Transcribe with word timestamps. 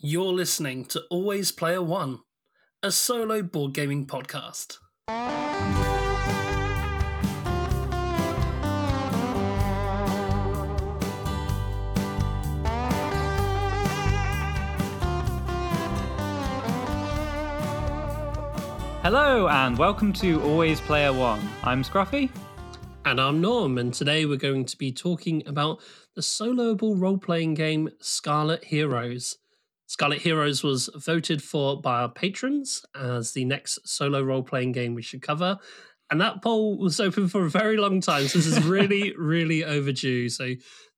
You're 0.00 0.32
listening 0.32 0.84
to 0.90 1.02
Always 1.10 1.50
Player 1.50 1.82
One, 1.82 2.20
a 2.84 2.92
solo 2.92 3.42
board 3.42 3.74
gaming 3.74 4.06
podcast. 4.06 4.78
Hello 19.02 19.48
and 19.48 19.76
welcome 19.76 20.12
to 20.12 20.40
Always 20.42 20.80
Player 20.80 21.12
One. 21.12 21.40
I'm 21.64 21.82
Scruffy. 21.82 22.30
And 23.04 23.20
I'm 23.20 23.40
Norm, 23.40 23.78
and 23.78 23.92
today 23.92 24.26
we're 24.26 24.36
going 24.36 24.64
to 24.66 24.78
be 24.78 24.92
talking 24.92 25.42
about 25.44 25.80
the 26.14 26.22
soloable 26.22 26.94
role 26.96 27.18
playing 27.18 27.54
game 27.54 27.90
Scarlet 27.98 28.62
Heroes. 28.62 29.38
Scarlet 29.88 30.20
Heroes 30.20 30.62
was 30.62 30.90
voted 30.94 31.42
for 31.42 31.80
by 31.80 32.02
our 32.02 32.10
patrons 32.10 32.84
as 32.94 33.32
the 33.32 33.46
next 33.46 33.88
solo 33.88 34.22
role 34.22 34.42
playing 34.42 34.72
game 34.72 34.94
we 34.94 35.00
should 35.00 35.22
cover. 35.22 35.58
And 36.10 36.20
that 36.20 36.42
poll 36.42 36.76
was 36.76 37.00
open 37.00 37.26
for 37.26 37.46
a 37.46 37.50
very 37.50 37.78
long 37.78 38.02
time. 38.02 38.28
So 38.28 38.38
this 38.38 38.46
is 38.46 38.62
really, 38.64 39.14
really 39.18 39.64
overdue. 39.64 40.28
So 40.28 40.52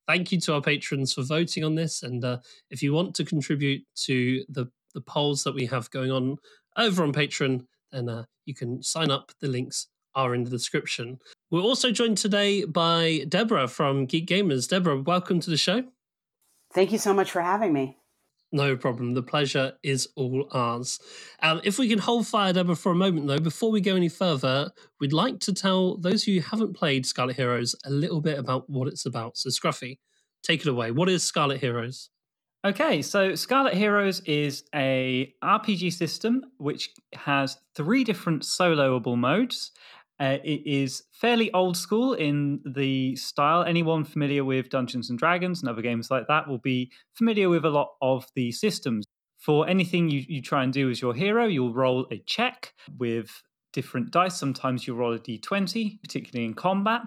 thank 0.09 0.33
you 0.33 0.41
to 0.41 0.55
our 0.55 0.61
patrons 0.61 1.15
for 1.15 1.23
voting 1.23 1.63
on 1.63 1.77
this. 1.77 2.03
And 2.03 2.25
uh, 2.25 2.39
if 2.71 2.83
you 2.83 2.93
want 2.93 3.15
to 3.15 3.25
contribute 3.25 3.85
to 4.07 4.45
the, 4.49 4.67
the 4.93 5.01
polls 5.01 5.45
that 5.45 5.55
we 5.55 5.67
have 5.67 5.89
going 5.93 6.11
on 6.11 6.39
over 6.77 7.05
on 7.05 7.13
Patreon, 7.13 7.67
then 7.93 8.09
uh, 8.09 8.25
you 8.45 8.55
can 8.55 8.83
sign 8.83 9.13
up. 9.13 9.31
The 9.41 9.49
links 9.49 9.87
are 10.17 10.35
in 10.35 10.43
the 10.43 10.51
description. 10.51 11.21
We're 11.53 11.63
also 11.63 11.93
joined 11.93 12.19
today 12.19 12.65
by 12.65 13.25
Deborah 13.29 13.69
from 13.69 14.07
Geek 14.07 14.27
Gamers. 14.27 14.69
Deborah, 14.69 15.01
welcome 15.01 15.39
to 15.39 15.51
the 15.51 15.57
show. 15.57 15.85
Thank 16.73 16.91
you 16.91 16.99
so 16.99 17.15
much 17.15 17.31
for 17.31 17.41
having 17.41 17.73
me. 17.73 18.00
No 18.53 18.77
problem. 18.77 19.15
The 19.15 19.23
pleasure 19.23 19.75
is 19.83 20.09
all 20.17 20.49
ours. 20.53 20.99
Um, 21.41 21.61
if 21.63 21.79
we 21.79 21.89
can 21.89 22.01
hold 22.01 22.27
fire, 22.27 22.53
Deborah, 22.53 22.75
for 22.75 22.91
a 22.91 22.97
moment, 22.97 23.29
though, 23.29 23.39
before 23.39 23.71
we 23.71 23.81
go 23.81 23.95
any 23.95 24.09
further, 24.09 24.73
we'd 25.01 25.13
like 25.13 25.39
to 25.41 25.55
tell 25.55 25.97
those 25.97 26.25
who 26.25 26.41
haven't 26.41 26.75
played 26.75 27.07
Scarlet 27.07 27.37
Heroes 27.37 27.77
a 27.85 27.91
little 27.91 28.21
bit 28.21 28.39
about 28.39 28.69
what 28.69 28.89
it's 28.89 29.07
about. 29.07 29.37
So, 29.37 29.51
Scruffy, 29.51 29.99
take 30.43 30.63
it 30.63 30.69
away. 30.69 30.91
What 30.91 31.09
is 31.09 31.23
Scarlet 31.23 31.61
Heroes? 31.61 32.11
Okay, 32.63 33.01
so 33.01 33.37
Scarlet 33.37 33.73
Heroes 33.73 34.21
is 34.27 34.65
a 34.75 35.33
RPG 35.43 35.95
system 35.95 36.43
which 36.59 36.91
has 37.15 37.57
three 37.75 38.05
different 38.05 38.43
soloable 38.43 39.17
modes. 39.17 39.71
Uh, 40.21 40.37
it 40.45 40.61
is 40.67 41.03
fairly 41.13 41.51
old 41.53 41.77
school 41.77 42.13
in 42.13 42.61
the 42.67 43.17
style. 43.17 43.65
Anyone 43.65 44.05
familiar 44.05 44.45
with 44.45 44.69
Dungeons 44.69 45.09
and 45.09 45.19
Dragons 45.19 45.61
and 45.61 45.69
other 45.69 45.81
games 45.81 46.11
like 46.11 46.27
that 46.29 46.47
will 46.47 46.59
be 46.59 46.93
familiar 47.15 47.49
with 47.49 47.65
a 47.65 47.71
lot 47.71 47.89
of 48.03 48.27
the 48.35 48.53
systems. 48.53 49.07
For 49.39 49.67
anything 49.67 50.11
you, 50.11 50.23
you 50.29 50.43
try 50.43 50.63
and 50.63 50.73
do 50.73 50.91
as 50.91 51.01
your 51.01 51.15
hero, 51.15 51.47
you'll 51.47 51.73
roll 51.73 52.07
a 52.13 52.19
check 52.27 52.75
with 52.99 53.43
different 53.73 54.11
dice. 54.11 54.39
Sometimes 54.39 54.87
you'll 54.87 54.99
roll 54.99 55.15
a 55.15 55.19
d20, 55.19 56.03
particularly 56.03 56.45
in 56.45 56.53
combat. 56.53 57.01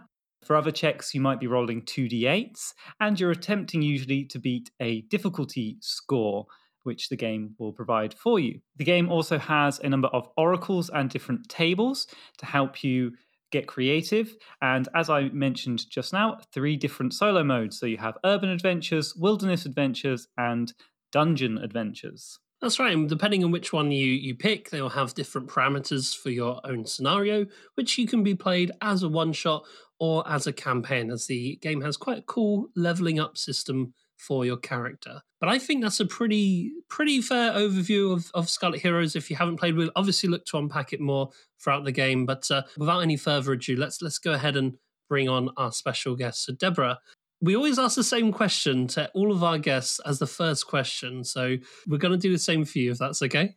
For 0.44 0.56
other 0.56 0.72
checks, 0.72 1.14
you 1.14 1.22
might 1.22 1.40
be 1.40 1.48
rolling 1.48 1.84
2d8s, 1.84 2.74
and 3.00 3.20
you're 3.20 3.32
attempting 3.32 3.82
usually 3.82 4.26
to 4.26 4.40
beat 4.40 4.72
a 4.82 5.02
difficulty 5.02 5.78
score, 5.80 6.48
which 6.84 7.10
the 7.10 7.16
game 7.16 7.56
will 7.58 7.74
provide 7.74 8.14
for 8.14 8.40
you. 8.40 8.60
The 8.78 8.84
game 8.84 9.10
also 9.10 9.38
has 9.38 9.80
a 9.80 9.90
number 9.90 10.10
of 10.10 10.30
oracles 10.38 10.90
and 10.90 11.10
different 11.10 11.50
tables 11.50 12.08
to 12.38 12.46
help 12.46 12.84
you 12.84 13.14
get 13.52 13.68
creative. 13.68 14.36
And 14.62 14.90
as 14.96 15.10
I 15.10 15.30
mentioned 15.30 15.90
just 15.90 16.12
now, 16.12 16.40
three 16.54 16.76
different 16.76 17.14
solo 17.14 17.44
modes. 17.44 17.80
So 17.80 17.86
you 17.86 17.98
have 17.98 18.18
urban 18.26 18.50
adventures, 18.50 19.16
wilderness 19.16 19.66
adventures, 19.66 20.28
and 20.38 20.74
dungeon 21.12 21.60
adventures. 21.60 22.40
That's 22.62 22.80
right. 22.80 22.94
And 22.94 23.10
depending 23.10 23.44
on 23.44 23.52
which 23.52 23.74
one 23.74 23.92
you, 23.92 24.08
you 24.08 24.36
pick, 24.36 24.70
they'll 24.70 24.90
have 24.90 25.14
different 25.14 25.50
parameters 25.50 26.18
for 26.18 26.30
your 26.30 26.62
own 26.64 26.86
scenario, 26.86 27.46
which 27.76 27.98
you 27.98 28.08
can 28.08 28.24
be 28.24 28.36
played 28.36 28.72
as 28.82 29.04
a 29.04 29.10
one 29.10 29.34
shot 29.34 29.66
or 30.00 30.28
as 30.30 30.48
a 30.48 30.54
campaign, 30.54 31.12
as 31.12 31.28
the 31.28 31.58
game 31.58 31.82
has 31.82 31.98
quite 31.98 32.20
a 32.20 32.24
cool 32.24 32.70
leveling 32.76 33.20
up 33.20 33.38
system 33.38 33.94
for 34.18 34.46
your 34.46 34.58
character. 34.58 35.22
But 35.40 35.50
I 35.50 35.60
think 35.60 35.82
that's 35.82 36.00
a 36.00 36.06
pretty 36.06 36.72
pretty 36.90 37.22
fair 37.22 37.52
overview 37.52 38.14
of, 38.14 38.32
of 38.34 38.50
Scarlet 38.50 38.82
Heroes. 38.82 39.16
If 39.16 39.30
you 39.30 39.36
haven't 39.36 39.58
played, 39.58 39.76
we'll 39.76 39.92
obviously 39.96 40.30
look 40.30 40.46
to 40.46 40.58
unpack 40.58 40.94
it 40.94 41.02
more 41.02 41.30
throughout 41.62 41.84
the 41.84 41.92
game. 41.92 42.26
But 42.26 42.50
uh, 42.50 42.64
without 42.78 43.00
any 43.00 43.18
further 43.18 43.54
ado, 43.54 43.76
let's 43.76 44.02
let's 44.02 44.20
go 44.20 44.34
ahead 44.34 44.56
and 44.56 44.78
bring 45.10 45.28
on 45.28 45.50
our 45.58 45.72
special 45.72 46.16
guest. 46.16 46.46
So 46.46 46.54
Deborah, 46.54 47.00
we 47.42 47.56
always 47.56 47.78
ask 47.78 47.96
the 47.96 48.04
same 48.04 48.32
question 48.32 48.88
to 48.88 49.12
all 49.14 49.32
of 49.32 49.44
our 49.44 49.58
guests 49.58 50.00
as 50.06 50.20
the 50.20 50.28
first 50.28 50.66
question. 50.68 51.24
So 51.24 51.58
we're 51.88 51.98
going 51.98 52.14
to 52.14 52.18
do 52.18 52.32
the 52.32 52.40
same 52.40 52.64
for 52.64 52.80
you, 52.80 52.92
if 52.92 53.00
that's 53.00 53.22
okay. 53.22 53.56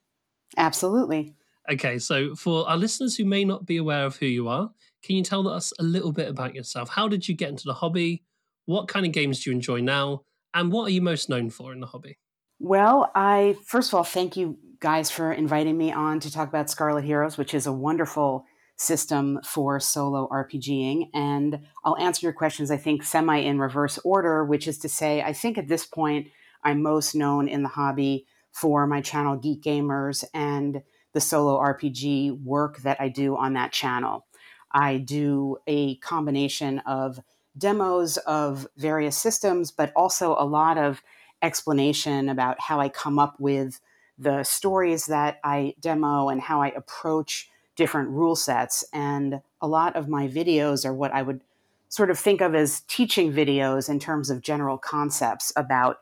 Absolutely. 0.56 1.34
Okay, 1.70 1.98
so 1.98 2.34
for 2.34 2.68
our 2.68 2.76
listeners 2.76 3.16
who 3.16 3.24
may 3.24 3.44
not 3.44 3.66
be 3.66 3.76
aware 3.76 4.04
of 4.04 4.16
who 4.16 4.26
you 4.26 4.48
are, 4.48 4.70
can 5.02 5.16
you 5.16 5.22
tell 5.22 5.48
us 5.48 5.72
a 5.78 5.82
little 5.82 6.12
bit 6.12 6.28
about 6.28 6.54
yourself? 6.54 6.88
How 6.88 7.08
did 7.08 7.28
you 7.28 7.34
get 7.34 7.50
into 7.50 7.64
the 7.64 7.74
hobby? 7.74 8.24
What 8.66 8.88
kind 8.88 9.06
of 9.06 9.12
games 9.12 9.42
do 9.42 9.50
you 9.50 9.56
enjoy 9.56 9.80
now? 9.80 10.22
And 10.56 10.72
what 10.72 10.86
are 10.86 10.90
you 10.90 11.02
most 11.02 11.28
known 11.28 11.50
for 11.50 11.74
in 11.74 11.80
the 11.80 11.86
hobby? 11.86 12.16
Well, 12.58 13.12
I 13.14 13.56
first 13.66 13.90
of 13.90 13.94
all 13.94 14.04
thank 14.04 14.38
you 14.38 14.56
guys 14.80 15.10
for 15.10 15.30
inviting 15.30 15.76
me 15.76 15.92
on 15.92 16.18
to 16.20 16.32
talk 16.32 16.48
about 16.48 16.70
Scarlet 16.70 17.04
Heroes, 17.04 17.36
which 17.36 17.52
is 17.52 17.66
a 17.66 17.72
wonderful 17.72 18.46
system 18.78 19.38
for 19.44 19.78
solo 19.78 20.26
RPGing. 20.32 21.10
And 21.12 21.60
I'll 21.84 21.98
answer 21.98 22.24
your 22.24 22.32
questions, 22.32 22.70
I 22.70 22.78
think, 22.78 23.02
semi 23.02 23.36
in 23.36 23.58
reverse 23.58 23.98
order, 23.98 24.46
which 24.46 24.66
is 24.66 24.78
to 24.78 24.88
say, 24.88 25.20
I 25.20 25.34
think 25.34 25.58
at 25.58 25.68
this 25.68 25.84
point, 25.84 26.28
I'm 26.64 26.82
most 26.82 27.14
known 27.14 27.48
in 27.48 27.62
the 27.62 27.68
hobby 27.68 28.26
for 28.50 28.86
my 28.86 29.02
channel 29.02 29.36
Geek 29.36 29.62
Gamers 29.62 30.24
and 30.32 30.82
the 31.12 31.20
solo 31.20 31.58
RPG 31.58 32.42
work 32.42 32.78
that 32.78 32.96
I 32.98 33.10
do 33.10 33.36
on 33.36 33.52
that 33.52 33.72
channel. 33.72 34.26
I 34.72 34.96
do 34.96 35.58
a 35.66 35.96
combination 35.98 36.78
of 36.80 37.20
demos 37.56 38.16
of 38.18 38.66
various 38.76 39.16
systems, 39.16 39.70
but 39.70 39.92
also 39.96 40.36
a 40.38 40.44
lot 40.44 40.78
of 40.78 41.02
explanation 41.42 42.28
about 42.28 42.60
how 42.60 42.80
I 42.80 42.88
come 42.88 43.18
up 43.18 43.38
with 43.38 43.80
the 44.18 44.42
stories 44.44 45.06
that 45.06 45.38
I 45.44 45.74
demo 45.80 46.28
and 46.28 46.40
how 46.40 46.62
I 46.62 46.68
approach 46.68 47.50
different 47.76 48.08
rule 48.10 48.36
sets. 48.36 48.84
And 48.92 49.40
a 49.60 49.68
lot 49.68 49.96
of 49.96 50.08
my 50.08 50.28
videos 50.28 50.84
are 50.84 50.94
what 50.94 51.12
I 51.12 51.22
would 51.22 51.42
sort 51.88 52.10
of 52.10 52.18
think 52.18 52.40
of 52.40 52.54
as 52.54 52.80
teaching 52.88 53.32
videos 53.32 53.88
in 53.88 53.98
terms 53.98 54.30
of 54.30 54.40
general 54.40 54.78
concepts 54.78 55.52
about 55.56 55.98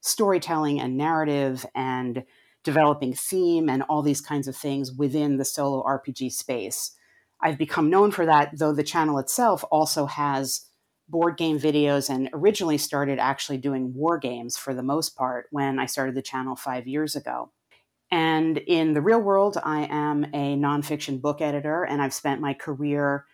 storytelling 0.00 0.80
and 0.80 0.96
narrative 0.96 1.66
and 1.74 2.24
developing 2.64 3.14
theme 3.14 3.68
and 3.68 3.82
all 3.88 4.02
these 4.02 4.20
kinds 4.20 4.48
of 4.48 4.56
things 4.56 4.92
within 4.92 5.36
the 5.36 5.44
solo 5.44 5.82
RPG 5.84 6.32
space. 6.32 6.92
I've 7.40 7.58
become 7.58 7.88
known 7.88 8.10
for 8.10 8.26
that, 8.26 8.58
though 8.58 8.72
the 8.72 8.82
channel 8.82 9.18
itself 9.18 9.64
also 9.70 10.06
has 10.06 10.67
board 11.08 11.36
game 11.36 11.58
videos 11.58 12.10
and 12.10 12.28
originally 12.32 12.78
started 12.78 13.18
actually 13.18 13.58
doing 13.58 13.94
war 13.94 14.18
games 14.18 14.56
for 14.56 14.74
the 14.74 14.82
most 14.82 15.16
part 15.16 15.46
when 15.50 15.78
I 15.78 15.86
started 15.86 16.14
the 16.14 16.22
channel 16.22 16.54
five 16.54 16.86
years 16.86 17.16
ago. 17.16 17.50
And 18.10 18.58
in 18.58 18.94
the 18.94 19.02
real 19.02 19.20
world, 19.20 19.58
I 19.62 19.86
am 19.90 20.24
a 20.32 20.56
nonfiction 20.56 21.20
book 21.20 21.40
editor, 21.40 21.84
and 21.84 22.00
I've 22.00 22.14
spent 22.14 22.40
my 22.40 22.54
career 22.54 23.26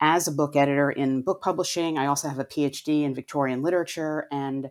as 0.00 0.26
a 0.26 0.32
book 0.32 0.56
editor 0.56 0.90
in 0.90 1.22
book 1.22 1.42
publishing. 1.42 1.98
I 1.98 2.06
also 2.06 2.28
have 2.28 2.38
a 2.38 2.44
PhD 2.44 3.02
in 3.02 3.14
Victorian 3.14 3.62
literature, 3.62 4.26
and 4.32 4.70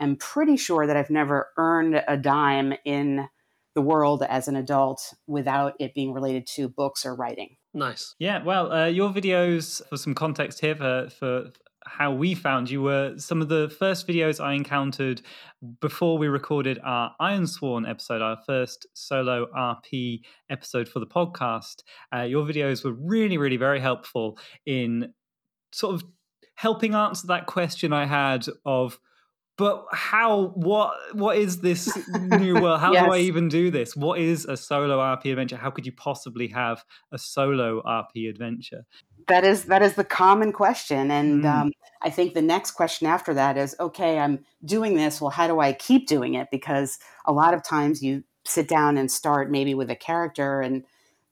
am 0.00 0.16
pretty 0.16 0.56
sure 0.56 0.86
that 0.86 0.96
I've 0.96 1.10
never 1.10 1.48
earned 1.56 2.02
a 2.08 2.16
dime 2.16 2.74
in 2.84 3.28
the 3.74 3.82
world 3.82 4.22
as 4.22 4.48
an 4.48 4.56
adult 4.56 5.14
without 5.26 5.74
it 5.80 5.94
being 5.94 6.12
related 6.12 6.46
to 6.46 6.68
books 6.68 7.04
or 7.04 7.14
writing. 7.14 7.56
Nice. 7.72 8.14
Yeah, 8.18 8.42
well, 8.42 8.72
uh, 8.72 8.86
your 8.86 9.10
videos, 9.10 9.86
for 9.88 9.96
some 9.96 10.14
context 10.14 10.60
here, 10.60 10.76
for, 10.76 11.08
for 11.10 11.50
how 11.86 12.12
we 12.12 12.34
found 12.34 12.70
you 12.70 12.82
were 12.82 13.14
some 13.18 13.42
of 13.42 13.48
the 13.48 13.74
first 13.78 14.06
videos 14.08 14.42
I 14.42 14.54
encountered 14.54 15.22
before 15.80 16.18
we 16.18 16.28
recorded 16.28 16.78
our 16.82 17.14
Iron 17.20 17.44
Ironsworn 17.44 17.88
episode, 17.88 18.22
our 18.22 18.38
first 18.46 18.86
solo 18.94 19.46
RP 19.56 20.20
episode 20.50 20.88
for 20.88 21.00
the 21.00 21.06
podcast. 21.06 21.82
Uh, 22.14 22.22
your 22.22 22.44
videos 22.44 22.84
were 22.84 22.92
really, 22.92 23.38
really 23.38 23.56
very 23.56 23.80
helpful 23.80 24.38
in 24.66 25.12
sort 25.72 25.94
of 25.94 26.04
helping 26.54 26.94
answer 26.94 27.26
that 27.26 27.46
question 27.46 27.92
I 27.92 28.06
had 28.06 28.46
of 28.64 28.98
but 29.56 29.86
how 29.92 30.52
what 30.54 30.94
what 31.14 31.36
is 31.36 31.60
this 31.60 31.96
new 32.38 32.54
world 32.54 32.80
how 32.80 32.92
yes. 32.92 33.04
do 33.04 33.12
i 33.12 33.18
even 33.18 33.48
do 33.48 33.70
this 33.70 33.94
what 33.94 34.18
is 34.18 34.44
a 34.46 34.56
solo 34.56 34.98
rp 34.98 35.30
adventure 35.30 35.56
how 35.56 35.70
could 35.70 35.86
you 35.86 35.92
possibly 35.92 36.48
have 36.48 36.84
a 37.12 37.18
solo 37.18 37.82
rp 37.82 38.28
adventure 38.28 38.84
that 39.28 39.44
is 39.44 39.64
that 39.64 39.82
is 39.82 39.94
the 39.94 40.04
common 40.04 40.52
question 40.52 41.10
and 41.10 41.44
mm. 41.44 41.52
um, 41.52 41.72
i 42.02 42.10
think 42.10 42.34
the 42.34 42.42
next 42.42 42.72
question 42.72 43.06
after 43.06 43.34
that 43.34 43.56
is 43.56 43.74
okay 43.80 44.18
i'm 44.18 44.44
doing 44.64 44.94
this 44.94 45.20
well 45.20 45.30
how 45.30 45.46
do 45.46 45.60
i 45.60 45.72
keep 45.72 46.06
doing 46.06 46.34
it 46.34 46.48
because 46.50 46.98
a 47.24 47.32
lot 47.32 47.54
of 47.54 47.62
times 47.62 48.02
you 48.02 48.22
sit 48.44 48.68
down 48.68 48.96
and 48.96 49.10
start 49.10 49.50
maybe 49.50 49.74
with 49.74 49.90
a 49.90 49.96
character 49.96 50.60
and 50.60 50.84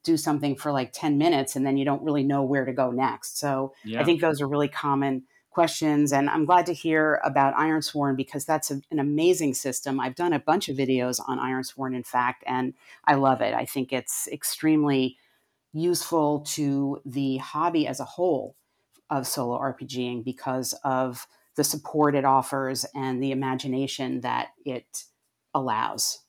do 0.04 0.16
something 0.16 0.56
for 0.56 0.72
like 0.72 0.92
10 0.92 1.16
minutes 1.18 1.54
and 1.54 1.64
then 1.64 1.76
you 1.76 1.84
don't 1.84 2.02
really 2.02 2.24
know 2.24 2.42
where 2.42 2.64
to 2.64 2.72
go 2.72 2.90
next 2.90 3.38
so 3.38 3.72
yeah. 3.84 4.00
i 4.00 4.04
think 4.04 4.20
those 4.20 4.40
are 4.40 4.48
really 4.48 4.68
common 4.68 5.22
questions. 5.52 6.12
And 6.12 6.28
I'm 6.30 6.44
glad 6.44 6.66
to 6.66 6.72
hear 6.72 7.20
about 7.24 7.54
Ironsworn 7.54 8.16
because 8.16 8.44
that's 8.44 8.70
a, 8.70 8.80
an 8.90 8.98
amazing 8.98 9.54
system. 9.54 10.00
I've 10.00 10.14
done 10.14 10.32
a 10.32 10.38
bunch 10.38 10.68
of 10.68 10.76
videos 10.76 11.20
on 11.26 11.38
Ironsworn, 11.38 11.94
in 11.94 12.02
fact, 12.02 12.42
and 12.46 12.74
I 13.04 13.14
love 13.14 13.40
it. 13.40 13.54
I 13.54 13.66
think 13.66 13.92
it's 13.92 14.28
extremely 14.28 15.18
useful 15.72 16.40
to 16.40 17.00
the 17.04 17.38
hobby 17.38 17.86
as 17.86 18.00
a 18.00 18.04
whole 18.04 18.56
of 19.10 19.26
solo 19.26 19.58
RPGing 19.58 20.24
because 20.24 20.74
of 20.84 21.26
the 21.56 21.64
support 21.64 22.14
it 22.14 22.24
offers 22.24 22.86
and 22.94 23.22
the 23.22 23.30
imagination 23.30 24.20
that 24.22 24.48
it 24.64 25.04
allows. 25.54 26.20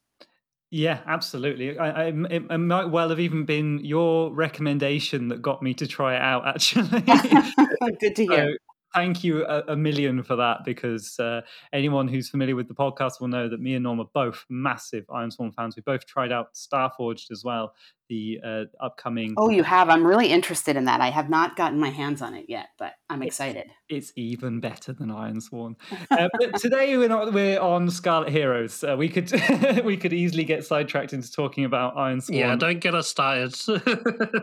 Yeah, 0.70 1.02
absolutely. 1.06 1.78
I, 1.78 1.90
I, 1.90 2.04
it, 2.08 2.44
it, 2.50 2.58
might 2.58 2.86
well 2.86 3.10
have 3.10 3.20
even 3.20 3.46
been 3.46 3.80
your 3.86 4.34
recommendation 4.34 5.28
that 5.28 5.40
got 5.40 5.62
me 5.62 5.76
to 5.76 5.86
try 5.86 6.16
it 6.16 6.22
out. 6.22 6.48
Actually, 6.48 7.02
good 8.00 8.16
to 8.16 8.26
hear. 8.26 8.48
So, 8.48 8.58
thank 8.94 9.24
you 9.24 9.46
a, 9.46 9.64
a, 9.70 9.76
million 9.76 10.24
for 10.24 10.36
that 10.36 10.60
because 10.64 11.20
uh, 11.20 11.42
anyone 11.72 12.08
who's 12.08 12.30
familiar 12.30 12.56
with 12.56 12.68
the 12.68 12.74
podcast 12.74 13.20
will 13.20 13.28
know 13.28 13.50
that 13.50 13.60
me 13.60 13.76
and 13.76 13.84
Norm 13.84 14.00
are 14.00 14.10
both 14.14 14.46
massive 14.50 15.06
Iron 15.14 15.24
Ironsworn 15.24 15.54
fans. 15.54 15.76
We 15.76 15.82
both 15.82 16.06
tried 16.06 16.32
out 16.32 16.54
Starforged 16.54 17.32
as 17.32 17.44
well, 17.44 17.74
the 18.10 18.40
uh, 18.44 18.64
upcoming. 18.80 19.34
Oh, 19.38 19.50
you 19.50 19.64
have? 19.64 19.90
I'm 19.90 20.06
really 20.06 20.28
interested 20.28 20.76
in 20.76 20.86
that. 20.86 21.02
I 21.02 21.10
have 21.10 21.30
not 21.30 21.56
gotten 21.56 21.80
my 21.80 21.90
hands 21.90 22.22
on 22.22 22.34
it 22.34 22.46
yet, 22.48 22.68
but 22.78 22.94
I'm 23.10 23.24
excited. 23.24 23.72
It's, 23.90 24.10
it's 24.10 24.14
even 24.16 24.60
better 24.60 24.94
than 24.94 25.10
Ironsworn. 25.10 25.76
uh, 26.12 26.30
but 26.40 26.60
today 26.60 26.98
we're 26.98 27.10
not. 27.10 27.34
We're 27.34 27.60
on 27.60 27.90
Scarlet 27.90 28.30
Heroes. 28.30 28.84
Uh, 28.84 28.96
we 28.98 29.10
could 29.10 29.32
we 29.86 29.98
could 29.98 30.14
easily 30.14 30.44
get 30.44 30.66
sidetracked 30.66 31.14
into 31.14 31.32
talking 31.32 31.66
about 31.66 31.98
Iron 31.98 32.20
Ironsworn. 32.20 32.36
Yeah, 32.36 32.56
don't 32.56 32.80
get 32.80 32.96
us 32.96 33.08
started. 33.08 33.56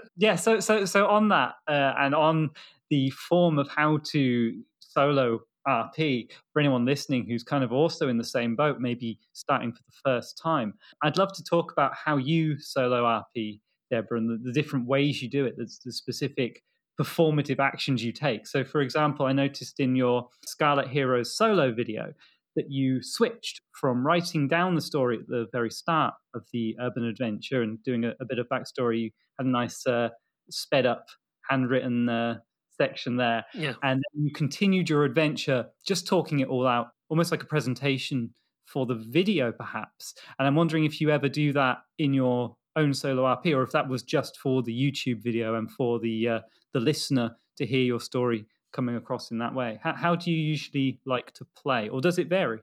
yeah. 0.16 0.36
So 0.36 0.60
so 0.60 0.84
so 0.84 1.06
on 1.06 1.28
that 1.28 1.54
uh, 1.68 1.94
and 1.98 2.14
on 2.14 2.50
the 2.90 3.10
form 3.10 3.58
of 3.58 3.68
how 3.68 3.98
to 4.12 4.62
solo 4.80 5.40
RP 5.66 6.30
for 6.52 6.60
anyone 6.60 6.84
listening 6.84 7.26
who's 7.26 7.44
kind 7.44 7.62
of 7.62 7.72
also 7.72 8.08
in 8.08 8.18
the 8.18 8.24
same 8.24 8.56
boat, 8.56 8.80
maybe 8.80 9.18
starting 9.32 9.72
for 9.72 9.82
the 9.86 9.96
first 10.04 10.38
time. 10.38 10.74
I'd 11.02 11.18
love 11.18 11.32
to 11.34 11.44
talk 11.44 11.72
about 11.72 11.92
how 11.94 12.16
you 12.16 12.58
solo 12.58 13.04
RP, 13.04 13.60
Deborah, 13.90 14.18
and 14.18 14.30
the, 14.30 14.50
the 14.50 14.52
different 14.52 14.86
ways 14.86 15.22
you 15.22 15.28
do 15.28 15.44
it, 15.44 15.56
the, 15.56 15.70
the 15.84 15.92
specific 15.92 16.62
performative 17.00 17.58
actions 17.58 18.04
you 18.04 18.12
take. 18.12 18.46
So, 18.46 18.64
for 18.64 18.80
example, 18.80 19.26
I 19.26 19.32
noticed 19.32 19.80
in 19.80 19.96
your 19.96 20.28
Scarlet 20.46 20.88
Heroes 20.88 21.34
solo 21.36 21.72
video 21.72 22.12
that 22.56 22.70
you 22.70 23.02
switched 23.02 23.60
from 23.72 24.04
writing 24.04 24.48
down 24.48 24.74
the 24.74 24.80
story 24.80 25.18
at 25.18 25.28
the 25.28 25.46
very 25.52 25.70
start 25.70 26.14
of 26.34 26.44
the 26.52 26.76
urban 26.80 27.04
adventure 27.04 27.62
and 27.62 27.82
doing 27.84 28.04
a, 28.04 28.12
a 28.20 28.24
bit 28.24 28.38
of 28.38 28.48
backstory. 28.48 29.02
You 29.02 29.10
had 29.38 29.46
a 29.46 29.50
nice 29.50 29.86
uh, 29.86 30.08
sped 30.50 30.84
up 30.84 31.06
handwritten 31.48 32.08
uh, 32.08 32.38
section 32.80 33.16
there. 33.16 33.44
Yeah. 33.54 33.74
And 33.82 34.02
you 34.14 34.32
continued 34.32 34.88
your 34.88 35.04
adventure 35.04 35.66
just 35.86 36.06
talking 36.06 36.40
it 36.40 36.48
all 36.48 36.66
out, 36.66 36.88
almost 37.08 37.30
like 37.30 37.42
a 37.42 37.46
presentation 37.46 38.30
for 38.64 38.86
the 38.86 38.94
video, 38.94 39.52
perhaps. 39.52 40.14
And 40.38 40.46
I'm 40.46 40.54
wondering 40.54 40.84
if 40.84 41.00
you 41.00 41.10
ever 41.10 41.28
do 41.28 41.52
that 41.52 41.78
in 41.98 42.14
your 42.14 42.56
own 42.76 42.94
solo 42.94 43.24
RP, 43.24 43.54
or 43.54 43.62
if 43.62 43.72
that 43.72 43.88
was 43.88 44.02
just 44.02 44.38
for 44.38 44.62
the 44.62 44.72
YouTube 44.72 45.22
video 45.22 45.56
and 45.56 45.70
for 45.70 45.98
the 45.98 46.28
uh, 46.28 46.40
the 46.72 46.80
listener 46.80 47.36
to 47.56 47.66
hear 47.66 47.82
your 47.82 48.00
story 48.00 48.46
coming 48.72 48.96
across 48.96 49.32
in 49.32 49.38
that 49.38 49.54
way. 49.54 49.80
How, 49.82 49.92
how 49.92 50.14
do 50.14 50.30
you 50.30 50.36
usually 50.36 51.00
like 51.04 51.32
to 51.34 51.44
play, 51.56 51.88
or 51.88 52.00
does 52.00 52.18
it 52.18 52.28
vary? 52.28 52.60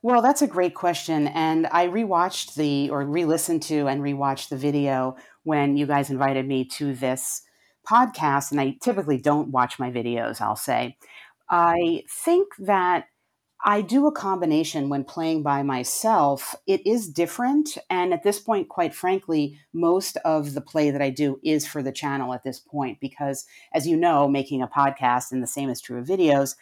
Well, 0.00 0.22
that's 0.22 0.42
a 0.42 0.46
great 0.46 0.74
question. 0.74 1.26
And 1.28 1.66
I 1.66 1.88
rewatched 1.88 2.54
the, 2.54 2.88
or 2.90 3.04
re 3.04 3.24
listened 3.24 3.62
to 3.64 3.88
and 3.88 4.00
rewatched 4.00 4.48
the 4.48 4.56
video 4.56 5.16
when 5.42 5.76
you 5.76 5.86
guys 5.86 6.08
invited 6.10 6.46
me 6.46 6.64
to 6.76 6.94
this 6.94 7.42
podcast, 7.88 8.50
and 8.50 8.60
I 8.60 8.76
typically 8.82 9.18
don't 9.18 9.48
watch 9.48 9.78
my 9.78 9.90
videos, 9.90 10.40
I'll 10.40 10.56
say, 10.56 10.96
I 11.48 12.04
think 12.08 12.48
that 12.58 13.06
I 13.64 13.80
do 13.80 14.06
a 14.06 14.12
combination 14.12 14.88
when 14.88 15.02
playing 15.02 15.42
by 15.42 15.64
myself. 15.64 16.54
It 16.68 16.86
is 16.86 17.08
different. 17.08 17.76
And 17.90 18.14
at 18.14 18.22
this 18.22 18.38
point, 18.38 18.68
quite 18.68 18.94
frankly, 18.94 19.58
most 19.72 20.16
of 20.18 20.54
the 20.54 20.60
play 20.60 20.92
that 20.92 21.02
I 21.02 21.10
do 21.10 21.40
is 21.42 21.66
for 21.66 21.82
the 21.82 21.90
channel 21.90 22.32
at 22.34 22.44
this 22.44 22.60
point, 22.60 23.00
because 23.00 23.46
as 23.72 23.86
you 23.86 23.96
know, 23.96 24.28
making 24.28 24.62
a 24.62 24.68
podcast, 24.68 25.32
and 25.32 25.42
the 25.42 25.48
same 25.48 25.70
is 25.70 25.80
true 25.80 25.98
of 25.98 26.06
videos, 26.06 26.54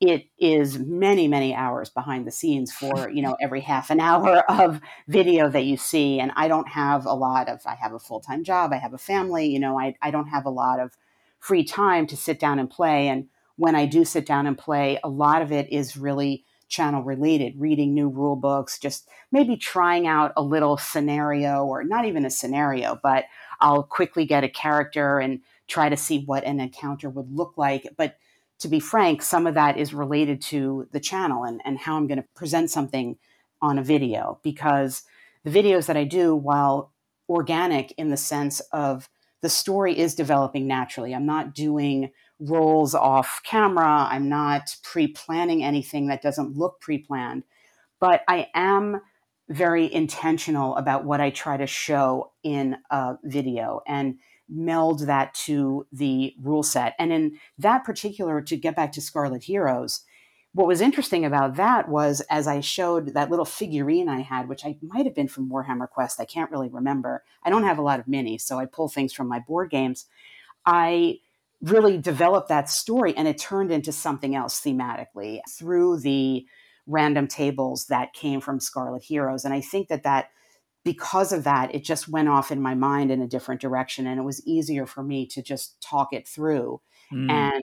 it 0.00 0.26
is 0.38 0.78
many 0.78 1.28
many 1.28 1.54
hours 1.54 1.90
behind 1.90 2.26
the 2.26 2.30
scenes 2.30 2.72
for 2.72 3.10
you 3.10 3.22
know 3.22 3.36
every 3.40 3.60
half 3.60 3.90
an 3.90 4.00
hour 4.00 4.38
of 4.50 4.80
video 5.06 5.48
that 5.48 5.64
you 5.64 5.76
see 5.76 6.18
and 6.18 6.32
i 6.36 6.48
don't 6.48 6.68
have 6.68 7.04
a 7.06 7.12
lot 7.12 7.48
of 7.48 7.60
i 7.66 7.74
have 7.74 7.92
a 7.92 7.98
full-time 7.98 8.42
job 8.42 8.72
i 8.72 8.76
have 8.76 8.94
a 8.94 8.98
family 8.98 9.46
you 9.46 9.60
know 9.60 9.78
i, 9.78 9.94
I 10.02 10.10
don't 10.10 10.28
have 10.28 10.46
a 10.46 10.50
lot 10.50 10.80
of 10.80 10.96
free 11.38 11.64
time 11.64 12.06
to 12.08 12.16
sit 12.16 12.40
down 12.40 12.58
and 12.58 12.68
play 12.68 13.08
and 13.08 13.28
when 13.56 13.74
i 13.74 13.86
do 13.86 14.04
sit 14.04 14.26
down 14.26 14.46
and 14.46 14.56
play 14.56 14.98
a 15.04 15.08
lot 15.08 15.42
of 15.42 15.52
it 15.52 15.70
is 15.70 15.96
really 15.96 16.44
channel 16.68 17.02
related 17.02 17.54
reading 17.58 17.92
new 17.92 18.08
rule 18.08 18.36
books 18.36 18.78
just 18.78 19.08
maybe 19.32 19.56
trying 19.56 20.06
out 20.06 20.32
a 20.36 20.42
little 20.42 20.76
scenario 20.76 21.64
or 21.64 21.84
not 21.84 22.04
even 22.04 22.24
a 22.24 22.30
scenario 22.30 22.98
but 23.02 23.24
i'll 23.60 23.82
quickly 23.82 24.24
get 24.24 24.44
a 24.44 24.48
character 24.48 25.18
and 25.18 25.40
try 25.66 25.88
to 25.88 25.96
see 25.96 26.24
what 26.24 26.44
an 26.44 26.60
encounter 26.60 27.10
would 27.10 27.30
look 27.30 27.54
like 27.56 27.86
but 27.96 28.16
to 28.60 28.68
be 28.68 28.80
frank, 28.80 29.22
some 29.22 29.46
of 29.46 29.54
that 29.54 29.78
is 29.78 29.92
related 29.92 30.40
to 30.42 30.86
the 30.92 31.00
channel 31.00 31.44
and, 31.44 31.60
and 31.64 31.78
how 31.78 31.96
I'm 31.96 32.06
going 32.06 32.22
to 32.22 32.28
present 32.34 32.70
something 32.70 33.16
on 33.60 33.78
a 33.78 33.82
video 33.82 34.38
because 34.42 35.02
the 35.44 35.50
videos 35.50 35.86
that 35.86 35.96
I 35.96 36.04
do, 36.04 36.34
while 36.34 36.92
organic 37.28 37.92
in 37.92 38.10
the 38.10 38.16
sense 38.16 38.60
of 38.72 39.08
the 39.42 39.48
story 39.48 39.98
is 39.98 40.14
developing 40.14 40.66
naturally, 40.66 41.14
I'm 41.14 41.26
not 41.26 41.54
doing 41.54 42.10
rolls 42.38 42.94
off 42.94 43.40
camera, 43.44 44.08
I'm 44.10 44.28
not 44.28 44.76
pre 44.82 45.08
planning 45.08 45.64
anything 45.64 46.08
that 46.08 46.22
doesn't 46.22 46.56
look 46.56 46.80
pre 46.80 46.98
planned, 46.98 47.44
but 47.98 48.22
I 48.28 48.48
am 48.54 49.00
very 49.48 49.92
intentional 49.92 50.76
about 50.76 51.04
what 51.04 51.20
I 51.20 51.30
try 51.30 51.56
to 51.56 51.66
show 51.66 52.32
in 52.42 52.76
a 52.90 53.16
video. 53.24 53.80
And 53.86 54.18
meld 54.50 55.06
that 55.06 55.32
to 55.34 55.86
the 55.92 56.34
rule 56.40 56.62
set. 56.62 56.94
And 56.98 57.12
in 57.12 57.38
that 57.58 57.84
particular, 57.84 58.40
to 58.42 58.56
get 58.56 58.76
back 58.76 58.92
to 58.92 59.00
Scarlet 59.00 59.44
Heroes, 59.44 60.04
what 60.52 60.66
was 60.66 60.80
interesting 60.80 61.24
about 61.24 61.54
that 61.56 61.88
was 61.88 62.20
as 62.28 62.48
I 62.48 62.60
showed 62.60 63.14
that 63.14 63.30
little 63.30 63.44
figurine 63.44 64.08
I 64.08 64.20
had, 64.20 64.48
which 64.48 64.64
I 64.64 64.76
might 64.82 65.06
have 65.06 65.14
been 65.14 65.28
from 65.28 65.48
Warhammer 65.48 65.88
Quest, 65.88 66.20
I 66.20 66.24
can't 66.24 66.50
really 66.50 66.68
remember. 66.68 67.22
I 67.44 67.50
don't 67.50 67.62
have 67.62 67.78
a 67.78 67.82
lot 67.82 68.00
of 68.00 68.06
minis, 68.06 68.40
so 68.40 68.58
I 68.58 68.66
pull 68.66 68.88
things 68.88 69.12
from 69.12 69.28
my 69.28 69.38
board 69.38 69.70
games. 69.70 70.06
I 70.66 71.20
really 71.62 71.98
developed 71.98 72.48
that 72.48 72.68
story 72.68 73.14
and 73.16 73.28
it 73.28 73.38
turned 73.38 73.70
into 73.70 73.92
something 73.92 74.34
else 74.34 74.60
thematically 74.60 75.40
through 75.48 76.00
the 76.00 76.46
random 76.86 77.28
tables 77.28 77.86
that 77.86 78.12
came 78.12 78.40
from 78.40 78.58
Scarlet 78.58 79.04
Heroes. 79.04 79.44
And 79.44 79.54
I 79.54 79.60
think 79.60 79.88
that 79.88 80.02
that 80.02 80.30
because 80.84 81.32
of 81.32 81.44
that, 81.44 81.74
it 81.74 81.84
just 81.84 82.08
went 82.08 82.28
off 82.28 82.50
in 82.50 82.60
my 82.60 82.74
mind 82.74 83.10
in 83.10 83.20
a 83.20 83.28
different 83.28 83.60
direction. 83.60 84.06
And 84.06 84.18
it 84.18 84.24
was 84.24 84.44
easier 84.46 84.86
for 84.86 85.02
me 85.02 85.26
to 85.26 85.42
just 85.42 85.80
talk 85.80 86.12
it 86.12 86.26
through 86.26 86.80
mm. 87.12 87.30
and 87.30 87.62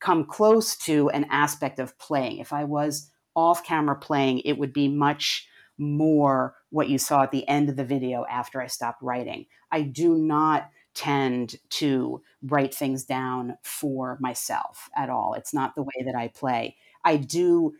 come 0.00 0.24
close 0.24 0.76
to 0.76 1.08
an 1.10 1.26
aspect 1.30 1.78
of 1.78 1.98
playing. 1.98 2.38
If 2.38 2.52
I 2.52 2.64
was 2.64 3.10
off 3.34 3.64
camera 3.64 3.96
playing, 3.96 4.40
it 4.40 4.58
would 4.58 4.72
be 4.72 4.88
much 4.88 5.48
more 5.78 6.54
what 6.70 6.88
you 6.88 6.98
saw 6.98 7.22
at 7.22 7.30
the 7.30 7.46
end 7.48 7.68
of 7.68 7.76
the 7.76 7.84
video 7.84 8.24
after 8.28 8.60
I 8.60 8.66
stopped 8.66 9.02
writing. 9.02 9.46
I 9.70 9.82
do 9.82 10.16
not 10.16 10.70
tend 10.94 11.56
to 11.68 12.22
write 12.42 12.74
things 12.74 13.04
down 13.04 13.58
for 13.62 14.16
myself 14.20 14.88
at 14.96 15.10
all. 15.10 15.34
It's 15.34 15.52
not 15.52 15.74
the 15.74 15.82
way 15.82 16.04
that 16.06 16.14
I 16.16 16.28
play. 16.28 16.76
I 17.04 17.16
do 17.16 17.74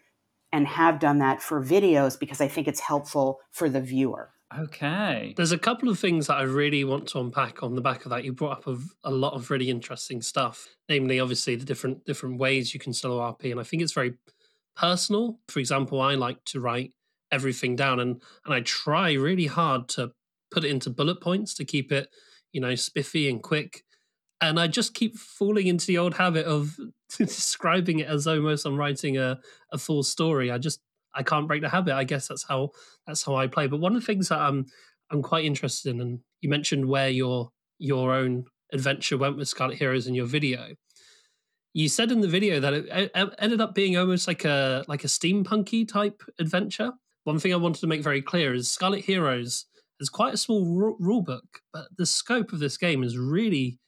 and 0.53 0.67
have 0.67 0.99
done 0.99 1.19
that 1.19 1.43
for 1.43 1.65
videos 1.65 2.19
because 2.19 2.41
I 2.41 2.49
think 2.49 2.69
it's 2.69 2.81
helpful 2.81 3.41
for 3.51 3.69
the 3.69 3.81
viewer. 3.81 4.31
Okay. 4.55 5.35
There's 5.37 5.53
a 5.53 5.59
couple 5.59 5.89
of 5.89 5.99
things 5.99 6.29
that 6.29 6.37
I 6.37 6.43
really 6.43 6.85
want 6.85 7.09
to 7.09 7.21
unpack 7.21 7.63
on 7.63 7.75
the 7.75 7.81
back 7.81 8.05
of 8.05 8.11
that. 8.11 8.25
You 8.25 8.33
brought 8.33 8.59
up 8.59 8.67
a, 8.69 8.79
a 9.03 9.11
lot 9.11 9.33
of 9.33 9.51
really 9.51 9.71
interesting 9.71 10.23
stuff, 10.23 10.69
namely, 10.89 11.19
obviously, 11.19 11.57
the 11.57 11.65
different 11.65 12.05
different 12.05 12.39
ways 12.39 12.73
you 12.73 12.79
can 12.79 12.93
solo 12.93 13.19
RP, 13.21 13.51
and 13.51 13.59
I 13.59 13.65
think 13.65 13.83
it's 13.83 13.93
very 13.93 14.15
personal. 14.77 15.41
For 15.49 15.59
example, 15.59 16.01
I 16.01 16.15
like 16.15 16.45
to 16.47 16.61
write 16.61 16.93
everything 17.33 17.75
down, 17.75 17.99
and 17.99 18.23
and 18.45 18.55
I 18.55 18.61
try 18.61 19.13
really 19.15 19.47
hard 19.47 19.89
to 19.91 20.13
put 20.53 20.65
it 20.65 20.71
into 20.71 20.91
bullet 20.91 21.21
points 21.21 21.53
to 21.55 21.65
keep 21.65 21.91
it, 21.91 22.09
you 22.53 22.61
know, 22.61 22.77
spiffy 22.77 23.29
and 23.29 23.43
quick. 23.43 23.83
And 24.41 24.61
I 24.61 24.69
just 24.69 24.95
keep 24.95 25.17
falling 25.17 25.67
into 25.67 25.87
the 25.87 25.99
old 25.99 26.15
habit 26.15 26.47
of 26.47 26.77
describing 27.19 27.99
it 27.99 28.09
as 28.09 28.27
almost 28.29 28.65
I'm 28.65 28.77
writing 28.77 29.19
a, 29.19 29.41
a 29.73 29.79
full 29.79 30.05
story. 30.05 30.53
I 30.53 30.59
just 30.59 30.81
I 31.17 31.23
can't 31.23 31.49
break 31.49 31.63
the 31.63 31.69
habit. 31.69 31.95
I 31.95 32.05
guess 32.05 32.29
that's 32.29 32.45
how 32.47 32.71
that's 33.07 33.25
how 33.25 33.35
I 33.35 33.47
play. 33.47 33.67
But 33.67 33.81
one 33.81 33.97
of 33.97 34.03
the 34.03 34.07
things 34.07 34.29
that 34.29 34.39
I'm 34.39 34.67
I'm 35.11 35.23
quite 35.23 35.45
interested 35.45 35.91
in, 35.91 36.01
and 36.01 36.21
you 36.41 36.49
mentioned 36.49 36.87
where 36.87 37.09
your 37.09 37.51
your 37.79 38.13
own 38.13 38.45
adventure 38.73 39.17
went 39.17 39.37
with 39.37 39.49
Scarlet 39.49 39.79
Heroes 39.79 40.07
in 40.07 40.15
your 40.15 40.27
video. 40.27 40.75
You 41.73 41.89
said 41.89 42.11
in 42.11 42.21
the 42.21 42.29
video 42.29 42.61
that 42.61 42.73
it, 42.73 43.11
ended 43.39 43.61
up 43.61 43.75
being 43.75 43.97
almost 43.97 44.27
like 44.27 44.45
a 44.45 44.85
like 44.89 45.05
a 45.05 45.09
steampunky 45.09 45.87
type 45.89 46.23
adventure. 46.39 46.93
One 47.25 47.39
thing 47.39 47.53
I 47.53 47.57
wanted 47.57 47.81
to 47.81 47.87
make 47.87 48.03
very 48.03 48.23
clear 48.23 48.55
is 48.55 48.71
Scarlet 48.71 49.05
Heroes 49.05 49.67
is 49.99 50.09
quite 50.09 50.35
a 50.35 50.39
small 50.39 50.65
rule 50.99 51.23
book, 51.23 51.61
but 51.73 51.87
the 51.97 52.07
scope 52.07 52.53
of 52.53 52.59
this 52.61 52.77
game 52.77 53.03
is 53.03 53.19
really 53.19 53.79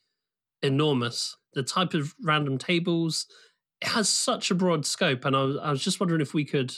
enormous. 0.61 1.37
The 1.53 1.63
type 1.63 1.93
of 1.93 2.13
random 2.21 2.57
tables, 2.57 3.25
it 3.81 3.89
has 3.89 4.09
such 4.09 4.51
a 4.51 4.55
broad 4.55 4.85
scope, 4.85 5.25
and 5.25 5.35
I 5.35 5.43
was, 5.43 5.57
I 5.57 5.71
was 5.71 5.83
just 5.83 5.99
wondering 5.99 6.21
if 6.21 6.33
we 6.33 6.45
could 6.45 6.73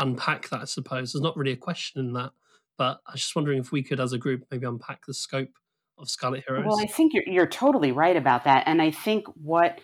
unpack 0.00 0.48
that. 0.48 0.60
I 0.60 0.64
suppose 0.64 1.12
there's 1.12 1.22
not 1.22 1.36
really 1.36 1.52
a 1.52 1.56
question 1.56 2.00
in 2.00 2.12
that, 2.14 2.30
but 2.76 3.00
I 3.06 3.12
was 3.12 3.20
just 3.20 3.36
wondering 3.36 3.58
if 3.58 3.70
we 3.70 3.82
could, 3.82 4.00
as 4.00 4.12
a 4.12 4.18
group, 4.18 4.44
maybe 4.50 4.66
unpack 4.66 5.06
the 5.06 5.14
scope 5.14 5.50
of 5.98 6.08
Scarlet 6.08 6.44
Heroes. 6.46 6.64
Well, 6.66 6.80
I 6.80 6.86
think 6.86 7.12
you're, 7.14 7.24
you're 7.26 7.46
totally 7.46 7.92
right 7.92 8.16
about 8.16 8.44
that, 8.44 8.64
and 8.66 8.82
I 8.82 8.90
think 8.90 9.26
what 9.42 9.80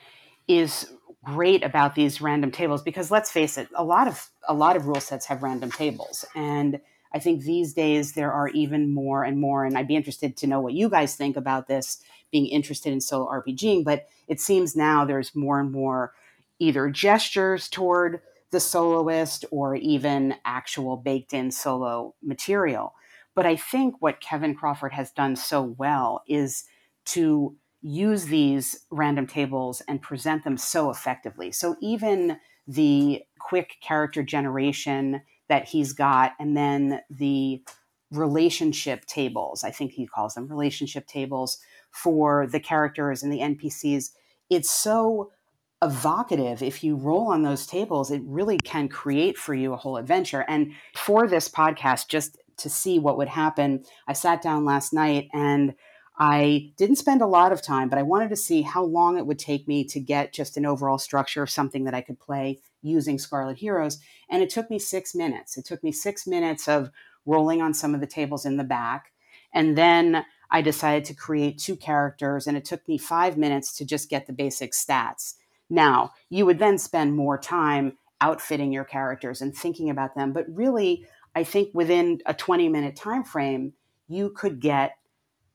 is 0.48 0.90
great 1.24 1.62
about 1.64 1.94
these 1.94 2.20
random 2.20 2.52
tables 2.52 2.82
because 2.82 3.10
let's 3.10 3.32
face 3.32 3.58
it, 3.58 3.68
a 3.74 3.82
lot 3.82 4.06
of 4.06 4.30
a 4.48 4.54
lot 4.54 4.76
of 4.76 4.86
rule 4.86 5.00
sets 5.00 5.26
have 5.26 5.42
random 5.42 5.70
tables, 5.70 6.24
and 6.34 6.80
I 7.16 7.18
think 7.18 7.42
these 7.42 7.72
days 7.72 8.12
there 8.12 8.30
are 8.30 8.48
even 8.48 8.92
more 8.92 9.24
and 9.24 9.40
more. 9.40 9.64
And 9.64 9.78
I'd 9.78 9.88
be 9.88 9.96
interested 9.96 10.36
to 10.36 10.46
know 10.46 10.60
what 10.60 10.74
you 10.74 10.90
guys 10.90 11.16
think 11.16 11.36
about 11.36 11.66
this, 11.66 12.02
being 12.30 12.46
interested 12.46 12.92
in 12.92 13.00
solo 13.00 13.26
RPGing. 13.26 13.84
But 13.84 14.06
it 14.28 14.38
seems 14.38 14.76
now 14.76 15.04
there's 15.04 15.34
more 15.34 15.58
and 15.58 15.72
more 15.72 16.12
either 16.58 16.90
gestures 16.90 17.68
toward 17.68 18.20
the 18.50 18.60
soloist 18.60 19.44
or 19.50 19.74
even 19.74 20.34
actual 20.44 20.96
baked 20.96 21.34
in 21.34 21.50
solo 21.50 22.14
material. 22.22 22.94
But 23.34 23.46
I 23.46 23.56
think 23.56 23.96
what 24.00 24.20
Kevin 24.20 24.54
Crawford 24.54 24.92
has 24.92 25.10
done 25.10 25.36
so 25.36 25.62
well 25.62 26.22
is 26.26 26.64
to 27.06 27.56
use 27.82 28.24
these 28.26 28.86
random 28.90 29.26
tables 29.26 29.82
and 29.86 30.02
present 30.02 30.44
them 30.44 30.56
so 30.56 30.90
effectively. 30.90 31.52
So 31.52 31.76
even 31.80 32.38
the 32.66 33.22
quick 33.38 33.76
character 33.80 34.22
generation 34.22 35.22
that 35.48 35.68
he's 35.68 35.92
got, 35.92 36.32
and 36.40 36.56
then 36.56 37.00
the 37.10 37.62
relationship 38.10 39.04
tables, 39.06 39.62
I 39.62 39.70
think 39.70 39.92
he 39.92 40.06
calls 40.06 40.34
them 40.34 40.48
relationship 40.48 41.06
tables 41.06 41.58
for 41.90 42.46
the 42.46 42.60
characters 42.60 43.22
and 43.22 43.32
the 43.32 43.40
NPCs, 43.40 44.10
it's 44.50 44.70
so 44.70 45.30
evocative. 45.82 46.62
If 46.62 46.82
you 46.82 46.96
roll 46.96 47.28
on 47.28 47.42
those 47.42 47.66
tables, 47.66 48.10
it 48.10 48.22
really 48.24 48.58
can 48.58 48.88
create 48.88 49.36
for 49.36 49.54
you 49.54 49.72
a 49.72 49.76
whole 49.76 49.96
adventure. 49.96 50.44
And 50.48 50.72
for 50.94 51.26
this 51.26 51.48
podcast, 51.48 52.08
just 52.08 52.38
to 52.58 52.70
see 52.70 52.98
what 52.98 53.18
would 53.18 53.28
happen, 53.28 53.84
I 54.08 54.14
sat 54.14 54.40
down 54.40 54.64
last 54.64 54.92
night 54.92 55.28
and 55.32 55.74
I 56.18 56.72
didn't 56.78 56.96
spend 56.96 57.20
a 57.20 57.26
lot 57.26 57.52
of 57.52 57.60
time, 57.60 57.90
but 57.90 57.98
I 57.98 58.02
wanted 58.02 58.30
to 58.30 58.36
see 58.36 58.62
how 58.62 58.82
long 58.82 59.18
it 59.18 59.26
would 59.26 59.38
take 59.38 59.68
me 59.68 59.84
to 59.84 60.00
get 60.00 60.32
just 60.32 60.56
an 60.56 60.64
overall 60.64 60.96
structure 60.96 61.42
of 61.42 61.50
something 61.50 61.84
that 61.84 61.94
I 61.94 62.00
could 62.00 62.18
play 62.18 62.58
using 62.80 63.18
Scarlet 63.18 63.58
Heroes. 63.58 63.98
And 64.30 64.42
it 64.42 64.48
took 64.48 64.70
me 64.70 64.78
six 64.78 65.14
minutes. 65.14 65.58
It 65.58 65.66
took 65.66 65.84
me 65.84 65.92
six 65.92 66.26
minutes 66.26 66.68
of 66.68 66.90
rolling 67.26 67.60
on 67.60 67.74
some 67.74 67.94
of 67.94 68.00
the 68.00 68.06
tables 68.06 68.46
in 68.46 68.56
the 68.56 68.64
back. 68.64 69.12
And 69.52 69.76
then 69.76 70.24
I 70.50 70.62
decided 70.62 71.04
to 71.06 71.14
create 71.14 71.58
two 71.58 71.76
characters, 71.76 72.46
and 72.46 72.56
it 72.56 72.64
took 72.64 72.86
me 72.88 72.96
five 72.98 73.36
minutes 73.36 73.76
to 73.76 73.84
just 73.84 74.08
get 74.08 74.26
the 74.26 74.32
basic 74.32 74.72
stats. 74.72 75.34
Now, 75.68 76.12
you 76.30 76.46
would 76.46 76.58
then 76.58 76.78
spend 76.78 77.16
more 77.16 77.38
time 77.38 77.98
outfitting 78.20 78.72
your 78.72 78.84
characters 78.84 79.42
and 79.42 79.54
thinking 79.54 79.90
about 79.90 80.14
them, 80.14 80.32
but 80.32 80.46
really, 80.48 81.06
I 81.34 81.44
think 81.44 81.70
within 81.74 82.20
a 82.24 82.32
20 82.32 82.68
minute 82.68 82.96
time 82.96 83.24
frame, 83.24 83.74
you 84.08 84.30
could 84.30 84.60
get 84.60 84.96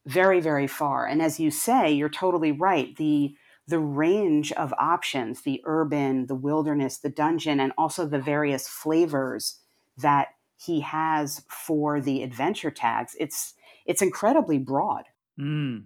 very 0.06 0.40
very 0.40 0.68
far. 0.68 1.06
And 1.06 1.22
as 1.22 1.40
you 1.40 1.52
say 1.52 1.92
you're 1.92 2.10
totally 2.10 2.52
right. 2.52 2.96
The 2.96 3.36
the 3.68 3.80
range 3.80 4.52
of 4.54 4.74
options 4.80 5.44
the 5.44 5.62
urban 5.66 6.26
the 6.26 6.36
wilderness 6.36 6.98
the 6.98 7.10
dungeon 7.10 7.60
and 7.60 7.72
also 7.78 8.06
the 8.06 8.20
various 8.20 8.68
flavors 8.68 9.60
that 9.98 10.30
he 10.58 10.82
has 10.82 11.46
for 11.48 12.02
the 12.02 12.24
adventure 12.24 12.72
tags 12.72 13.16
it's 13.20 13.54
it's 13.86 14.02
incredibly 14.02 14.58
broad. 14.58 15.04
Mm. 15.40 15.86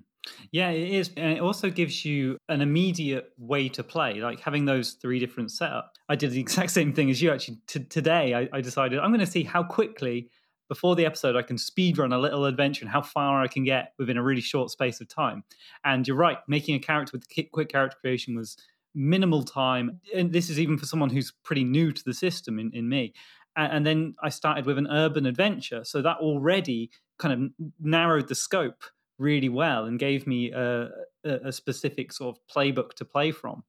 Yeah 0.51 0.69
it 0.69 0.89
is 0.89 1.11
and 1.17 1.37
it 1.37 1.41
also 1.41 1.69
gives 1.69 2.03
you 2.05 2.37
an 2.49 2.61
immediate 2.61 3.31
way 3.37 3.69
to 3.69 3.83
play 3.83 4.15
like 4.15 4.39
having 4.39 4.65
those 4.65 4.93
three 4.93 5.19
different 5.19 5.49
setups 5.49 5.89
i 6.09 6.15
did 6.15 6.31
the 6.31 6.39
exact 6.47 6.71
same 6.71 6.93
thing 6.93 7.09
as 7.09 7.21
you 7.21 7.31
actually 7.31 7.57
T- 7.67 7.83
today 7.83 8.33
I, 8.33 8.49
I 8.57 8.61
decided 8.61 8.99
i'm 8.99 9.11
going 9.11 9.19
to 9.19 9.25
see 9.25 9.43
how 9.43 9.63
quickly 9.63 10.29
before 10.67 10.95
the 10.95 11.05
episode, 11.05 11.35
I 11.35 11.41
can 11.41 11.57
speed 11.57 11.97
run 11.97 12.11
a 12.11 12.17
little 12.17 12.45
adventure 12.45 12.83
and 12.83 12.91
how 12.91 13.01
far 13.01 13.41
I 13.41 13.47
can 13.47 13.63
get 13.63 13.93
within 13.99 14.17
a 14.17 14.23
really 14.23 14.41
short 14.41 14.71
space 14.71 14.99
of 14.99 15.07
time. 15.07 15.43
And 15.83 16.07
you're 16.07 16.17
right, 16.17 16.37
making 16.47 16.75
a 16.75 16.79
character 16.79 17.11
with 17.13 17.51
quick 17.51 17.69
character 17.69 17.97
creation 18.01 18.35
was 18.35 18.57
minimal 18.93 19.43
time. 19.43 19.99
And 20.13 20.33
this 20.33 20.49
is 20.49 20.59
even 20.59 20.77
for 20.77 20.85
someone 20.85 21.09
who's 21.09 21.33
pretty 21.43 21.63
new 21.63 21.91
to 21.91 22.03
the 22.03 22.13
system 22.13 22.57
in, 22.57 22.71
in 22.73 22.89
me. 22.89 23.13
And, 23.55 23.73
and 23.73 23.85
then 23.85 24.15
I 24.23 24.29
started 24.29 24.65
with 24.65 24.77
an 24.77 24.87
urban 24.89 25.25
adventure. 25.25 25.83
So 25.83 26.01
that 26.01 26.17
already 26.17 26.89
kind 27.19 27.33
of 27.33 27.67
narrowed 27.79 28.27
the 28.27 28.35
scope 28.35 28.83
really 29.17 29.49
well 29.49 29.85
and 29.85 29.99
gave 29.99 30.27
me 30.27 30.51
a, 30.51 30.89
a, 31.23 31.51
specific 31.51 32.11
sort 32.11 32.35
of 32.35 32.41
playbook 32.53 32.93
to 32.93 33.05
play 33.05 33.31
from 33.31 33.63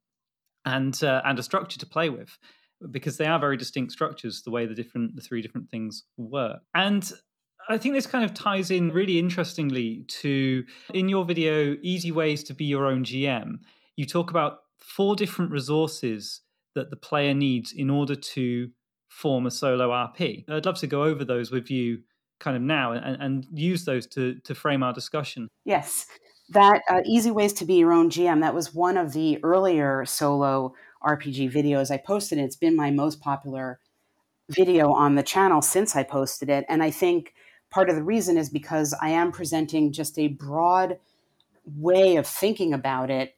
and, 0.64 1.02
uh, 1.04 1.22
and 1.24 1.38
a 1.38 1.42
structure 1.42 1.78
to 1.78 1.86
play 1.86 2.08
with 2.08 2.36
because 2.90 3.16
they 3.16 3.26
are 3.26 3.38
very 3.38 3.56
distinct 3.56 3.92
structures 3.92 4.42
the 4.42 4.50
way 4.50 4.66
the 4.66 4.74
different 4.74 5.16
the 5.16 5.22
three 5.22 5.40
different 5.40 5.70
things 5.70 6.04
work 6.18 6.58
and 6.74 7.12
I 7.68 7.78
think 7.78 7.94
this 7.94 8.06
kind 8.06 8.24
of 8.24 8.32
ties 8.32 8.70
in 8.70 8.90
really 8.90 9.18
interestingly 9.18 10.04
to 10.20 10.64
in 10.94 11.08
your 11.08 11.24
video, 11.24 11.76
Easy 11.82 12.12
Ways 12.12 12.44
to 12.44 12.54
Be 12.54 12.64
Your 12.64 12.86
Own 12.86 13.04
GM. 13.04 13.58
You 13.96 14.06
talk 14.06 14.30
about 14.30 14.58
four 14.80 15.16
different 15.16 15.50
resources 15.50 16.42
that 16.74 16.90
the 16.90 16.96
player 16.96 17.34
needs 17.34 17.72
in 17.72 17.90
order 17.90 18.14
to 18.14 18.68
form 19.08 19.46
a 19.46 19.50
solo 19.50 19.90
RP. 19.90 20.44
I'd 20.48 20.66
love 20.66 20.78
to 20.78 20.86
go 20.86 21.04
over 21.04 21.24
those 21.24 21.50
with 21.50 21.70
you 21.70 21.98
kind 22.38 22.56
of 22.56 22.62
now 22.62 22.92
and, 22.92 23.22
and 23.22 23.46
use 23.52 23.84
those 23.84 24.06
to, 24.08 24.34
to 24.44 24.54
frame 24.54 24.82
our 24.82 24.92
discussion. 24.92 25.48
Yes. 25.64 26.06
That 26.50 26.82
uh, 26.88 27.00
Easy 27.04 27.30
Ways 27.30 27.52
to 27.54 27.64
Be 27.64 27.74
Your 27.74 27.92
Own 27.92 28.10
GM, 28.10 28.40
that 28.40 28.54
was 28.54 28.74
one 28.74 28.96
of 28.96 29.12
the 29.12 29.42
earlier 29.42 30.04
solo 30.04 30.74
RPG 31.02 31.52
videos 31.52 31.90
I 31.90 31.96
posted. 31.96 32.38
It's 32.38 32.56
been 32.56 32.76
my 32.76 32.90
most 32.90 33.20
popular 33.20 33.80
video 34.50 34.92
on 34.92 35.14
the 35.14 35.22
channel 35.22 35.62
since 35.62 35.96
I 35.96 36.02
posted 36.02 36.48
it. 36.48 36.64
And 36.68 36.82
I 36.82 36.90
think 36.90 37.34
part 37.70 37.90
of 37.90 37.96
the 37.96 38.02
reason 38.02 38.36
is 38.36 38.48
because 38.48 38.94
I 39.00 39.10
am 39.10 39.32
presenting 39.32 39.92
just 39.92 40.18
a 40.18 40.28
broad 40.28 40.98
way 41.64 42.16
of 42.16 42.26
thinking 42.26 42.72
about 42.72 43.10
it 43.10 43.35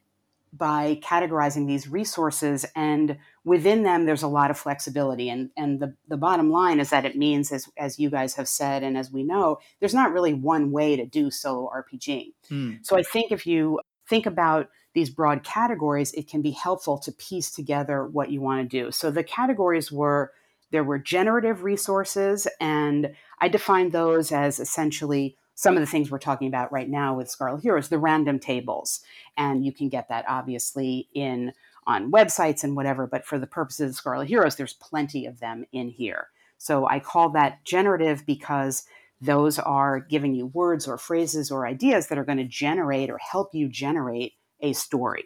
by 0.51 0.99
categorizing 1.03 1.67
these 1.67 1.87
resources 1.87 2.65
and 2.75 3.17
within 3.43 3.83
them 3.83 4.05
there's 4.05 4.23
a 4.23 4.27
lot 4.27 4.49
of 4.49 4.57
flexibility 4.57 5.29
and 5.29 5.51
and 5.55 5.79
the, 5.79 5.93
the 6.07 6.17
bottom 6.17 6.49
line 6.49 6.79
is 6.79 6.89
that 6.89 7.05
it 7.05 7.15
means 7.15 7.51
as 7.51 7.69
as 7.77 7.99
you 7.99 8.09
guys 8.09 8.33
have 8.33 8.47
said 8.47 8.81
and 8.81 8.97
as 8.97 9.11
we 9.11 9.23
know 9.23 9.59
there's 9.79 9.93
not 9.93 10.11
really 10.11 10.33
one 10.33 10.71
way 10.71 10.95
to 10.95 11.05
do 11.05 11.29
solo 11.29 11.69
rpg 11.69 12.33
hmm. 12.47 12.73
so 12.81 12.97
i 12.97 13.03
think 13.03 13.31
if 13.31 13.45
you 13.45 13.79
think 14.07 14.25
about 14.25 14.69
these 14.93 15.09
broad 15.09 15.43
categories, 15.43 16.11
it 16.13 16.27
can 16.27 16.41
be 16.41 16.51
helpful 16.51 16.97
to 16.97 17.11
piece 17.11 17.51
together 17.51 18.05
what 18.05 18.31
you 18.31 18.41
want 18.41 18.69
to 18.69 18.83
do. 18.83 18.91
So 18.91 19.11
the 19.11 19.23
categories 19.23 19.91
were 19.91 20.33
there 20.71 20.83
were 20.83 20.99
generative 20.99 21.63
resources, 21.63 22.47
and 22.59 23.13
I 23.39 23.47
defined 23.47 23.91
those 23.91 24.31
as 24.31 24.59
essentially 24.59 25.35
some 25.59 25.75
of 25.75 25.81
the 25.81 25.87
things 25.87 26.09
we're 26.09 26.17
talking 26.17 26.47
about 26.47 26.71
right 26.71 26.87
now 26.87 27.13
with 27.13 27.29
Scarlet 27.29 27.61
Heroes, 27.61 27.89
the 27.89 27.99
random 27.99 28.39
tables. 28.39 29.01
And 29.35 29.65
you 29.65 29.73
can 29.73 29.89
get 29.89 30.07
that 30.07 30.23
obviously 30.25 31.09
in 31.13 31.51
on 31.85 32.13
websites 32.13 32.63
and 32.63 32.77
whatever, 32.77 33.05
but 33.05 33.25
for 33.25 33.37
the 33.37 33.45
purposes 33.45 33.89
of 33.89 33.95
Scarlet 33.97 34.29
Heroes, 34.29 34.55
there's 34.55 34.75
plenty 34.75 35.25
of 35.25 35.41
them 35.41 35.65
in 35.73 35.89
here. 35.89 36.29
So 36.57 36.87
I 36.87 37.01
call 37.01 37.31
that 37.31 37.65
generative 37.65 38.25
because 38.25 38.85
those 39.19 39.59
are 39.59 39.99
giving 39.99 40.33
you 40.33 40.45
words 40.45 40.87
or 40.87 40.97
phrases 40.97 41.51
or 41.51 41.67
ideas 41.67 42.07
that 42.07 42.17
are 42.17 42.23
going 42.23 42.37
to 42.37 42.45
generate 42.45 43.09
or 43.09 43.17
help 43.17 43.53
you 43.53 43.67
generate 43.67 44.35
a 44.61 44.71
story. 44.71 45.25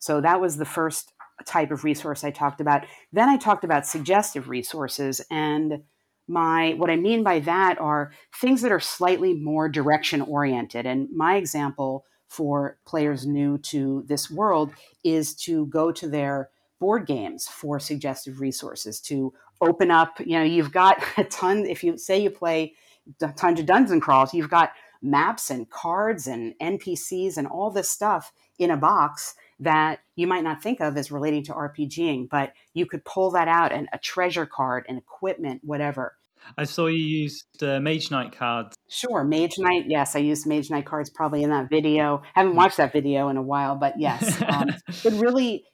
So 0.00 0.20
that 0.20 0.40
was 0.40 0.56
the 0.56 0.64
first 0.64 1.12
type 1.46 1.70
of 1.70 1.84
resource 1.84 2.24
I 2.24 2.32
talked 2.32 2.60
about. 2.60 2.86
Then 3.12 3.28
I 3.28 3.36
talked 3.36 3.62
about 3.62 3.86
suggestive 3.86 4.48
resources 4.48 5.20
and 5.30 5.84
my 6.30 6.74
what 6.78 6.90
I 6.90 6.96
mean 6.96 7.22
by 7.22 7.40
that 7.40 7.80
are 7.80 8.12
things 8.40 8.62
that 8.62 8.72
are 8.72 8.80
slightly 8.80 9.34
more 9.34 9.68
direction 9.68 10.22
oriented. 10.22 10.86
And 10.86 11.08
my 11.14 11.36
example 11.36 12.06
for 12.28 12.78
players 12.86 13.26
new 13.26 13.58
to 13.58 14.04
this 14.06 14.30
world 14.30 14.72
is 15.04 15.34
to 15.34 15.66
go 15.66 15.90
to 15.90 16.08
their 16.08 16.50
board 16.78 17.06
games 17.06 17.48
for 17.48 17.80
suggestive 17.80 18.40
resources 18.40 19.00
to 19.00 19.32
open 19.60 19.90
up, 19.90 20.20
you 20.20 20.38
know, 20.38 20.44
you've 20.44 20.72
got 20.72 21.02
a 21.18 21.24
ton 21.24 21.66
if 21.66 21.82
you 21.82 21.98
say 21.98 22.22
you 22.22 22.30
play 22.30 22.74
tons 23.36 23.58
of 23.58 23.66
dungeon 23.66 24.00
crawls, 24.00 24.32
you've 24.32 24.48
got 24.48 24.70
maps 25.02 25.50
and 25.50 25.68
cards 25.70 26.26
and 26.26 26.54
NPCs 26.62 27.36
and 27.36 27.46
all 27.46 27.70
this 27.70 27.90
stuff 27.90 28.32
in 28.58 28.70
a 28.70 28.76
box 28.76 29.34
that 29.58 30.00
you 30.16 30.26
might 30.26 30.44
not 30.44 30.62
think 30.62 30.80
of 30.80 30.96
as 30.96 31.10
relating 31.10 31.42
to 31.44 31.52
RPGing, 31.52 32.28
but 32.28 32.52
you 32.72 32.86
could 32.86 33.04
pull 33.04 33.30
that 33.32 33.48
out 33.48 33.72
and 33.72 33.88
a 33.92 33.98
treasure 33.98 34.46
card 34.46 34.86
and 34.88 34.98
equipment, 34.98 35.62
whatever. 35.64 36.16
I 36.58 36.64
saw 36.64 36.86
you 36.86 36.98
used 36.98 37.62
uh, 37.62 37.80
Mage 37.80 38.10
Knight 38.10 38.36
cards. 38.36 38.76
Sure, 38.88 39.24
Mage 39.24 39.58
Knight. 39.58 39.84
Yes, 39.86 40.16
I 40.16 40.20
used 40.20 40.46
Mage 40.46 40.70
Knight 40.70 40.86
cards 40.86 41.10
probably 41.10 41.42
in 41.42 41.50
that 41.50 41.70
video. 41.70 42.22
Haven't 42.34 42.56
watched 42.56 42.76
that 42.78 42.92
video 42.92 43.28
in 43.28 43.36
a 43.36 43.42
while, 43.42 43.76
but 43.76 43.98
yes, 43.98 44.42
um, 44.48 44.68
it 44.88 45.20
really 45.20 45.64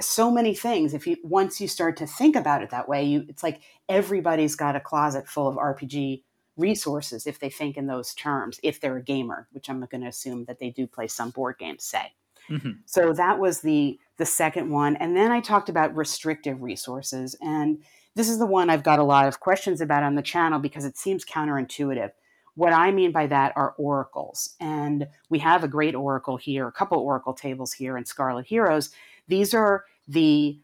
so 0.00 0.30
many 0.30 0.54
things. 0.54 0.94
If 0.94 1.06
you 1.06 1.16
once 1.22 1.60
you 1.60 1.68
start 1.68 1.96
to 1.98 2.06
think 2.06 2.36
about 2.36 2.62
it 2.62 2.70
that 2.70 2.88
way, 2.88 3.04
you 3.04 3.24
it's 3.28 3.42
like 3.42 3.62
everybody's 3.88 4.56
got 4.56 4.76
a 4.76 4.80
closet 4.80 5.28
full 5.28 5.48
of 5.48 5.56
RPG 5.56 6.22
resources 6.56 7.26
if 7.26 7.38
they 7.38 7.50
think 7.50 7.76
in 7.76 7.86
those 7.86 8.14
terms. 8.14 8.60
If 8.62 8.80
they're 8.80 8.96
a 8.96 9.02
gamer, 9.02 9.48
which 9.52 9.68
I'm 9.70 9.80
going 9.80 10.02
to 10.02 10.08
assume 10.08 10.44
that 10.46 10.58
they 10.58 10.70
do 10.70 10.86
play 10.86 11.08
some 11.08 11.30
board 11.30 11.56
games, 11.58 11.84
say. 11.84 12.12
Mm-hmm. 12.50 12.70
So 12.86 13.12
that 13.14 13.38
was 13.38 13.60
the 13.60 13.98
the 14.18 14.26
second 14.26 14.70
one. 14.70 14.96
And 14.96 15.16
then 15.16 15.32
I 15.32 15.40
talked 15.40 15.68
about 15.68 15.96
restrictive 15.96 16.62
resources. 16.62 17.34
And 17.40 17.82
this 18.14 18.28
is 18.28 18.38
the 18.38 18.46
one 18.46 18.70
I've 18.70 18.82
got 18.82 18.98
a 18.98 19.04
lot 19.04 19.26
of 19.26 19.40
questions 19.40 19.80
about 19.80 20.02
on 20.02 20.14
the 20.14 20.22
channel 20.22 20.58
because 20.58 20.84
it 20.84 20.96
seems 20.96 21.24
counterintuitive. 21.24 22.10
What 22.54 22.72
I 22.72 22.92
mean 22.92 23.10
by 23.10 23.26
that 23.26 23.52
are 23.56 23.74
oracles. 23.76 24.54
And 24.60 25.08
we 25.28 25.40
have 25.40 25.64
a 25.64 25.68
great 25.68 25.94
oracle 25.94 26.36
here, 26.36 26.68
a 26.68 26.72
couple 26.72 26.98
oracle 26.98 27.34
tables 27.34 27.72
here 27.72 27.96
in 27.96 28.04
Scarlet 28.04 28.46
Heroes. 28.46 28.90
These 29.26 29.54
are 29.54 29.84
the 30.06 30.60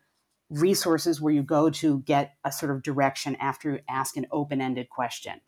resources 0.50 1.20
where 1.20 1.32
you 1.32 1.42
go 1.42 1.70
to 1.70 2.00
get 2.00 2.34
a 2.44 2.52
sort 2.52 2.70
of 2.70 2.82
direction 2.82 3.36
after 3.36 3.72
you 3.72 3.78
ask 3.88 4.16
an 4.16 4.26
open 4.30 4.60
ended 4.60 4.88
question. 4.88 5.40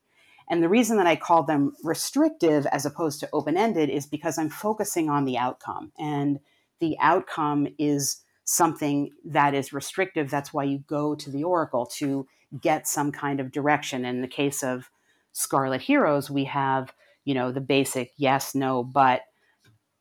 And 0.51 0.63
the 0.63 0.69
reason 0.69 0.97
that 0.97 1.07
I 1.07 1.17
call 1.17 1.45
them 1.45 1.73
restrictive 1.85 2.67
as 2.67 2.85
opposed 2.85 3.21
to 3.21 3.29
open 3.33 3.57
ended 3.57 3.89
is 3.89 4.07
because 4.07 4.39
I'm 4.39 4.51
focusing 4.51 5.09
on 5.09 5.25
the 5.25 5.39
outcome. 5.39 5.93
And 5.99 6.41
the 6.81 6.97
outcome 7.01 7.69
is 7.79 8.22
something 8.45 9.11
that 9.25 9.55
is 9.55 9.73
restrictive. 9.73 10.31
That's 10.31 10.53
why 10.53 10.65
you 10.65 10.79
go 10.87 11.15
to 11.15 11.31
the 11.31 11.45
Oracle 11.45 11.87
to 11.99 12.27
get 12.61 12.87
some 12.87 13.13
kind 13.13 13.41
of 13.41 13.53
direction. 13.53 14.05
In 14.05 14.21
the 14.21 14.29
case 14.29 14.63
of 14.63 14.91
Scarlet 15.33 15.81
Heroes, 15.81 16.31
we 16.31 16.45
have, 16.45 16.93
you 17.25 17.35
know, 17.35 17.53
the 17.53 17.61
basic 17.61 18.13
yes, 18.17 18.55
no, 18.55 18.83
but 18.83 19.23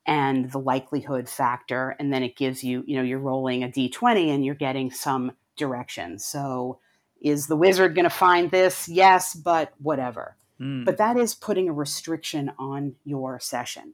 and 0.05 0.51
the 0.51 0.59
likelihood 0.59 1.29
factor. 1.29 1.95
And 1.99 2.11
then 2.11 2.23
it 2.23 2.35
gives 2.35 2.63
you, 2.63 2.83
you 2.87 2.97
know, 2.97 3.03
you're 3.03 3.19
rolling 3.19 3.63
a 3.63 3.69
d20 3.69 4.33
and 4.33 4.43
you're 4.43 4.55
getting 4.55 4.91
some 4.91 5.33
direction. 5.57 6.17
So 6.17 6.79
is 7.21 7.47
the 7.47 7.55
wizard 7.55 7.95
going 7.95 8.05
to 8.05 8.09
find 8.09 8.49
this? 8.49 8.89
Yes, 8.89 9.35
but 9.35 9.73
whatever. 9.77 10.35
Mm. 10.59 10.85
But 10.85 10.97
that 10.97 11.17
is 11.17 11.35
putting 11.35 11.69
a 11.69 11.73
restriction 11.73 12.51
on 12.57 12.95
your 13.05 13.39
session. 13.39 13.93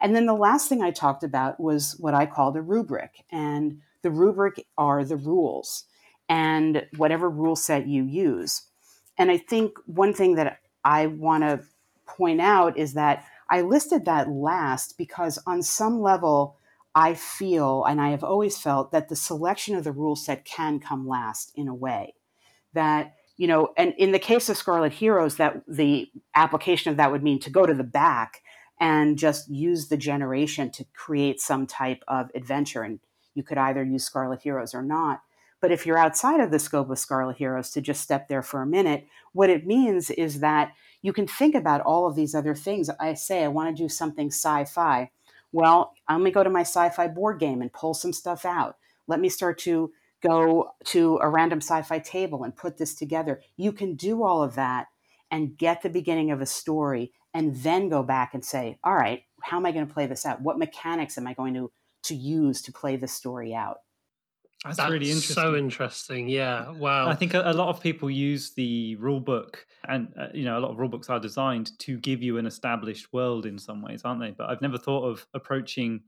And 0.00 0.16
then 0.16 0.26
the 0.26 0.34
last 0.34 0.68
thing 0.68 0.82
I 0.82 0.90
talked 0.90 1.22
about 1.22 1.60
was 1.60 1.96
what 1.98 2.14
I 2.14 2.26
called 2.26 2.56
a 2.56 2.62
rubric. 2.62 3.24
And 3.30 3.80
the 4.02 4.10
rubric 4.10 4.66
are 4.78 5.04
the 5.04 5.16
rules 5.16 5.84
and 6.28 6.86
whatever 6.96 7.28
rule 7.28 7.56
set 7.56 7.86
you 7.86 8.04
use. 8.04 8.62
And 9.18 9.30
I 9.30 9.36
think 9.36 9.72
one 9.86 10.14
thing 10.14 10.36
that 10.36 10.60
I 10.84 11.06
want 11.06 11.42
to 11.42 11.60
point 12.06 12.40
out 12.40 12.78
is 12.78 12.94
that 12.94 13.24
I 13.50 13.60
listed 13.62 14.04
that 14.04 14.30
last 14.30 14.96
because, 14.96 15.38
on 15.46 15.62
some 15.62 16.00
level, 16.00 16.56
I 16.94 17.14
feel, 17.14 17.84
and 17.84 18.00
I 18.00 18.10
have 18.10 18.24
always 18.24 18.56
felt, 18.56 18.92
that 18.92 19.08
the 19.08 19.16
selection 19.16 19.74
of 19.74 19.84
the 19.84 19.92
rule 19.92 20.16
set 20.16 20.44
can 20.44 20.80
come 20.80 21.06
last 21.06 21.52
in 21.54 21.68
a 21.68 21.74
way. 21.74 22.14
That, 22.72 23.14
you 23.36 23.48
know, 23.48 23.70
and 23.76 23.92
in 23.98 24.12
the 24.12 24.18
case 24.18 24.48
of 24.48 24.56
Scarlet 24.56 24.92
Heroes, 24.92 25.36
that 25.36 25.62
the 25.66 26.08
application 26.34 26.90
of 26.90 26.96
that 26.96 27.10
would 27.10 27.22
mean 27.22 27.40
to 27.40 27.50
go 27.50 27.66
to 27.66 27.74
the 27.74 27.84
back 27.84 28.42
and 28.80 29.18
just 29.18 29.50
use 29.50 29.88
the 29.88 29.96
generation 29.96 30.70
to 30.70 30.84
create 30.94 31.40
some 31.40 31.66
type 31.66 32.02
of 32.08 32.30
adventure. 32.34 32.82
And 32.82 32.98
you 33.34 33.42
could 33.42 33.58
either 33.58 33.84
use 33.84 34.04
Scarlet 34.04 34.40
Heroes 34.40 34.74
or 34.74 34.82
not. 34.82 35.22
But 35.60 35.70
if 35.70 35.84
you're 35.84 35.98
outside 35.98 36.40
of 36.40 36.50
the 36.50 36.58
scope 36.58 36.88
of 36.88 36.98
Scarlet 36.98 37.36
Heroes, 37.36 37.70
to 37.72 37.82
just 37.82 38.00
step 38.00 38.28
there 38.28 38.42
for 38.42 38.62
a 38.62 38.66
minute, 38.66 39.06
what 39.32 39.50
it 39.50 39.66
means 39.66 40.10
is 40.10 40.40
that 40.40 40.72
you 41.02 41.12
can 41.12 41.26
think 41.26 41.54
about 41.54 41.82
all 41.82 42.06
of 42.06 42.16
these 42.16 42.34
other 42.34 42.54
things. 42.54 42.88
I 42.98 43.12
say, 43.14 43.44
I 43.44 43.48
want 43.48 43.76
to 43.76 43.82
do 43.82 43.88
something 43.88 44.28
sci 44.28 44.64
fi. 44.64 45.10
Well, 45.52 45.92
I'm 46.08 46.20
going 46.20 46.30
to 46.30 46.34
go 46.34 46.44
to 46.44 46.50
my 46.50 46.62
sci 46.62 46.88
fi 46.90 47.08
board 47.08 47.38
game 47.38 47.60
and 47.60 47.72
pull 47.72 47.92
some 47.92 48.14
stuff 48.14 48.46
out. 48.46 48.76
Let 49.06 49.20
me 49.20 49.28
start 49.28 49.58
to 49.60 49.92
go 50.22 50.72
to 50.84 51.18
a 51.20 51.28
random 51.28 51.60
sci 51.60 51.82
fi 51.82 51.98
table 51.98 52.44
and 52.44 52.56
put 52.56 52.78
this 52.78 52.94
together. 52.94 53.42
You 53.56 53.72
can 53.72 53.96
do 53.96 54.22
all 54.22 54.42
of 54.42 54.54
that 54.54 54.86
and 55.30 55.56
get 55.56 55.82
the 55.82 55.90
beginning 55.90 56.30
of 56.30 56.40
a 56.40 56.46
story 56.46 57.12
and 57.34 57.54
then 57.56 57.88
go 57.88 58.02
back 58.02 58.34
and 58.34 58.44
say, 58.44 58.78
all 58.82 58.94
right, 58.94 59.22
how 59.42 59.56
am 59.56 59.66
I 59.66 59.72
going 59.72 59.86
to 59.86 59.92
play 59.92 60.06
this 60.06 60.26
out? 60.26 60.42
What 60.42 60.58
mechanics 60.58 61.16
am 61.16 61.26
I 61.26 61.34
going 61.34 61.54
to, 61.54 61.70
to 62.04 62.14
use 62.14 62.62
to 62.62 62.72
play 62.72 62.96
the 62.96 63.08
story 63.08 63.54
out? 63.54 63.78
That's, 64.64 64.76
That's 64.76 64.90
really 64.90 65.10
interesting. 65.10 65.34
So 65.34 65.56
interesting. 65.56 66.28
Yeah. 66.28 66.70
Wow. 66.70 67.08
I 67.08 67.14
think 67.14 67.32
a, 67.32 67.42
a 67.46 67.54
lot 67.54 67.68
of 67.68 67.80
people 67.80 68.10
use 68.10 68.52
the 68.52 68.96
rule 68.96 69.20
book, 69.20 69.64
and 69.88 70.12
uh, 70.20 70.26
you 70.34 70.44
know, 70.44 70.58
a 70.58 70.60
lot 70.60 70.72
of 70.72 70.78
rule 70.78 70.90
books 70.90 71.08
are 71.08 71.18
designed 71.18 71.70
to 71.78 71.98
give 71.98 72.22
you 72.22 72.36
an 72.36 72.44
established 72.44 73.10
world 73.12 73.46
in 73.46 73.58
some 73.58 73.80
ways, 73.80 74.02
aren't 74.04 74.20
they? 74.20 74.32
But 74.32 74.50
I've 74.50 74.60
never 74.60 74.76
thought 74.76 75.04
of 75.04 75.26
approaching 75.32 76.02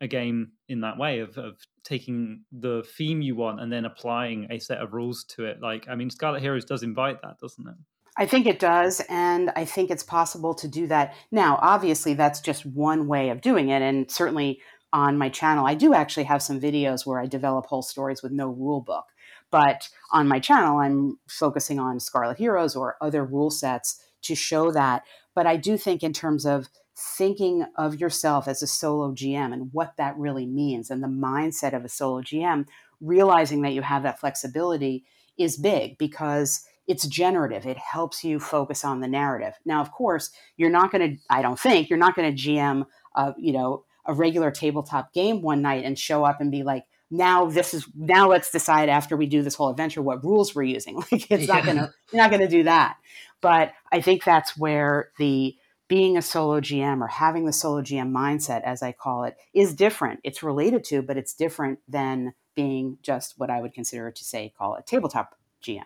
a 0.00 0.06
game 0.06 0.52
in 0.68 0.82
that 0.82 0.98
way 0.98 1.18
of, 1.20 1.36
of 1.38 1.56
taking 1.82 2.44
the 2.52 2.86
theme 2.96 3.22
you 3.22 3.34
want 3.34 3.60
and 3.60 3.72
then 3.72 3.84
applying 3.84 4.46
a 4.50 4.58
set 4.60 4.78
of 4.78 4.92
rules 4.92 5.24
to 5.24 5.46
it. 5.46 5.60
Like, 5.60 5.88
I 5.88 5.94
mean, 5.96 6.10
Scarlet 6.10 6.42
Heroes 6.42 6.64
does 6.64 6.82
invite 6.82 7.22
that, 7.22 7.38
doesn't 7.40 7.66
it? 7.66 7.74
I 8.18 8.26
think 8.26 8.46
it 8.46 8.58
does, 8.58 9.02
and 9.08 9.50
I 9.56 9.64
think 9.64 9.90
it's 9.90 10.02
possible 10.02 10.54
to 10.54 10.68
do 10.68 10.86
that. 10.86 11.14
Now, 11.30 11.58
obviously, 11.60 12.14
that's 12.14 12.40
just 12.40 12.64
one 12.64 13.06
way 13.06 13.28
of 13.28 13.42
doing 13.42 13.68
it, 13.68 13.82
and 13.82 14.10
certainly 14.10 14.60
on 14.92 15.18
my 15.18 15.28
channel. 15.28 15.66
I 15.66 15.74
do 15.74 15.92
actually 15.92 16.24
have 16.24 16.42
some 16.42 16.60
videos 16.60 17.04
where 17.04 17.20
I 17.20 17.26
develop 17.26 17.66
whole 17.66 17.82
stories 17.82 18.22
with 18.22 18.32
no 18.32 18.48
rule 18.48 18.80
book. 18.80 19.04
But 19.50 19.88
on 20.12 20.28
my 20.28 20.40
channel, 20.40 20.78
I'm 20.78 21.18
focusing 21.28 21.78
on 21.78 22.00
Scarlet 22.00 22.38
Heroes 22.38 22.74
or 22.74 22.96
other 23.00 23.24
rule 23.24 23.50
sets 23.50 24.00
to 24.22 24.34
show 24.34 24.70
that. 24.72 25.02
But 25.34 25.46
I 25.46 25.56
do 25.56 25.76
think, 25.76 26.02
in 26.02 26.12
terms 26.12 26.46
of 26.46 26.68
thinking 26.96 27.66
of 27.76 28.00
yourself 28.00 28.48
as 28.48 28.62
a 28.62 28.66
solo 28.66 29.12
GM 29.12 29.52
and 29.52 29.68
what 29.72 29.92
that 29.98 30.16
really 30.16 30.46
means 30.46 30.90
and 30.90 31.02
the 31.02 31.08
mindset 31.08 31.74
of 31.74 31.84
a 31.84 31.90
solo 31.90 32.22
GM, 32.22 32.66
realizing 33.00 33.60
that 33.62 33.74
you 33.74 33.82
have 33.82 34.02
that 34.04 34.18
flexibility 34.18 35.04
is 35.36 35.58
big 35.58 35.98
because 35.98 36.66
it's 36.86 37.06
generative. 37.06 37.66
It 37.66 37.78
helps 37.78 38.24
you 38.24 38.38
focus 38.38 38.84
on 38.84 39.00
the 39.00 39.08
narrative. 39.08 39.54
Now, 39.64 39.80
of 39.80 39.90
course, 39.90 40.30
you're 40.56 40.70
not 40.70 40.92
going 40.92 41.16
to, 41.16 41.22
I 41.28 41.42
don't 41.42 41.58
think, 41.58 41.88
you're 41.88 41.98
not 41.98 42.14
going 42.14 42.34
to 42.34 42.42
GM, 42.42 42.86
uh, 43.14 43.32
you 43.36 43.52
know, 43.52 43.84
a 44.06 44.14
regular 44.14 44.50
tabletop 44.50 45.12
game 45.12 45.42
one 45.42 45.62
night 45.62 45.84
and 45.84 45.98
show 45.98 46.24
up 46.24 46.40
and 46.40 46.50
be 46.50 46.62
like, 46.62 46.84
now 47.10 47.46
this 47.46 47.72
is 47.72 47.86
now 47.94 48.28
let's 48.28 48.50
decide 48.50 48.88
after 48.88 49.16
we 49.16 49.26
do 49.26 49.42
this 49.42 49.54
whole 49.54 49.70
adventure 49.70 50.02
what 50.02 50.24
rules 50.24 50.54
we're 50.54 50.64
using. 50.64 50.96
Like 51.12 51.30
it's 51.30 51.46
yeah. 51.46 51.54
not 51.54 51.64
gonna 51.64 51.92
you're 52.12 52.22
not 52.22 52.30
gonna 52.30 52.48
do 52.48 52.64
that. 52.64 52.96
But 53.40 53.72
I 53.92 54.00
think 54.00 54.24
that's 54.24 54.56
where 54.56 55.10
the 55.18 55.54
being 55.88 56.16
a 56.16 56.22
solo 56.22 56.60
GM 56.60 57.00
or 57.00 57.06
having 57.06 57.46
the 57.46 57.52
solo 57.52 57.80
GM 57.80 58.10
mindset, 58.10 58.62
as 58.64 58.82
I 58.82 58.90
call 58.90 59.24
it, 59.24 59.36
is 59.54 59.74
different. 59.74 60.18
It's 60.24 60.42
related 60.42 60.82
to, 60.84 61.00
but 61.00 61.16
it's 61.16 61.34
different 61.34 61.78
than 61.86 62.34
being 62.56 62.98
just 63.02 63.34
what 63.36 63.50
I 63.50 63.60
would 63.60 63.72
consider 63.72 64.10
to 64.10 64.24
say 64.24 64.52
call 64.58 64.74
a 64.74 64.82
tabletop 64.82 65.36
GM. 65.62 65.84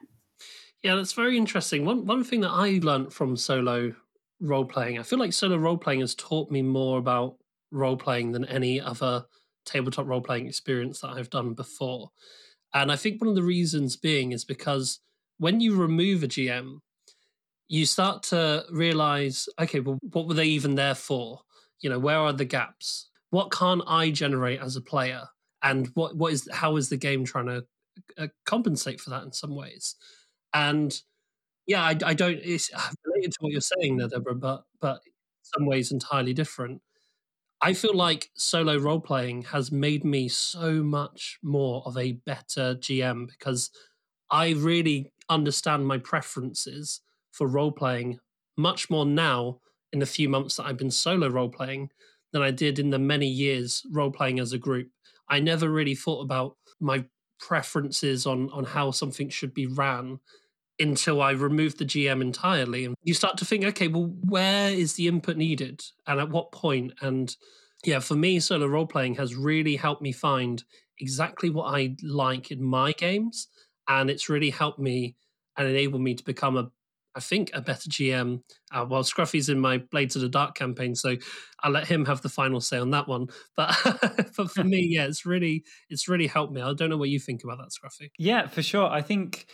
Yeah, 0.82 0.96
that's 0.96 1.12
very 1.12 1.36
interesting. 1.36 1.84
One 1.84 2.06
one 2.06 2.24
thing 2.24 2.40
that 2.40 2.50
I 2.50 2.80
learned 2.82 3.12
from 3.12 3.36
solo 3.36 3.94
role 4.40 4.64
playing, 4.64 4.98
I 4.98 5.02
feel 5.02 5.18
like 5.18 5.32
solo 5.32 5.56
role 5.56 5.76
playing 5.76 6.00
has 6.00 6.14
taught 6.14 6.50
me 6.50 6.62
more 6.62 6.98
about 6.98 7.36
role 7.70 7.96
playing 7.96 8.32
than 8.32 8.44
any 8.46 8.80
other 8.80 9.26
tabletop 9.66 10.06
role 10.06 10.22
playing 10.22 10.46
experience 10.46 11.00
that 11.00 11.10
I've 11.10 11.30
done 11.30 11.52
before. 11.52 12.10
And 12.74 12.90
I 12.92 12.96
think 12.96 13.20
one 13.20 13.28
of 13.28 13.34
the 13.34 13.42
reasons 13.42 13.96
being 13.96 14.32
is 14.32 14.44
because 14.44 15.00
when 15.38 15.60
you 15.60 15.76
remove 15.76 16.22
a 16.22 16.28
GM, 16.28 16.80
you 17.68 17.86
start 17.86 18.22
to 18.24 18.64
realize, 18.72 19.48
okay, 19.60 19.80
well, 19.80 19.98
what 20.12 20.28
were 20.28 20.34
they 20.34 20.46
even 20.46 20.74
there 20.76 20.94
for? 20.94 21.40
You 21.80 21.90
know, 21.90 21.98
where 21.98 22.18
are 22.18 22.32
the 22.32 22.44
gaps? 22.44 23.10
What 23.30 23.52
can't 23.52 23.82
I 23.86 24.10
generate 24.10 24.60
as 24.60 24.76
a 24.76 24.80
player? 24.80 25.28
And 25.62 25.88
what 25.94 26.16
what 26.16 26.32
is 26.32 26.48
how 26.52 26.76
is 26.76 26.88
the 26.88 26.96
game 26.96 27.24
trying 27.24 27.46
to 27.46 27.64
uh, 28.18 28.28
compensate 28.46 29.00
for 29.00 29.10
that 29.10 29.24
in 29.24 29.32
some 29.32 29.54
ways? 29.54 29.96
And 30.54 31.00
yeah, 31.66 31.82
I, 31.82 31.96
I 32.04 32.14
don't. 32.14 32.40
It's 32.42 32.70
related 33.04 33.32
to 33.32 33.38
what 33.40 33.52
you're 33.52 33.60
saying 33.60 33.98
there, 33.98 34.08
Deborah, 34.08 34.34
but 34.34 34.64
but 34.80 35.00
some 35.42 35.66
ways 35.66 35.92
entirely 35.92 36.34
different. 36.34 36.82
I 37.62 37.74
feel 37.74 37.94
like 37.94 38.30
solo 38.34 38.78
role 38.78 39.00
playing 39.00 39.42
has 39.44 39.70
made 39.70 40.04
me 40.04 40.28
so 40.28 40.82
much 40.82 41.38
more 41.42 41.82
of 41.84 41.96
a 41.96 42.12
better 42.12 42.74
GM 42.74 43.28
because 43.28 43.70
I 44.30 44.50
really 44.50 45.12
understand 45.28 45.86
my 45.86 45.98
preferences 45.98 47.00
for 47.32 47.46
role 47.46 47.72
playing 47.72 48.18
much 48.56 48.90
more 48.90 49.04
now 49.04 49.60
in 49.92 49.98
the 49.98 50.06
few 50.06 50.28
months 50.28 50.56
that 50.56 50.66
I've 50.66 50.78
been 50.78 50.90
solo 50.90 51.28
role 51.28 51.48
playing 51.50 51.90
than 52.32 52.42
I 52.42 52.50
did 52.50 52.78
in 52.78 52.90
the 52.90 52.98
many 52.98 53.26
years 53.26 53.82
role 53.90 54.10
playing 54.10 54.40
as 54.40 54.52
a 54.52 54.58
group. 54.58 54.88
I 55.28 55.40
never 55.40 55.68
really 55.68 55.94
thought 55.94 56.22
about 56.22 56.56
my 56.80 57.04
preferences 57.40 58.26
on 58.26 58.50
on 58.50 58.64
how 58.64 58.90
something 58.90 59.28
should 59.28 59.54
be 59.54 59.66
ran 59.66 60.20
until 60.80 61.20
I 61.20 61.32
removed 61.32 61.78
the 61.78 61.84
GM 61.84 62.22
entirely. 62.22 62.84
And 62.84 62.94
you 63.02 63.14
start 63.14 63.36
to 63.38 63.44
think, 63.44 63.64
okay, 63.64 63.88
well, 63.88 64.14
where 64.24 64.70
is 64.70 64.94
the 64.94 65.08
input 65.08 65.36
needed 65.36 65.82
and 66.06 66.18
at 66.18 66.30
what 66.30 66.52
point? 66.52 66.94
And 67.02 67.34
yeah, 67.84 67.98
for 68.00 68.14
me, 68.14 68.40
solo 68.40 68.66
role 68.66 68.86
playing 68.86 69.16
has 69.16 69.34
really 69.34 69.76
helped 69.76 70.02
me 70.02 70.12
find 70.12 70.64
exactly 70.98 71.50
what 71.50 71.74
I 71.74 71.96
like 72.02 72.50
in 72.50 72.62
my 72.62 72.92
games. 72.92 73.48
And 73.88 74.10
it's 74.10 74.28
really 74.28 74.50
helped 74.50 74.78
me 74.78 75.16
and 75.56 75.68
enabled 75.68 76.02
me 76.02 76.14
to 76.14 76.24
become 76.24 76.56
a 76.56 76.70
I 77.14 77.20
think 77.20 77.50
a 77.54 77.60
better 77.60 77.88
GM. 77.88 78.42
Uh, 78.72 78.86
well, 78.88 79.02
Scruffy's 79.02 79.48
in 79.48 79.58
my 79.58 79.78
Blades 79.78 80.14
of 80.16 80.22
the 80.22 80.28
Dark 80.28 80.54
campaign, 80.54 80.94
so 80.94 81.16
I'll 81.60 81.72
let 81.72 81.88
him 81.88 82.04
have 82.06 82.22
the 82.22 82.28
final 82.28 82.60
say 82.60 82.78
on 82.78 82.90
that 82.90 83.08
one. 83.08 83.26
But 83.56 83.76
but 84.36 84.50
for 84.50 84.64
me, 84.64 84.86
yeah, 84.90 85.06
it's 85.06 85.26
really 85.26 85.64
it's 85.88 86.08
really 86.08 86.28
helped 86.28 86.52
me. 86.52 86.62
I 86.62 86.72
don't 86.74 86.90
know 86.90 86.96
what 86.96 87.08
you 87.08 87.18
think 87.18 87.42
about 87.42 87.58
that, 87.58 87.70
Scruffy. 87.70 88.10
Yeah, 88.18 88.46
for 88.46 88.62
sure. 88.62 88.88
I 88.88 89.02
think 89.02 89.46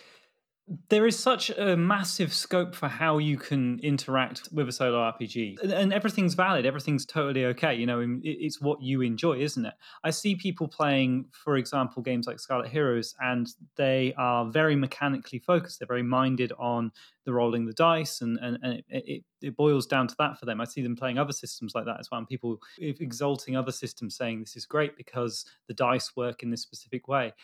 there 0.89 1.07
is 1.07 1.17
such 1.17 1.51
a 1.51 1.77
massive 1.77 2.35
scope 2.35 2.75
for 2.75 2.89
how 2.89 3.19
you 3.19 3.37
can 3.37 3.79
interact 3.85 4.49
with 4.53 4.69
a 4.69 4.73
solo 4.73 4.99
RPG, 4.99 5.61
and 5.63 5.93
everything's 5.93 6.35
valid. 6.35 6.67
Everything's 6.67 7.07
totally 7.07 7.45
okay. 7.47 7.75
You 7.75 7.87
know, 7.87 8.19
it's 8.23 8.61
what 8.61 8.83
you 8.83 9.01
enjoy, 9.01 9.39
isn't 9.39 9.65
it? 9.65 9.75
I 10.03 10.11
see 10.11 10.35
people 10.35 10.67
playing, 10.67 11.27
for 11.31 11.57
example, 11.57 12.03
games 12.03 12.27
like 12.27 12.41
Scarlet 12.41 12.69
Heroes, 12.69 13.15
and 13.21 13.47
they 13.77 14.13
are 14.19 14.51
very 14.51 14.75
mechanically 14.75 15.39
focused. 15.39 15.79
They're 15.79 15.87
very 15.87 16.03
minded 16.03 16.53
on 16.59 16.91
the 17.25 17.33
rolling 17.33 17.67
the 17.67 17.73
dice, 17.73 18.21
and 18.21 18.37
and, 18.43 18.59
and 18.61 18.73
it, 18.75 18.85
it, 18.89 19.25
it 19.43 19.57
boils 19.57 19.87
down 19.87 20.09
to 20.09 20.17
that 20.19 20.37
for 20.37 20.47
them. 20.47 20.61
I 20.61 20.65
see 20.65 20.83
them 20.83 20.97
playing 20.97 21.19
other 21.19 21.33
systems 21.33 21.77
like 21.77 21.85
that 21.85 22.01
as 22.01 22.11
well, 22.11 22.19
and 22.19 22.29
people 22.29 22.59
exalting 22.79 23.57
other 23.57 23.73
systems, 23.73 24.17
saying 24.17 24.41
this 24.41 24.57
is 24.57 24.67
great 24.67 24.97
because 24.97 25.45
the 25.69 25.75
dice 25.75 26.17
work 26.17 26.43
in 26.43 26.51
this 26.51 26.63
specific 26.63 27.07
way 27.07 27.35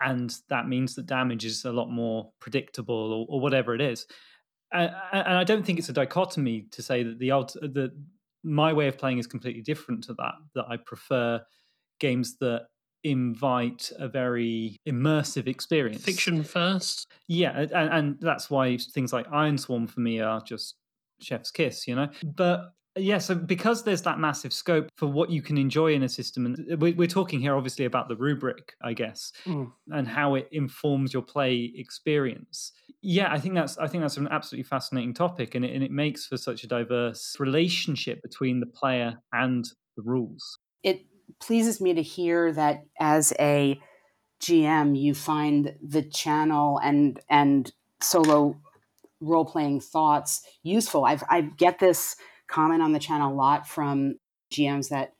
and 0.00 0.34
that 0.48 0.68
means 0.68 0.94
that 0.94 1.06
damage 1.06 1.44
is 1.44 1.64
a 1.64 1.72
lot 1.72 1.88
more 1.88 2.32
predictable 2.40 2.94
or, 2.94 3.26
or 3.28 3.40
whatever 3.40 3.74
it 3.74 3.80
is. 3.80 4.06
And, 4.72 4.90
and, 5.12 5.36
I 5.36 5.44
don't 5.44 5.64
think 5.64 5.78
it's 5.78 5.88
a 5.88 5.92
dichotomy 5.92 6.66
to 6.72 6.82
say 6.82 7.02
that 7.04 7.18
the 7.18 7.28
that 7.28 7.92
my 8.42 8.72
way 8.72 8.88
of 8.88 8.98
playing 8.98 9.18
is 9.18 9.26
completely 9.26 9.62
different 9.62 10.04
to 10.04 10.14
that. 10.14 10.34
That 10.54 10.66
I 10.68 10.76
prefer 10.78 11.42
games 12.00 12.36
that 12.38 12.66
invite 13.04 13.92
a 13.98 14.08
very 14.08 14.80
immersive 14.88 15.46
experience. 15.46 16.02
Fiction 16.02 16.42
first, 16.42 17.06
yeah, 17.28 17.60
and, 17.60 17.72
and 17.72 18.16
that's 18.20 18.50
why 18.50 18.76
things 18.76 19.12
like 19.12 19.28
Ironsworn 19.28 19.88
for 19.88 20.00
me 20.00 20.20
are 20.20 20.40
just 20.40 20.74
chef's 21.20 21.50
kiss, 21.50 21.86
you 21.86 21.94
know. 21.94 22.08
But 22.24 22.72
yeah, 22.96 23.18
so 23.18 23.34
because 23.34 23.82
there's 23.82 24.02
that 24.02 24.18
massive 24.18 24.52
scope 24.52 24.88
for 24.96 25.06
what 25.06 25.30
you 25.30 25.42
can 25.42 25.58
enjoy 25.58 25.94
in 25.94 26.02
a 26.04 26.08
system, 26.08 26.46
and 26.46 26.80
we're 26.80 27.08
talking 27.08 27.40
here 27.40 27.56
obviously 27.56 27.84
about 27.84 28.08
the 28.08 28.16
rubric, 28.16 28.74
I 28.82 28.92
guess, 28.92 29.32
mm. 29.44 29.70
and 29.90 30.06
how 30.06 30.36
it 30.36 30.48
informs 30.52 31.12
your 31.12 31.22
play 31.22 31.72
experience. 31.74 32.72
Yeah, 33.02 33.32
I 33.32 33.40
think 33.40 33.54
that's 33.54 33.76
I 33.78 33.88
think 33.88 34.02
that's 34.02 34.16
an 34.16 34.28
absolutely 34.30 34.64
fascinating 34.64 35.12
topic, 35.12 35.54
and 35.56 35.64
it, 35.64 35.74
and 35.74 35.82
it 35.82 35.90
makes 35.90 36.26
for 36.26 36.36
such 36.36 36.62
a 36.62 36.68
diverse 36.68 37.36
relationship 37.40 38.22
between 38.22 38.60
the 38.60 38.66
player 38.66 39.18
and 39.32 39.64
the 39.96 40.02
rules. 40.02 40.58
It 40.84 41.06
pleases 41.40 41.80
me 41.80 41.94
to 41.94 42.02
hear 42.02 42.52
that 42.52 42.84
as 43.00 43.32
a 43.40 43.80
GM, 44.40 45.00
you 45.00 45.14
find 45.14 45.74
the 45.82 46.02
channel 46.02 46.78
and 46.78 47.18
and 47.28 47.72
solo 48.00 48.56
role 49.20 49.44
playing 49.44 49.80
thoughts 49.80 50.42
useful. 50.62 51.04
I've 51.04 51.24
I 51.28 51.40
get 51.40 51.80
this 51.80 52.14
comment 52.54 52.82
on 52.82 52.92
the 52.92 52.98
channel 52.98 53.32
a 53.32 53.34
lot 53.34 53.66
from 53.66 54.14
GMs 54.52 54.90
that 54.90 55.14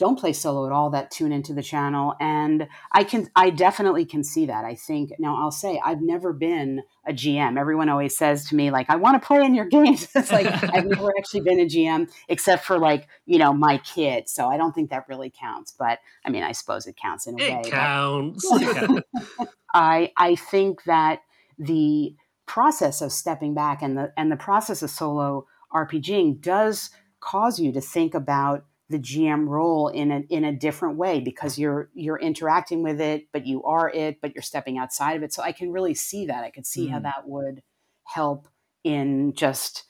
don't 0.00 0.18
play 0.18 0.32
solo 0.32 0.64
at 0.64 0.72
all 0.72 0.88
that 0.88 1.10
tune 1.10 1.30
into 1.30 1.52
the 1.52 1.62
channel 1.62 2.14
and 2.20 2.66
i 2.92 3.04
can 3.04 3.28
i 3.36 3.50
definitely 3.50 4.06
can 4.06 4.24
see 4.24 4.46
that. 4.46 4.64
I 4.64 4.74
think 4.74 5.12
now 5.18 5.36
i'll 5.36 5.50
say 5.50 5.78
i've 5.84 6.00
never 6.00 6.32
been 6.32 6.82
a 7.06 7.12
gm 7.12 7.60
everyone 7.60 7.90
always 7.90 8.16
says 8.16 8.46
to 8.48 8.56
me 8.56 8.70
like 8.70 8.88
i 8.88 8.96
want 8.96 9.20
to 9.20 9.26
play 9.26 9.44
in 9.44 9.54
your 9.54 9.66
games. 9.66 10.08
It's 10.16 10.32
like 10.32 10.46
i've 10.46 10.86
never 10.96 11.10
actually 11.18 11.42
been 11.42 11.60
a 11.60 11.66
gm 11.66 12.10
except 12.30 12.64
for 12.64 12.78
like 12.78 13.08
you 13.26 13.36
know 13.36 13.52
my 13.52 13.76
kid 13.78 14.26
so 14.28 14.48
i 14.48 14.56
don't 14.56 14.74
think 14.74 14.88
that 14.88 15.04
really 15.06 15.30
counts 15.38 15.74
but 15.78 15.98
i 16.24 16.30
mean 16.30 16.42
i 16.42 16.52
suppose 16.52 16.86
it 16.86 16.96
counts 16.96 17.26
in 17.26 17.34
a 17.34 17.36
way. 17.36 17.50
it 17.50 17.64
way 17.66 17.70
counts. 17.70 18.50
I 19.74 20.12
i 20.16 20.34
think 20.34 20.84
that 20.84 21.20
the 21.58 22.14
process 22.46 23.02
of 23.02 23.12
stepping 23.12 23.52
back 23.52 23.82
and 23.82 23.98
the 23.98 24.12
and 24.16 24.32
the 24.32 24.36
process 24.36 24.82
of 24.82 24.88
solo 24.88 25.46
RPGing 25.72 26.40
does 26.40 26.90
cause 27.20 27.60
you 27.60 27.72
to 27.72 27.80
think 27.80 28.14
about 28.14 28.64
the 28.88 28.98
GM 28.98 29.46
role 29.48 29.88
in 29.88 30.10
a 30.10 30.20
in 30.30 30.44
a 30.44 30.52
different 30.52 30.96
way 30.96 31.20
because 31.20 31.58
you're 31.58 31.90
you're 31.94 32.18
interacting 32.18 32.82
with 32.82 33.00
it, 33.00 33.28
but 33.32 33.46
you 33.46 33.62
are 33.62 33.88
it, 33.88 34.20
but 34.20 34.34
you're 34.34 34.42
stepping 34.42 34.78
outside 34.78 35.16
of 35.16 35.22
it. 35.22 35.32
So 35.32 35.42
I 35.42 35.52
can 35.52 35.72
really 35.72 35.94
see 35.94 36.26
that. 36.26 36.42
I 36.42 36.50
could 36.50 36.66
see 36.66 36.88
mm. 36.88 36.90
how 36.90 36.98
that 37.00 37.26
would 37.26 37.62
help 38.04 38.48
in 38.82 39.32
just 39.34 39.84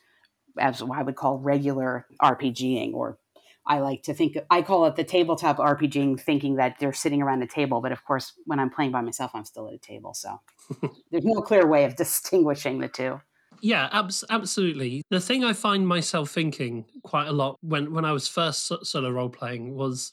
as 0.58 0.82
I 0.82 1.02
would 1.02 1.16
call 1.16 1.38
regular 1.38 2.06
RPGing 2.20 2.92
or 2.92 3.18
I 3.66 3.78
like 3.78 4.02
to 4.04 4.14
think 4.14 4.36
I 4.50 4.62
call 4.62 4.86
it 4.86 4.96
the 4.96 5.04
tabletop 5.04 5.58
RPGing, 5.58 6.20
thinking 6.20 6.56
that 6.56 6.76
they're 6.78 6.92
sitting 6.92 7.22
around 7.22 7.42
a 7.42 7.46
table. 7.46 7.80
But 7.80 7.92
of 7.92 8.04
course, 8.04 8.32
when 8.44 8.58
I'm 8.58 8.70
playing 8.70 8.90
by 8.90 9.00
myself, 9.00 9.30
I'm 9.32 9.44
still 9.44 9.68
at 9.68 9.74
a 9.74 9.78
table. 9.78 10.12
So 10.12 10.40
there's 11.10 11.24
no 11.24 11.40
clear 11.40 11.66
way 11.66 11.84
of 11.84 11.96
distinguishing 11.96 12.80
the 12.80 12.88
two. 12.88 13.20
Yeah, 13.62 13.88
abs- 13.92 14.24
absolutely. 14.30 15.02
The 15.10 15.20
thing 15.20 15.44
I 15.44 15.52
find 15.52 15.86
myself 15.86 16.30
thinking 16.30 16.84
quite 17.02 17.28
a 17.28 17.32
lot 17.32 17.56
when 17.60 17.92
when 17.92 18.04
I 18.04 18.12
was 18.12 18.26
first 18.28 18.72
solo 18.84 19.10
role 19.10 19.28
playing 19.28 19.74
was 19.74 20.12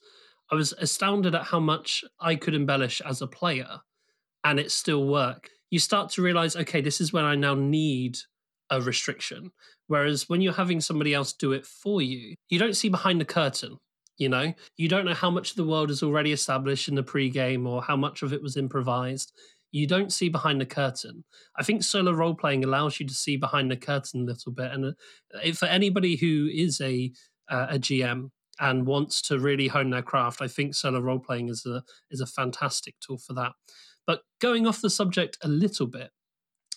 I 0.52 0.56
was 0.56 0.74
astounded 0.74 1.36
at 1.36 1.44
how 1.44 1.60
much 1.60 2.04
I 2.20 2.36
could 2.36 2.54
embellish 2.56 3.02
as 3.02 3.22
a 3.22 3.28
player 3.28 3.80
and 4.44 4.60
it 4.60 4.72
still 4.72 5.08
work. 5.08 5.50
You 5.72 5.80
start 5.80 6.10
to 6.12 6.22
realize, 6.22 6.56
okay, 6.56 6.82
this 6.82 7.02
is 7.02 7.14
when 7.14 7.26
I 7.26 7.36
now 7.36 7.56
need 7.56 8.18
a 8.70 8.82
restriction. 8.82 9.52
Whereas 9.88 10.30
when 10.30 10.42
you're 10.42 10.54
having 10.54 10.82
somebody 10.82 11.14
else 11.14 11.34
do 11.34 11.54
it 11.54 11.66
for 11.66 12.02
you, 12.02 12.36
you 12.50 12.60
don't 12.60 12.76
see 12.76 12.90
behind 12.90 13.22
the 13.22 13.26
curtain. 13.26 13.78
You 14.18 14.30
know, 14.30 14.54
you 14.78 14.90
don't 14.90 15.06
know 15.06 15.14
how 15.14 15.30
much 15.32 15.52
of 15.52 15.58
the 15.58 15.66
world 15.68 15.92
is 15.92 16.04
already 16.04 16.32
established 16.32 16.88
in 16.90 16.96
the 16.96 17.04
pre-game 17.04 17.68
or 17.68 17.82
how 17.84 17.96
much 17.98 18.24
of 18.24 18.34
it 18.34 18.42
was 18.42 18.58
improvised 18.58 19.32
you 19.72 19.88
don't 19.88 20.14
see 20.14 20.30
behind 20.30 20.62
the 20.62 20.66
curtain. 20.66 21.24
I 21.58 21.64
think 21.64 21.84
solo 21.84 22.12
role 22.12 22.36
playing 22.36 22.64
allows 22.64 23.00
you 23.00 23.08
to 23.08 23.14
see 23.14 23.38
behind 23.38 23.70
the 23.70 23.78
curtain 23.78 24.22
a 24.22 24.26
little 24.26 24.52
bit. 24.52 24.72
And 24.72 24.86
uh, 24.86 25.52
for 25.54 25.66
anybody 25.66 26.16
who 26.16 26.50
is 26.52 26.80
a 26.82 27.12
uh, 27.50 27.68
a 27.72 27.80
GM 27.80 28.32
and 28.60 28.88
wants 28.88 29.22
to 29.24 29.40
really 29.40 29.68
hone 29.68 29.92
their 29.92 30.02
craft, 30.02 30.42
I 30.42 30.48
think 30.48 30.74
solo 30.74 31.00
role 31.00 31.20
playing 31.20 31.50
is 31.50 31.66
a 31.66 31.84
is 32.10 32.22
a 32.22 32.26
fantastic 32.26 32.96
tool 33.00 33.18
for 33.18 33.34
that. 33.34 33.54
But 34.06 34.22
going 34.40 34.66
off 34.66 34.82
the 34.82 34.90
subject 34.90 35.38
a 35.44 35.50
little 35.50 35.88
bit, 35.88 36.12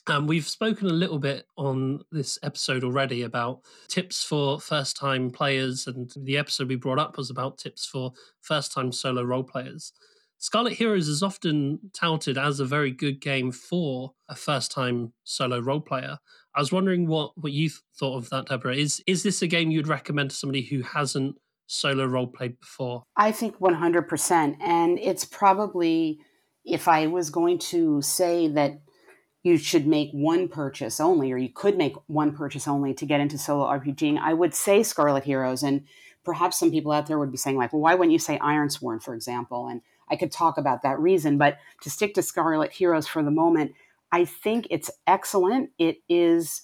um, 0.06 0.26
we've 0.26 0.48
spoken 0.48 0.88
a 0.88 0.92
little 0.94 1.18
bit 1.18 1.46
on 1.56 2.02
this 2.10 2.38
episode 2.42 2.82
already 2.82 3.22
about 3.22 3.60
tips 3.88 4.24
for 4.24 4.58
first 4.58 4.96
time 4.96 5.30
players, 5.30 5.86
and 5.86 6.10
the 6.16 6.36
episode 6.36 6.68
we 6.68 6.76
brought 6.76 6.98
up 6.98 7.16
was 7.16 7.30
about 7.30 7.58
tips 7.58 7.86
for 7.86 8.12
first 8.40 8.72
time 8.72 8.92
solo 8.92 9.22
role 9.22 9.44
players. 9.44 9.92
Scarlet 10.42 10.72
Heroes 10.72 11.06
is 11.06 11.22
often 11.22 11.90
touted 11.92 12.38
as 12.38 12.60
a 12.60 12.64
very 12.64 12.90
good 12.90 13.20
game 13.20 13.52
for 13.52 14.14
a 14.26 14.34
first 14.34 14.72
time 14.72 15.12
solo 15.22 15.58
role 15.58 15.82
player. 15.82 16.18
I 16.54 16.60
was 16.60 16.72
wondering 16.72 17.06
what, 17.06 17.36
what 17.36 17.52
you 17.52 17.68
thought 17.98 18.16
of 18.16 18.30
that, 18.30 18.46
Deborah. 18.46 18.74
Is 18.74 19.02
is 19.06 19.22
this 19.22 19.42
a 19.42 19.46
game 19.46 19.70
you'd 19.70 19.86
recommend 19.86 20.30
to 20.30 20.36
somebody 20.36 20.62
who 20.62 20.80
hasn't 20.80 21.36
solo 21.66 22.06
role 22.06 22.26
played 22.26 22.58
before? 22.58 23.02
I 23.18 23.32
think 23.32 23.58
100%. 23.58 24.56
And 24.62 24.98
it's 24.98 25.26
probably, 25.26 26.20
if 26.64 26.88
I 26.88 27.06
was 27.06 27.28
going 27.28 27.58
to 27.58 28.00
say 28.00 28.48
that 28.48 28.80
you 29.42 29.58
should 29.58 29.86
make 29.86 30.10
one 30.12 30.48
purchase 30.48 31.00
only, 31.00 31.32
or 31.32 31.36
you 31.36 31.50
could 31.50 31.76
make 31.76 31.96
one 32.06 32.34
purchase 32.34 32.66
only 32.66 32.94
to 32.94 33.04
get 33.04 33.20
into 33.20 33.36
solo 33.36 33.66
RPGing, 33.66 34.18
I 34.18 34.32
would 34.32 34.54
say 34.54 34.82
Scarlet 34.82 35.24
Heroes. 35.24 35.62
And 35.62 35.84
perhaps 36.24 36.58
some 36.58 36.70
people 36.70 36.92
out 36.92 37.08
there 37.08 37.18
would 37.18 37.30
be 37.30 37.36
saying, 37.36 37.58
like, 37.58 37.74
well, 37.74 37.82
why 37.82 37.94
wouldn't 37.94 38.12
you 38.12 38.18
say 38.18 38.38
Ironsworn, 38.38 39.02
for 39.02 39.14
example? 39.14 39.68
And 39.68 39.82
I 40.10 40.16
could 40.16 40.32
talk 40.32 40.58
about 40.58 40.82
that 40.82 40.98
reason, 40.98 41.38
but 41.38 41.58
to 41.82 41.90
stick 41.90 42.14
to 42.14 42.22
Scarlet 42.22 42.72
Heroes 42.72 43.06
for 43.06 43.22
the 43.22 43.30
moment, 43.30 43.72
I 44.12 44.24
think 44.24 44.66
it's 44.70 44.90
excellent. 45.06 45.70
It 45.78 45.98
is 46.08 46.62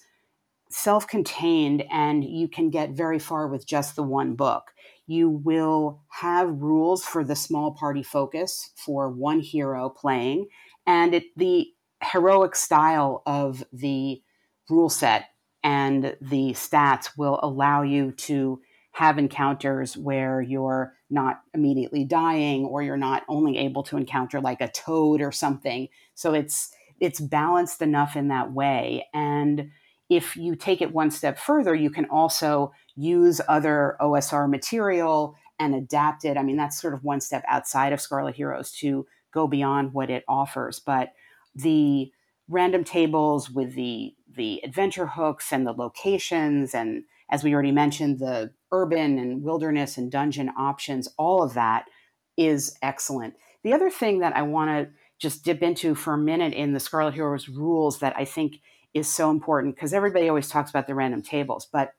self 0.69 1.07
contained 1.07 1.83
and 1.91 2.23
you 2.23 2.47
can 2.47 2.69
get 2.69 2.91
very 2.91 3.19
far 3.19 3.47
with 3.47 3.65
just 3.65 3.95
the 3.95 4.03
one 4.03 4.35
book. 4.35 4.73
You 5.05 5.29
will 5.29 6.01
have 6.09 6.49
rules 6.49 7.05
for 7.05 7.23
the 7.23 7.35
small 7.35 7.71
party 7.71 8.03
focus 8.03 8.71
for 8.75 9.09
one 9.09 9.39
hero 9.39 9.89
playing, 9.89 10.47
and 10.85 11.15
it, 11.15 11.23
the 11.37 11.67
heroic 12.03 12.55
style 12.55 13.23
of 13.25 13.63
the 13.71 14.21
rule 14.69 14.89
set 14.89 15.29
and 15.63 16.15
the 16.21 16.51
stats 16.51 17.09
will 17.17 17.39
allow 17.41 17.81
you 17.81 18.11
to 18.11 18.61
have 18.97 19.19
encounters 19.19 19.95
where 19.95 20.41
you're 20.41 20.91
not 21.11 21.41
immediately 21.53 22.03
dying 22.03 22.65
or 22.65 22.81
you're 22.81 22.97
not 22.97 23.21
only 23.29 23.55
able 23.59 23.83
to 23.83 23.95
encounter 23.95 24.41
like 24.41 24.59
a 24.59 24.69
toad 24.69 25.21
or 25.21 25.31
something. 25.31 25.87
So 26.15 26.33
it's 26.33 26.71
it's 26.99 27.19
balanced 27.19 27.83
enough 27.83 28.15
in 28.15 28.29
that 28.29 28.51
way. 28.51 29.05
And 29.13 29.69
if 30.09 30.35
you 30.35 30.55
take 30.55 30.81
it 30.81 30.95
one 30.95 31.11
step 31.11 31.37
further 31.37 31.75
you 31.75 31.91
can 31.91 32.05
also 32.05 32.73
use 32.95 33.39
other 33.47 33.97
osr 34.01 34.49
material 34.49 35.35
and 35.59 35.75
adapt 35.75 36.25
it. 36.25 36.35
I 36.35 36.41
mean 36.41 36.57
that's 36.57 36.81
sort 36.81 36.95
of 36.95 37.03
one 37.03 37.21
step 37.21 37.43
outside 37.47 37.93
of 37.93 38.01
scarlet 38.01 38.33
heroes 38.33 38.71
to 38.79 39.05
go 39.31 39.45
beyond 39.45 39.93
what 39.93 40.09
it 40.09 40.23
offers. 40.27 40.79
But 40.79 41.13
the 41.53 42.11
random 42.49 42.83
tables 42.83 43.47
with 43.47 43.75
the 43.75 44.15
the 44.35 44.59
adventure 44.63 45.05
hooks 45.05 45.53
and 45.53 45.67
the 45.67 45.73
locations 45.73 46.73
and 46.73 47.03
as 47.29 47.43
we 47.43 47.53
already 47.53 47.71
mentioned, 47.71 48.19
the 48.19 48.51
urban 48.71 49.17
and 49.17 49.43
wilderness 49.43 49.97
and 49.97 50.11
dungeon 50.11 50.49
options, 50.57 51.07
all 51.17 51.43
of 51.43 51.53
that 51.53 51.85
is 52.37 52.77
excellent. 52.81 53.35
The 53.63 53.73
other 53.73 53.89
thing 53.89 54.19
that 54.19 54.35
I 54.35 54.43
want 54.43 54.69
to 54.69 54.93
just 55.19 55.43
dip 55.43 55.61
into 55.61 55.95
for 55.95 56.13
a 56.13 56.17
minute 56.17 56.53
in 56.53 56.73
the 56.73 56.79
Scarlet 56.79 57.15
Heroes 57.15 57.49
rules 57.49 57.99
that 57.99 58.15
I 58.15 58.25
think 58.25 58.61
is 58.93 59.07
so 59.07 59.29
important 59.29 59.75
because 59.75 59.93
everybody 59.93 60.29
always 60.29 60.49
talks 60.49 60.69
about 60.69 60.87
the 60.87 60.95
random 60.95 61.21
tables, 61.21 61.67
but 61.71 61.93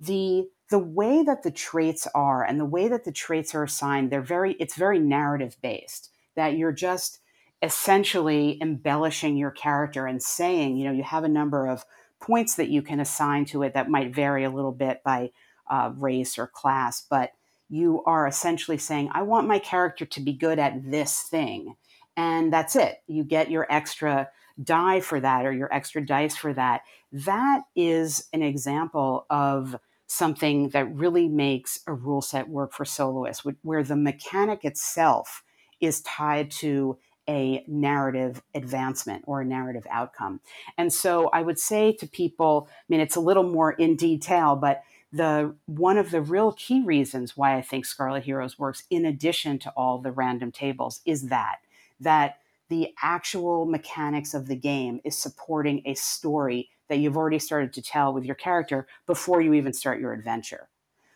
the 0.00 0.48
the 0.68 0.78
way 0.78 1.22
that 1.22 1.44
the 1.44 1.50
traits 1.50 2.08
are 2.12 2.42
and 2.44 2.58
the 2.58 2.64
way 2.64 2.88
that 2.88 3.04
the 3.04 3.12
traits 3.12 3.54
are 3.54 3.62
assigned, 3.62 4.10
they're 4.10 4.20
very 4.20 4.54
it's 4.54 4.74
very 4.74 4.98
narrative 4.98 5.56
based. 5.62 6.10
That 6.34 6.56
you're 6.56 6.72
just 6.72 7.20
essentially 7.62 8.58
embellishing 8.60 9.36
your 9.36 9.50
character 9.50 10.06
and 10.06 10.22
saying, 10.22 10.76
you 10.76 10.84
know, 10.84 10.92
you 10.92 11.02
have 11.02 11.24
a 11.24 11.28
number 11.28 11.66
of 11.66 11.84
points 12.20 12.54
that 12.56 12.68
you 12.68 12.82
can 12.82 13.00
assign 13.00 13.44
to 13.46 13.62
it 13.62 13.74
that 13.74 13.90
might 13.90 14.14
vary 14.14 14.44
a 14.44 14.50
little 14.50 14.72
bit 14.72 15.02
by 15.04 15.30
uh, 15.70 15.92
race 15.96 16.38
or 16.38 16.46
class, 16.46 17.00
but 17.08 17.32
you 17.68 18.02
are 18.04 18.26
essentially 18.26 18.78
saying, 18.78 19.10
I 19.12 19.22
want 19.22 19.48
my 19.48 19.58
character 19.58 20.04
to 20.06 20.20
be 20.20 20.32
good 20.32 20.58
at 20.58 20.90
this 20.90 21.22
thing. 21.22 21.76
And 22.16 22.52
that's 22.52 22.76
it. 22.76 23.02
You 23.06 23.24
get 23.24 23.50
your 23.50 23.66
extra 23.70 24.30
die 24.62 25.00
for 25.00 25.20
that 25.20 25.44
or 25.44 25.52
your 25.52 25.72
extra 25.72 26.04
dice 26.04 26.36
for 26.36 26.54
that. 26.54 26.82
That 27.12 27.62
is 27.74 28.28
an 28.32 28.42
example 28.42 29.26
of 29.28 29.76
something 30.06 30.70
that 30.70 30.94
really 30.94 31.28
makes 31.28 31.80
a 31.86 31.92
rule 31.92 32.22
set 32.22 32.48
work 32.48 32.72
for 32.72 32.84
soloists, 32.84 33.44
where 33.62 33.82
the 33.82 33.96
mechanic 33.96 34.64
itself 34.64 35.42
is 35.80 36.00
tied 36.02 36.50
to 36.50 36.96
a 37.28 37.64
narrative 37.66 38.42
advancement 38.54 39.24
or 39.26 39.40
a 39.40 39.44
narrative 39.44 39.86
outcome. 39.90 40.40
And 40.78 40.92
so 40.92 41.28
I 41.30 41.42
would 41.42 41.58
say 41.58 41.92
to 41.92 42.06
people, 42.06 42.68
I 42.70 42.84
mean, 42.88 43.00
it's 43.00 43.16
a 43.16 43.20
little 43.20 43.42
more 43.42 43.72
in 43.72 43.96
detail, 43.96 44.56
but 44.56 44.82
the 45.12 45.54
one 45.66 45.98
of 45.98 46.10
the 46.10 46.20
real 46.20 46.52
key 46.52 46.82
reasons 46.82 47.36
why 47.36 47.56
I 47.56 47.62
think 47.62 47.86
Scarlet 47.86 48.24
Heroes 48.24 48.58
works, 48.58 48.84
in 48.90 49.06
addition 49.06 49.58
to 49.60 49.70
all 49.70 49.98
the 49.98 50.12
random 50.12 50.52
tables, 50.52 51.00
is 51.04 51.28
that 51.28 51.58
that 52.00 52.38
the 52.68 52.92
actual 53.02 53.64
mechanics 53.64 54.34
of 54.34 54.48
the 54.48 54.56
game 54.56 55.00
is 55.04 55.16
supporting 55.16 55.82
a 55.84 55.94
story 55.94 56.68
that 56.88 56.98
you've 56.98 57.16
already 57.16 57.38
started 57.38 57.72
to 57.72 57.82
tell 57.82 58.12
with 58.12 58.24
your 58.24 58.34
character 58.34 58.86
before 59.06 59.40
you 59.40 59.54
even 59.54 59.72
start 59.72 60.00
your 60.00 60.12
adventure. 60.12 60.68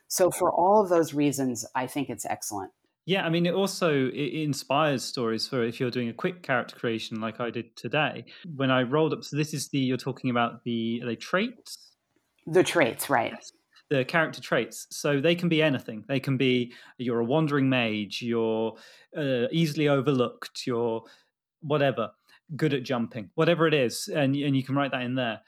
So 0.09 0.31
for 0.31 0.51
all 0.51 0.83
of 0.83 0.88
those 0.88 1.14
reasons, 1.14 1.66
I 1.75 1.87
think 1.87 2.11
it's 2.11 2.27
excellent. 2.27 2.73
Yeah, 3.06 3.24
I 3.24 3.30
mean, 3.30 3.46
it 3.46 3.54
also 3.54 4.08
it 4.08 4.42
inspires 4.42 5.02
stories 5.02 5.48
for 5.48 5.64
if 5.64 5.80
you're 5.80 5.90
doing 5.90 6.08
a 6.08 6.12
quick 6.12 6.42
character 6.42 6.76
creation 6.76 7.20
like 7.20 7.40
I 7.40 7.50
did 7.50 7.74
today. 7.76 8.26
When 8.56 8.70
I 8.70 8.82
rolled 8.82 9.12
up, 9.12 9.24
so 9.24 9.36
this 9.36 9.54
is 9.54 9.68
the 9.68 9.78
you're 9.78 9.96
talking 9.96 10.30
about 10.30 10.64
the 10.64 11.02
the 11.04 11.16
traits. 11.16 11.94
The 12.46 12.62
traits, 12.62 13.10
right? 13.10 13.32
Yes 13.32 13.52
the 13.90 14.04
character 14.04 14.40
traits. 14.40 14.86
So 14.90 15.20
they 15.20 15.34
can 15.34 15.48
be 15.48 15.62
anything. 15.62 16.04
They 16.08 16.20
can 16.20 16.36
be 16.36 16.72
you're 16.96 17.20
a 17.20 17.24
wandering 17.24 17.68
mage, 17.68 18.22
you're 18.22 18.76
uh, 19.16 19.46
easily 19.50 19.88
overlooked, 19.88 20.66
you're 20.66 21.02
whatever, 21.60 22.10
good 22.56 22.72
at 22.72 22.84
jumping, 22.84 23.30
whatever 23.34 23.66
it 23.66 23.74
is, 23.74 24.08
and 24.08 24.34
and 24.34 24.56
you 24.56 24.62
can 24.62 24.76
write 24.76 24.92
that 24.92 25.02
in 25.02 25.16
there. 25.16 25.40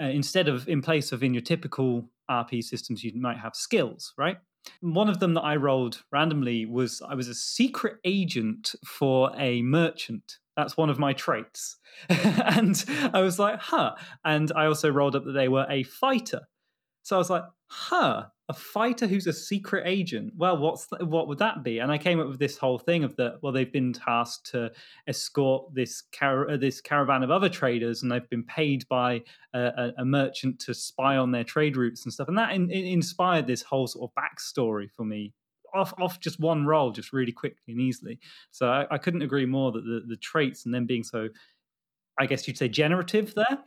Uh, 0.00 0.04
instead 0.06 0.48
of 0.48 0.68
in 0.68 0.80
place 0.80 1.10
of 1.10 1.24
in 1.24 1.34
your 1.34 1.42
typical 1.42 2.08
RP 2.30 2.62
systems, 2.62 3.02
you 3.02 3.12
might 3.20 3.38
have 3.38 3.54
skills, 3.56 4.14
right? 4.16 4.38
One 4.80 5.08
of 5.08 5.20
them 5.20 5.34
that 5.34 5.42
I 5.42 5.56
rolled 5.56 6.02
randomly 6.10 6.66
was 6.66 7.02
I 7.06 7.14
was 7.14 7.28
a 7.28 7.34
secret 7.34 7.96
agent 8.04 8.74
for 8.84 9.32
a 9.36 9.62
merchant. 9.62 10.38
That's 10.56 10.76
one 10.76 10.90
of 10.90 10.98
my 10.98 11.12
traits. 11.12 11.76
and 12.08 12.84
I 13.12 13.20
was 13.20 13.38
like, 13.38 13.60
huh. 13.60 13.94
And 14.24 14.50
I 14.54 14.66
also 14.66 14.90
rolled 14.90 15.16
up 15.16 15.24
that 15.24 15.32
they 15.32 15.48
were 15.48 15.66
a 15.68 15.82
fighter. 15.82 16.48
So 17.02 17.16
I 17.16 17.18
was 17.18 17.30
like, 17.30 17.44
huh, 17.68 18.26
a 18.48 18.54
fighter 18.54 19.06
who's 19.06 19.26
a 19.26 19.32
secret 19.32 19.84
agent. 19.86 20.32
Well, 20.36 20.56
what's 20.56 20.86
the, 20.86 21.04
what 21.04 21.28
would 21.28 21.38
that 21.38 21.62
be? 21.62 21.80
And 21.80 21.92
I 21.92 21.98
came 21.98 22.18
up 22.18 22.28
with 22.28 22.38
this 22.38 22.56
whole 22.56 22.78
thing 22.78 23.04
of 23.04 23.14
that. 23.16 23.38
Well, 23.42 23.52
they've 23.52 23.72
been 23.72 23.92
tasked 23.92 24.50
to 24.52 24.72
escort 25.06 25.74
this 25.74 26.02
car- 26.12 26.50
uh, 26.50 26.56
this 26.56 26.80
caravan 26.80 27.22
of 27.22 27.30
other 27.30 27.48
traders, 27.48 28.02
and 28.02 28.10
they've 28.10 28.28
been 28.30 28.44
paid 28.44 28.88
by 28.88 29.22
a, 29.54 29.92
a 29.98 30.04
merchant 30.04 30.58
to 30.60 30.74
spy 30.74 31.16
on 31.16 31.30
their 31.30 31.44
trade 31.44 31.76
routes 31.76 32.04
and 32.04 32.12
stuff. 32.12 32.28
And 32.28 32.38
that 32.38 32.52
in, 32.52 32.70
in 32.70 32.86
inspired 32.86 33.46
this 33.46 33.62
whole 33.62 33.86
sort 33.86 34.10
of 34.10 34.22
backstory 34.22 34.90
for 34.90 35.04
me. 35.04 35.34
Off, 35.74 35.92
off 36.00 36.18
just 36.18 36.40
one 36.40 36.64
roll, 36.64 36.90
just 36.90 37.12
really 37.12 37.30
quickly 37.30 37.74
and 37.74 37.78
easily. 37.78 38.18
So 38.52 38.70
I, 38.70 38.86
I 38.90 38.96
couldn't 38.96 39.20
agree 39.20 39.44
more 39.44 39.70
that 39.72 39.84
the, 39.84 40.02
the 40.08 40.16
traits 40.16 40.64
and 40.64 40.72
them 40.74 40.86
being 40.86 41.04
so, 41.04 41.28
I 42.18 42.24
guess 42.24 42.48
you'd 42.48 42.56
say, 42.56 42.68
generative 42.68 43.34
there. 43.34 43.58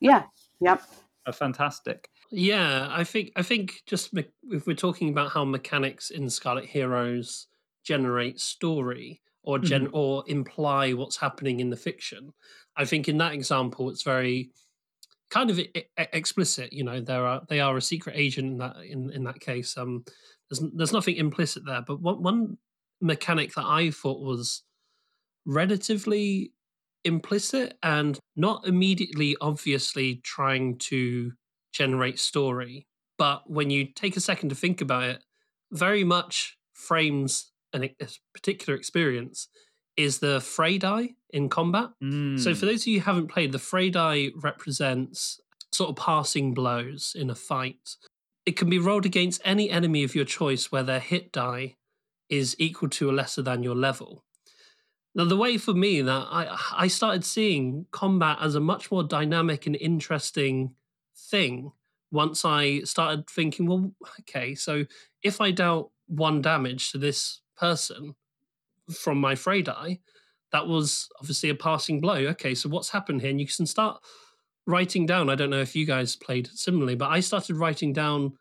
Yeah. 0.00 0.22
Yep. 0.62 0.82
Are 1.26 1.32
fantastic. 1.34 2.08
Yeah, 2.32 2.88
I 2.90 3.04
think 3.04 3.32
I 3.36 3.42
think 3.42 3.82
just 3.86 4.14
me- 4.14 4.24
if 4.50 4.66
we're 4.66 4.74
talking 4.74 5.10
about 5.10 5.32
how 5.32 5.44
mechanics 5.44 6.10
in 6.10 6.30
Scarlet 6.30 6.64
Heroes 6.64 7.46
generate 7.84 8.40
story 8.40 9.20
or 9.42 9.58
gen 9.58 9.86
mm-hmm. 9.86 9.96
or 9.96 10.24
imply 10.26 10.94
what's 10.94 11.18
happening 11.18 11.60
in 11.60 11.68
the 11.68 11.76
fiction, 11.76 12.32
I 12.74 12.86
think 12.86 13.06
in 13.06 13.18
that 13.18 13.34
example 13.34 13.90
it's 13.90 14.02
very 14.02 14.50
kind 15.28 15.50
of 15.50 15.60
I- 15.98 16.08
explicit. 16.14 16.72
You 16.72 16.84
know, 16.84 17.02
there 17.02 17.26
are 17.26 17.42
they 17.50 17.60
are 17.60 17.76
a 17.76 17.82
secret 17.82 18.16
agent 18.16 18.52
in 18.52 18.58
that 18.58 18.76
in, 18.76 19.12
in 19.12 19.24
that 19.24 19.40
case. 19.40 19.76
Um, 19.76 20.04
there's 20.48 20.62
there's 20.74 20.92
nothing 20.92 21.16
implicit 21.16 21.64
there, 21.66 21.82
but 21.86 22.00
one 22.00 22.22
one 22.22 22.56
mechanic 23.02 23.52
that 23.54 23.66
I 23.66 23.90
thought 23.90 24.20
was 24.20 24.62
relatively 25.44 26.52
implicit 27.04 27.76
and 27.82 28.18
not 28.36 28.66
immediately 28.66 29.36
obviously 29.40 30.16
trying 30.24 30.78
to 30.78 31.32
generate 31.72 32.18
story. 32.18 32.86
But 33.18 33.50
when 33.50 33.70
you 33.70 33.86
take 33.86 34.16
a 34.16 34.20
second 34.20 34.48
to 34.50 34.54
think 34.54 34.80
about 34.80 35.04
it, 35.04 35.24
very 35.70 36.04
much 36.04 36.58
frames 36.72 37.52
an, 37.72 37.84
a 37.84 38.08
particular 38.34 38.76
experience 38.76 39.48
is 39.96 40.18
the 40.18 40.40
fray 40.40 40.78
die 40.78 41.10
in 41.30 41.48
combat. 41.48 41.90
Mm. 42.02 42.38
So 42.38 42.54
for 42.54 42.66
those 42.66 42.82
of 42.82 42.86
you 42.88 43.00
who 43.00 43.04
haven't 43.04 43.28
played, 43.28 43.52
the 43.52 43.58
fray 43.58 43.90
die 43.90 44.30
represents 44.36 45.40
sort 45.72 45.90
of 45.90 45.96
passing 45.96 46.54
blows 46.54 47.14
in 47.18 47.30
a 47.30 47.34
fight. 47.34 47.96
It 48.44 48.56
can 48.56 48.68
be 48.68 48.78
rolled 48.78 49.06
against 49.06 49.40
any 49.44 49.70
enemy 49.70 50.04
of 50.04 50.14
your 50.14 50.24
choice 50.24 50.72
where 50.72 50.82
their 50.82 51.00
hit 51.00 51.32
die 51.32 51.76
is 52.28 52.56
equal 52.58 52.88
to 52.88 53.10
or 53.10 53.12
lesser 53.12 53.42
than 53.42 53.62
your 53.62 53.76
level. 53.76 54.24
Now, 55.14 55.24
the 55.24 55.36
way 55.36 55.58
for 55.58 55.74
me 55.74 56.00
that 56.00 56.26
I 56.30 56.58
I 56.72 56.88
started 56.88 57.24
seeing 57.24 57.86
combat 57.90 58.38
as 58.40 58.54
a 58.54 58.60
much 58.60 58.90
more 58.90 59.04
dynamic 59.04 59.66
and 59.66 59.76
interesting 59.76 60.74
thing 61.16 61.72
once 62.10 62.44
I 62.44 62.80
started 62.80 63.28
thinking, 63.28 63.66
well, 63.66 63.92
okay, 64.20 64.54
so 64.54 64.84
if 65.22 65.40
I 65.40 65.50
dealt 65.50 65.92
one 66.06 66.42
damage 66.42 66.92
to 66.92 66.98
this 66.98 67.40
person 67.56 68.14
from 68.90 69.18
my 69.18 69.34
fray 69.34 69.62
die, 69.62 70.00
that 70.52 70.66
was 70.66 71.08
obviously 71.18 71.48
a 71.48 71.54
passing 71.54 72.00
blow. 72.00 72.16
Okay, 72.16 72.54
so 72.54 72.68
what's 72.68 72.90
happened 72.90 73.22
here? 73.22 73.30
And 73.30 73.40
you 73.40 73.46
can 73.46 73.66
start 73.66 74.02
writing 74.66 75.06
down. 75.06 75.30
I 75.30 75.34
don't 75.34 75.50
know 75.50 75.60
if 75.60 75.74
you 75.74 75.86
guys 75.86 76.14
played 76.14 76.48
similarly, 76.48 76.94
but 76.94 77.10
I 77.10 77.20
started 77.20 77.56
writing 77.56 77.92
down, 77.92 78.34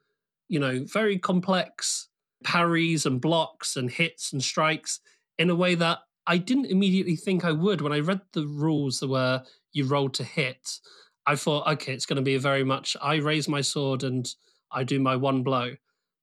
you 0.50 0.60
know, 0.60 0.84
very 0.86 1.18
complex 1.18 2.10
parries 2.44 3.06
and 3.06 3.22
blocks 3.22 3.78
and 3.78 3.90
hits 3.90 4.34
and 4.34 4.44
strikes 4.44 5.00
in 5.38 5.50
a 5.50 5.56
way 5.56 5.76
that 5.76 6.00
I 6.28 6.38
didn't 6.38 6.66
immediately 6.66 7.16
think 7.16 7.46
I 7.46 7.52
would 7.52 7.82
when 7.82 7.94
I 7.94 8.00
read 8.00 8.22
the 8.34 8.46
rules 8.46 9.00
that 9.00 9.08
were 9.08 9.44
you 9.72 9.86
roll 9.86 10.10
to 10.10 10.24
hit. 10.24 10.80
I 11.26 11.36
thought, 11.36 11.68
okay, 11.74 11.94
it's 11.94 12.06
going 12.06 12.18
to 12.18 12.22
be 12.24 12.38
very 12.38 12.64
much 12.64 12.98
I 13.02 13.16
raise 13.16 13.48
my 13.48 13.62
sword 13.62 14.04
and 14.04 14.28
I 14.72 14.84
do 14.84 15.00
my 15.00 15.16
one 15.16 15.44
blow. 15.44 15.76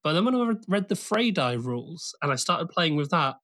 But 0.02 0.12
then 0.12 0.24
when 0.24 0.34
I 0.34 0.54
read 0.68 0.88
the 0.88 1.32
die 1.32 1.52
rules 1.52 2.14
and 2.22 2.32
I 2.32 2.36
started 2.36 2.68
playing 2.70 2.96
with 2.96 3.10
that, 3.10 3.36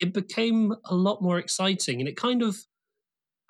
it 0.00 0.14
became 0.14 0.74
a 0.84 0.94
lot 0.94 1.22
more 1.22 1.38
exciting. 1.38 2.00
And 2.00 2.08
it 2.08 2.16
kind 2.16 2.42
of, 2.42 2.56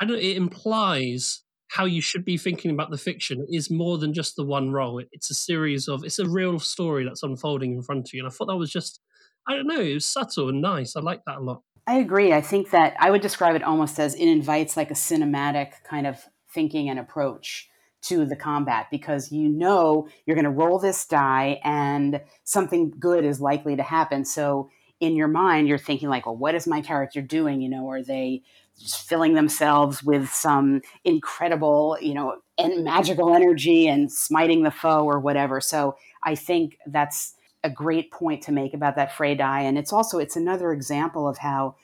I 0.01 0.05
don't 0.05 0.17
know, 0.17 0.23
it 0.23 0.37
implies 0.37 1.43
how 1.71 1.85
you 1.85 2.01
should 2.01 2.25
be 2.25 2.39
thinking 2.39 2.71
about 2.71 2.91
the 2.91 2.97
fiction 2.97 3.47
is 3.51 3.71
more 3.71 3.99
than 3.99 4.15
just 4.15 4.37
the 4.37 4.45
one 4.45 4.71
roll. 4.71 5.03
It's 5.13 5.31
a 5.31 5.35
series 5.35 5.87
of, 5.87 6.05
it's 6.05 6.19
a 6.19 6.29
real 6.29 6.59
story 6.59 7.05
that's 7.05 7.23
unfolding 7.23 7.75
in 7.75 7.83
front 7.83 8.09
of 8.09 8.15
you. 8.15 8.21
And 8.23 8.29
I 8.29 8.35
thought 8.35 8.47
that 8.47 8.57
was 8.57 8.71
just, 8.71 9.01
I 9.47 9.55
don't 9.55 9.67
know, 9.67 9.81
it 9.81 9.95
was 9.95 10.07
subtle 10.07 10.49
and 10.49 10.63
nice. 10.63 10.97
I 10.97 11.01
like 11.01 11.21
that 11.27 11.39
a 11.39 11.43
lot. 11.43 11.63
I 11.87 11.99
agree. 11.99 12.33
I 12.33 12.41
think 12.41 12.71
that 12.71 12.97
I 12.99 13.11
would 13.11 13.21
describe 13.21 13.55
it 13.55 13.63
almost 13.63 13.99
as 13.99 14.15
it 14.15 14.27
invites 14.27 14.77
like 14.77 14.91
a 14.91 14.95
cinematic 14.95 15.73
kind 15.89 16.07
of 16.07 16.23
thinking 16.53 16.89
and 16.89 16.99
approach 16.99 17.69
to 18.01 18.25
the 18.25 18.37
combat 18.37 18.87
because 18.91 19.33
you 19.33 19.49
know 19.49 20.09
you're 20.25 20.37
going 20.37 20.45
to 20.45 20.51
roll 20.51 20.79
this 20.79 21.05
die 21.07 21.61
and 21.65 22.21
something 22.45 22.93
good 22.99 23.25
is 23.25 23.41
likely 23.41 23.77
to 23.77 23.83
happen. 23.83 24.25
So 24.25 24.71
in 25.01 25.17
your 25.17 25.29
mind, 25.29 25.69
you're 25.69 25.79
thinking 25.79 26.09
like, 26.09 26.27
well, 26.27 26.37
what 26.37 26.55
is 26.55 26.67
my 26.67 26.81
character 26.81 27.21
doing? 27.21 27.61
You 27.61 27.69
know, 27.69 27.89
are 27.91 28.03
they 28.03 28.43
just 28.79 29.09
filling 29.09 29.35
themselves 29.35 30.03
with 30.03 30.29
some 30.31 30.83
incredible, 31.05 31.99
you 32.01 32.15
know, 32.15 32.37
and 32.57 32.85
magical 32.85 33.35
energy 33.35 33.89
and 33.89 34.11
smiting 34.11 34.63
the 34.63 34.71
foe 34.71 35.05
or 35.05 35.19
whatever? 35.19 35.61
So 35.61 35.97
I 36.23 36.35
think 36.35 36.79
that's 36.87 37.35
a 37.65 37.71
great 37.71 38.11
point 38.13 38.43
to 38.45 38.53
make 38.53 38.75
about 38.75 38.97
that 38.97 39.17
fray 39.17 39.35
die. 39.35 39.63
And 39.63 39.77
it's 39.77 39.93
also, 39.93 40.19
it's 40.19 40.37
another 40.37 40.73
example 40.73 41.29
of 41.29 41.39
how 41.39 41.77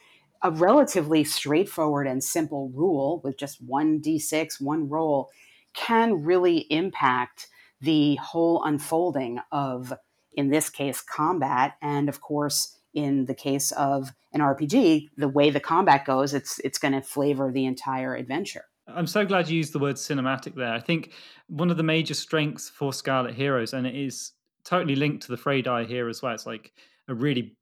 a 0.45 0.51
relatively 0.51 1.25
straightforward 1.25 2.07
and 2.07 2.23
simple 2.23 2.71
rule 2.75 3.21
with 3.25 3.39
just 3.39 3.61
one 3.63 4.01
d6, 4.01 4.61
one 4.61 4.89
roll, 4.89 5.31
can 5.73 6.23
really 6.23 6.59
impact 6.71 7.49
the 7.81 8.15
whole 8.17 8.63
unfolding 8.63 9.41
of, 9.51 9.93
in 10.35 10.51
this 10.51 10.69
case, 10.71 11.01
combat. 11.01 11.75
And 11.83 12.09
of 12.09 12.21
course, 12.21 12.77
in 12.93 13.25
the 13.25 13.35
case 13.35 13.73
of 13.73 14.13
an 14.33 14.41
RPG, 14.41 15.09
the 15.17 15.29
way 15.29 15.51
the 15.51 15.61
combat 15.61 16.05
goes, 16.05 16.35
it's 16.35 16.61
it's 16.61 16.79
going 16.79 16.95
to 16.95 17.01
flavor 17.01 17.51
the 17.51 17.65
entire 17.65 18.15
adventure. 18.15 18.65
I'm 18.87 19.07
so 19.07 19.25
glad 19.25 19.49
you 19.49 19.57
used 19.57 19.73
the 19.73 19.79
word 19.79 19.97
cinematic 19.97 20.55
there. 20.55 20.73
I 20.73 20.81
think 20.81 21.13
one 21.49 21.71
of 21.71 21.79
the 21.79 21.83
major 21.83 22.15
strengths 22.15 22.69
for 22.69 22.93
Scarlet 22.93 23.35
Heroes, 23.35 23.73
and 23.73 23.87
it 23.87 23.95
is 23.95 24.33
totally 24.63 24.95
linked 24.95 25.23
to 25.25 25.29
the 25.29 25.39
fray 25.39 25.63
die 25.63 25.85
here 25.85 26.09
as 26.09 26.21
well. 26.23 26.35
It's 26.35 26.47
like 26.47 26.73
a 27.09 27.15
really 27.15 27.57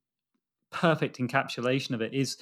perfect 0.69 1.17
encapsulation 1.17 1.91
of 1.91 2.01
it. 2.01 2.13
Is 2.13 2.37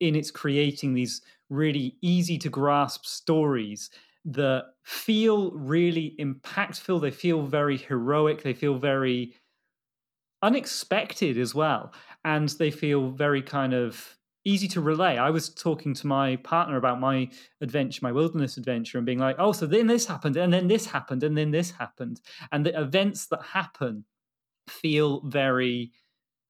in 0.00 0.14
its 0.14 0.30
creating 0.30 0.94
these 0.94 1.22
really 1.48 1.96
easy 2.02 2.38
to 2.38 2.48
grasp 2.48 3.04
stories 3.04 3.90
that 4.24 4.64
feel 4.84 5.52
really 5.52 6.16
impactful. 6.18 7.00
They 7.00 7.10
feel 7.10 7.42
very 7.42 7.76
heroic. 7.76 8.42
They 8.42 8.54
feel 8.54 8.78
very 8.78 9.34
unexpected 10.42 11.38
as 11.38 11.54
well. 11.54 11.92
And 12.24 12.48
they 12.48 12.70
feel 12.70 13.10
very 13.10 13.42
kind 13.42 13.72
of 13.72 14.16
easy 14.44 14.68
to 14.68 14.80
relay. 14.80 15.18
I 15.18 15.30
was 15.30 15.48
talking 15.48 15.92
to 15.94 16.06
my 16.06 16.36
partner 16.36 16.76
about 16.76 17.00
my 17.00 17.28
adventure, 17.60 18.00
my 18.02 18.12
wilderness 18.12 18.56
adventure, 18.56 18.96
and 18.96 19.04
being 19.06 19.18
like, 19.18 19.36
oh, 19.38 19.52
so 19.52 19.66
then 19.66 19.88
this 19.88 20.06
happened, 20.06 20.36
and 20.36 20.52
then 20.52 20.68
this 20.68 20.86
happened, 20.86 21.24
and 21.24 21.36
then 21.36 21.50
this 21.50 21.72
happened. 21.72 22.20
And 22.52 22.64
the 22.64 22.80
events 22.80 23.26
that 23.26 23.42
happen 23.42 24.04
feel 24.68 25.20
very 25.22 25.90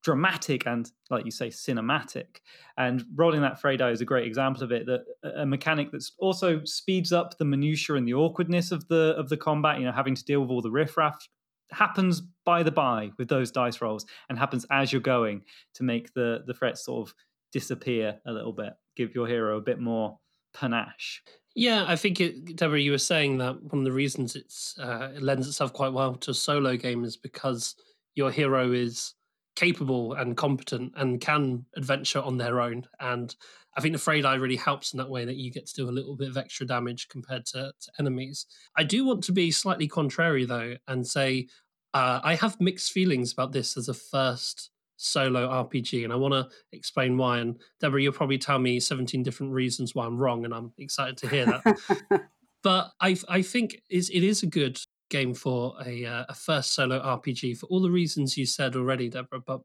dramatic 0.06 0.68
and, 0.68 0.88
like 1.10 1.24
you 1.24 1.32
say, 1.32 1.48
cinematic. 1.48 2.38
And 2.78 3.04
rolling 3.16 3.40
that 3.40 3.60
fray 3.60 3.76
die 3.76 3.90
is 3.90 4.00
a 4.00 4.04
great 4.04 4.24
example 4.24 4.62
of 4.62 4.70
it. 4.70 4.86
That 4.86 5.04
a 5.36 5.44
mechanic 5.44 5.90
that 5.90 6.08
also 6.20 6.62
speeds 6.64 7.12
up 7.12 7.36
the 7.38 7.44
minutiae 7.44 7.96
and 7.96 8.06
the 8.06 8.14
awkwardness 8.14 8.70
of 8.70 8.86
the 8.86 9.16
of 9.18 9.28
the 9.28 9.36
combat. 9.36 9.80
You 9.80 9.86
know, 9.86 9.92
having 9.92 10.14
to 10.14 10.24
deal 10.24 10.40
with 10.40 10.50
all 10.50 10.62
the 10.62 10.70
riffraff 10.70 11.28
happens 11.72 12.22
by 12.44 12.62
the 12.62 12.70
by 12.70 13.10
with 13.18 13.26
those 13.26 13.50
dice 13.50 13.80
rolls 13.80 14.06
and 14.28 14.38
happens 14.38 14.64
as 14.70 14.92
you're 14.92 15.02
going 15.02 15.42
to 15.74 15.82
make 15.82 16.14
the 16.14 16.44
the 16.46 16.54
threats 16.54 16.84
sort 16.84 17.08
of 17.08 17.14
disappear 17.52 18.20
a 18.26 18.32
little 18.32 18.52
bit, 18.52 18.74
give 18.94 19.12
your 19.12 19.26
hero 19.26 19.56
a 19.56 19.60
bit 19.60 19.80
more 19.80 20.20
panache. 20.54 21.24
Yeah, 21.56 21.84
I 21.88 21.96
think 21.96 22.20
it, 22.20 22.54
Deborah, 22.54 22.78
you 22.80 22.92
were 22.92 22.98
saying 22.98 23.38
that 23.38 23.60
one 23.60 23.80
of 23.80 23.84
the 23.84 23.92
reasons 23.92 24.36
uh, 24.80 25.08
it 25.16 25.22
lends 25.22 25.48
itself 25.48 25.72
quite 25.72 25.92
well 25.92 26.14
to 26.14 26.30
a 26.30 26.34
solo 26.34 26.76
game 26.76 27.02
is 27.02 27.16
because 27.16 27.74
your 28.14 28.30
hero 28.30 28.70
is 28.72 29.14
capable 29.56 30.12
and 30.12 30.36
competent 30.36 30.92
and 30.96 31.20
can 31.20 31.64
adventure 31.76 32.20
on 32.20 32.36
their 32.36 32.60
own. 32.60 32.86
And 33.00 33.34
I 33.76 33.80
think 33.80 33.92
the 33.92 33.98
Fray 33.98 34.20
Die 34.20 34.34
really 34.34 34.56
helps 34.56 34.92
in 34.92 34.98
that 34.98 35.10
way 35.10 35.24
that 35.24 35.36
you 35.36 35.50
get 35.50 35.66
to 35.66 35.74
do 35.74 35.88
a 35.88 35.90
little 35.90 36.14
bit 36.14 36.28
of 36.28 36.36
extra 36.36 36.66
damage 36.66 37.08
compared 37.08 37.44
to, 37.46 37.72
to 37.78 37.92
enemies. 37.98 38.46
I 38.76 38.84
do 38.84 39.04
want 39.04 39.24
to 39.24 39.32
be 39.32 39.50
slightly 39.50 39.88
contrary 39.88 40.44
though 40.44 40.76
and 40.86 41.06
say 41.06 41.48
uh, 41.92 42.20
I 42.22 42.34
have 42.34 42.60
mixed 42.60 42.92
feelings 42.92 43.32
about 43.32 43.52
this 43.52 43.76
as 43.76 43.88
a 43.88 43.94
first 43.94 44.70
solo 44.96 45.48
RPG, 45.48 46.04
and 46.04 46.12
I 46.12 46.16
want 46.16 46.34
to 46.34 46.48
explain 46.72 47.16
why. 47.16 47.38
And 47.38 47.58
Deborah, 47.80 48.02
you'll 48.02 48.12
probably 48.12 48.38
tell 48.38 48.58
me 48.58 48.80
17 48.80 49.22
different 49.22 49.52
reasons 49.52 49.94
why 49.94 50.04
I'm 50.04 50.18
wrong, 50.18 50.44
and 50.44 50.52
I'm 50.52 50.72
excited 50.78 51.16
to 51.18 51.28
hear 51.28 51.46
that. 51.46 52.28
but 52.62 52.90
I, 53.00 53.16
I 53.28 53.42
think 53.42 53.80
is 53.88 54.10
it 54.10 54.22
is 54.22 54.42
a 54.42 54.46
good 54.46 54.78
game 55.08 55.34
for 55.34 55.74
a, 55.84 56.04
uh, 56.04 56.24
a 56.28 56.34
first 56.34 56.72
solo 56.72 57.00
RPG 57.00 57.58
for 57.58 57.66
all 57.66 57.80
the 57.80 57.90
reasons 57.90 58.36
you 58.36 58.46
said 58.46 58.76
already, 58.76 59.08
Deborah. 59.08 59.40
But 59.40 59.60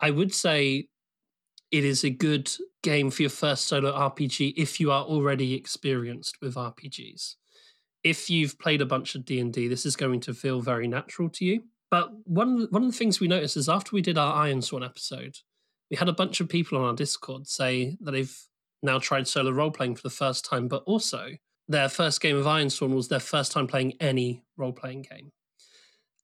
I 0.00 0.10
would 0.10 0.34
say 0.34 0.88
it 1.70 1.84
is 1.84 2.04
a 2.04 2.10
good 2.10 2.50
game 2.82 3.10
for 3.10 3.22
your 3.22 3.30
first 3.30 3.66
solo 3.66 3.92
RPG 3.92 4.54
if 4.56 4.78
you 4.78 4.90
are 4.90 5.04
already 5.04 5.54
experienced 5.54 6.38
with 6.40 6.54
RPGs. 6.54 7.36
If 8.04 8.28
you've 8.28 8.58
played 8.58 8.80
a 8.80 8.86
bunch 8.86 9.14
of 9.14 9.24
D 9.24 9.40
and 9.40 9.52
D, 9.52 9.68
this 9.68 9.86
is 9.86 9.96
going 9.96 10.20
to 10.20 10.34
feel 10.34 10.60
very 10.60 10.88
natural 10.88 11.28
to 11.30 11.44
you. 11.44 11.62
But 11.90 12.10
one 12.26 12.66
one 12.70 12.82
of 12.82 12.90
the 12.90 12.96
things 12.96 13.20
we 13.20 13.28
noticed 13.28 13.56
is 13.56 13.68
after 13.68 13.90
we 13.92 14.02
did 14.02 14.18
our 14.18 14.46
Ironsworn 14.46 14.84
episode, 14.84 15.36
we 15.90 15.96
had 15.96 16.08
a 16.08 16.12
bunch 16.14 16.40
of 16.40 16.48
people 16.48 16.78
on 16.78 16.84
our 16.84 16.94
Discord 16.94 17.46
say 17.46 17.96
that 18.00 18.12
they've 18.12 18.36
now 18.82 18.98
tried 18.98 19.28
solo 19.28 19.50
role 19.50 19.70
playing 19.70 19.94
for 19.94 20.02
the 20.02 20.10
first 20.10 20.44
time, 20.44 20.68
but 20.68 20.82
also 20.84 21.30
their 21.68 21.88
first 21.88 22.20
game 22.20 22.36
of 22.36 22.46
Ironsworn 22.46 22.94
was 22.94 23.08
their 23.08 23.20
first 23.20 23.52
time 23.52 23.66
playing 23.66 23.94
any 24.00 24.42
role 24.56 24.72
playing 24.72 25.06
game. 25.10 25.32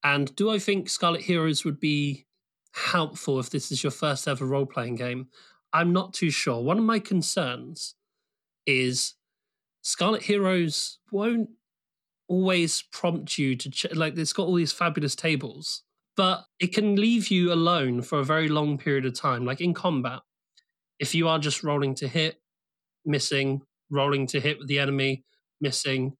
And 0.02 0.34
do 0.36 0.50
I 0.50 0.58
think 0.58 0.88
Scarlet 0.88 1.22
Heroes 1.22 1.64
would 1.64 1.80
be 1.80 2.26
helpful 2.74 3.40
if 3.40 3.50
this 3.50 3.72
is 3.72 3.82
your 3.82 3.90
first 3.90 4.28
ever 4.28 4.46
role 4.46 4.66
playing 4.66 4.96
game? 4.96 5.28
I'm 5.72 5.92
not 5.92 6.14
too 6.14 6.30
sure. 6.30 6.62
One 6.62 6.78
of 6.78 6.84
my 6.84 6.98
concerns 6.98 7.94
is 8.66 9.14
Scarlet 9.82 10.22
Heroes 10.22 10.98
won't 11.10 11.50
always 12.28 12.82
prompt 12.92 13.38
you 13.38 13.56
to 13.56 13.70
ch- 13.70 13.94
like 13.94 14.16
it's 14.16 14.32
got 14.32 14.46
all 14.46 14.54
these 14.54 14.72
fabulous 14.72 15.16
tables 15.16 15.82
but 16.14 16.44
it 16.60 16.74
can 16.74 16.96
leave 16.96 17.28
you 17.28 17.52
alone 17.52 18.02
for 18.02 18.18
a 18.18 18.24
very 18.24 18.48
long 18.48 18.76
period 18.76 19.06
of 19.06 19.14
time 19.14 19.46
like 19.46 19.62
in 19.62 19.72
combat 19.72 20.20
if 20.98 21.14
you 21.14 21.26
are 21.26 21.38
just 21.38 21.64
rolling 21.64 21.94
to 21.94 22.06
hit 22.06 22.40
missing 23.06 23.62
rolling 23.90 24.26
to 24.28 24.40
hit 24.40 24.58
with 24.58 24.68
the 24.68 24.78
enemy 24.78 25.24
missing. 25.60 26.14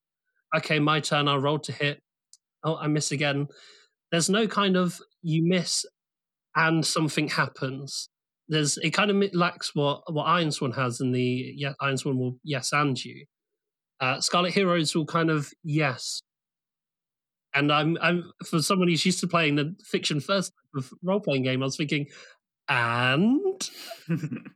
Okay 0.55 0.79
my 0.79 0.99
turn 0.99 1.27
i'll 1.27 1.39
roll 1.39 1.59
to 1.59 1.71
hit. 1.71 2.01
Oh 2.63 2.77
i 2.77 2.87
miss 2.87 3.11
again. 3.11 3.47
There's 4.11 4.29
no 4.29 4.47
kind 4.47 4.75
of 4.75 4.99
you 5.21 5.47
miss 5.47 5.85
and 6.55 6.85
something 6.85 7.29
happens. 7.29 8.09
There's 8.47 8.77
it 8.77 8.91
kind 8.91 9.11
of 9.11 9.33
lacks 9.33 9.75
what 9.75 10.01
what 10.11 10.25
Ironsworn 10.25 10.75
has 10.75 10.99
in 10.99 11.11
the 11.11 11.53
yeah 11.55 11.73
Ironsworn 11.81 12.17
will 12.17 12.37
yes 12.43 12.71
and 12.73 13.01
you. 13.03 13.25
Uh, 14.01 14.19
Scarlet 14.21 14.53
Heroes 14.53 14.95
will 14.95 15.05
kind 15.05 15.29
of 15.29 15.51
yes, 15.63 16.21
and 17.53 17.71
I'm 17.71 17.97
I'm 18.01 18.23
for 18.45 18.61
someone 18.61 18.87
who's 18.87 19.05
used 19.05 19.19
to 19.19 19.27
playing 19.27 19.55
the 19.55 19.75
fiction 19.83 20.19
first 20.19 20.51
role 21.03 21.19
playing 21.19 21.43
game. 21.43 21.61
I 21.61 21.65
was 21.65 21.77
thinking, 21.77 22.07
and 22.69 23.69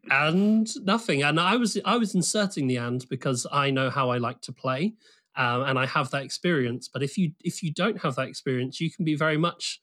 and 0.09 0.85
nothing. 0.85 1.23
And 1.23 1.39
I 1.39 1.55
was 1.57 1.77
I 1.83 1.97
was 1.97 2.15
inserting 2.15 2.67
the 2.67 2.77
and 2.77 3.07
because 3.09 3.45
I 3.51 3.71
know 3.71 3.89
how 3.89 4.09
I 4.11 4.17
like 4.17 4.41
to 4.41 4.53
play, 4.53 4.93
um, 5.35 5.63
and 5.63 5.79
I 5.79 5.85
have 5.87 6.11
that 6.11 6.23
experience. 6.23 6.87
But 6.87 7.03
if 7.03 7.17
you 7.17 7.31
if 7.41 7.63
you 7.63 7.73
don't 7.73 8.01
have 8.01 8.15
that 8.15 8.27
experience, 8.27 8.79
you 8.79 8.91
can 8.91 9.03
be 9.05 9.15
very 9.15 9.37
much. 9.37 9.81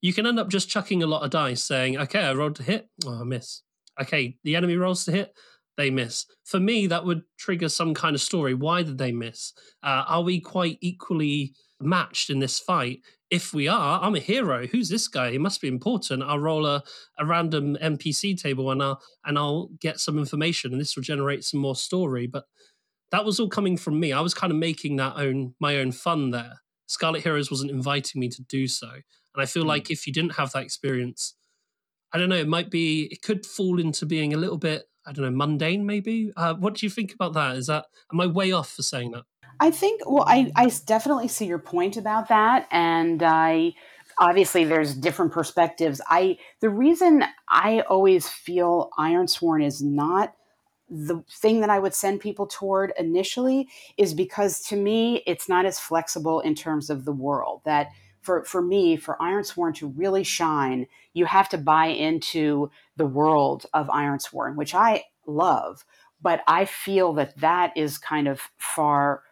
You 0.00 0.12
can 0.12 0.26
end 0.26 0.40
up 0.40 0.48
just 0.48 0.68
chucking 0.68 1.02
a 1.02 1.06
lot 1.06 1.22
of 1.22 1.30
dice, 1.30 1.62
saying, 1.62 1.96
"Okay, 1.98 2.20
I 2.20 2.32
rolled 2.34 2.56
to 2.56 2.62
hit. 2.64 2.88
Oh, 3.06 3.20
I 3.20 3.24
miss. 3.24 3.62
Okay, 4.00 4.36
the 4.42 4.56
enemy 4.56 4.76
rolls 4.76 5.04
to 5.04 5.12
hit 5.12 5.34
they 5.76 5.90
miss. 5.90 6.26
For 6.44 6.60
me, 6.60 6.86
that 6.88 7.04
would 7.04 7.22
trigger 7.38 7.68
some 7.68 7.94
kind 7.94 8.14
of 8.14 8.20
story. 8.20 8.54
Why 8.54 8.82
did 8.82 8.98
they 8.98 9.12
miss? 9.12 9.52
Uh, 9.82 10.04
are 10.06 10.22
we 10.22 10.40
quite 10.40 10.78
equally 10.80 11.54
matched 11.80 12.30
in 12.30 12.38
this 12.38 12.58
fight? 12.58 13.00
If 13.32 13.54
we 13.54 13.66
are, 13.66 13.98
I'm 14.02 14.14
a 14.14 14.20
hero. 14.20 14.66
Who's 14.66 14.90
this 14.90 15.08
guy? 15.08 15.30
He 15.30 15.38
must 15.38 15.62
be 15.62 15.66
important. 15.66 16.22
I'll 16.22 16.38
roll 16.38 16.66
a, 16.66 16.82
a 17.18 17.24
random 17.24 17.78
NPC 17.82 18.38
table 18.38 18.70
and 18.70 18.82
I'll 18.82 19.00
and 19.24 19.38
I'll 19.38 19.70
get 19.80 20.00
some 20.00 20.18
information, 20.18 20.70
and 20.70 20.78
this 20.78 20.94
will 20.94 21.02
generate 21.02 21.42
some 21.42 21.58
more 21.58 21.74
story. 21.74 22.26
But 22.26 22.44
that 23.10 23.24
was 23.24 23.40
all 23.40 23.48
coming 23.48 23.78
from 23.78 23.98
me. 23.98 24.12
I 24.12 24.20
was 24.20 24.34
kind 24.34 24.50
of 24.50 24.58
making 24.58 24.96
that 24.96 25.16
own 25.16 25.54
my 25.58 25.78
own 25.78 25.92
fun 25.92 26.30
there. 26.30 26.60
Scarlet 26.88 27.22
Heroes 27.22 27.50
wasn't 27.50 27.70
inviting 27.70 28.20
me 28.20 28.28
to 28.28 28.42
do 28.42 28.68
so, 28.68 28.90
and 28.90 29.42
I 29.42 29.46
feel 29.46 29.64
mm. 29.64 29.68
like 29.68 29.90
if 29.90 30.06
you 30.06 30.12
didn't 30.12 30.34
have 30.34 30.52
that 30.52 30.64
experience, 30.64 31.34
I 32.12 32.18
don't 32.18 32.28
know. 32.28 32.36
It 32.36 32.48
might 32.48 32.70
be. 32.70 33.08
It 33.10 33.22
could 33.22 33.46
fall 33.46 33.80
into 33.80 34.04
being 34.04 34.34
a 34.34 34.36
little 34.38 34.58
bit 34.58 34.90
I 35.06 35.12
don't 35.12 35.24
know, 35.24 35.30
mundane 35.30 35.86
maybe. 35.86 36.32
Uh, 36.36 36.52
what 36.54 36.74
do 36.74 36.86
you 36.86 36.90
think 36.90 37.14
about 37.14 37.32
that? 37.32 37.56
Is 37.56 37.66
that 37.66 37.86
am 38.12 38.20
I 38.20 38.26
way 38.26 38.52
off 38.52 38.70
for 38.70 38.82
saying 38.82 39.12
that? 39.12 39.24
I 39.60 39.70
think 39.70 40.02
well, 40.06 40.24
I 40.26 40.50
I 40.56 40.70
definitely 40.86 41.28
see 41.28 41.46
your 41.46 41.58
point 41.58 41.96
about 41.96 42.28
that, 42.28 42.66
and 42.70 43.22
I 43.22 43.74
obviously 44.18 44.64
there's 44.64 44.94
different 44.94 45.32
perspectives. 45.32 46.00
I 46.06 46.38
the 46.60 46.70
reason 46.70 47.24
I 47.48 47.80
always 47.82 48.28
feel 48.28 48.90
Ironsworn 48.98 49.64
is 49.64 49.82
not 49.82 50.34
the 50.88 51.24
thing 51.30 51.60
that 51.60 51.70
I 51.70 51.78
would 51.78 51.94
send 51.94 52.20
people 52.20 52.46
toward 52.46 52.92
initially 52.98 53.68
is 53.96 54.12
because 54.12 54.60
to 54.64 54.76
me 54.76 55.22
it's 55.26 55.48
not 55.48 55.64
as 55.64 55.78
flexible 55.78 56.40
in 56.40 56.54
terms 56.54 56.90
of 56.90 57.06
the 57.06 57.12
world 57.12 57.62
that 57.64 57.88
for, 58.22 58.44
for 58.44 58.62
me, 58.62 58.96
for 58.96 59.16
Ironsworn 59.20 59.74
to 59.76 59.88
really 59.88 60.22
shine, 60.22 60.86
you 61.12 61.26
have 61.26 61.48
to 61.50 61.58
buy 61.58 61.86
into 61.86 62.70
the 62.96 63.06
world 63.06 63.66
of 63.74 63.88
Ironsworn, 63.88 64.54
which 64.54 64.74
I 64.74 65.04
love. 65.26 65.84
But 66.20 66.42
I 66.46 66.64
feel 66.64 67.12
that 67.14 67.36
that 67.38 67.76
is 67.76 67.98
kind 67.98 68.28
of 68.28 68.40
far, 68.58 69.22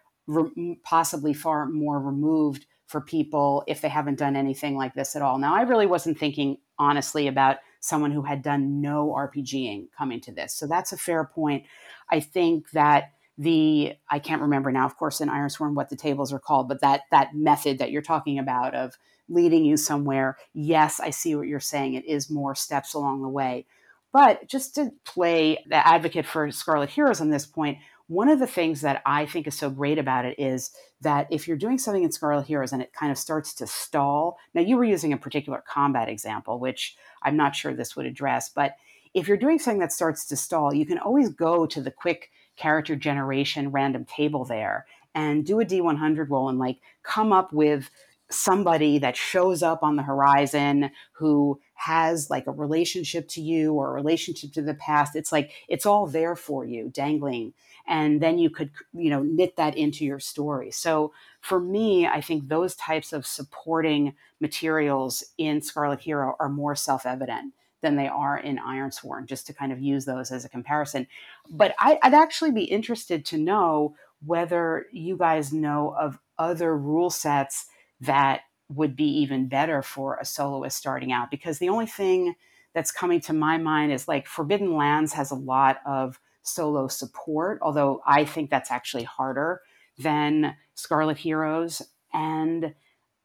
possibly 0.82 1.34
far 1.34 1.66
more 1.66 2.00
removed 2.00 2.66
for 2.86 3.00
people 3.00 3.62
if 3.66 3.80
they 3.80 3.88
haven't 3.88 4.18
done 4.18 4.34
anything 4.34 4.76
like 4.76 4.94
this 4.94 5.14
at 5.14 5.22
all. 5.22 5.38
Now, 5.38 5.54
I 5.54 5.62
really 5.62 5.86
wasn't 5.86 6.18
thinking 6.18 6.58
honestly 6.78 7.28
about 7.28 7.58
someone 7.80 8.10
who 8.10 8.22
had 8.22 8.42
done 8.42 8.80
no 8.80 9.14
RPGing 9.16 9.86
coming 9.96 10.20
to 10.22 10.32
this. 10.32 10.54
So 10.54 10.66
that's 10.66 10.92
a 10.92 10.96
fair 10.96 11.24
point. 11.24 11.64
I 12.10 12.20
think 12.20 12.70
that 12.72 13.12
the 13.38 13.94
I 14.10 14.18
can't 14.18 14.42
remember 14.42 14.70
now, 14.70 14.84
of 14.84 14.96
course, 14.96 15.20
in 15.20 15.30
Ironsworn 15.30 15.74
what 15.74 15.88
the 15.88 15.96
tables 15.96 16.32
are 16.32 16.38
called, 16.38 16.68
but 16.68 16.80
that 16.82 17.02
that 17.10 17.34
method 17.34 17.78
that 17.78 17.90
you're 17.90 18.02
talking 18.02 18.38
about 18.38 18.74
of 18.74 18.98
leading 19.28 19.64
you 19.64 19.76
somewhere. 19.76 20.36
Yes, 20.52 21.00
I 21.00 21.10
see 21.10 21.34
what 21.34 21.46
you're 21.46 21.60
saying. 21.60 21.94
It 21.94 22.04
is 22.04 22.28
more 22.30 22.54
steps 22.54 22.92
along 22.92 23.22
the 23.22 23.28
way. 23.28 23.66
But 24.12 24.48
just 24.48 24.74
to 24.74 24.90
play 25.04 25.64
the 25.68 25.86
advocate 25.86 26.26
for 26.26 26.50
Scarlet 26.50 26.90
Heroes 26.90 27.20
on 27.20 27.30
this 27.30 27.46
point, 27.46 27.78
one 28.10 28.28
of 28.28 28.40
the 28.40 28.46
things 28.46 28.80
that 28.80 29.02
I 29.06 29.24
think 29.24 29.46
is 29.46 29.56
so 29.56 29.70
great 29.70 29.96
about 29.96 30.24
it 30.24 30.36
is 30.36 30.72
that 31.00 31.28
if 31.30 31.46
you're 31.46 31.56
doing 31.56 31.78
something 31.78 32.02
in 32.02 32.10
Scarlet 32.10 32.44
Heroes 32.44 32.72
and 32.72 32.82
it 32.82 32.92
kind 32.92 33.12
of 33.12 33.16
starts 33.16 33.54
to 33.54 33.68
stall, 33.68 34.36
now 34.52 34.62
you 34.62 34.76
were 34.76 34.82
using 34.82 35.12
a 35.12 35.16
particular 35.16 35.62
combat 35.64 36.08
example, 36.08 36.58
which 36.58 36.96
I'm 37.22 37.36
not 37.36 37.54
sure 37.54 37.72
this 37.72 37.94
would 37.94 38.06
address, 38.06 38.48
but 38.48 38.74
if 39.14 39.28
you're 39.28 39.36
doing 39.36 39.60
something 39.60 39.78
that 39.78 39.92
starts 39.92 40.26
to 40.26 40.36
stall, 40.36 40.74
you 40.74 40.84
can 40.86 40.98
always 40.98 41.28
go 41.28 41.66
to 41.66 41.80
the 41.80 41.92
quick 41.92 42.32
character 42.56 42.96
generation 42.96 43.70
random 43.70 44.04
table 44.06 44.44
there 44.44 44.86
and 45.14 45.46
do 45.46 45.60
a 45.60 45.64
D100 45.64 46.30
roll 46.30 46.48
and 46.48 46.58
like 46.58 46.78
come 47.04 47.32
up 47.32 47.52
with 47.52 47.90
somebody 48.28 48.98
that 48.98 49.16
shows 49.16 49.62
up 49.62 49.84
on 49.84 49.94
the 49.94 50.02
horizon 50.02 50.90
who 51.12 51.60
has 51.74 52.28
like 52.28 52.48
a 52.48 52.52
relationship 52.52 53.28
to 53.28 53.40
you 53.40 53.74
or 53.74 53.90
a 53.90 53.94
relationship 53.94 54.52
to 54.52 54.62
the 54.62 54.74
past. 54.74 55.14
It's 55.14 55.30
like 55.30 55.52
it's 55.68 55.86
all 55.86 56.08
there 56.08 56.34
for 56.34 56.64
you, 56.64 56.88
dangling. 56.88 57.52
And 57.90 58.22
then 58.22 58.38
you 58.38 58.50
could, 58.50 58.70
you 58.92 59.10
know, 59.10 59.22
knit 59.22 59.56
that 59.56 59.76
into 59.76 60.04
your 60.04 60.20
story. 60.20 60.70
So 60.70 61.12
for 61.40 61.58
me, 61.58 62.06
I 62.06 62.20
think 62.20 62.48
those 62.48 62.76
types 62.76 63.12
of 63.12 63.26
supporting 63.26 64.14
materials 64.40 65.24
in 65.38 65.60
Scarlet 65.60 65.98
Hero 65.98 66.36
are 66.38 66.48
more 66.48 66.76
self 66.76 67.04
evident 67.04 67.52
than 67.82 67.96
they 67.96 68.06
are 68.06 68.38
in 68.38 68.58
Ironsworn, 68.58 69.26
just 69.26 69.46
to 69.48 69.52
kind 69.52 69.72
of 69.72 69.80
use 69.80 70.04
those 70.04 70.30
as 70.30 70.44
a 70.44 70.48
comparison. 70.48 71.08
But 71.50 71.74
I, 71.80 71.98
would 72.04 72.14
actually 72.14 72.52
be 72.52 72.64
interested 72.64 73.24
to 73.26 73.38
know 73.38 73.96
whether 74.24 74.86
you 74.92 75.16
guys 75.16 75.52
know 75.52 75.96
of 75.98 76.18
other 76.38 76.76
rule 76.76 77.10
sets 77.10 77.66
that 78.00 78.42
would 78.68 78.94
be 78.94 79.08
even 79.18 79.48
better 79.48 79.82
for 79.82 80.16
a 80.16 80.24
soloist 80.24 80.78
starting 80.78 81.10
out 81.10 81.28
because 81.28 81.58
the 81.58 81.68
only 81.68 81.86
thing 81.86 82.36
that's 82.72 82.92
coming 82.92 83.20
to 83.20 83.32
my 83.32 83.58
mind 83.58 83.90
is 83.90 84.06
like 84.06 84.28
Forbidden 84.28 84.76
Lands 84.76 85.12
has 85.14 85.32
a 85.32 85.34
lot 85.34 85.80
of 85.84 86.20
solo 86.42 86.88
support, 86.88 87.58
although 87.62 88.02
I 88.06 88.24
think 88.24 88.50
that's 88.50 88.70
actually 88.70 89.04
harder 89.04 89.60
than 89.98 90.56
Scarlet 90.74 91.18
Heroes. 91.18 91.82
And 92.12 92.74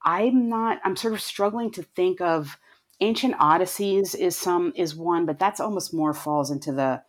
I'm 0.04 0.50
not, 0.50 0.80
I'm 0.84 0.96
sort 0.96 1.14
of 1.14 1.22
struggling 1.22 1.72
to 1.72 1.84
think 1.84 2.22
of 2.22 2.58
Ancient 3.02 3.36
Odysseys 3.40 4.16
is 4.16 4.38
some 4.38 4.72
is 4.76 4.96
one, 4.96 5.26
but 5.26 5.38
that's 5.38 5.60
almost 5.60 5.94
more 5.94 6.14
falls 6.14 6.50
into 6.50 6.72
the 6.72 7.04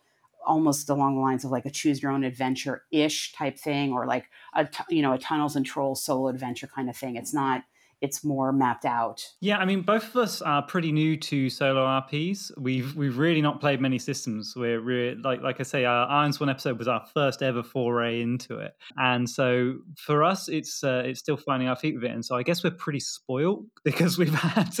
almost 0.45 0.89
along 0.89 1.15
the 1.15 1.21
lines 1.21 1.45
of 1.45 1.51
like 1.51 1.65
a 1.65 1.69
choose 1.69 2.01
your 2.01 2.11
own 2.11 2.23
adventure 2.23 2.83
ish 2.91 3.33
type 3.33 3.57
thing, 3.57 3.93
or 3.93 4.05
like 4.05 4.25
a 4.53 4.67
you 4.89 5.01
know 5.01 5.13
a 5.13 5.17
tunnels 5.17 5.55
and 5.55 5.65
trolls 5.65 6.03
solo 6.03 6.27
adventure 6.27 6.67
kind 6.67 6.89
of 6.89 6.97
thing. 6.97 7.15
It's 7.15 7.33
not 7.33 7.63
it's 8.01 8.23
more 8.23 8.51
mapped 8.51 8.85
out. 8.85 9.23
Yeah, 9.41 9.57
I 9.57 9.65
mean, 9.65 9.81
both 9.81 10.09
of 10.09 10.15
us 10.17 10.41
are 10.41 10.61
pretty 10.61 10.91
new 10.91 11.17
to 11.17 11.49
solo 11.49 11.83
RPs. 11.85 12.51
We've 12.57 12.95
we've 12.95 13.17
really 13.17 13.41
not 13.41 13.59
played 13.59 13.81
many 13.81 13.97
systems. 13.97 14.53
We're 14.55 14.79
really, 14.79 15.15
like 15.15 15.41
like 15.41 15.59
I 15.59 15.63
say, 15.63 15.85
our 15.85 16.07
Ironsworn 16.07 16.49
episode 16.49 16.77
was 16.77 16.87
our 16.87 17.03
first 17.13 17.41
ever 17.41 17.63
foray 17.63 18.21
into 18.21 18.59
it, 18.59 18.73
and 18.97 19.29
so 19.29 19.79
for 19.97 20.23
us, 20.23 20.47
it's 20.47 20.83
uh, 20.83 21.03
it's 21.05 21.19
still 21.19 21.37
finding 21.37 21.67
our 21.67 21.75
feet 21.75 21.95
with 21.95 22.03
it. 22.03 22.11
And 22.11 22.23
so 22.23 22.35
I 22.35 22.43
guess 22.43 22.63
we're 22.63 22.71
pretty 22.71 22.99
spoiled 22.99 23.65
because 23.83 24.17
we've 24.17 24.33
had 24.33 24.75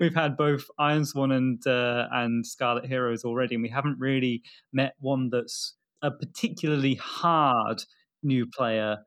we've 0.00 0.14
had 0.14 0.36
both 0.36 0.66
Ironsworn 0.78 1.36
and 1.36 1.66
uh, 1.66 2.06
and 2.12 2.46
Scarlet 2.46 2.86
Heroes 2.86 3.24
already, 3.24 3.56
and 3.56 3.62
we 3.62 3.68
haven't 3.68 3.98
really 3.98 4.42
met 4.72 4.94
one 5.00 5.30
that's 5.30 5.74
a 6.02 6.10
particularly 6.10 6.94
hard 6.94 7.82
new 8.22 8.46
player 8.46 8.98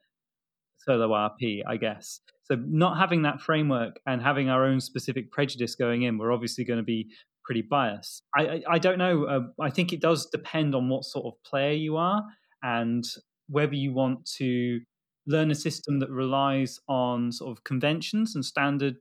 solo 0.80 1.10
RP, 1.10 1.62
I 1.66 1.78
guess. 1.78 2.20
So 2.44 2.56
not 2.56 2.98
having 2.98 3.22
that 3.24 3.42
framework 3.42 4.00
and 4.06 4.22
having 4.22 4.50
our 4.50 4.66
own 4.66 4.82
specific 4.82 5.32
prejudice 5.32 5.76
going 5.76 6.04
in, 6.04 6.18
we're 6.18 6.34
obviously 6.34 6.64
going 6.64 6.78
to 6.78 6.84
be 6.84 7.10
pretty 7.46 7.62
biased. 7.62 8.24
I, 8.36 8.42
I, 8.42 8.62
I 8.72 8.80
don't 8.80 8.98
know. 8.98 9.26
Uh, 9.26 9.40
I 9.62 9.70
think 9.70 9.94
it 9.94 10.02
does 10.02 10.28
depend 10.28 10.76
on 10.76 10.90
what 10.90 11.06
sort 11.06 11.26
of 11.26 11.44
player 11.44 11.74
you 11.74 11.98
are 11.98 12.24
and 12.62 13.04
whether 13.48 13.76
you 13.76 13.94
want 13.94 14.26
to 14.38 14.80
learn 15.28 15.52
a 15.52 15.56
system 15.56 16.00
that 16.00 16.10
relies 16.10 16.80
on 16.88 17.32
sort 17.32 17.58
of 17.58 17.64
conventions 17.64 18.36
and 18.36 18.44
standard 18.44 18.96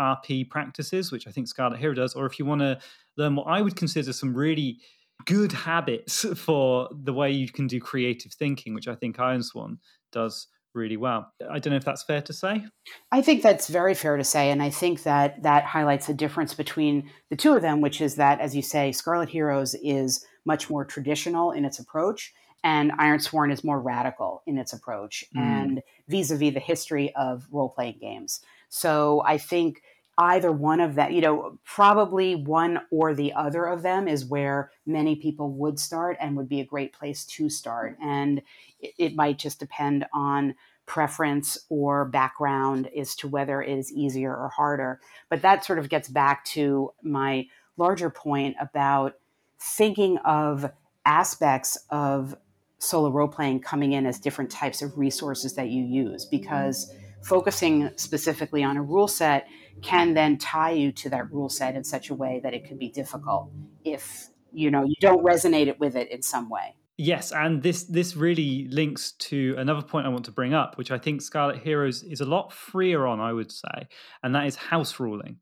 RP 0.00 0.48
practices, 0.48 1.12
which 1.12 1.26
I 1.26 1.30
think 1.30 1.48
Scarlet 1.48 1.78
Hero 1.78 1.94
does, 1.94 2.14
or 2.14 2.26
if 2.26 2.38
you 2.38 2.44
want 2.44 2.60
to 2.60 2.78
learn 3.16 3.36
what 3.36 3.44
I 3.44 3.60
would 3.60 3.76
consider 3.76 4.12
some 4.12 4.34
really 4.34 4.78
good 5.24 5.52
habits 5.52 6.24
for 6.36 6.88
the 6.92 7.12
way 7.12 7.30
you 7.30 7.48
can 7.48 7.66
do 7.66 7.80
creative 7.80 8.32
thinking, 8.32 8.74
which 8.74 8.88
I 8.88 8.94
think 8.94 9.16
Ironsworn 9.16 9.78
does 10.12 10.48
really 10.76 10.96
well. 10.96 11.32
I 11.50 11.58
don't 11.58 11.72
know 11.72 11.76
if 11.76 11.84
that's 11.84 12.04
fair 12.04 12.22
to 12.22 12.32
say. 12.32 12.64
I 13.10 13.22
think 13.22 13.42
that's 13.42 13.68
very 13.68 13.94
fair 13.94 14.16
to 14.16 14.24
say. 14.24 14.50
And 14.50 14.62
I 14.62 14.70
think 14.70 15.02
that 15.02 15.42
that 15.42 15.64
highlights 15.64 16.06
the 16.06 16.14
difference 16.14 16.54
between 16.54 17.10
the 17.30 17.36
two 17.36 17.54
of 17.54 17.62
them, 17.62 17.80
which 17.80 18.00
is 18.00 18.16
that, 18.16 18.40
as 18.40 18.54
you 18.54 18.62
say, 18.62 18.92
Scarlet 18.92 19.30
Heroes 19.30 19.74
is 19.82 20.24
much 20.44 20.70
more 20.70 20.84
traditional 20.84 21.50
in 21.50 21.64
its 21.64 21.78
approach, 21.78 22.32
and 22.62 22.92
Ironsworn 22.92 23.52
is 23.52 23.64
more 23.64 23.80
radical 23.80 24.42
in 24.46 24.58
its 24.58 24.72
approach 24.72 25.24
mm. 25.36 25.40
and 25.40 25.82
vis 26.08 26.30
a 26.30 26.36
vis 26.36 26.54
the 26.54 26.60
history 26.60 27.14
of 27.16 27.46
role 27.50 27.70
playing 27.70 27.98
games. 28.00 28.40
So 28.68 29.22
I 29.24 29.38
think 29.38 29.82
either 30.18 30.50
one 30.50 30.80
of 30.80 30.94
that, 30.94 31.12
you 31.12 31.20
know, 31.20 31.58
probably 31.64 32.34
one 32.34 32.80
or 32.90 33.14
the 33.14 33.32
other 33.34 33.64
of 33.64 33.82
them 33.82 34.08
is 34.08 34.24
where 34.24 34.70
many 34.86 35.14
people 35.16 35.50
would 35.50 35.78
start 35.78 36.16
and 36.20 36.36
would 36.36 36.48
be 36.48 36.60
a 36.60 36.64
great 36.64 36.92
place 36.92 37.24
to 37.24 37.50
start. 37.50 37.96
And 38.02 38.40
it, 38.80 38.94
it 38.98 39.14
might 39.14 39.38
just 39.38 39.58
depend 39.58 40.06
on 40.14 40.54
preference 40.86 41.58
or 41.68 42.04
background 42.06 42.88
as 42.96 43.14
to 43.16 43.28
whether 43.28 43.60
it 43.60 43.76
is 43.76 43.92
easier 43.92 44.34
or 44.34 44.48
harder. 44.48 45.00
But 45.28 45.42
that 45.42 45.64
sort 45.64 45.78
of 45.78 45.88
gets 45.88 46.08
back 46.08 46.44
to 46.46 46.92
my 47.02 47.46
larger 47.76 48.08
point 48.08 48.56
about 48.60 49.14
thinking 49.58 50.16
of 50.18 50.70
aspects 51.04 51.76
of 51.90 52.36
solo 52.78 53.10
role 53.10 53.28
playing 53.28 53.60
coming 53.60 53.92
in 53.92 54.06
as 54.06 54.18
different 54.18 54.50
types 54.50 54.80
of 54.82 54.96
resources 54.96 55.54
that 55.54 55.68
you 55.68 55.84
use 55.84 56.24
because 56.24 56.92
focusing 57.22 57.90
specifically 57.96 58.62
on 58.62 58.76
a 58.76 58.82
rule 58.82 59.08
set 59.08 59.48
can 59.82 60.14
then 60.14 60.38
tie 60.38 60.70
you 60.70 60.92
to 60.92 61.10
that 61.10 61.30
rule 61.32 61.48
set 61.48 61.74
in 61.74 61.84
such 61.84 62.10
a 62.10 62.14
way 62.14 62.40
that 62.42 62.54
it 62.54 62.66
could 62.66 62.78
be 62.78 62.88
difficult 62.88 63.50
if 63.84 64.28
you 64.52 64.70
know 64.70 64.84
you 64.84 64.94
don't 65.00 65.24
resonate 65.24 65.66
it 65.66 65.78
with 65.78 65.96
it 65.96 66.10
in 66.10 66.22
some 66.22 66.48
way. 66.48 66.76
Yes 66.98 67.30
and 67.30 67.62
this 67.62 67.84
this 67.84 68.16
really 68.16 68.68
links 68.70 69.12
to 69.12 69.54
another 69.58 69.82
point 69.82 70.06
i 70.06 70.08
want 70.08 70.24
to 70.24 70.32
bring 70.32 70.54
up 70.54 70.78
which 70.78 70.90
i 70.90 70.96
think 70.96 71.20
scarlet 71.20 71.58
heroes 71.58 72.02
is 72.02 72.22
a 72.22 72.24
lot 72.24 72.54
freer 72.54 73.06
on 73.06 73.20
i 73.20 73.34
would 73.34 73.52
say 73.52 73.88
and 74.22 74.34
that 74.34 74.46
is 74.46 74.56
house 74.56 74.98
ruling. 74.98 75.36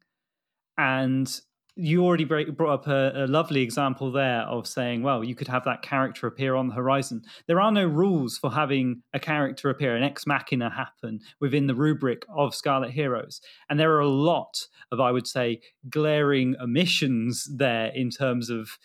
And 0.76 1.28
you 1.76 2.04
already 2.04 2.24
brought 2.24 2.72
up 2.72 2.86
a, 2.86 3.24
a, 3.24 3.26
lovely 3.26 3.60
example 3.60 4.12
there 4.12 4.42
of 4.42 4.66
saying, 4.66 5.02
well, 5.02 5.24
you 5.24 5.34
could 5.34 5.48
have 5.48 5.64
that 5.64 5.82
character 5.82 6.26
appear 6.26 6.54
on 6.54 6.68
the 6.68 6.74
horizon. 6.74 7.22
There 7.48 7.60
are 7.60 7.72
no 7.72 7.84
rules 7.84 8.38
for 8.38 8.52
having 8.52 9.02
a 9.12 9.18
character 9.18 9.70
appear, 9.70 9.96
an 9.96 10.04
ex 10.04 10.24
machina 10.26 10.70
happen 10.70 11.20
within 11.40 11.66
the 11.66 11.74
rubric 11.74 12.24
of 12.34 12.54
Scarlet 12.54 12.92
Heroes. 12.92 13.40
And 13.68 13.80
there 13.80 13.92
are 13.92 14.00
a 14.00 14.08
lot 14.08 14.66
of, 14.92 15.00
I 15.00 15.10
would 15.10 15.26
say, 15.26 15.62
glaring 15.90 16.54
omissions 16.60 17.48
there 17.52 17.86
in 17.88 18.10
terms 18.10 18.50
of 18.50 18.78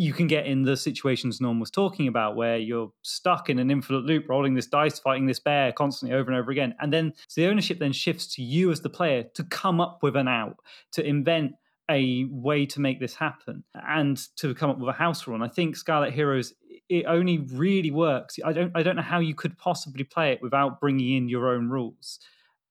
you 0.00 0.12
can 0.12 0.28
get 0.28 0.46
in 0.46 0.62
the 0.62 0.76
situations 0.76 1.40
Norm 1.40 1.58
was 1.58 1.72
talking 1.72 2.06
about, 2.06 2.36
where 2.36 2.56
you're 2.56 2.92
stuck 3.02 3.50
in 3.50 3.58
an 3.58 3.68
infinite 3.68 4.04
loop, 4.04 4.28
rolling 4.28 4.54
this 4.54 4.68
dice, 4.68 5.00
fighting 5.00 5.26
this 5.26 5.40
bear 5.40 5.72
constantly 5.72 6.16
over 6.16 6.30
and 6.30 6.38
over 6.38 6.52
again. 6.52 6.72
And 6.80 6.92
then 6.92 7.14
so 7.26 7.40
the 7.40 7.48
ownership 7.48 7.80
then 7.80 7.92
shifts 7.92 8.32
to 8.36 8.42
you 8.42 8.70
as 8.70 8.80
the 8.80 8.90
player 8.90 9.24
to 9.34 9.42
come 9.42 9.80
up 9.80 9.98
with 10.04 10.14
an 10.14 10.28
out, 10.28 10.58
to 10.92 11.04
invent 11.04 11.54
a 11.90 12.24
way 12.30 12.66
to 12.66 12.80
make 12.80 13.00
this 13.00 13.14
happen 13.14 13.64
and 13.74 14.20
to 14.36 14.54
come 14.54 14.70
up 14.70 14.78
with 14.78 14.88
a 14.88 14.98
house 14.98 15.26
rule. 15.26 15.34
And 15.34 15.44
I 15.44 15.48
think 15.48 15.76
Scarlet 15.76 16.12
Heroes 16.12 16.52
it 16.88 17.04
only 17.06 17.38
really 17.38 17.90
works. 17.90 18.38
I 18.44 18.52
don't 18.52 18.72
I 18.74 18.82
don't 18.82 18.96
know 18.96 19.02
how 19.02 19.20
you 19.20 19.34
could 19.34 19.58
possibly 19.58 20.04
play 20.04 20.32
it 20.32 20.42
without 20.42 20.80
bringing 20.80 21.16
in 21.16 21.28
your 21.28 21.48
own 21.48 21.68
rules. 21.68 22.18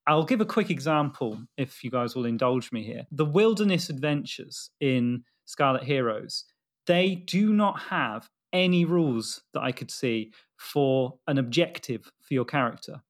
I'll 0.08 0.24
give 0.24 0.42
a 0.42 0.46
quick 0.46 0.70
example 0.70 1.38
if 1.58 1.84
you 1.84 1.92
guys 1.92 2.16
will 2.16 2.26
indulge 2.26 2.72
me 2.72 2.84
here. 2.84 3.06
The 3.12 3.26
wilderness 3.26 3.90
adventures 3.90 4.70
in 4.80 5.24
Scarlet 5.46 5.84
Heroes, 5.84 6.46
they 6.86 7.16
do 7.16 7.52
not 7.52 7.82
have 7.90 8.30
any 8.54 8.86
rules 8.86 9.42
that 9.54 9.62
I 9.62 9.74
could 9.74 9.92
see 9.92 10.32
for 10.56 11.20
an 11.28 11.38
objective 11.38 12.10
for 12.22 12.34
your 12.34 12.46
character. 12.46 13.02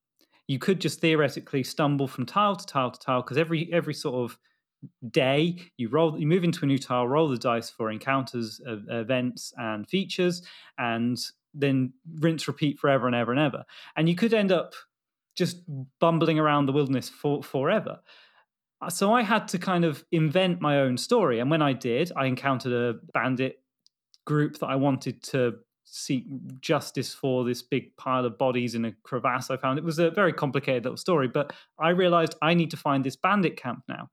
You 0.47 0.57
could 0.57 0.81
just 0.81 0.99
theoretically 0.99 1.63
stumble 1.63 2.07
from 2.07 2.25
tile 2.25 2.55
to 2.55 2.65
tile 2.65 2.91
to 2.91 2.99
tile 2.99 3.21
because 3.21 3.37
every 3.37 3.71
every 3.71 3.93
sort 3.93 4.15
of 4.15 4.37
day 5.09 5.57
you 5.77 5.89
roll 5.89 6.19
you 6.19 6.27
move 6.27 6.43
into 6.43 6.63
a 6.63 6.67
new 6.67 6.77
tile 6.77 7.07
roll 7.07 7.27
the 7.27 7.37
dice 7.37 7.67
for 7.67 7.89
encounters 7.89 8.61
uh, 8.67 8.77
events 8.89 9.51
and 9.57 9.89
features 9.89 10.43
and 10.77 11.17
then 11.57 11.93
rinse 12.19 12.47
repeat 12.47 12.79
forever 12.79 13.07
and 13.07 13.15
ever 13.15 13.31
and 13.31 13.39
ever. 13.39 13.65
And 13.95 14.07
you 14.07 14.15
could 14.15 14.33
end 14.33 14.51
up 14.51 14.73
just 15.35 15.61
bumbling 15.99 16.39
around 16.39 16.65
the 16.65 16.71
wilderness 16.71 17.09
for 17.09 17.43
forever. 17.43 17.99
Uh, 18.79 18.89
so 18.91 19.11
i 19.11 19.23
had 19.23 19.47
to 19.47 19.57
kind 19.57 19.83
of 19.83 20.05
invent 20.11 20.61
my 20.61 20.81
own 20.81 20.97
story 20.97 21.39
and 21.39 21.49
when 21.49 21.63
i 21.63 21.73
did 21.73 22.11
i 22.15 22.27
encountered 22.27 22.71
a 22.71 22.93
bandit 23.11 23.59
group 24.23 24.59
that 24.59 24.67
i 24.67 24.75
wanted 24.75 25.23
to 25.23 25.55
seek 25.83 26.25
justice 26.61 27.11
for 27.11 27.43
this 27.43 27.63
big 27.63 27.97
pile 27.97 28.23
of 28.23 28.37
bodies 28.37 28.75
in 28.75 28.85
a 28.85 28.91
crevasse 29.01 29.49
i 29.49 29.57
found. 29.57 29.79
It 29.79 29.83
was 29.83 29.97
a 29.97 30.11
very 30.11 30.31
complicated 30.31 30.83
little 30.83 30.95
story 30.95 31.27
but 31.27 31.53
i 31.79 31.89
realized 31.89 32.35
i 32.43 32.53
need 32.53 32.69
to 32.69 32.77
find 32.77 33.03
this 33.03 33.15
bandit 33.15 33.57
camp 33.57 33.81
now 33.89 34.11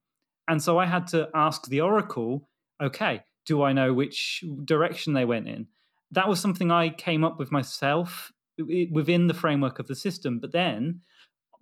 and 0.49 0.62
so 0.62 0.78
I 0.78 0.86
had 0.86 1.07
to 1.09 1.28
ask 1.34 1.66
the 1.66 1.80
Oracle, 1.80 2.49
okay, 2.82 3.22
do 3.47 3.62
I 3.62 3.72
know 3.72 3.92
which 3.92 4.45
direction 4.64 5.12
they 5.12 5.24
went 5.24 5.49
in? 5.49 5.66
That 6.11 6.28
was 6.28 6.40
something 6.40 6.70
I 6.70 6.90
came 6.90 7.24
up 7.24 7.38
with 7.38 7.51
myself 7.51 8.32
within 8.59 9.26
the 9.26 9.34
framework 9.34 9.78
of 9.78 9.88
the 9.88 9.97
system. 9.97 10.38
But 10.38 10.53
then 10.53 11.01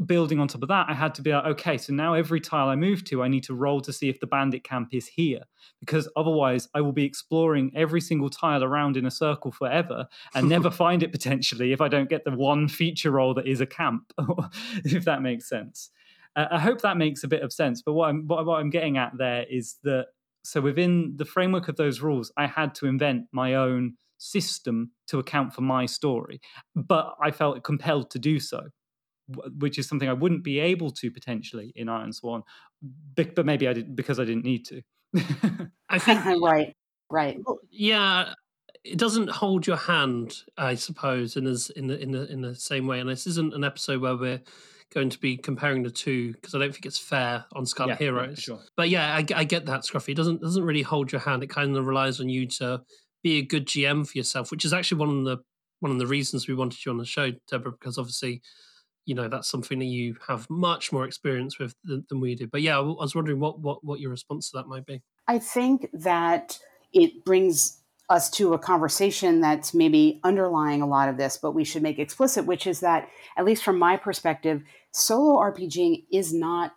building 0.05 0.41
on 0.41 0.49
top 0.49 0.63
of 0.63 0.69
that, 0.69 0.87
I 0.89 0.95
had 0.95 1.15
to 1.17 1.23
be 1.23 1.33
like, 1.33 1.45
okay, 1.45 1.79
so 1.79 1.93
now 1.93 2.15
every 2.15 2.41
tile 2.41 2.69
I 2.69 2.77
move 2.77 3.05
to, 3.05 3.23
I 3.23 3.29
need 3.29 3.45
to 3.45 3.55
roll 3.55 3.81
to 3.83 3.93
see 3.93 4.09
if 4.09 4.21
the 4.21 4.27
bandit 4.27 4.65
camp 4.65 4.89
is 4.93 5.07
here. 5.07 5.43
Because 5.81 6.09
otherwise, 6.17 6.69
I 6.75 6.81
will 6.81 6.93
be 6.93 7.05
exploring 7.05 7.73
every 7.75 8.01
single 8.01 8.31
tile 8.31 8.65
around 8.65 8.97
in 8.97 9.07
a 9.07 9.11
circle 9.11 9.53
forever 9.53 10.09
and 10.35 10.49
never 10.49 10.71
find 10.83 11.03
it 11.03 11.13
potentially 11.13 11.73
if 11.73 11.81
I 11.81 11.89
don't 11.89 12.11
get 12.11 12.25
the 12.25 12.33
one 12.33 12.69
feature 12.69 13.11
roll 13.11 13.35
that 13.35 13.47
is 13.47 13.61
a 13.61 13.67
camp, 13.67 14.13
if 14.85 15.05
that 15.05 15.23
makes 15.23 15.49
sense. 15.49 15.91
Uh, 16.37 16.47
I 16.51 16.59
hope 16.61 16.81
that 16.83 16.97
makes 16.97 17.25
a 17.25 17.29
bit 17.29 17.43
of 17.43 17.53
sense. 17.53 17.83
But 17.83 17.93
what 17.95 18.09
I'm 18.09 18.27
what, 18.27 18.45
what 18.47 18.61
I'm 18.61 18.71
getting 18.71 18.97
at 18.99 19.13
there 19.19 19.45
is 19.51 19.77
that 19.85 20.07
So 20.45 20.61
within 20.61 21.15
the 21.17 21.25
framework 21.25 21.69
of 21.69 21.77
those 21.77 22.01
rules, 22.01 22.33
I 22.37 22.47
had 22.47 22.75
to 22.77 22.87
invent 22.87 23.27
my 23.33 23.55
own 23.55 23.95
system 24.19 24.93
to 25.09 25.19
account 25.19 25.53
for 25.55 25.63
my 25.63 25.87
story. 25.87 26.41
But 26.75 27.15
I 27.23 27.31
felt 27.31 27.63
compelled 27.65 28.11
to 28.13 28.19
do 28.19 28.41
so, 28.41 28.69
which 29.59 29.79
is 29.79 29.89
something 29.89 30.09
I 30.09 30.13
wouldn't 30.15 30.45
be 30.45 30.59
able 30.61 30.91
to 30.93 31.11
potentially 31.11 31.73
in 31.75 31.89
Ironsworn, 31.89 32.43
but 33.15 33.47
maybe 33.47 33.69
I 33.69 33.73
did 33.73 33.95
because 33.97 34.19
I 34.21 34.25
didn't 34.25 34.45
need 34.45 34.65
to. 34.67 34.83
I 35.89 35.99
think 35.99 36.25
right, 36.43 36.75
right. 37.11 37.39
Yeah, 37.71 38.35
it 38.85 38.99
doesn't 38.99 39.31
hold 39.31 39.67
your 39.67 39.77
hand, 39.77 40.43
I 40.57 40.75
suppose, 40.75 41.37
in 41.37 41.47
as 41.47 41.71
in 41.71 41.87
the 41.87 41.99
in 42.01 42.13
the 42.13 42.31
in 42.31 42.41
the 42.43 42.55
same 42.55 42.87
way. 42.87 43.01
And 43.01 43.09
this 43.09 43.27
isn't 43.27 43.55
an 43.55 43.65
episode 43.65 44.01
where 44.01 44.17
we're 44.17 44.41
going 44.93 45.11
to 45.11 45.19
be 45.19 45.37
comparing 45.37 45.83
the 45.83 45.91
two 45.91 46.33
because 46.33 46.55
I 46.55 46.59
don't 46.59 46.73
think 46.73 46.87
it's 46.87 46.99
fair 46.99 47.45
on 47.53 47.67
Scarlet 47.67 47.93
yeah, 47.93 47.99
Heroes. 47.99 48.39
Yeah, 48.39 48.57
sure. 48.57 48.61
But 48.77 48.89
yeah, 48.91 49.15
I, 49.15 49.25
I, 49.35 49.45
get 49.45 49.67
that 49.67 49.83
Scruffy. 49.83 50.11
It 50.11 50.17
doesn't 50.17 50.41
doesn't 50.41 50.65
really 50.65 50.83
hold 50.83 51.13
your 51.13 51.21
hand. 51.21 51.43
It 51.43 51.51
kind 51.51 51.77
of 51.77 51.87
relies 51.87 52.21
on 52.21 52.29
you 52.29 52.47
to 52.47 52.83
be 53.23 53.39
a 53.39 53.43
good 53.43 53.67
GM 53.67 54.07
for 54.07 54.17
yourself, 54.17 54.51
which 54.51 54.65
is 54.65 54.73
actually 54.73 54.99
one 54.99 55.19
of 55.19 55.25
the 55.25 55.39
one 55.81 55.93
of 55.93 55.99
the 55.99 56.07
reasons 56.07 56.47
we 56.47 56.55
wanted 56.55 56.85
you 56.85 56.93
on 56.93 56.99
the 56.99 57.05
show, 57.05 57.33
Deborah, 57.51 57.73
because 57.73 57.99
obviously, 57.99 58.41
you 59.05 59.15
know, 59.15 59.29
that's 59.29 59.49
something 59.49 59.81
that 59.81 59.87
you 59.87 60.17
have 60.29 60.49
much 60.49 60.93
more 60.93 61.05
experience 61.05 61.59
with 61.59 61.75
than, 61.83 62.07
than 62.09 62.21
we 62.21 62.37
do. 62.37 62.47
But 62.47 62.63
yeah, 62.63 62.79
I 62.79 62.81
was 62.81 63.15
wondering 63.15 63.41
what 63.41 63.61
what 63.61 63.85
what 63.85 64.01
your 64.01 64.11
response 64.11 64.51
to 64.51 64.59
that 64.59 64.69
might 64.69 64.87
be. 64.87 65.03
I 65.27 65.39
think 65.39 65.89
that 65.93 66.59
it 66.93 67.25
brings 67.25 67.83
us 68.13 68.29
to 68.29 68.53
a 68.53 68.59
conversation 68.59 69.41
that's 69.41 69.73
maybe 69.73 70.21
underlying 70.23 70.83
a 70.83 70.87
lot 70.87 71.09
of 71.09 71.17
this, 71.17 71.39
but 71.39 71.53
we 71.53 71.65
should 71.65 71.83
make 71.83 71.99
explicit, 71.99 72.45
which 72.45 72.67
is 72.67 72.81
that, 72.81 73.09
at 73.37 73.45
least 73.45 73.65
from 73.65 73.79
my 73.79 73.97
perspective, 73.97 74.63
solo 74.93 75.39
RPGing 75.39 76.05
is 76.13 76.33
not 76.33 76.73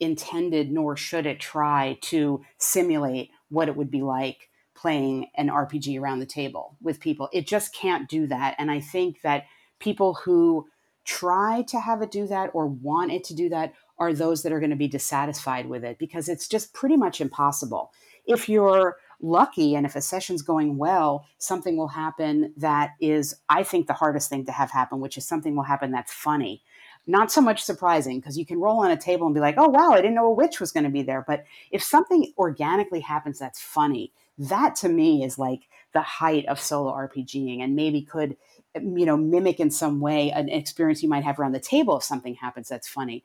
intended, 0.00 0.70
nor 0.70 0.96
should 0.96 1.26
it 1.26 1.40
try 1.40 1.98
to 2.02 2.42
simulate 2.58 3.30
what 3.48 3.68
it 3.68 3.76
would 3.76 3.90
be 3.90 4.02
like 4.02 4.48
playing 4.74 5.28
an 5.36 5.48
RPG 5.48 6.00
around 6.00 6.18
the 6.18 6.26
table 6.26 6.76
with 6.82 7.00
people. 7.00 7.28
It 7.32 7.46
just 7.46 7.74
can't 7.74 8.08
do 8.08 8.26
that. 8.26 8.54
And 8.58 8.70
I 8.70 8.80
think 8.80 9.22
that 9.22 9.44
people 9.78 10.14
who 10.14 10.66
try 11.04 11.62
to 11.68 11.80
have 11.80 12.02
it 12.02 12.10
do 12.10 12.26
that 12.26 12.50
or 12.54 12.66
want 12.66 13.12
it 13.12 13.24
to 13.24 13.34
do 13.34 13.48
that 13.50 13.74
are 13.98 14.12
those 14.12 14.42
that 14.42 14.52
are 14.52 14.58
going 14.58 14.70
to 14.70 14.76
be 14.76 14.88
dissatisfied 14.88 15.68
with 15.68 15.84
it 15.84 15.98
because 15.98 16.28
it's 16.28 16.48
just 16.48 16.74
pretty 16.74 16.96
much 16.96 17.20
impossible. 17.20 17.92
If 18.26 18.48
you're 18.48 18.96
lucky 19.20 19.74
and 19.74 19.86
if 19.86 19.94
a 19.94 20.00
session's 20.00 20.42
going 20.42 20.76
well, 20.76 21.24
something 21.38 21.76
will 21.76 21.88
happen 21.88 22.52
that 22.56 22.92
is, 23.00 23.36
I 23.48 23.62
think, 23.62 23.86
the 23.86 23.92
hardest 23.92 24.28
thing 24.28 24.44
to 24.46 24.52
have 24.52 24.70
happen, 24.70 25.00
which 25.00 25.16
is 25.16 25.26
something 25.26 25.54
will 25.54 25.62
happen 25.62 25.92
that's 25.92 26.12
funny. 26.12 26.62
Not 27.06 27.30
so 27.30 27.40
much 27.40 27.62
surprising 27.62 28.18
because 28.18 28.38
you 28.38 28.46
can 28.46 28.60
roll 28.60 28.80
on 28.80 28.90
a 28.90 28.96
table 28.96 29.26
and 29.26 29.34
be 29.34 29.40
like, 29.40 29.56
oh, 29.58 29.68
wow, 29.68 29.90
I 29.90 29.96
didn't 29.96 30.14
know 30.14 30.26
a 30.26 30.32
witch 30.32 30.58
was 30.58 30.72
going 30.72 30.84
to 30.84 30.90
be 30.90 31.02
there. 31.02 31.24
But 31.26 31.44
if 31.70 31.82
something 31.82 32.32
organically 32.38 33.00
happens 33.00 33.38
that's 33.38 33.60
funny, 33.60 34.12
that 34.38 34.74
to 34.76 34.88
me 34.88 35.22
is 35.22 35.38
like 35.38 35.68
the 35.92 36.02
height 36.02 36.46
of 36.46 36.58
solo 36.58 36.92
RPGing 36.92 37.60
and 37.60 37.76
maybe 37.76 38.02
could, 38.02 38.36
um, 38.74 38.96
you 38.96 39.06
know, 39.06 39.16
mimic 39.16 39.60
in 39.60 39.70
some 39.70 40.00
way 40.00 40.30
an 40.30 40.48
experience 40.48 41.02
you 41.02 41.08
might 41.08 41.24
have 41.24 41.38
around 41.38 41.52
the 41.52 41.60
table 41.60 41.98
if 41.98 42.04
something 42.04 42.34
happens 42.34 42.68
that's 42.68 42.88
funny. 42.88 43.24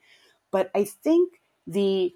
But 0.51 0.69
I 0.75 0.84
think 0.84 1.41
the 1.65 2.13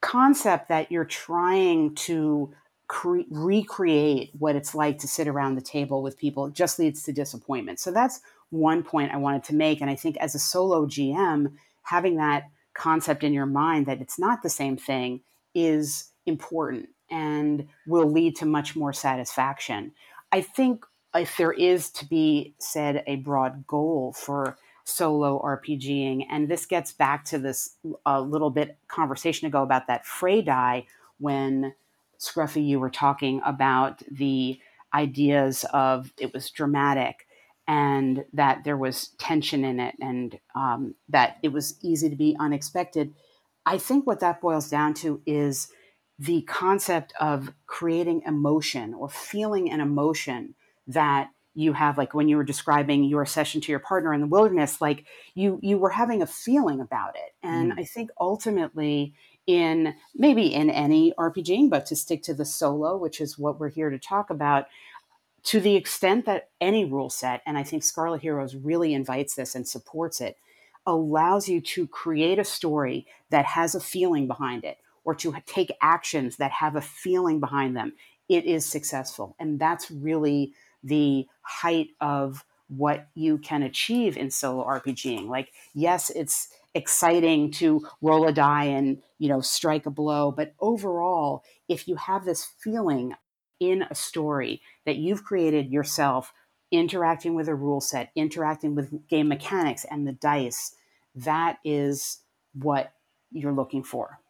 concept 0.00 0.68
that 0.68 0.90
you're 0.90 1.04
trying 1.04 1.94
to 1.94 2.54
cre- 2.88 3.20
recreate 3.30 4.30
what 4.38 4.56
it's 4.56 4.74
like 4.74 4.98
to 4.98 5.08
sit 5.08 5.28
around 5.28 5.54
the 5.54 5.60
table 5.60 6.02
with 6.02 6.18
people 6.18 6.48
just 6.50 6.78
leads 6.78 7.02
to 7.04 7.12
disappointment. 7.12 7.78
So 7.78 7.90
that's 7.90 8.20
one 8.50 8.82
point 8.82 9.12
I 9.12 9.16
wanted 9.16 9.44
to 9.44 9.54
make. 9.54 9.80
And 9.80 9.90
I 9.90 9.94
think 9.94 10.16
as 10.18 10.34
a 10.34 10.38
solo 10.38 10.86
GM, 10.86 11.52
having 11.82 12.16
that 12.16 12.44
concept 12.74 13.24
in 13.24 13.32
your 13.32 13.46
mind 13.46 13.86
that 13.86 14.00
it's 14.00 14.18
not 14.18 14.42
the 14.42 14.50
same 14.50 14.76
thing 14.76 15.20
is 15.54 16.10
important 16.26 16.88
and 17.10 17.66
will 17.86 18.10
lead 18.10 18.36
to 18.36 18.46
much 18.46 18.76
more 18.76 18.92
satisfaction. 18.92 19.92
I 20.30 20.42
think 20.42 20.84
if 21.14 21.36
there 21.36 21.52
is 21.52 21.90
to 21.90 22.06
be 22.06 22.54
said 22.58 23.02
a 23.06 23.16
broad 23.16 23.66
goal 23.66 24.12
for 24.12 24.56
solo 24.84 25.40
RPGing, 25.42 26.26
and 26.30 26.48
this 26.48 26.66
gets 26.66 26.92
back 26.92 27.24
to 27.26 27.38
this 27.38 27.76
a 28.06 28.10
uh, 28.10 28.20
little 28.20 28.50
bit 28.50 28.76
conversation 28.88 29.46
ago 29.46 29.62
about 29.62 29.86
that 29.88 30.06
Fray 30.06 30.42
die 30.42 30.86
when 31.18 31.74
Scruffy, 32.18 32.66
you 32.66 32.78
were 32.78 32.90
talking 32.90 33.40
about 33.44 34.02
the 34.10 34.60
ideas 34.94 35.64
of 35.72 36.12
it 36.18 36.32
was 36.32 36.50
dramatic 36.50 37.26
and 37.70 38.24
that 38.32 38.64
there 38.64 38.76
was 38.76 39.10
tension 39.16 39.64
in 39.64 39.78
it 39.78 39.94
and 40.00 40.40
um, 40.56 40.96
that 41.08 41.36
it 41.40 41.52
was 41.52 41.76
easy 41.82 42.10
to 42.10 42.16
be 42.16 42.36
unexpected. 42.40 43.14
I 43.64 43.78
think 43.78 44.08
what 44.08 44.18
that 44.18 44.40
boils 44.40 44.68
down 44.68 44.92
to 44.94 45.22
is 45.24 45.68
the 46.18 46.42
concept 46.42 47.12
of 47.20 47.52
creating 47.66 48.22
emotion 48.26 48.92
or 48.92 49.08
feeling 49.08 49.70
an 49.70 49.80
emotion 49.80 50.56
that 50.88 51.30
you 51.54 51.72
have 51.72 51.96
like 51.96 52.12
when 52.12 52.28
you 52.28 52.36
were 52.36 52.44
describing 52.44 53.04
your 53.04 53.24
session 53.24 53.60
to 53.60 53.70
your 53.70 53.78
partner 53.78 54.12
in 54.12 54.20
the 54.20 54.26
wilderness 54.26 54.80
like 54.80 55.04
you 55.34 55.58
you 55.62 55.78
were 55.78 55.90
having 55.90 56.22
a 56.22 56.26
feeling 56.26 56.80
about 56.80 57.16
it 57.16 57.34
and 57.42 57.72
mm. 57.72 57.80
i 57.80 57.84
think 57.84 58.08
ultimately 58.20 59.12
in 59.50 59.94
maybe 60.14 60.54
in 60.54 60.70
any 60.70 61.12
RPG, 61.18 61.70
but 61.70 61.86
to 61.86 61.96
stick 61.96 62.22
to 62.24 62.34
the 62.34 62.44
solo, 62.44 62.96
which 62.96 63.20
is 63.20 63.38
what 63.38 63.58
we're 63.58 63.70
here 63.70 63.90
to 63.90 63.98
talk 63.98 64.30
about, 64.30 64.66
to 65.44 65.60
the 65.60 65.76
extent 65.76 66.26
that 66.26 66.48
any 66.60 66.84
rule 66.84 67.10
set, 67.10 67.42
and 67.46 67.56
I 67.56 67.62
think 67.62 67.82
Scarlet 67.82 68.22
Heroes 68.22 68.54
really 68.54 68.94
invites 68.94 69.34
this 69.34 69.54
and 69.54 69.66
supports 69.66 70.20
it, 70.20 70.36
allows 70.86 71.48
you 71.48 71.60
to 71.60 71.86
create 71.86 72.38
a 72.38 72.44
story 72.44 73.06
that 73.30 73.44
has 73.44 73.74
a 73.74 73.80
feeling 73.80 74.26
behind 74.26 74.64
it 74.64 74.78
or 75.04 75.14
to 75.14 75.34
take 75.46 75.72
actions 75.80 76.36
that 76.36 76.50
have 76.52 76.76
a 76.76 76.80
feeling 76.80 77.40
behind 77.40 77.76
them, 77.76 77.92
it 78.28 78.44
is 78.44 78.66
successful. 78.66 79.34
And 79.38 79.58
that's 79.58 79.90
really 79.90 80.52
the 80.82 81.26
height 81.42 81.88
of 82.00 82.44
what 82.68 83.08
you 83.14 83.38
can 83.38 83.62
achieve 83.62 84.16
in 84.16 84.30
solo 84.30 84.64
RPGing. 84.64 85.26
Like, 85.28 85.52
yes, 85.74 86.10
it's 86.10 86.48
exciting 86.74 87.50
to 87.50 87.86
roll 88.00 88.26
a 88.28 88.32
die 88.32 88.64
and 88.64 89.02
you 89.18 89.28
know 89.28 89.40
strike 89.40 89.86
a 89.86 89.90
blow 89.90 90.30
but 90.30 90.54
overall 90.60 91.42
if 91.68 91.88
you 91.88 91.96
have 91.96 92.24
this 92.24 92.44
feeling 92.60 93.12
in 93.60 93.82
a 93.90 93.94
story 93.94 94.60
that 94.86 94.96
you've 94.96 95.24
created 95.24 95.70
yourself 95.70 96.32
interacting 96.72 97.34
with 97.34 97.48
a 97.48 97.54
rule 97.54 97.80
set 97.80 98.10
interacting 98.14 98.74
with 98.74 99.06
game 99.08 99.28
mechanics 99.28 99.84
and 99.90 100.06
the 100.06 100.12
dice 100.12 100.74
that 101.14 101.58
is 101.64 102.20
what 102.54 102.92
you're 103.30 103.52
looking 103.52 103.82
for 103.82 104.20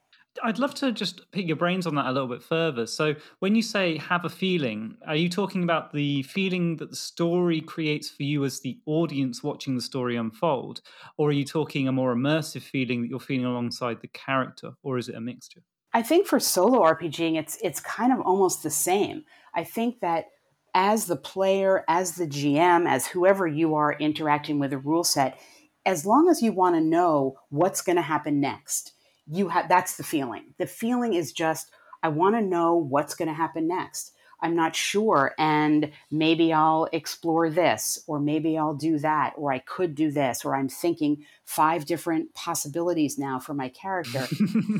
I'd 0.43 0.59
love 0.59 0.75
to 0.77 0.93
just 0.93 1.31
pick 1.33 1.47
your 1.47 1.57
brains 1.57 1.87
on 1.87 1.97
that 1.97 2.07
a 2.07 2.13
little 2.13 2.29
bit 2.29 2.43
further. 2.43 2.87
So, 2.87 3.17
when 3.41 3.57
you 3.57 3.63
say 3.63 3.99
have 3.99 4.25
a 4.25 4.29
feeling, 4.29 4.97
are 5.07 5.17
you 5.17 5.29
talking 5.29 5.65
about 5.65 5.93
the 5.93 6.23
feeling 6.23 6.77
that 6.77 6.91
the 6.91 6.97
story 6.97 7.61
creates 7.61 8.09
for 8.09 8.23
you 8.23 8.45
as 8.45 8.61
the 8.61 8.79
audience 8.87 9.43
watching 9.43 9.75
the 9.75 9.83
story 9.83 10.17
unfold? 10.17 10.83
Or 11.17 11.31
are 11.31 11.33
you 11.33 11.45
talking 11.45 11.89
a 11.89 11.93
more 11.93 12.15
immersive 12.15 12.63
feeling 12.63 13.03
that 13.03 13.09
you're 13.09 13.19
feeling 13.19 13.47
alongside 13.47 14.01
the 14.01 14.09
character? 14.09 14.73
Or 14.83 14.99
is 14.99 15.09
it 15.09 15.17
a 15.17 15.21
mixture? 15.21 15.63
I 15.93 16.03
think 16.03 16.27
for 16.27 16.39
solo 16.39 16.81
RPGing, 16.83 17.37
it's 17.37 17.59
it's 17.63 17.81
kind 17.81 18.13
of 18.13 18.21
almost 18.21 18.63
the 18.63 18.71
same. 18.71 19.25
I 19.55 19.65
think 19.65 20.01
that 20.01 20.27
as 20.75 21.07
the 21.07 21.17
player, 21.17 21.85
as 21.89 22.15
the 22.15 22.27
GM, 22.27 22.89
as 22.89 23.09
whoever 23.09 23.47
you 23.47 23.75
are 23.75 23.95
interacting 23.95 24.59
with 24.59 24.73
a 24.73 24.79
rule 24.79 25.03
set, 25.03 25.41
as 25.85 26.07
long 26.07 26.29
as 26.29 26.43
you 26.43 26.53
want 26.53 26.77
to 26.77 26.81
know 26.81 27.37
what's 27.49 27.83
going 27.83 27.97
to 27.97 28.03
happen 28.03 28.41
next, 28.41 28.93
you 29.27 29.49
have 29.49 29.69
that's 29.69 29.97
the 29.97 30.05
feeling. 30.05 30.55
The 30.59 30.67
feeling 30.67 31.15
is 31.15 31.33
just 31.33 31.71
I 32.03 32.09
want 32.09 32.37
to 32.37 32.43
know 32.43 32.77
what's 32.77 33.15
going 33.15 33.29
to 33.29 33.35
happen 33.35 33.67
next. 33.67 34.13
I'm 34.43 34.57
not 34.57 34.75
sure 34.75 35.35
and 35.39 35.91
maybe 36.11 36.53
I'll 36.53 36.89
explore 36.93 37.51
this 37.51 38.03
or 38.07 38.19
maybe 38.19 38.57
I'll 38.57 38.75
do 38.75 38.99
that 38.99 39.35
or 39.37 39.53
I 39.53 39.59
could 39.59 39.95
do 39.95 40.11
this 40.11 40.45
or 40.45 40.57
I'm 40.57 40.69
thinking 40.69 41.25
five 41.45 41.85
different 41.87 42.35
possibilities 42.35 43.19
now 43.19 43.39
for 43.39 43.55
my 43.55 43.69
character. 43.69 44.27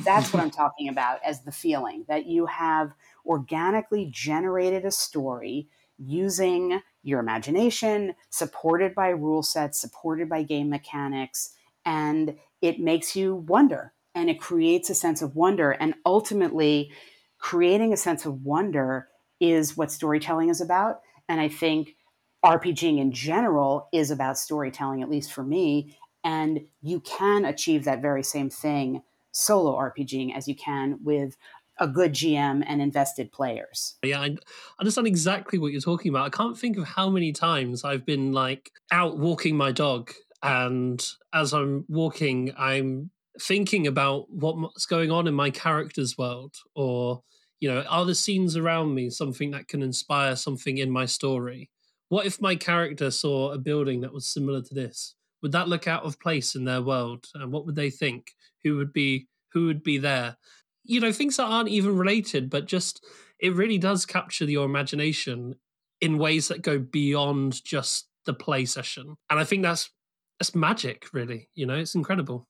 That's 0.05 0.33
what 0.33 0.43
I'm 0.43 0.51
talking 0.63 0.89
about 0.89 1.21
as 1.25 1.43
the 1.43 1.53
feeling 1.53 2.05
that 2.09 2.27
you 2.27 2.47
have 2.47 2.93
organically 3.27 4.09
generated 4.11 4.85
a 4.85 4.91
story 4.91 5.69
using 5.99 6.81
your 7.03 7.21
imagination, 7.21 8.15
supported 8.31 8.95
by 8.95 9.09
rule 9.09 9.43
sets, 9.43 9.81
supported 9.81 10.29
by 10.29 10.43
game 10.43 10.71
mechanics, 10.71 11.53
and 11.85 12.37
it 12.63 12.81
makes 12.81 13.15
you 13.15 13.35
wonder 13.35 13.93
and 14.15 14.29
it 14.29 14.41
creates 14.41 14.91
a 14.91 14.95
sense 14.95 15.23
of 15.23 15.37
wonder. 15.37 15.71
And 15.71 15.95
ultimately, 16.05 16.91
creating 17.39 17.93
a 17.93 17.97
sense 17.97 18.27
of 18.27 18.45
wonder 18.45 19.09
is 19.41 19.77
what 19.77 19.91
storytelling 19.91 20.49
is 20.49 20.61
about. 20.61 21.01
And 21.29 21.41
I 21.41 21.49
think 21.49 21.97
RPGing 22.45 22.99
in 22.99 23.13
general 23.13 23.89
is 23.93 24.11
about 24.11 24.39
storytelling, 24.39 25.03
at 25.03 25.11
least 25.11 25.33
for 25.33 25.43
me. 25.43 25.97
And 26.23 26.61
you 26.83 27.01
can 27.01 27.45
achieve 27.45 27.85
that 27.85 28.03
very 28.03 28.23
same 28.23 28.51
thing 28.51 29.03
solo 29.33 29.77
RPGing 29.77 30.37
as 30.37 30.49
you 30.49 30.55
can 30.55 30.99
with 31.03 31.37
a 31.79 31.89
good 31.89 32.13
GM 32.13 32.63
and 32.67 32.83
invested 32.83 33.33
players. 33.33 33.97
Yeah, 34.05 34.21
I 34.21 34.37
understand 34.79 35.07
exactly 35.07 35.59
what 35.59 35.73
you're 35.73 35.81
talking 35.81 36.11
about. 36.11 36.27
I 36.27 36.37
can't 36.37 36.59
think 36.59 36.77
of 36.77 36.85
how 36.85 37.09
many 37.09 37.33
times 37.33 37.85
I've 37.85 38.05
been 38.05 38.33
like 38.33 38.71
out 38.93 39.19
walking 39.19 39.57
my 39.57 39.73
dog 39.73 40.13
and 40.43 41.05
as 41.33 41.53
I'm 41.53 41.85
walking, 41.89 42.53
I'm 42.57 43.11
thinking 43.41 43.87
about 43.87 44.27
what's 44.31 44.87
going 44.87 45.11
on 45.11 45.27
in 45.27 45.35
my 45.35 45.51
character's 45.51 46.19
world 46.19 46.57
or 46.75 47.23
You 47.61 47.73
know, 47.73 47.83
are 47.83 48.05
the 48.05 48.15
scenes 48.15 48.57
around 48.57 48.95
me 48.95 49.11
something 49.11 49.51
that 49.51 49.69
can 49.69 49.83
inspire 49.83 50.35
something 50.35 50.79
in 50.79 50.91
my 50.91 51.07
story? 51.07 51.71
What 52.09 52.27
if 52.27 52.41
my 52.41 52.57
character 52.57 53.11
saw 53.11 53.53
a 53.53 53.59
building 53.59 54.01
that 54.01 54.13
was 54.13 54.27
similar 54.27 54.63
to 54.63 54.75
this? 54.75 55.15
Would 55.43 55.53
that 55.53 55.69
look 55.69 55.87
out 55.87 56.05
of 56.05 56.19
place 56.19 56.55
in 56.55 56.65
their 56.65 56.83
world? 56.83 57.27
And 57.35 57.53
what 57.53 57.67
would 57.67 57.77
they 57.77 57.91
think? 57.91 58.35
Who 58.65 58.77
would 58.77 58.93
be 58.93 59.29
who 59.53 59.67
would 59.67 59.83
be 59.83 59.99
there? 59.99 60.37
You 60.85 61.01
know, 61.01 61.13
things 61.13 61.37
that 61.37 61.45
aren't 61.45 61.69
even 61.69 61.97
related, 61.97 62.51
but 62.51 62.67
just 62.67 63.05
it 63.39 63.55
really 63.55 63.79
does 63.79 64.07
capture 64.07 64.45
your 64.45 64.65
imagination 64.65 65.57
in 66.01 66.19
ways 66.19 66.49
that 66.49 66.63
go 66.63 66.79
beyond 66.79 67.63
just 67.65 68.09
the 68.27 68.35
play 68.35 68.65
session. 68.65 69.17
And 69.29 69.39
I 69.39 69.45
think 69.45 69.63
that's 69.63 69.91
that's 70.39 70.55
magic, 70.55 71.07
really. 71.13 71.49
You 71.55 71.67
know, 71.67 71.75
it's 71.75 71.95
incredible. 71.95 72.49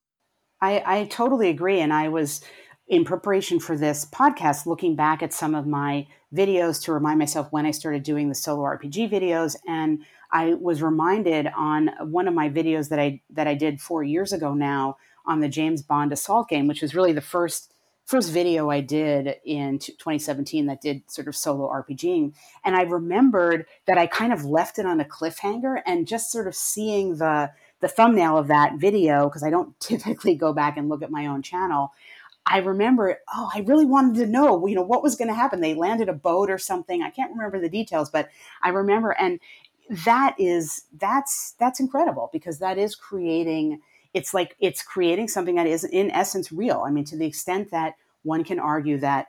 I, 0.61 0.83
I 0.87 1.05
totally 1.07 1.49
agree. 1.49 1.81
And 1.81 1.93
I 1.93 2.09
was 2.09 2.43
in 2.91 3.05
preparation 3.05 3.61
for 3.61 3.79
this 3.79 4.05
podcast 4.05 4.67
looking 4.67 4.97
back 4.97 5.23
at 5.23 5.33
some 5.33 5.55
of 5.55 5.65
my 5.65 6.09
videos 6.35 6.83
to 6.83 6.93
remind 6.93 7.21
myself 7.21 7.47
when 7.51 7.65
I 7.65 7.71
started 7.71 8.03
doing 8.03 8.29
the 8.29 8.35
solo 8.35 8.65
RPG 8.65 9.09
videos. 9.09 9.55
And 9.67 10.05
I 10.33 10.55
was 10.55 10.83
reminded 10.83 11.47
on 11.57 11.91
one 12.01 12.27
of 12.27 12.35
my 12.35 12.51
videos 12.51 12.89
that 12.89 12.99
I 12.99 13.21
that 13.31 13.47
I 13.47 13.55
did 13.55 13.81
four 13.81 14.03
years 14.03 14.33
ago 14.33 14.55
now 14.55 14.97
on 15.25 15.39
the 15.39 15.49
James 15.49 15.83
Bond 15.83 16.13
assault 16.13 16.49
game, 16.49 16.67
which 16.67 16.83
was 16.83 16.95
really 16.95 17.13
the 17.13 17.21
first 17.21 17.73
first 18.07 18.33
video 18.33 18.71
I 18.71 18.81
did 18.81 19.37
in 19.45 19.79
2017 19.79 20.67
that 20.67 20.81
did 20.81 21.09
sort 21.09 21.29
of 21.29 21.37
solo 21.37 21.69
RPGing. 21.71 22.35
And 22.65 22.75
I 22.75 22.83
remembered 22.83 23.67
that 23.87 23.99
I 23.99 24.09
kind 24.09 24.33
of 24.33 24.45
left 24.45 24.81
it 24.81 24.87
on 24.87 24.99
a 24.99 25.05
cliffhanger 25.05 25.81
and 25.87 26.09
just 26.09 26.33
sort 26.33 26.49
of 26.49 26.57
seeing 26.57 27.19
the 27.19 27.53
the 27.79 27.89
thumbnail 27.89 28.37
of 28.37 28.49
that 28.49 28.75
video 28.79 29.29
because 29.29 29.45
I 29.45 29.51
don't 29.51 29.79
typically 29.81 30.35
go 30.35 30.53
back 30.53 30.77
and 30.77 30.89
look 30.89 31.03
at 31.03 31.13
my 31.13 31.27
own 31.27 31.43
channel. 31.43 31.93
I 32.47 32.59
remember, 32.59 33.19
oh, 33.35 33.51
I 33.55 33.61
really 33.61 33.85
wanted 33.85 34.17
to 34.17 34.27
know, 34.27 34.67
you 34.67 34.75
know, 34.75 34.83
what 34.83 35.03
was 35.03 35.15
going 35.15 35.29
to 35.29 35.35
happen. 35.35 35.61
They 35.61 35.75
landed 35.75 36.09
a 36.09 36.15
boat 36.15 36.51
or 36.51 36.59
something. 36.59 37.03
I 37.03 37.11
can't 37.11 37.31
remember 37.33 37.61
the 37.61 37.69
details, 37.69 38.11
but 38.11 38.29
I 38.63 38.71
remember, 38.71 39.11
and 39.11 39.39
that 39.91 40.37
is 40.39 40.85
that's 40.99 41.55
that's 41.59 41.81
incredible 41.81 42.31
because 42.33 42.59
that 42.61 42.79
is 42.79 42.95
creating. 42.95 43.81
It's 44.15 44.33
like 44.33 44.57
it's 44.59 44.83
creating 44.83 45.29
something 45.29 45.57
that 45.57 45.67
is 45.67 45.85
in 45.85 46.11
essence 46.11 46.51
real. 46.51 46.83
I 46.87 46.91
mean, 46.91 47.05
to 47.07 47.17
the 47.17 47.27
extent 47.27 47.71
that 47.73 47.95
one 48.23 48.45
can 48.45 48.59
argue 48.59 48.99
that 48.99 49.29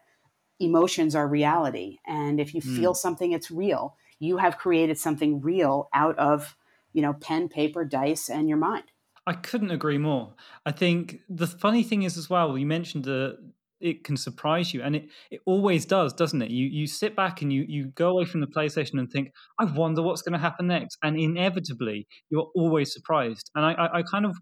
emotions 0.60 1.16
are 1.16 1.28
reality, 1.28 1.98
and 2.06 2.40
if 2.40 2.54
you 2.54 2.62
mm. 2.62 2.76
feel 2.76 2.94
something, 2.94 3.32
it's 3.32 3.52
real. 3.52 3.96
You 4.20 4.38
have 4.38 4.58
created 4.58 4.98
something 4.98 5.42
real 5.42 5.90
out 5.94 6.18
of 6.18 6.56
you 6.94 7.02
know 7.02 7.14
pen, 7.14 7.50
paper, 7.50 7.84
dice, 7.84 8.30
and 8.30 8.48
your 8.48 8.58
mind. 8.58 8.86
I 9.32 9.36
couldn't 9.36 9.72
agree 9.72 9.98
more. 9.98 10.34
I 10.66 10.74
think 10.74 11.22
the 11.30 11.48
funny 11.48 11.84
thing 11.84 12.04
is 12.04 12.18
as 12.18 12.30
well, 12.30 12.58
you 12.58 12.66
mentioned 12.66 13.06
the 13.06 13.38
it 13.80 14.04
can 14.04 14.18
surprise 14.18 14.74
you 14.74 14.84
and 14.84 14.96
it, 14.98 15.06
it 15.32 15.40
always 15.46 15.86
does 15.86 16.12
doesn't 16.12 16.42
it? 16.42 16.52
You 16.52 16.66
you 16.68 16.86
sit 16.86 17.16
back 17.16 17.42
and 17.42 17.52
you 17.54 17.64
you 17.66 17.86
go 17.96 18.10
away 18.10 18.26
from 18.26 18.42
the 18.42 18.48
playstation 18.56 19.00
and 19.00 19.10
think 19.10 19.30
i 19.58 19.64
wonder 19.64 20.02
what's 20.02 20.22
going 20.22 20.34
to 20.34 20.46
happen 20.48 20.68
next 20.68 20.98
and 21.02 21.18
inevitably 21.18 22.08
you're 22.30 22.52
always 22.56 22.94
surprised. 22.94 23.50
And 23.56 23.64
i 23.66 23.72
i, 23.72 24.00
I 24.00 24.02
kind 24.04 24.26
of 24.26 24.36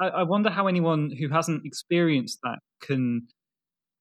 I, 0.00 0.06
I, 0.20 0.22
wonder 0.22 0.50
how 0.50 0.68
anyone 0.68 1.10
who 1.18 1.28
hasn't 1.28 1.62
experienced 1.66 2.38
that 2.44 2.58
can 2.80 3.26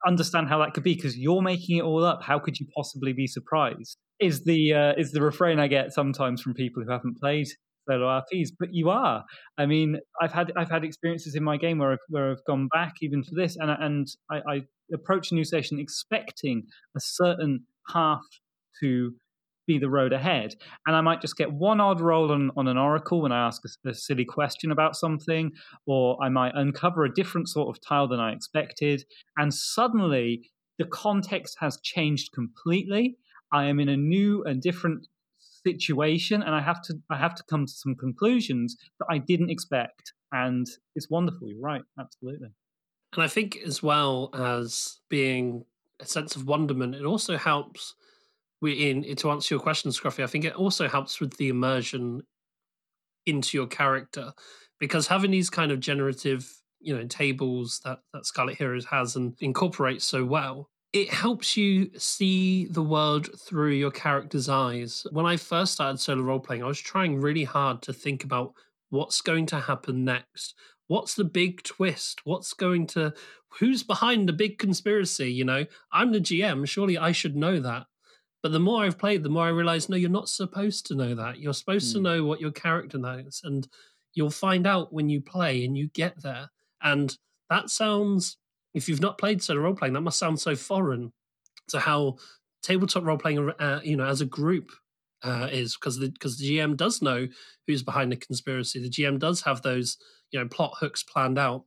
understand 0.06 0.49
how 0.49 0.60
that 0.60 0.76
could 0.76 0.84
be 0.84 0.93
because 0.93 1.18
you're 1.18 1.41
making 1.41 1.78
it 1.80 1.84
all 1.84 2.06
up. 2.06 2.22
How 2.22 2.38
could 2.38 2.60
you 2.60 2.68
possibly 2.78 3.14
be 3.14 3.26
surprised? 3.26 3.97
Is 4.20 4.43
the 4.43 4.62
uh, 4.82 4.93
is 5.01 5.14
the 5.14 5.22
refrain 5.22 5.60
i 5.60 5.68
get 5.68 5.93
sometimes 5.93 6.41
from 6.43 6.53
people 6.53 6.84
who 6.84 6.91
haven't 6.91 7.18
played 7.20 7.47
solo 7.88 8.08
RPs, 8.08 8.50
but 8.58 8.70
you 8.74 8.90
are. 8.90 9.24
I 9.58 9.66
mean, 9.66 9.98
I've 10.22 10.32
had 10.32 10.52
I've 10.56 10.70
had 10.70 10.84
experiences 10.84 11.36
in 11.36 11.44
my 11.44 11.58
game 11.58 11.78
where 11.78 11.94
I've 11.94 12.06
where 12.10 12.32
I've 12.32 12.46
gone 12.46 12.68
back 12.74 12.96
even 13.02 13.24
to 13.24 13.32
this, 13.36 13.56
and 13.58 13.70
and 13.72 14.08
I, 14.30 14.38
I 14.48 14.62
approach 14.94 15.32
a 15.32 15.36
new 15.36 15.46
session 15.46 15.80
expecting 15.80 16.64
a 16.96 17.00
certain 17.00 17.66
half 17.88 18.22
to 18.82 19.14
be 19.68 19.80
the 19.80 19.90
road 19.90 20.14
ahead. 20.14 20.54
And 20.86 20.96
I 20.96 21.02
might 21.02 21.22
just 21.22 21.38
get 21.38 21.52
one 21.52 21.82
odd 21.82 22.00
roll 22.00 22.32
on, 22.32 22.52
on 22.56 22.68
an 22.68 22.78
oracle 22.78 23.22
when 23.22 23.32
I 23.32 23.48
ask 23.48 23.62
a, 23.66 23.90
a, 23.90 23.94
silly 23.94 24.26
question 24.26 24.72
about 24.72 24.96
something, 24.96 25.52
or 25.88 26.18
I 26.24 26.30
might 26.30 26.54
uncover 26.56 27.04
a 27.04 27.14
different 27.14 27.50
sort 27.50 27.76
of 27.76 27.82
tile 27.82 28.08
than 28.08 28.20
I 28.20 28.32
expected. 28.32 29.04
And 29.38 29.54
suddenly 29.54 30.52
the 30.78 30.86
context 30.86 31.58
has 31.60 31.80
changed 31.82 32.32
completely. 32.34 33.18
I 33.52 33.66
am 33.66 33.80
in 33.80 33.90
a 33.90 33.98
new 33.98 34.44
and 34.44 34.62
different 34.62 35.08
situation 35.66 36.43
and 36.43 36.53
I 36.53 36.61
have 36.61 36.82
to 36.84 36.95
I 37.09 37.18
have 37.18 37.36
to 37.36 37.43
come 37.49 37.66
to 37.66 37.72
some 37.72 37.95
conclusions 37.95 38.78
that 38.99 39.07
I 39.09 39.18
didn't 39.18 39.49
expect. 39.49 40.13
And 40.32 40.68
it's 40.95 41.09
wonderful. 41.09 41.47
You're 41.49 41.61
right. 41.61 41.84
Absolutely. 41.99 42.49
And 43.13 43.24
I 43.24 43.28
think 43.28 43.57
as 43.66 43.82
well 43.82 44.30
as 44.34 44.99
being 45.09 45.66
a 45.99 46.05
sense 46.05 46.36
of 46.36 46.47
wonderment, 46.47 46.95
it 46.95 47.05
also 47.05 47.38
helps 47.38 47.95
we 48.61 48.89
in 48.89 49.16
to 49.16 49.32
answer 49.32 49.55
your 49.55 49.61
question, 49.61 49.91
Scruffy, 49.91 50.24
I 50.24 50.28
think 50.28 50.45
it 50.45 50.55
also 50.55 50.88
helps 50.88 51.20
with 51.20 51.38
the 51.38 51.49
immersion 51.49 52.22
into 53.26 53.57
your 53.57 53.68
character. 53.68 54.34
Because 54.80 55.07
having 55.07 55.32
these 55.32 55.49
kind 55.49 55.72
of 55.72 55.80
generative, 55.80 56.51
you 56.80 56.95
know, 56.95 57.05
tables 57.05 57.82
that, 57.86 57.99
that 58.13 58.26
Scarlet 58.26 58.57
Heroes 58.57 58.86
has 58.86 59.16
and 59.16 59.36
incorporates 59.39 60.03
so 60.03 60.26
well, 60.26 60.70
it 60.96 61.10
helps 61.14 61.58
you 61.58 61.91
see 61.98 62.68
the 62.68 62.82
world 62.82 63.30
through 63.38 63.72
your 63.72 63.91
character's 63.91 64.48
eyes. 64.48 65.06
When 65.12 65.26
I 65.26 65.36
first 65.36 65.74
started 65.74 66.00
solo 66.00 66.22
role 66.22 66.39
playing, 66.39 66.64
I 66.64 66.68
was 66.68 66.80
trying 66.80 67.20
really 67.20 67.43
hard 67.43 67.82
to 67.82 67.91
think 67.91 68.24
about 68.24 68.54
what's 68.91 69.20
going 69.20 69.46
to 69.48 69.60
happen 69.60 70.06
next. 70.06 70.56
What's 70.88 71.14
the 71.14 71.26
big 71.26 71.64
twist? 71.64 72.22
What's 72.26 72.54
going 72.54 72.88
to 72.88 73.14
who's 73.60 73.84
behind 73.84 74.30
the 74.30 74.34
big 74.34 74.58
conspiracy, 74.58 75.30
you 75.30 75.43
know? 75.43 75.66
I'm 75.91 76.14
the 76.14 76.22
GM, 76.22 76.66
surely 76.66 76.98
I 76.98 77.12
should 77.12 77.36
know 77.36 77.60
that. 77.60 77.88
But 78.41 78.54
the 78.54 78.62
more 78.62 78.86
I've 78.86 78.98
played, 78.98 79.24
the 79.24 79.30
more 79.30 79.48
I 79.48 79.50
realize 79.50 79.89
no, 79.89 79.98
you're 79.98 80.10
not 80.10 80.30
supposed 80.30 80.86
to 80.86 80.96
know 80.96 81.14
that. 81.14 81.39
You're 81.39 81.54
supposed 81.54 81.89
mm. 81.89 81.93
to 81.93 81.98
hmm. 81.98 82.04
know 82.06 82.24
what 82.24 82.39
your 82.39 82.52
character 82.52 82.98
knows 82.98 83.41
and 83.43 83.68
you'll 84.14 84.30
find 84.30 84.66
out 84.66 84.93
when 84.93 85.10
you 85.10 85.20
play 85.20 85.66
and 85.66 85.78
you 85.78 85.89
get 85.89 86.24
there. 86.24 86.52
And 86.82 87.18
that 87.50 87.70
sounds 87.70 88.38
if 88.76 88.88
you've 88.88 89.02
not 89.02 89.18
played 89.18 89.42
solo 89.42 89.62
role 89.62 89.74
playing, 89.74 89.94
that 89.94 90.02
must 90.02 90.20
sound 90.20 90.40
so 90.40 90.56
foreign 90.56 91.12
to 91.70 91.80
how 91.80 92.18
tabletop 92.62 93.04
role 93.04 93.18
playing, 93.18 93.50
uh, 93.60 93.80
you 93.84 93.96
know, 93.96 94.06
as 94.06 94.22
a 94.22 94.26
group 94.26 94.70
uh, 95.24 95.48
is 95.52 95.76
because 95.76 95.98
the 95.98 96.10
because 96.10 96.38
the 96.38 96.58
GM 96.58 96.78
does 96.78 97.02
know 97.02 97.28
who's 97.66 97.82
behind 97.82 98.12
the 98.12 98.18
conspiracy. 98.18 98.80
The 98.80 98.90
GM 98.90 99.18
does 99.18 99.42
have 99.42 99.62
those 99.62 99.98
you 100.32 100.40
know 100.40 100.48
plot 100.48 100.74
hooks 100.80 101.04
planned 101.04 101.40
out, 101.40 101.64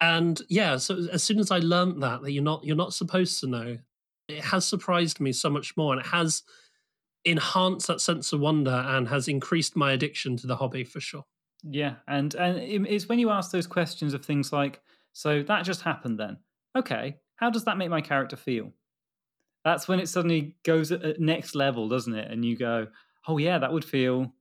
and 0.00 0.40
yeah. 0.48 0.78
So 0.78 1.06
as 1.12 1.22
soon 1.22 1.38
as 1.40 1.50
I 1.50 1.58
learned 1.58 2.02
that 2.02 2.22
that 2.22 2.32
you're 2.32 2.42
not 2.42 2.64
you're 2.64 2.76
not 2.76 2.94
supposed 2.94 3.40
to 3.40 3.46
know, 3.46 3.78
it 4.28 4.40
has 4.44 4.66
surprised 4.66 5.20
me 5.20 5.32
so 5.32 5.50
much 5.50 5.76
more, 5.76 5.92
and 5.92 6.00
it 6.00 6.08
has 6.08 6.42
enhanced 7.24 7.86
that 7.88 8.00
sense 8.00 8.32
of 8.32 8.40
wonder 8.40 8.84
and 8.86 9.08
has 9.08 9.28
increased 9.28 9.76
my 9.76 9.92
addiction 9.92 10.36
to 10.36 10.46
the 10.46 10.56
hobby 10.56 10.84
for 10.84 11.00
sure. 11.00 11.24
Yeah, 11.62 11.96
and 12.06 12.34
and 12.34 12.58
it's 12.58 13.08
when 13.08 13.18
you 13.18 13.30
ask 13.30 13.50
those 13.50 13.66
questions 13.66 14.14
of 14.14 14.24
things 14.24 14.52
like 14.52 14.80
so 15.14 15.42
that 15.44 15.64
just 15.64 15.82
happened 15.82 16.20
then. 16.20 16.38
Okay, 16.76 17.16
how 17.36 17.48
does 17.48 17.64
that 17.64 17.78
make 17.78 17.88
my 17.88 18.02
character 18.02 18.36
feel? 18.36 18.72
That's 19.64 19.88
when 19.88 20.00
it 20.00 20.08
suddenly 20.08 20.56
goes 20.64 20.92
at 20.92 21.18
next 21.18 21.54
level, 21.54 21.88
doesn't 21.88 22.14
it? 22.14 22.30
And 22.30 22.44
you 22.44 22.56
go, 22.58 22.88
oh 23.26 23.38
yeah, 23.38 23.58
that 23.58 23.72
would 23.72 23.84
feel 23.84 24.32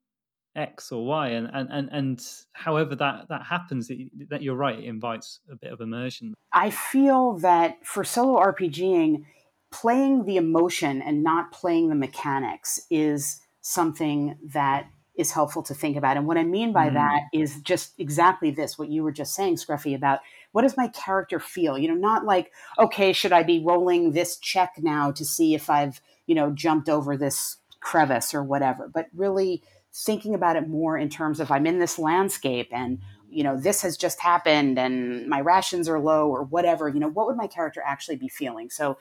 X 0.56 0.92
or 0.92 1.06
Y, 1.06 1.30
and 1.30 1.50
and 1.54 1.70
and, 1.72 1.90
and 1.92 2.28
however 2.54 2.96
that 2.96 3.28
that 3.30 3.44
happens, 3.44 3.90
it, 3.90 4.30
that 4.30 4.42
you're 4.42 4.56
right, 4.56 4.78
it 4.78 4.86
invites 4.86 5.40
a 5.50 5.56
bit 5.56 5.72
of 5.72 5.80
immersion. 5.80 6.34
I 6.52 6.72
feel 6.72 7.34
that 7.40 7.86
for 7.86 8.04
solo 8.04 8.40
RPGing, 8.40 9.26
playing 9.72 10.26
the 10.26 10.38
emotion 10.38 11.02
and 11.02 11.24
not 11.24 11.52
playing 11.52 11.90
the 11.90 11.96
mechanics 11.96 12.82
is 12.90 13.42
something 13.62 14.38
that 14.54 14.88
is 15.16 15.32
helpful 15.32 15.64
to 15.64 15.74
think 15.74 15.96
about. 15.96 16.18
And 16.18 16.28
what 16.28 16.38
I 16.38 16.44
mean 16.44 16.74
by 16.74 16.90
mm. 16.90 16.94
that 16.94 17.22
is 17.32 17.62
just 17.62 17.94
exactly 18.00 18.52
this: 18.52 18.78
what 18.78 18.90
you 18.90 19.04
were 19.04 19.12
just 19.12 19.34
saying, 19.34 19.56
Scruffy, 19.56 19.96
about 19.96 20.20
what 20.54 20.62
does 20.62 20.78
my 20.78 20.88
character 20.88 21.40
feel? 21.40 21.78
You 21.78 21.90
know, 21.90 21.96
not 21.96 22.26
like, 22.26 22.52
okay, 22.80 23.12
should 23.12 23.34
I 23.34 23.44
be 23.44 23.64
rolling 23.64 24.12
this 24.12 24.38
check 24.38 24.74
now 24.78 25.12
to 25.12 25.26
see 25.26 25.54
if 25.54 25.70
I've, 25.70 26.00
you 26.26 26.36
know, 26.36 26.52
jumped 26.52 26.88
over 26.88 27.18
this 27.18 27.58
crevice 27.82 28.34
or 28.34 28.44
whatever, 28.44 28.90
but 28.92 29.08
really 29.14 29.62
thinking 29.94 30.34
about 30.34 30.56
it 30.56 30.70
more 30.70 30.98
in 30.98 31.10
terms 31.10 31.40
of 31.40 31.52
I'm 31.52 31.66
in 31.66 31.80
this 31.80 32.00
landscape 32.00 32.70
and, 32.72 33.00
you 33.30 33.44
know, 33.44 33.60
this 33.60 33.82
has 33.82 33.98
just 33.98 34.20
happened 34.20 34.80
and 34.80 35.28
my 35.28 35.42
rations 35.42 35.90
are 35.90 36.00
low 36.00 36.30
or 36.30 36.44
whatever, 36.44 36.88
you 36.88 37.00
know, 37.00 37.10
what 37.10 37.28
would 37.28 37.36
my 37.36 37.48
character 37.48 37.82
actually 37.86 38.16
be 38.16 38.30
feeling? 38.30 38.70
So 38.70 38.98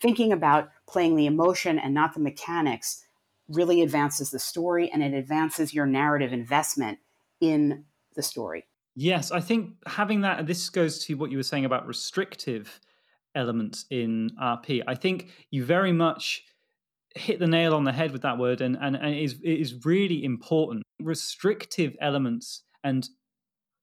thinking 0.00 0.32
about 0.32 0.70
playing 0.88 1.16
the 1.16 1.26
emotion 1.26 1.78
and 1.78 1.94
not 1.94 2.14
the 2.14 2.20
mechanics 2.20 3.04
really 3.48 3.80
advances 3.80 4.30
the 4.30 4.38
story 4.40 4.90
and 4.90 5.02
it 5.02 5.14
advances 5.14 5.72
your 5.72 5.86
narrative 5.86 6.32
investment 6.32 6.98
in 7.40 7.84
the 8.16 8.22
story. 8.22 8.66
Yes, 8.98 9.30
I 9.30 9.40
think 9.40 9.74
having 9.86 10.22
that, 10.22 10.46
this 10.46 10.70
goes 10.70 11.04
to 11.04 11.14
what 11.14 11.30
you 11.30 11.36
were 11.36 11.42
saying 11.42 11.66
about 11.66 11.86
restrictive 11.86 12.80
elements 13.34 13.84
in 13.90 14.30
RP. 14.42 14.82
I 14.86 14.94
think 14.94 15.28
you 15.50 15.66
very 15.66 15.92
much 15.92 16.44
hit 17.14 17.38
the 17.38 17.46
nail 17.46 17.74
on 17.74 17.84
the 17.84 17.92
head 17.92 18.10
with 18.10 18.22
that 18.22 18.38
word, 18.38 18.62
and, 18.62 18.76
and, 18.80 18.96
and 18.96 19.14
it, 19.14 19.22
is, 19.22 19.34
it 19.44 19.60
is 19.60 19.84
really 19.84 20.24
important. 20.24 20.82
Restrictive 20.98 21.94
elements 22.00 22.62
and 22.82 23.06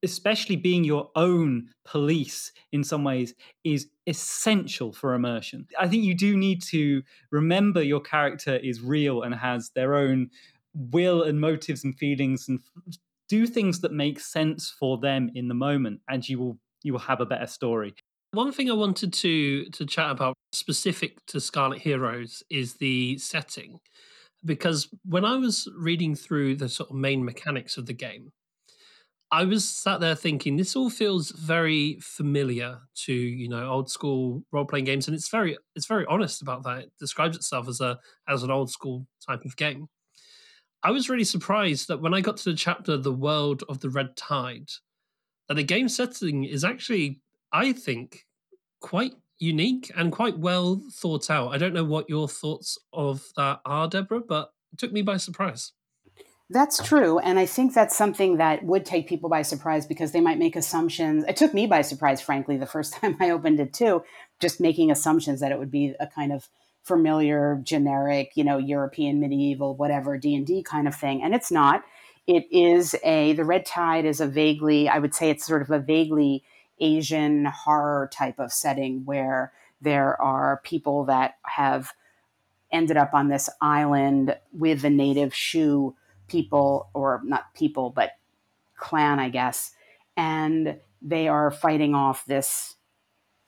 especially 0.01 0.55
being 0.55 0.83
your 0.83 1.09
own 1.15 1.69
police 1.85 2.51
in 2.71 2.83
some 2.83 3.03
ways 3.03 3.33
is 3.63 3.87
essential 4.07 4.91
for 4.91 5.13
immersion. 5.13 5.67
I 5.79 5.87
think 5.87 6.03
you 6.03 6.13
do 6.13 6.35
need 6.35 6.61
to 6.63 7.03
remember 7.31 7.81
your 7.81 8.01
character 8.01 8.57
is 8.57 8.81
real 8.81 9.21
and 9.21 9.33
has 9.33 9.69
their 9.75 9.95
own 9.95 10.29
will 10.73 11.23
and 11.23 11.39
motives 11.39 11.83
and 11.83 11.95
feelings 11.95 12.49
and 12.49 12.59
do 13.33 13.47
things 13.47 13.79
that 13.81 13.91
make 13.91 14.19
sense 14.19 14.73
for 14.79 14.99
them 14.99 15.31
in 15.33 15.47
the 15.47 15.55
moment 15.55 16.01
and 16.07 16.27
you 16.29 16.37
will 16.39 16.57
you 16.83 16.93
will 16.93 17.07
have 17.11 17.21
a 17.21 17.25
better 17.25 17.47
story. 17.47 17.93
One 18.31 18.51
thing 18.51 18.69
I 18.69 18.73
wanted 18.73 19.11
to 19.23 19.65
to 19.77 19.85
chat 19.85 20.11
about 20.11 20.35
specific 20.51 21.11
to 21.27 21.39
Scarlet 21.39 21.79
Heroes 21.79 22.43
is 22.49 22.75
the 22.75 23.17
setting 23.17 23.79
because 24.45 24.89
when 25.03 25.25
I 25.25 25.35
was 25.37 25.67
reading 25.89 26.13
through 26.15 26.57
the 26.57 26.69
sort 26.69 26.89
of 26.91 26.95
main 26.95 27.25
mechanics 27.25 27.77
of 27.77 27.85
the 27.87 27.93
game 27.93 28.31
I 29.33 29.45
was 29.45 29.67
sat 29.67 29.99
there 29.99 30.13
thinking 30.13 30.57
this 30.57 30.75
all 30.75 30.91
feels 30.91 31.31
very 31.31 31.97
familiar 32.01 32.81
to 33.05 33.13
you 33.13 33.49
know 33.49 33.67
old 33.67 33.89
school 33.89 34.43
role 34.51 34.65
playing 34.65 34.85
games, 34.85 35.07
and 35.07 35.15
it's 35.15 35.29
very 35.29 35.57
it's 35.75 35.87
very 35.87 36.05
honest 36.07 36.43
about 36.43 36.61
that. 36.65 36.77
It 36.83 36.91
describes 36.99 37.35
itself 37.35 37.67
as 37.67 37.81
a 37.81 37.97
as 38.29 38.43
an 38.43 38.51
old 38.51 38.69
school 38.69 39.07
type 39.27 39.43
of 39.43 39.55
game. 39.55 39.87
I 40.83 40.91
was 40.91 41.09
really 41.09 41.23
surprised 41.23 41.87
that 41.87 42.01
when 42.01 42.13
I 42.13 42.21
got 42.21 42.37
to 42.37 42.51
the 42.51 42.55
chapter 42.55 42.97
"The 42.97 43.11
World 43.11 43.63
of 43.69 43.79
the 43.79 43.89
Red 43.89 44.17
Tide," 44.17 44.69
that 45.47 45.55
the 45.55 45.63
game 45.63 45.87
setting 45.89 46.43
is 46.43 46.63
actually, 46.63 47.21
I 47.51 47.73
think, 47.73 48.25
quite 48.81 49.13
unique 49.39 49.91
and 49.95 50.11
quite 50.11 50.37
well 50.37 50.81
thought 50.91 51.29
out. 51.29 51.53
I 51.53 51.57
don't 51.57 51.73
know 51.73 51.83
what 51.83 52.09
your 52.09 52.27
thoughts 52.27 52.77
of 52.91 53.29
that 53.37 53.61
are, 53.65 53.87
Deborah, 53.87 54.21
but 54.21 54.53
it 54.71 54.79
took 54.79 54.91
me 54.91 55.01
by 55.01 55.17
surprise. 55.17 55.71
That's 56.49 56.83
true. 56.83 57.19
And 57.19 57.39
I 57.39 57.45
think 57.45 57.73
that's 57.73 57.95
something 57.95 58.37
that 58.37 58.63
would 58.63 58.85
take 58.85 59.07
people 59.07 59.29
by 59.29 59.41
surprise 59.41 59.85
because 59.85 60.11
they 60.11 60.21
might 60.21 60.37
make 60.37 60.55
assumptions. 60.55 61.23
It 61.23 61.35
took 61.35 61.53
me 61.53 61.65
by 61.65 61.81
surprise, 61.81 62.21
frankly, 62.21 62.57
the 62.57 62.65
first 62.65 62.93
time 63.01 63.17
I 63.19 63.29
opened 63.29 63.59
it 63.59 63.73
too, 63.73 64.03
just 64.39 64.59
making 64.59 64.91
assumptions 64.91 65.39
that 65.39 65.51
it 65.51 65.59
would 65.59 65.71
be 65.71 65.95
a 65.99 66.07
kind 66.07 66.31
of 66.31 66.49
familiar, 66.83 67.59
generic, 67.63 68.33
you 68.35 68.43
know, 68.43 68.57
European, 68.57 69.19
medieval, 69.19 69.75
whatever, 69.75 70.17
D&D 70.17 70.63
kind 70.63 70.87
of 70.87 70.95
thing. 70.95 71.23
And 71.23 71.33
it's 71.33 71.51
not. 71.51 71.83
It 72.27 72.45
is 72.51 72.95
a, 73.03 73.33
the 73.33 73.45
Red 73.45 73.65
Tide 73.65 74.05
is 74.05 74.21
a 74.21 74.27
vaguely, 74.27 74.87
I 74.87 74.99
would 74.99 75.15
say 75.15 75.29
it's 75.29 75.45
sort 75.45 75.61
of 75.61 75.71
a 75.71 75.79
vaguely 75.79 76.43
Asian 76.79 77.45
horror 77.45 78.09
type 78.11 78.39
of 78.39 78.51
setting 78.51 79.05
where 79.05 79.53
there 79.81 80.21
are 80.21 80.61
people 80.63 81.05
that 81.05 81.35
have 81.43 81.93
ended 82.71 82.97
up 82.97 83.13
on 83.13 83.29
this 83.29 83.49
island 83.61 84.35
with 84.51 84.81
the 84.81 84.89
native 84.89 85.33
Shu 85.33 85.95
people, 86.27 86.89
or 86.93 87.21
not 87.23 87.53
people, 87.53 87.89
but 87.89 88.11
clan, 88.75 89.19
I 89.19 89.29
guess, 89.29 89.71
and 90.17 90.79
they 91.01 91.27
are 91.27 91.51
fighting 91.51 91.93
off 91.93 92.25
this 92.25 92.75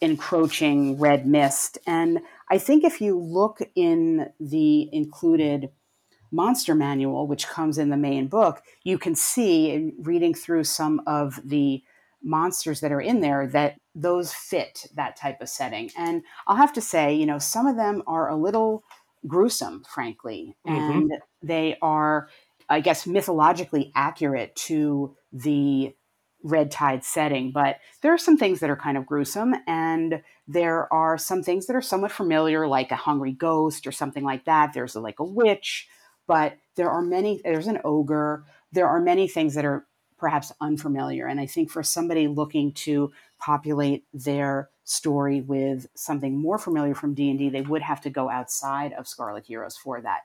encroaching 0.01 0.99
red 0.99 1.25
mist. 1.25 1.77
And 1.87 2.19
I 2.49 2.57
think 2.57 2.83
if 2.83 3.01
you 3.01 3.19
look 3.19 3.59
in 3.75 4.29
the 4.39 4.89
included 4.93 5.69
monster 6.31 6.75
manual, 6.75 7.27
which 7.27 7.47
comes 7.47 7.77
in 7.77 7.89
the 7.89 7.97
main 7.97 8.27
book, 8.27 8.61
you 8.83 8.97
can 8.97 9.15
see 9.15 9.71
in 9.71 9.93
reading 9.99 10.33
through 10.33 10.63
some 10.63 11.01
of 11.07 11.39
the 11.43 11.81
monsters 12.21 12.79
that 12.81 12.91
are 12.91 13.01
in 13.01 13.21
there 13.21 13.47
that 13.47 13.79
those 13.93 14.33
fit 14.33 14.87
that 14.95 15.15
type 15.15 15.41
of 15.41 15.49
setting. 15.49 15.91
And 15.97 16.23
I'll 16.47 16.55
have 16.55 16.73
to 16.73 16.81
say, 16.81 17.13
you 17.13 17.25
know, 17.25 17.39
some 17.39 17.67
of 17.67 17.75
them 17.75 18.03
are 18.07 18.29
a 18.29 18.35
little 18.35 18.83
gruesome, 19.27 19.83
frankly, 19.87 20.55
mm-hmm. 20.67 20.91
and 20.91 21.11
they 21.41 21.77
are 21.81 22.27
I 22.69 22.79
guess, 22.79 23.05
mythologically 23.05 23.91
accurate 23.95 24.55
to 24.55 25.15
the 25.31 25.95
red 26.45 26.69
tide 26.69 27.03
setting. 27.03 27.51
But 27.51 27.77
there 28.01 28.13
are 28.13 28.19
some 28.19 28.37
things 28.37 28.59
that 28.59 28.69
are 28.69 28.75
kind 28.75 28.97
of 28.97 29.05
gruesome, 29.07 29.55
and 29.65 30.21
there 30.47 30.91
are 30.93 31.17
some 31.17 31.41
things 31.41 31.65
that 31.65 31.75
are 31.75 31.81
somewhat 31.81 32.11
familiar, 32.11 32.67
like 32.67 32.91
a 32.91 32.95
hungry 32.95 33.31
ghost 33.31 33.87
or 33.87 33.91
something 33.91 34.23
like 34.23 34.45
that. 34.45 34.71
There's 34.73 34.95
a, 34.95 35.01
like 35.01 35.19
a 35.19 35.25
witch, 35.25 35.87
but 36.27 36.57
there 36.75 36.91
are 36.91 37.01
many, 37.01 37.41
there's 37.43 37.67
an 37.67 37.79
ogre. 37.83 38.45
There 38.71 38.87
are 38.87 39.01
many 39.01 39.27
things 39.27 39.55
that 39.55 39.65
are 39.65 39.87
perhaps 40.17 40.51
unfamiliar. 40.61 41.25
And 41.25 41.39
I 41.39 41.47
think 41.47 41.71
for 41.71 41.81
somebody 41.81 42.27
looking 42.27 42.73
to 42.73 43.11
populate 43.39 44.05
their 44.13 44.69
story 44.83 45.41
with 45.41 45.87
something 45.95 46.37
more 46.37 46.59
familiar 46.59 46.93
from 46.93 47.15
D&D, 47.15 47.49
they 47.49 47.61
would 47.61 47.81
have 47.81 48.01
to 48.01 48.11
go 48.11 48.29
outside 48.29 48.93
of 48.93 49.07
Scarlet 49.07 49.45
Heroes 49.45 49.75
for 49.75 49.99
that. 50.01 50.21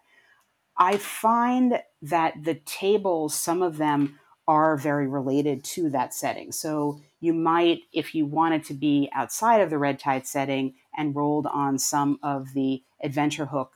I 0.76 0.98
find 0.98 1.82
that 2.02 2.34
the 2.44 2.54
tables, 2.54 3.34
some 3.34 3.62
of 3.62 3.78
them 3.78 4.19
are 4.48 4.76
very 4.76 5.06
related 5.06 5.62
to 5.62 5.90
that 5.90 6.12
setting. 6.12 6.52
So 6.52 7.00
you 7.20 7.32
might, 7.32 7.82
if 7.92 8.14
you 8.14 8.26
wanted 8.26 8.64
to 8.64 8.74
be 8.74 9.10
outside 9.14 9.60
of 9.60 9.70
the 9.70 9.78
red 9.78 9.98
tide 9.98 10.26
setting 10.26 10.74
and 10.96 11.14
rolled 11.14 11.46
on 11.46 11.78
some 11.78 12.18
of 12.22 12.52
the 12.54 12.82
adventure 13.02 13.46
hook, 13.46 13.72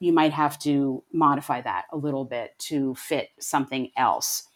you 0.00 0.12
might 0.12 0.32
have 0.32 0.58
to 0.60 1.04
modify 1.12 1.60
that 1.60 1.84
a 1.92 1.96
little 1.96 2.24
bit 2.24 2.58
to 2.58 2.94
fit 2.94 3.28
something 3.38 3.90
else. 3.96 4.48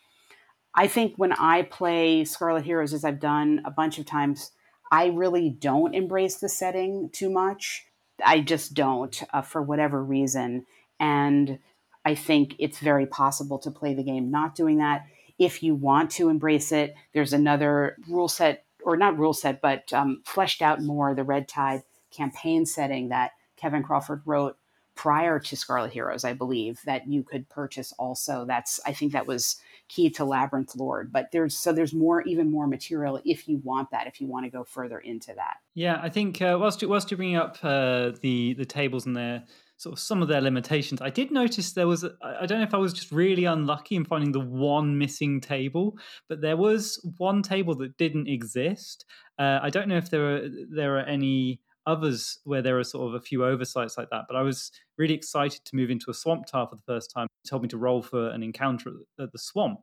I 0.75 0.89
think 0.89 1.15
when 1.17 1.33
I 1.33 1.63
play 1.63 2.25
Scarlet 2.25 2.65
Heroes, 2.65 2.93
as 2.93 3.05
I've 3.05 3.21
done 3.21 3.63
a 3.65 3.71
bunch 3.71 3.99
of 3.99 4.07
times, 4.07 4.51
I 4.91 5.07
really 5.07 5.51
don't 5.51 5.95
embrace 5.95 6.37
the 6.37 6.49
setting 6.49 7.11
too 7.13 7.31
much. 7.31 7.87
I 8.25 8.41
just 8.41 8.75
don't, 8.75 9.23
uh, 9.33 9.43
for 9.43 9.63
whatever 9.63 10.03
reason. 10.03 10.67
And 10.99 11.59
I 12.05 12.15
think 12.15 12.55
it's 12.59 12.79
very 12.79 13.07
possible 13.07 13.59
to 13.61 13.71
play 13.71 13.95
the 13.95 14.03
game 14.03 14.31
not 14.31 14.55
doing 14.55 14.79
that. 14.79 15.07
If 15.39 15.63
you 15.63 15.75
want 15.75 16.11
to 16.13 16.29
embrace 16.29 16.73
it, 16.73 16.95
there's 17.13 17.33
another 17.33 17.97
rule 18.09 18.29
set, 18.29 18.65
or 18.85 18.97
not 18.97 19.19
rule 19.19 19.33
set, 19.33 19.61
but 19.61 19.93
um, 19.93 20.23
fleshed 20.25 20.63
out 20.63 20.81
more 20.83 21.15
the 21.15 21.25
Red 21.25 21.49
Tide 21.49 21.83
campaign 22.11 22.67
setting 22.67 23.09
that 23.09 23.33
Kevin 23.57 23.83
Crawford 23.83 24.23
wrote 24.25 24.57
prior 24.95 25.41
to 25.41 25.57
Scarlet 25.57 25.93
Heroes, 25.93 26.25
I 26.25 26.33
believe, 26.35 26.81
that 26.87 27.09
you 27.09 27.23
could 27.23 27.49
purchase 27.49 27.93
also. 27.99 28.45
That's 28.45 28.81
I 28.87 28.93
think 28.93 29.13
that 29.13 29.27
was 29.27 29.57
key 29.89 30.11
to 30.11 30.25
Labyrinth 30.25 30.77
Lord. 30.77 31.13
But 31.13 31.31
there's 31.33 31.57
so 31.57 31.73
there's 31.73 31.93
more, 31.93 32.23
even 32.23 32.51
more 32.51 32.67
material 32.67 33.21
if 33.25 33.49
you 33.49 33.61
want 33.65 33.91
that, 33.91 34.07
if 34.07 34.21
you 34.21 34.27
want 34.27 34.45
to 34.47 34.51
go 34.51 34.65
further 34.65 34.99
into 34.99 35.35
that. 35.35 35.57
Yeah, 35.75 35.99
I 36.01 36.09
think 36.09 36.41
uh, 36.41 36.57
whilst 36.61 36.83
you, 36.83 36.89
whilst 36.89 37.11
you're 37.11 37.19
bringing 37.19 37.37
up 37.37 37.59
uh, 37.63 38.13
the 38.21 38.55
the 38.55 38.65
tables 38.65 39.07
and 39.07 39.17
their 39.17 39.45
sort 39.77 39.93
of 39.95 39.99
some 39.99 40.23
of 40.23 40.29
their 40.29 40.41
limitations. 40.41 41.01
I 41.01 41.11
did 41.11 41.31
notice 41.31 41.73
there 41.73 41.87
was, 41.87 42.05
I 42.23 42.47
don't 42.47 42.59
know 42.59 42.67
if 42.67 42.75
I 42.75 42.79
was 42.79 42.93
just 42.93 43.11
really 43.13 43.45
unlucky 43.45 43.97
in 43.97 44.05
finding 44.05 44.33
the 44.33 44.41
one 44.41 44.99
missing 44.99 45.41
table, 45.41 45.99
but 46.29 46.41
there 46.41 46.57
was 46.57 47.01
one 47.19 47.43
table 47.43 47.75
that 47.77 47.97
didn't 47.97 48.29
exist. 48.29 49.05
Uh, 49.39 49.59
I 49.63 49.71
don't 49.71 49.89
know 49.89 49.97
if 49.97 50.11
there 50.11 50.37
are 50.37 50.49
there 50.71 50.97
are 50.97 51.05
any 51.05 51.61
others 51.87 52.39
where 52.45 52.63
there 52.63 52.79
are 52.79 52.85
sort 52.85 53.09
of 53.09 53.15
a 53.15 53.21
few 53.21 53.45
oversights 53.45 53.99
like 53.99 54.09
that, 54.11 54.23
but 54.29 54.37
I 54.37 54.43
was 54.43 54.71
really 54.97 55.15
excited 55.15 55.65
to 55.65 55.77
move 55.77 55.91
into 55.91 56.11
a 56.11 56.15
swamp 56.15 56.47
tile 56.47 56.67
for 56.67 56.77
the 56.77 56.83
first 56.87 57.11
time. 57.11 57.27
It 57.45 57.49
told 57.49 57.63
me 57.63 57.69
to 57.69 57.77
roll 57.77 58.03
for 58.03 58.31
an 58.31 58.43
encounter 58.43 58.91
at 59.21 59.33
the 59.33 59.39
swamp 59.39 59.81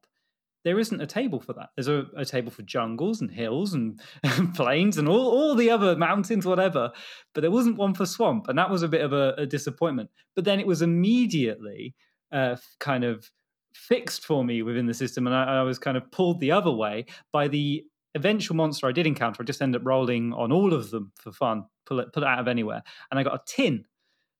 there 0.63 0.79
isn't 0.79 1.01
a 1.01 1.07
table 1.07 1.39
for 1.39 1.53
that. 1.53 1.69
There's 1.75 1.87
a, 1.87 2.05
a 2.15 2.25
table 2.25 2.51
for 2.51 2.61
jungles 2.61 3.21
and 3.21 3.31
hills 3.31 3.73
and, 3.73 3.99
and, 4.23 4.53
plains 4.53 4.97
and 4.97 5.07
all, 5.07 5.27
all 5.27 5.55
the 5.55 5.69
other 5.69 5.95
mountains, 5.95 6.45
whatever. 6.45 6.91
But 7.33 7.41
there 7.41 7.51
wasn't 7.51 7.77
one 7.77 7.93
for 7.93 8.05
swamp. 8.05 8.47
And 8.47 8.57
that 8.57 8.69
was 8.69 8.83
a 8.83 8.87
bit 8.87 9.01
of 9.01 9.13
a, 9.13 9.33
a 9.37 9.45
disappointment. 9.45 10.09
But 10.35 10.45
then 10.45 10.59
it 10.59 10.67
was 10.67 10.81
immediately 10.81 11.95
uh, 12.31 12.57
kind 12.79 13.03
of 13.03 13.31
fixed 13.73 14.25
for 14.25 14.43
me 14.43 14.61
within 14.61 14.85
the 14.85 14.93
system. 14.93 15.27
And 15.27 15.35
I, 15.35 15.59
I, 15.59 15.61
was 15.63 15.79
kind 15.79 15.97
of 15.97 16.11
pulled 16.11 16.39
the 16.39 16.51
other 16.51 16.71
way 16.71 17.05
by 17.31 17.47
the 17.47 17.83
eventual 18.15 18.55
monster 18.55 18.87
I 18.87 18.91
did 18.91 19.07
encounter. 19.07 19.41
I 19.41 19.45
just 19.45 19.61
ended 19.61 19.81
up 19.81 19.87
rolling 19.87 20.33
on 20.33 20.51
all 20.51 20.73
of 20.73 20.91
them 20.91 21.11
for 21.15 21.31
fun, 21.31 21.65
pull 21.85 21.99
it, 21.99 22.13
pull 22.13 22.23
it 22.23 22.27
out 22.27 22.39
of 22.39 22.47
anywhere. 22.47 22.83
And 23.09 23.19
I 23.19 23.23
got 23.23 23.35
a 23.35 23.41
tin 23.45 23.85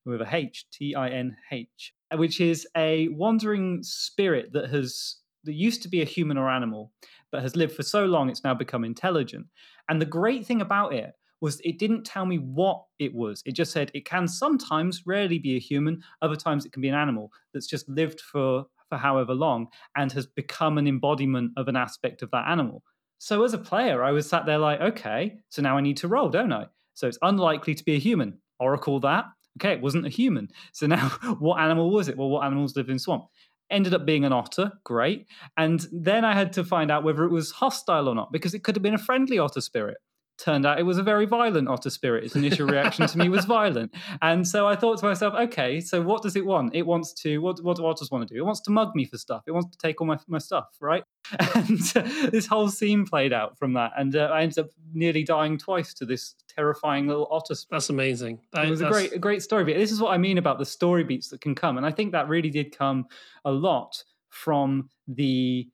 with 0.05 0.21
a 0.21 0.35
H, 0.35 0.65
T 0.71 0.95
I 0.95 1.09
N 1.09 1.37
H, 1.51 1.93
which 2.15 2.41
is 2.41 2.67
a 2.75 3.07
wandering 3.09 3.83
spirit 3.83 4.53
that 4.53 4.69
has 4.69 5.17
that 5.43 5.53
used 5.53 5.81
to 5.83 5.89
be 5.89 6.01
a 6.01 6.05
human 6.05 6.37
or 6.37 6.49
animal, 6.49 6.91
but 7.31 7.41
has 7.41 7.55
lived 7.55 7.75
for 7.75 7.83
so 7.83 8.05
long 8.05 8.29
it's 8.29 8.43
now 8.43 8.53
become 8.53 8.83
intelligent. 8.83 9.47
And 9.89 10.01
the 10.01 10.05
great 10.05 10.45
thing 10.45 10.61
about 10.61 10.93
it 10.93 11.13
was 11.41 11.59
it 11.63 11.79
didn't 11.79 12.03
tell 12.05 12.25
me 12.25 12.37
what 12.37 12.83
it 12.99 13.13
was. 13.13 13.41
It 13.45 13.53
just 13.53 13.71
said 13.71 13.91
it 13.93 14.05
can 14.05 14.27
sometimes, 14.27 15.03
rarely 15.05 15.39
be 15.39 15.55
a 15.55 15.59
human, 15.59 16.03
other 16.21 16.35
times 16.35 16.65
it 16.65 16.71
can 16.71 16.81
be 16.81 16.89
an 16.89 16.95
animal 16.95 17.31
that's 17.53 17.67
just 17.67 17.89
lived 17.89 18.21
for, 18.21 18.65
for 18.89 18.97
however 18.97 19.33
long 19.33 19.67
and 19.95 20.11
has 20.11 20.27
become 20.27 20.77
an 20.77 20.87
embodiment 20.87 21.51
of 21.57 21.67
an 21.67 21.75
aspect 21.75 22.21
of 22.21 22.29
that 22.31 22.47
animal. 22.47 22.83
So 23.17 23.43
as 23.43 23.53
a 23.53 23.57
player, 23.57 24.03
I 24.03 24.11
was 24.11 24.29
sat 24.29 24.45
there 24.45 24.57
like, 24.57 24.81
okay, 24.81 25.37
so 25.49 25.61
now 25.61 25.77
I 25.77 25.81
need 25.81 25.97
to 25.97 26.07
roll, 26.07 26.29
don't 26.29 26.53
I? 26.53 26.67
So 26.93 27.07
it's 27.07 27.19
unlikely 27.21 27.75
to 27.75 27.83
be 27.83 27.95
a 27.95 27.99
human. 27.99 28.39
Oracle 28.59 28.99
that. 29.01 29.25
Okay, 29.59 29.73
it 29.73 29.81
wasn't 29.81 30.05
a 30.05 30.09
human. 30.09 30.49
So 30.71 30.87
now 30.87 31.09
what 31.39 31.59
animal 31.59 31.89
was 31.91 32.07
it? 32.07 32.17
Well, 32.17 32.29
what 32.29 32.45
animals 32.45 32.75
live 32.75 32.89
in 32.89 32.99
swamp? 32.99 33.25
Ended 33.71 33.93
up 33.93 34.05
being 34.05 34.25
an 34.25 34.33
otter, 34.33 34.73
great. 34.83 35.25
And 35.57 35.85
then 35.91 36.25
I 36.25 36.33
had 36.33 36.53
to 36.53 36.63
find 36.63 36.91
out 36.91 37.03
whether 37.03 37.23
it 37.23 37.31
was 37.31 37.51
hostile 37.51 38.07
or 38.07 38.15
not, 38.15 38.31
because 38.31 38.53
it 38.53 38.63
could 38.63 38.75
have 38.75 38.83
been 38.83 38.93
a 38.93 38.99
friendly 38.99 39.39
otter 39.39 39.61
spirit. 39.61 39.97
Turned 40.41 40.65
out 40.65 40.79
it 40.79 40.83
was 40.83 40.97
a 40.97 41.03
very 41.03 41.25
violent 41.25 41.67
otter 41.67 41.89
spirit. 41.89 42.23
Its 42.23 42.35
initial 42.35 42.67
reaction 42.67 43.07
to 43.07 43.17
me 43.17 43.29
was 43.29 43.45
violent. 43.45 43.93
And 44.21 44.47
so 44.47 44.67
I 44.67 44.75
thought 44.75 44.99
to 44.99 45.05
myself, 45.05 45.33
okay, 45.33 45.79
so 45.79 46.01
what 46.01 46.23
does 46.23 46.35
it 46.35 46.45
want? 46.45 46.75
It 46.75 46.85
wants 46.85 47.13
to, 47.21 47.37
what, 47.39 47.63
what 47.63 47.77
do 47.77 47.85
otters 47.85 48.09
want 48.11 48.27
to 48.27 48.33
do? 48.33 48.39
It 48.39 48.45
wants 48.45 48.61
to 48.61 48.71
mug 48.71 48.95
me 48.95 49.05
for 49.05 49.17
stuff. 49.17 49.43
It 49.47 49.51
wants 49.51 49.69
to 49.71 49.77
take 49.77 50.01
all 50.01 50.07
my, 50.07 50.17
my 50.27 50.39
stuff, 50.39 50.67
right? 50.79 51.03
And 51.53 51.79
uh, 51.95 52.29
this 52.29 52.47
whole 52.47 52.69
scene 52.69 53.05
played 53.05 53.33
out 53.33 53.57
from 53.57 53.73
that. 53.73 53.91
And 53.97 54.15
uh, 54.15 54.29
I 54.33 54.41
ended 54.41 54.59
up 54.59 54.69
nearly 54.93 55.23
dying 55.23 55.57
twice 55.57 55.93
to 55.95 56.05
this 56.05 56.35
terrifying 56.47 57.07
little 57.07 57.27
otter. 57.29 57.55
Spirit. 57.55 57.77
That's 57.77 57.89
amazing. 57.89 58.39
That, 58.53 58.65
it 58.65 58.69
was 58.69 58.81
a 58.81 58.89
great, 58.89 59.13
a 59.13 59.19
great 59.19 59.43
story 59.43 59.63
beat. 59.63 59.77
This 59.77 59.91
is 59.91 60.01
what 60.01 60.11
I 60.11 60.17
mean 60.17 60.37
about 60.37 60.59
the 60.59 60.65
story 60.65 61.03
beats 61.03 61.29
that 61.29 61.41
can 61.41 61.55
come. 61.55 61.77
And 61.77 61.85
I 61.85 61.91
think 61.91 62.11
that 62.13 62.27
really 62.27 62.49
did 62.49 62.75
come 62.75 63.05
a 63.45 63.51
lot 63.51 64.03
from 64.29 64.89
the 65.07 65.69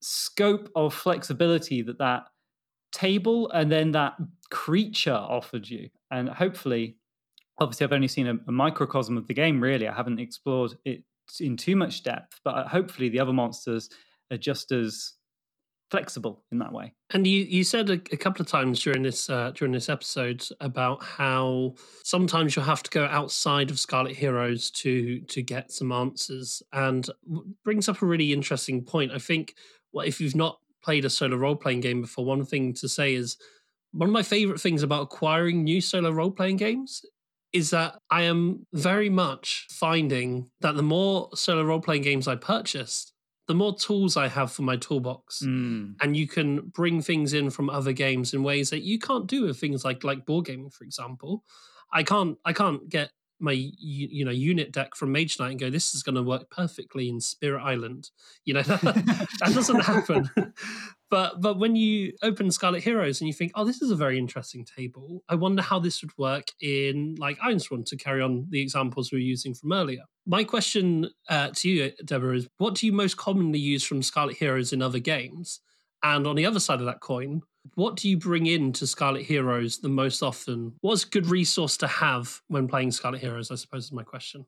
scope 0.00 0.70
of 0.76 0.94
flexibility 0.94 1.82
that 1.82 1.98
that 1.98 2.24
table 2.92 3.50
and 3.50 3.70
then 3.70 3.92
that 3.92 4.14
creature 4.50 5.12
offered 5.12 5.68
you. 5.68 5.88
And 6.10 6.28
hopefully, 6.28 6.96
obviously, 7.58 7.84
I've 7.84 7.92
only 7.92 8.08
seen 8.08 8.26
a, 8.26 8.34
a 8.46 8.52
microcosm 8.52 9.16
of 9.16 9.26
the 9.26 9.34
game, 9.34 9.60
really. 9.60 9.88
I 9.88 9.94
haven't 9.94 10.20
explored 10.20 10.74
it 10.84 11.04
in 11.40 11.56
too 11.56 11.76
much 11.76 12.02
depth, 12.02 12.40
but 12.44 12.54
uh, 12.54 12.68
hopefully, 12.68 13.08
the 13.08 13.20
other 13.20 13.32
monsters 13.32 13.90
are 14.30 14.38
just 14.38 14.72
as 14.72 15.14
flexible 15.90 16.44
in 16.52 16.58
that 16.58 16.72
way. 16.72 16.92
And 17.14 17.26
you, 17.26 17.44
you 17.44 17.64
said 17.64 17.88
a, 17.88 17.94
a 18.12 18.16
couple 18.16 18.42
of 18.42 18.48
times 18.48 18.80
during 18.82 19.02
this 19.02 19.30
uh, 19.30 19.52
during 19.54 19.72
this 19.72 19.88
episode 19.88 20.46
about 20.60 21.02
how 21.02 21.74
sometimes 22.04 22.54
you'll 22.54 22.64
have 22.64 22.82
to 22.82 22.90
go 22.90 23.06
outside 23.06 23.70
of 23.70 23.78
Scarlet 23.78 24.16
Heroes 24.16 24.70
to 24.72 25.20
to 25.20 25.42
get 25.42 25.72
some 25.72 25.92
answers, 25.92 26.62
and 26.72 27.08
brings 27.64 27.88
up 27.88 28.02
a 28.02 28.06
really 28.06 28.32
interesting 28.32 28.84
point. 28.84 29.12
I 29.12 29.18
think 29.18 29.54
well, 29.92 30.06
if 30.06 30.20
you've 30.20 30.36
not 30.36 30.58
played 30.82 31.04
a 31.04 31.10
solo 31.10 31.36
role 31.36 31.56
playing 31.56 31.80
game 31.80 32.02
before, 32.02 32.24
one 32.24 32.44
thing 32.44 32.74
to 32.74 32.88
say 32.88 33.14
is 33.14 33.36
one 33.92 34.08
of 34.08 34.12
my 34.12 34.22
favorite 34.22 34.60
things 34.60 34.82
about 34.82 35.02
acquiring 35.02 35.64
new 35.64 35.80
solo 35.80 36.10
role 36.10 36.30
playing 36.30 36.56
games 36.56 37.02
is 37.52 37.70
that 37.70 37.98
I 38.10 38.22
am 38.22 38.66
very 38.72 39.08
much 39.08 39.66
finding 39.70 40.50
that 40.60 40.76
the 40.76 40.82
more 40.82 41.30
solo 41.34 41.62
role 41.62 41.80
playing 41.80 42.02
games 42.02 42.28
I 42.28 42.36
purchase, 42.36 43.12
the 43.46 43.54
more 43.54 43.74
tools 43.74 44.16
I 44.16 44.28
have 44.28 44.52
for 44.52 44.62
my 44.62 44.76
toolbox. 44.76 45.42
Mm. 45.42 45.94
And 46.02 46.16
you 46.16 46.28
can 46.28 46.68
bring 46.74 47.00
things 47.00 47.32
in 47.32 47.48
from 47.48 47.70
other 47.70 47.92
games 47.92 48.34
in 48.34 48.42
ways 48.42 48.70
that 48.70 48.82
you 48.82 48.98
can't 48.98 49.26
do 49.26 49.46
with 49.46 49.58
things 49.58 49.84
like 49.84 50.04
like 50.04 50.26
board 50.26 50.44
gaming, 50.46 50.70
for 50.70 50.84
example. 50.84 51.44
I 51.92 52.02
can't 52.02 52.36
I 52.44 52.52
can't 52.52 52.88
get 52.88 53.10
my 53.40 53.52
you 53.52 54.24
know 54.24 54.30
unit 54.30 54.72
deck 54.72 54.94
from 54.94 55.12
Mage 55.12 55.38
Knight 55.38 55.52
and 55.52 55.60
go, 55.60 55.70
this 55.70 55.94
is 55.94 56.02
going 56.02 56.14
to 56.14 56.22
work 56.22 56.50
perfectly 56.50 57.08
in 57.08 57.20
Spirit 57.20 57.62
Island. 57.62 58.10
You 58.44 58.54
know 58.54 58.62
that, 58.64 58.80
that 58.82 59.54
doesn't 59.54 59.80
happen. 59.80 60.30
but 61.10 61.40
but 61.40 61.58
when 61.58 61.76
you 61.76 62.12
open 62.22 62.50
Scarlet 62.50 62.82
Heroes 62.82 63.20
and 63.20 63.28
you 63.28 63.34
think, 63.34 63.52
oh, 63.54 63.64
this 63.64 63.82
is 63.82 63.90
a 63.90 63.96
very 63.96 64.18
interesting 64.18 64.64
table. 64.64 65.22
I 65.28 65.34
wonder 65.34 65.62
how 65.62 65.78
this 65.78 66.02
would 66.02 66.16
work 66.18 66.48
in 66.60 67.16
like 67.18 67.38
Ironsworn 67.38 67.84
to 67.86 67.96
carry 67.96 68.22
on 68.22 68.46
the 68.50 68.60
examples 68.60 69.12
we 69.12 69.18
were 69.18 69.22
using 69.22 69.54
from 69.54 69.72
earlier. 69.72 70.02
My 70.26 70.44
question 70.44 71.10
uh, 71.28 71.50
to 71.54 71.68
you, 71.68 71.92
Deborah, 72.04 72.36
is 72.36 72.48
what 72.58 72.74
do 72.74 72.86
you 72.86 72.92
most 72.92 73.16
commonly 73.16 73.58
use 73.58 73.84
from 73.84 74.02
Scarlet 74.02 74.36
Heroes 74.36 74.72
in 74.72 74.82
other 74.82 74.98
games? 74.98 75.60
And 76.02 76.26
on 76.26 76.36
the 76.36 76.46
other 76.46 76.60
side 76.60 76.78
of 76.78 76.86
that 76.86 77.00
coin, 77.00 77.42
what 77.74 77.96
do 77.96 78.08
you 78.08 78.16
bring 78.16 78.46
into 78.46 78.86
Scarlet 78.86 79.24
Heroes 79.24 79.78
the 79.78 79.88
most 79.88 80.22
often? 80.22 80.74
What's 80.80 81.04
a 81.04 81.08
good 81.08 81.26
resource 81.26 81.76
to 81.78 81.86
have 81.86 82.40
when 82.48 82.68
playing 82.68 82.92
Scarlet 82.92 83.20
Heroes? 83.20 83.50
I 83.50 83.56
suppose 83.56 83.84
is 83.84 83.92
my 83.92 84.02
question. 84.02 84.46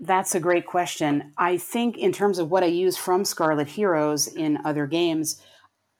That's 0.00 0.34
a 0.34 0.40
great 0.40 0.66
question. 0.66 1.32
I 1.38 1.56
think 1.56 1.98
in 1.98 2.12
terms 2.12 2.38
of 2.38 2.50
what 2.50 2.62
I 2.62 2.66
use 2.66 2.96
from 2.96 3.24
Scarlet 3.24 3.68
Heroes 3.68 4.26
in 4.26 4.58
other 4.64 4.86
games, 4.86 5.40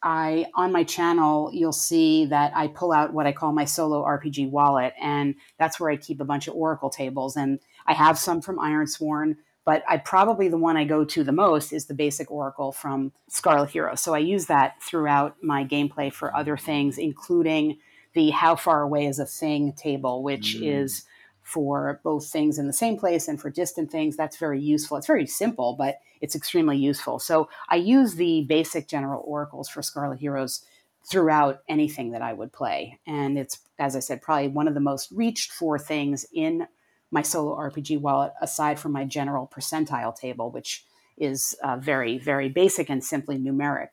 I 0.03 0.47
on 0.55 0.71
my 0.71 0.85
channel 0.85 1.51
you'll 1.53 1.73
see 1.73 2.27
that 2.27 2.53
I 2.55 2.67
pull 2.69 2.93
out 2.93 3.15
what 3.15 3.27
I 3.27 3.33
call 3.33 3.53
my 3.53 3.65
solo 3.65 4.05
RPG 4.05 4.51
wallet, 4.51 4.93
and 5.01 5.35
that's 5.59 5.81
where 5.81 5.91
I 5.91 5.97
keep 5.97 6.21
a 6.21 6.25
bunch 6.25 6.47
of 6.47 6.55
Oracle 6.55 6.91
tables. 6.91 7.37
And 7.37 7.59
I 7.87 7.95
have 7.95 8.19
some 8.19 8.43
from 8.43 8.59
Ironsworn, 8.59 9.37
but 9.65 9.83
I 9.89 9.97
probably 9.97 10.49
the 10.49 10.59
one 10.59 10.77
I 10.77 10.85
go 10.85 11.05
to 11.05 11.25
the 11.25 11.33
most 11.33 11.73
is 11.73 11.87
the 11.87 11.95
basic 11.95 12.31
Oracle 12.31 12.73
from 12.73 13.13
Scarlet 13.29 13.71
Hero. 13.71 13.95
So 13.95 14.15
I 14.15 14.19
use 14.19 14.47
that 14.47 14.83
throughout 14.83 15.37
my 15.43 15.65
gameplay 15.65 16.13
for 16.13 16.35
other 16.37 16.57
things, 16.57 16.99
including 16.99 17.79
the 18.15 18.31
how 18.31 18.57
far 18.57 18.83
away 18.83 19.07
is 19.07 19.19
a 19.19 19.27
thing 19.27 19.73
table, 19.73 20.23
which 20.23 20.57
mm. 20.57 20.83
is 20.83 21.05
for 21.43 22.01
both 22.03 22.27
things 22.27 22.59
in 22.59 22.67
the 22.67 22.73
same 22.73 22.97
place 22.97 23.29
and 23.29 23.41
for 23.41 23.51
distant 23.51 23.91
things. 23.91 24.17
That's 24.17 24.37
very 24.37 24.61
useful. 24.61 24.97
It's 24.97 25.07
very 25.07 25.27
simple, 25.27 25.77
but 25.79 25.97
it's 26.21 26.35
extremely 26.35 26.79
useful. 26.79 27.19
So 27.19 27.49
I 27.69 27.77
use 27.77 28.15
the 28.15 28.47
basic 28.49 28.89
general 28.89 29.23
oracles 29.27 29.69
for 29.69 29.83
Scarlet 29.83 30.19
Heroes 30.19 30.65
throughout 31.07 31.61
anything 31.69 32.13
that 32.13 32.23
I 32.23 32.33
would 32.33 32.53
play. 32.53 32.99
And 33.07 33.39
it's, 33.39 33.59
as 33.79 33.95
I 33.95 34.01
said, 34.01 34.23
probably 34.23 34.49
one 34.49 34.69
of 34.69 34.75
the 34.75 34.81
most 34.81 35.11
reached 35.13 35.53
for 35.53 35.79
things 35.79 36.25
in 36.33 36.67
my 37.15 37.23
solo 37.23 37.57
RPG 37.57 38.01
wallet, 38.01 38.33
aside 38.43 38.79
from 38.79 38.91
my 38.91 39.05
general 39.05 39.51
percentile 39.55 40.15
table, 40.15 40.51
which 40.51 40.85
is 41.17 41.55
uh, 41.63 41.77
very, 41.77 42.19
very 42.19 42.49
basic 42.49 42.91
and 42.91 43.03
simply 43.03 43.39
numeric. 43.39 43.91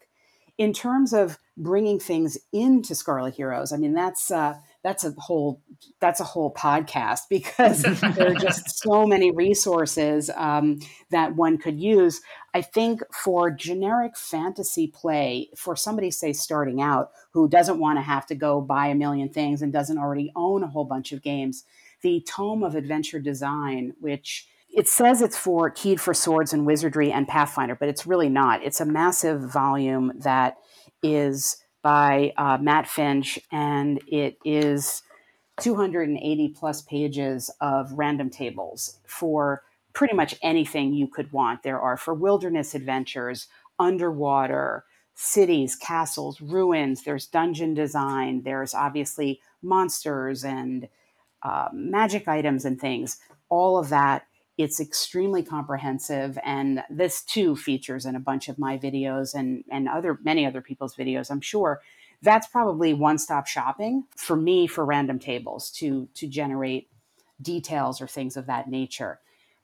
In 0.58 0.74
terms 0.74 1.14
of 1.14 1.38
bringing 1.56 2.00
things 2.00 2.38
into 2.52 2.96
Scarlet 2.96 3.36
Heroes, 3.36 3.72
I 3.72 3.78
mean 3.78 3.94
that's 3.94 4.32
uh, 4.32 4.56
that's 4.84 5.04
a 5.04 5.12
whole 5.18 5.62
that's 6.00 6.20
a 6.20 6.24
whole 6.24 6.52
podcast 6.52 7.22
because 7.30 7.84
there 7.84 8.32
are 8.32 8.36
just 8.36 8.80
so 8.84 9.06
many 9.06 9.32
resources 9.32 10.32
um, 10.36 10.80
that 11.12 11.36
one 11.36 11.60
could 11.60 11.80
use. 11.80 12.22
I 12.56 12.62
think 12.62 13.02
for 13.14 13.52
generic 13.52 14.18
fantasy 14.18 14.88
play, 14.88 15.50
for 15.56 15.76
somebody 15.76 16.10
say 16.10 16.34
starting 16.34 16.82
out 16.82 17.12
who 17.34 17.48
doesn't 17.48 17.80
want 17.80 17.98
to 17.98 18.04
have 18.04 18.26
to 18.28 18.36
go 18.36 18.62
buy 18.62 18.88
a 18.88 18.96
million 18.96 19.30
things 19.30 19.62
and 19.62 19.72
doesn't 19.72 20.00
already 20.00 20.32
own 20.36 20.64
a 20.64 20.68
whole 20.68 20.86
bunch 20.86 21.12
of 21.12 21.22
games, 21.22 21.66
the 22.02 22.26
Tome 22.28 22.64
of 22.64 22.76
Adventure 22.76 23.20
Design, 23.20 23.94
which 24.00 24.48
it 24.70 24.88
says 24.88 25.22
it's 25.22 25.38
for 25.38 25.70
keyed 25.70 26.00
for 26.00 26.14
swords 26.14 26.54
and 26.54 26.66
wizardry 26.66 27.12
and 27.12 27.28
Pathfinder, 27.28 27.76
but 27.76 27.90
it's 27.90 28.08
really 28.08 28.30
not. 28.30 28.64
It's 28.64 28.80
a 28.80 28.86
massive 28.86 29.42
volume 29.42 30.14
that 30.20 30.58
is 31.04 31.58
by 31.82 32.34
uh, 32.38 32.58
Matt 32.62 32.88
Finch, 32.88 33.40
and 33.52 34.00
it 34.08 34.38
is 34.46 35.04
280 35.60 36.50
plus 36.50 36.82
pages 36.82 37.52
of 37.60 37.92
random 37.94 38.30
tables 38.30 39.00
for 39.06 39.64
pretty 39.94 40.16
much 40.16 40.36
anything 40.42 40.94
you 40.94 41.08
could 41.08 41.32
want. 41.34 41.64
There 41.64 41.80
are 41.80 41.98
for 41.98 42.14
wilderness 42.14 42.74
adventures, 42.74 43.48
underwater, 43.78 44.86
cities, 45.16 45.76
castles, 45.76 46.40
ruins. 46.40 47.04
There's 47.04 47.28
dungeon 47.28 47.74
design. 47.74 48.44
There's 48.44 48.74
obviously 48.74 49.42
monsters 49.62 50.44
and 50.44 50.88
uh, 51.44 51.70
magic 51.74 52.28
items 52.28 52.66
and 52.66 52.80
things, 52.80 53.18
all 53.50 53.78
of 53.78 53.90
that. 53.90 54.26
It's 54.58 54.80
extremely 54.80 55.42
comprehensive, 55.44 56.38
and 56.44 56.84
this 56.90 57.24
too 57.24 57.56
features 57.56 58.06
in 58.06 58.16
a 58.16 58.20
bunch 58.20 58.48
of 58.48 58.60
my 58.60 58.78
videos 58.78 59.34
and 59.34 59.64
and 59.72 59.88
other 59.88 60.20
many 60.24 60.46
other 60.46 60.62
people's 60.62 60.96
videos. 60.96 61.32
I'm 61.32 61.42
sure 61.42 61.82
that's 62.22 62.48
probably 62.48 62.94
one 62.94 63.18
stop 63.18 63.48
shopping 63.48 64.04
for 64.16 64.36
me 64.36 64.68
for 64.68 64.86
random 64.86 65.20
tables 65.20 65.72
to 65.72 66.08
to 66.16 66.28
generate 66.28 66.90
details 67.42 68.02
or 68.02 68.08
things 68.08 68.38
of 68.38 68.46
that 68.48 68.70
nature. 68.70 69.20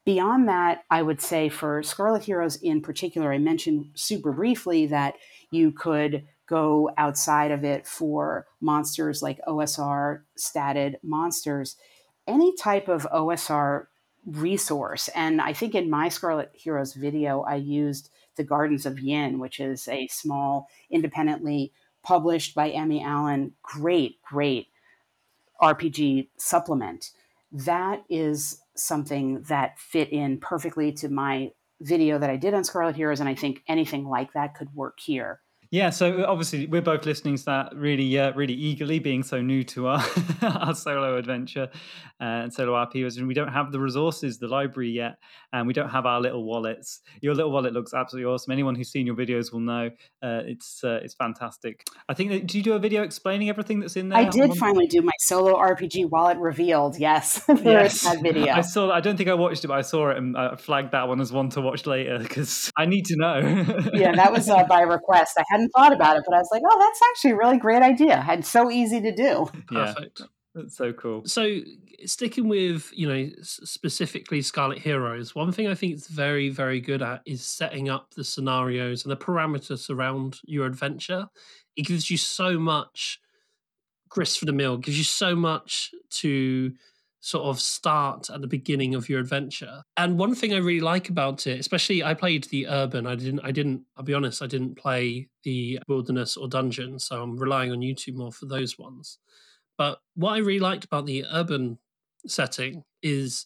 Beyond 0.05 0.47
that, 0.47 0.85
I 0.89 1.01
would 1.01 1.21
say 1.21 1.49
for 1.49 1.83
Scarlet 1.83 2.23
Heroes 2.23 2.55
in 2.55 2.81
particular, 2.81 3.33
I 3.33 3.39
mentioned 3.39 3.89
super 3.93 4.31
briefly 4.31 4.85
that 4.87 5.15
you 5.51 5.71
could 5.71 6.25
go 6.47 6.89
outside 6.97 7.51
of 7.51 7.63
it 7.63 7.85
for 7.85 8.47
monsters 8.61 9.21
like 9.21 9.39
OSR 9.47 10.21
statted 10.37 10.95
monsters, 11.03 11.75
any 12.25 12.55
type 12.55 12.87
of 12.87 13.07
OSR 13.13 13.87
resource. 14.25 15.09
And 15.09 15.41
I 15.41 15.53
think 15.53 15.75
in 15.75 15.89
my 15.89 16.09
Scarlet 16.09 16.51
Heroes 16.53 16.93
video, 16.93 17.41
I 17.41 17.55
used 17.55 18.09
the 18.35 18.43
Gardens 18.43 18.85
of 18.85 18.99
Ynn, 18.99 19.39
which 19.39 19.59
is 19.59 19.87
a 19.87 20.07
small, 20.07 20.67
independently 20.89 21.71
published 22.03 22.55
by 22.55 22.69
Emmy 22.69 23.03
Allen, 23.03 23.53
great, 23.61 24.21
great 24.21 24.67
RPG 25.61 26.29
supplement. 26.37 27.11
That 27.51 28.03
is 28.09 28.61
something 28.75 29.41
that 29.43 29.79
fit 29.79 30.09
in 30.09 30.39
perfectly 30.39 30.91
to 30.93 31.09
my 31.09 31.51
video 31.81 32.17
that 32.19 32.29
I 32.29 32.37
did 32.37 32.53
on 32.53 32.63
Scarlet 32.63 32.95
Heroes, 32.95 33.19
and 33.19 33.29
I 33.29 33.35
think 33.35 33.63
anything 33.67 34.07
like 34.07 34.33
that 34.33 34.55
could 34.55 34.73
work 34.73 34.99
here. 34.99 35.41
Yeah, 35.69 35.89
so 35.89 36.25
obviously 36.25 36.65
we're 36.65 36.81
both 36.81 37.05
listening 37.05 37.35
to 37.37 37.45
that 37.45 37.75
really, 37.75 38.17
uh, 38.17 38.31
really 38.33 38.53
eagerly, 38.53 38.99
being 38.99 39.21
so 39.21 39.41
new 39.41 39.63
to 39.65 39.87
our 39.87 40.05
our 40.41 40.73
solo 40.73 41.17
adventure 41.17 41.69
uh, 42.21 42.23
and 42.23 42.53
solo 42.53 42.73
RPs, 42.73 43.17
and 43.17 43.27
we 43.27 43.33
don't 43.33 43.51
have 43.51 43.71
the 43.73 43.79
resources, 43.79 44.37
the 44.37 44.47
library 44.47 44.91
yet, 44.91 45.17
and 45.51 45.67
we 45.67 45.73
don't 45.73 45.89
have 45.89 46.05
our 46.05 46.21
little 46.21 46.45
wallets. 46.45 47.01
Your 47.21 47.35
little 47.35 47.51
wallet 47.51 47.73
looks 47.73 47.93
absolutely 47.93 48.31
awesome. 48.31 48.51
Anyone 48.53 48.75
who's 48.75 48.89
seen 48.89 49.05
your 49.05 49.15
videos 49.15 49.51
will 49.51 49.59
know 49.59 49.89
uh, 50.23 50.41
it's 50.45 50.83
uh, 50.85 50.99
it's 51.03 51.15
fantastic. 51.15 51.85
I 52.07 52.13
think 52.13 52.31
that, 52.31 52.41
did 52.41 52.55
you 52.55 52.63
do 52.63 52.73
a 52.73 52.79
video 52.79 53.03
explaining 53.03 53.49
everything 53.49 53.81
that's 53.81 53.97
in 53.97 54.09
there? 54.09 54.19
I 54.19 54.23
did 54.25 54.55
finally 54.55 54.87
do 54.87 55.01
my 55.01 55.11
solo 55.19 55.55
RPG 55.57 56.09
wallet 56.09 56.37
revealed. 56.37 56.97
Yes, 56.97 57.43
there 57.47 57.83
yes. 57.83 58.03
that 58.03 58.21
video. 58.21 58.53
I 58.53 58.61
saw. 58.61 58.89
I 58.89 59.01
don't 59.01 59.17
think 59.17 59.29
I 59.29 59.33
watched 59.33 59.65
it, 59.65 59.67
but 59.67 59.77
I 59.77 59.81
saw 59.81 60.11
it 60.11 60.17
and 60.17 60.37
I 60.37 60.55
flagged 60.55 60.93
that 60.93 61.09
one 61.09 61.19
as 61.19 61.33
one 61.33 61.49
to 61.49 61.61
watch 61.61 61.85
later 61.85 62.19
because 62.19 62.71
I 62.77 62.85
need 62.85 63.05
to 63.07 63.17
know. 63.17 63.39
yeah, 63.93 64.15
that 64.15 64.31
was 64.31 64.49
uh, 64.49 64.63
by 64.63 64.81
request. 64.81 65.37
I 65.37 65.43
had 65.49 65.56
hadn't 65.57 65.69
thought 65.69 65.93
about 65.93 66.17
it, 66.17 66.23
but 66.25 66.35
I 66.35 66.39
was 66.39 66.49
like, 66.51 66.63
oh, 66.65 66.79
that's 66.79 66.99
actually 67.11 67.31
a 67.31 67.37
really 67.37 67.57
great 67.57 67.81
idea. 67.81 68.25
And 68.27 68.45
so 68.45 68.71
easy 68.71 69.01
to 69.01 69.15
do. 69.15 69.47
Perfect. 69.67 70.19
Yeah, 70.19 70.25
that's 70.55 70.77
so 70.77 70.93
cool. 70.93 71.25
So, 71.25 71.59
sticking 72.05 72.47
with 72.47 72.91
you 72.93 73.07
know 73.07 73.29
specifically 73.41 74.41
Scarlet 74.41 74.79
Heroes, 74.79 75.35
one 75.35 75.51
thing 75.51 75.67
I 75.67 75.75
think 75.75 75.93
it's 75.93 76.07
very 76.07 76.49
very 76.49 76.79
good 76.79 77.01
at 77.01 77.21
is 77.25 77.43
setting 77.43 77.89
up 77.89 78.13
the 78.13 78.23
scenarios 78.23 79.03
and 79.03 79.11
the 79.11 79.17
parameters 79.17 79.89
around 79.89 80.39
your 80.45 80.65
adventure. 80.65 81.27
It 81.75 81.85
gives 81.85 82.09
you 82.09 82.17
so 82.17 82.59
much 82.59 83.19
grist 84.09 84.39
for 84.39 84.45
the 84.45 84.53
mill. 84.53 84.77
Gives 84.77 84.97
you 84.97 85.03
so 85.03 85.35
much 85.35 85.91
to 86.11 86.73
sort 87.27 87.43
of 87.43 87.59
start 87.59 88.29
at 88.29 88.39
the 88.39 88.47
beginning 88.47 88.95
of 88.95 89.09
your 89.09 89.19
adventure. 89.19 89.83
And 89.97 90.17
one 90.17 90.33
thing 90.33 90.53
I 90.53 90.59
really 90.59 90.79
like 90.79 91.09
about 91.09 91.45
it, 91.45 91.59
especially 91.59 92.01
I 92.01 92.13
played 92.13 92.45
the 92.45 92.67
urban, 92.67 93.05
I 93.05 93.15
didn't 93.15 93.41
I 93.41 93.51
didn't 93.51 93.81
I'll 93.97 94.05
be 94.05 94.13
honest, 94.13 94.41
I 94.41 94.47
didn't 94.47 94.77
play 94.77 95.27
the 95.43 95.77
wilderness 95.89 96.37
or 96.37 96.47
dungeon, 96.47 96.99
so 96.99 97.21
I'm 97.21 97.35
relying 97.35 97.73
on 97.73 97.79
YouTube 97.79 98.15
more 98.15 98.31
for 98.31 98.45
those 98.45 98.79
ones. 98.79 99.19
But 99.77 99.99
what 100.15 100.35
I 100.35 100.37
really 100.37 100.61
liked 100.61 100.85
about 100.85 101.05
the 101.05 101.25
urban 101.29 101.79
setting 102.25 102.85
is 103.03 103.45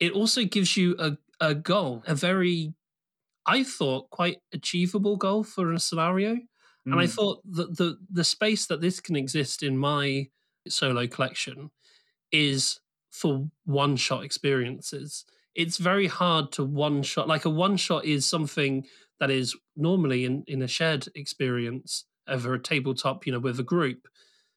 it 0.00 0.10
also 0.10 0.42
gives 0.42 0.76
you 0.76 0.96
a, 0.98 1.16
a 1.40 1.54
goal, 1.54 2.02
a 2.08 2.14
very 2.16 2.74
I 3.46 3.62
thought 3.62 4.10
quite 4.10 4.38
achievable 4.52 5.16
goal 5.16 5.44
for 5.44 5.72
a 5.72 5.78
scenario. 5.78 6.34
Mm. 6.34 6.40
And 6.86 7.00
I 7.00 7.06
thought 7.06 7.40
that 7.52 7.76
the 7.76 7.98
the 8.10 8.24
space 8.24 8.66
that 8.66 8.80
this 8.80 8.98
can 8.98 9.14
exist 9.14 9.62
in 9.62 9.78
my 9.78 10.26
solo 10.66 11.06
collection 11.06 11.70
is 12.32 12.80
for 13.16 13.48
one 13.64 13.96
shot 13.96 14.24
experiences. 14.24 15.24
It's 15.54 15.78
very 15.78 16.06
hard 16.06 16.52
to 16.52 16.64
one 16.64 17.02
shot. 17.02 17.28
Like 17.28 17.46
a 17.46 17.50
one 17.50 17.78
shot 17.78 18.04
is 18.04 18.26
something 18.26 18.86
that 19.18 19.30
is 19.30 19.56
normally 19.74 20.26
in, 20.26 20.44
in 20.46 20.60
a 20.60 20.68
shared 20.68 21.08
experience 21.14 22.04
over 22.28 22.52
a 22.52 22.62
tabletop, 22.62 23.26
you 23.26 23.32
know, 23.32 23.38
with 23.38 23.58
a 23.58 23.62
group. 23.62 24.06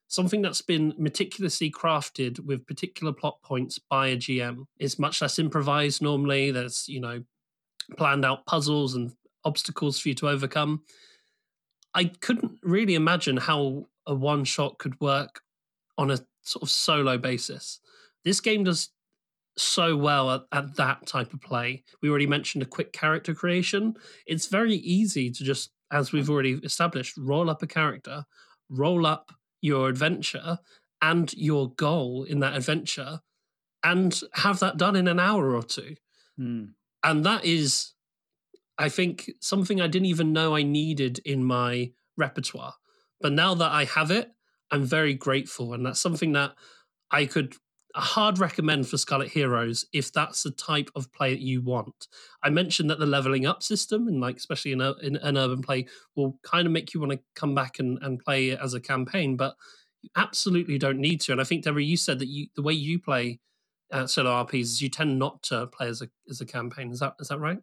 Something 0.08 0.42
that's 0.42 0.60
been 0.60 0.92
meticulously 0.98 1.70
crafted 1.70 2.40
with 2.40 2.66
particular 2.66 3.14
plot 3.14 3.40
points 3.42 3.78
by 3.78 4.08
a 4.08 4.16
GM 4.16 4.66
is 4.78 4.98
much 4.98 5.22
less 5.22 5.38
improvised 5.38 6.02
normally. 6.02 6.50
There's, 6.50 6.86
you 6.86 7.00
know, 7.00 7.22
planned 7.96 8.26
out 8.26 8.44
puzzles 8.44 8.94
and 8.94 9.12
obstacles 9.44 9.98
for 9.98 10.10
you 10.10 10.14
to 10.16 10.28
overcome. 10.28 10.82
I 11.94 12.04
couldn't 12.20 12.58
really 12.62 12.94
imagine 12.94 13.38
how 13.38 13.86
a 14.06 14.14
one 14.14 14.44
shot 14.44 14.78
could 14.78 15.00
work 15.00 15.40
on 15.96 16.10
a 16.10 16.18
sort 16.42 16.62
of 16.62 16.70
solo 16.70 17.16
basis. 17.16 17.80
This 18.24 18.40
game 18.40 18.64
does 18.64 18.90
so 19.56 19.96
well 19.96 20.30
at, 20.30 20.42
at, 20.52 20.76
that 20.76 21.06
type 21.06 21.32
of 21.32 21.40
play. 21.40 21.84
We 22.02 22.08
already 22.08 22.26
mentioned 22.26 22.62
a 22.62 22.66
quick 22.66 22.92
character 22.92 23.34
creation. 23.34 23.94
It's 24.26 24.46
very 24.46 24.74
easy 24.74 25.30
to 25.30 25.44
just, 25.44 25.70
as 25.92 26.12
we've 26.12 26.30
already 26.30 26.52
established, 26.62 27.16
roll 27.16 27.50
up 27.50 27.62
a 27.62 27.66
character, 27.66 28.24
roll 28.68 29.06
up 29.06 29.32
your 29.60 29.88
adventure 29.88 30.58
and 31.02 31.32
your 31.34 31.72
goal 31.74 32.24
in 32.24 32.40
that 32.40 32.56
adventure, 32.56 33.20
and 33.82 34.20
have 34.34 34.60
that 34.60 34.76
done 34.76 34.96
in 34.96 35.08
an 35.08 35.18
hour 35.18 35.54
or 35.54 35.62
two. 35.62 35.96
Mm. 36.38 36.70
And 37.02 37.24
that 37.24 37.44
is, 37.44 37.94
I 38.78 38.88
think, 38.88 39.30
something 39.40 39.80
I 39.80 39.86
didn't 39.86 40.06
even 40.06 40.32
know 40.32 40.54
I 40.54 40.62
needed 40.62 41.20
in 41.24 41.44
my 41.44 41.92
repertoire. 42.16 42.74
But 43.20 43.32
now 43.32 43.54
that 43.54 43.70
I 43.70 43.84
have 43.84 44.10
it, 44.10 44.30
I'm 44.70 44.84
very 44.84 45.14
grateful. 45.14 45.72
And 45.72 45.84
that's 45.84 46.00
something 46.00 46.32
that 46.32 46.52
I 47.10 47.26
could 47.26 47.56
a 47.94 48.00
hard 48.00 48.38
recommend 48.38 48.88
for 48.88 48.96
Scarlet 48.96 49.28
Heroes 49.28 49.84
if 49.92 50.12
that's 50.12 50.42
the 50.42 50.50
type 50.50 50.90
of 50.94 51.12
play 51.12 51.30
that 51.30 51.40
you 51.40 51.62
want. 51.62 52.08
I 52.42 52.50
mentioned 52.50 52.90
that 52.90 52.98
the 52.98 53.06
leveling 53.06 53.46
up 53.46 53.62
system 53.62 54.06
and 54.08 54.20
like 54.20 54.36
especially 54.36 54.72
in, 54.72 54.80
a, 54.80 54.94
in 55.02 55.16
an 55.16 55.36
urban 55.36 55.62
play 55.62 55.86
will 56.16 56.38
kind 56.42 56.66
of 56.66 56.72
make 56.72 56.94
you 56.94 57.00
want 57.00 57.12
to 57.12 57.20
come 57.34 57.54
back 57.54 57.78
and, 57.78 57.98
and 58.02 58.18
play 58.18 58.56
as 58.56 58.74
a 58.74 58.80
campaign, 58.80 59.36
but 59.36 59.56
you 60.02 60.10
absolutely 60.16 60.78
don't 60.78 60.98
need 60.98 61.20
to. 61.22 61.32
And 61.32 61.40
I 61.40 61.44
think 61.44 61.64
Deborah, 61.64 61.82
you 61.82 61.96
said 61.96 62.18
that 62.20 62.28
you 62.28 62.46
the 62.56 62.62
way 62.62 62.72
you 62.72 62.98
play 62.98 63.40
uh, 63.92 64.06
solo 64.06 64.30
RPs 64.44 64.60
is 64.62 64.82
you 64.82 64.88
tend 64.88 65.18
not 65.18 65.42
to 65.44 65.66
play 65.66 65.88
as 65.88 66.00
a 66.02 66.08
as 66.28 66.40
a 66.40 66.46
campaign. 66.46 66.90
Is 66.90 67.00
that 67.00 67.14
is 67.20 67.28
that 67.28 67.38
right? 67.38 67.58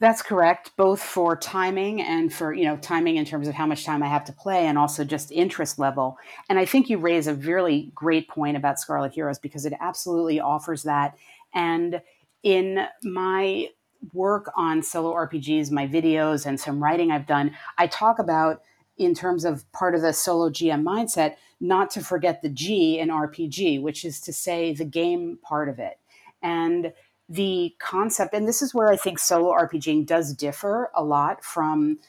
That's 0.00 0.22
correct, 0.22 0.70
both 0.78 1.02
for 1.02 1.36
timing 1.36 2.00
and 2.00 2.32
for, 2.32 2.54
you 2.54 2.64
know, 2.64 2.78
timing 2.78 3.16
in 3.16 3.26
terms 3.26 3.46
of 3.46 3.54
how 3.54 3.66
much 3.66 3.84
time 3.84 4.02
I 4.02 4.08
have 4.08 4.24
to 4.24 4.32
play 4.32 4.66
and 4.66 4.78
also 4.78 5.04
just 5.04 5.30
interest 5.30 5.78
level. 5.78 6.16
And 6.48 6.58
I 6.58 6.64
think 6.64 6.88
you 6.88 6.96
raise 6.96 7.26
a 7.26 7.34
really 7.34 7.92
great 7.94 8.26
point 8.26 8.56
about 8.56 8.80
Scarlet 8.80 9.12
Heroes 9.12 9.38
because 9.38 9.66
it 9.66 9.74
absolutely 9.78 10.40
offers 10.40 10.84
that. 10.84 11.18
And 11.54 12.00
in 12.42 12.86
my 13.02 13.68
work 14.14 14.50
on 14.56 14.82
solo 14.82 15.12
RPGs, 15.12 15.70
my 15.70 15.86
videos, 15.86 16.46
and 16.46 16.58
some 16.58 16.82
writing 16.82 17.10
I've 17.10 17.26
done, 17.26 17.54
I 17.76 17.86
talk 17.86 18.18
about 18.18 18.62
in 18.96 19.14
terms 19.14 19.44
of 19.44 19.70
part 19.72 19.94
of 19.94 20.00
the 20.00 20.14
solo 20.14 20.48
GM 20.48 20.82
mindset, 20.82 21.34
not 21.60 21.90
to 21.90 22.00
forget 22.00 22.40
the 22.40 22.48
G 22.48 22.98
in 22.98 23.10
RPG, 23.10 23.82
which 23.82 24.06
is 24.06 24.18
to 24.20 24.32
say 24.32 24.72
the 24.72 24.86
game 24.86 25.38
part 25.42 25.68
of 25.68 25.78
it. 25.78 25.98
And 26.42 26.94
the 27.30 27.76
concept, 27.78 28.34
and 28.34 28.48
this 28.48 28.60
is 28.60 28.74
where 28.74 28.88
I 28.88 28.96
think 28.96 29.20
solo 29.20 29.52
RPGing 29.52 30.04
does 30.04 30.34
differ 30.34 30.90
a 30.94 31.04
lot 31.04 31.44
from 31.44 32.00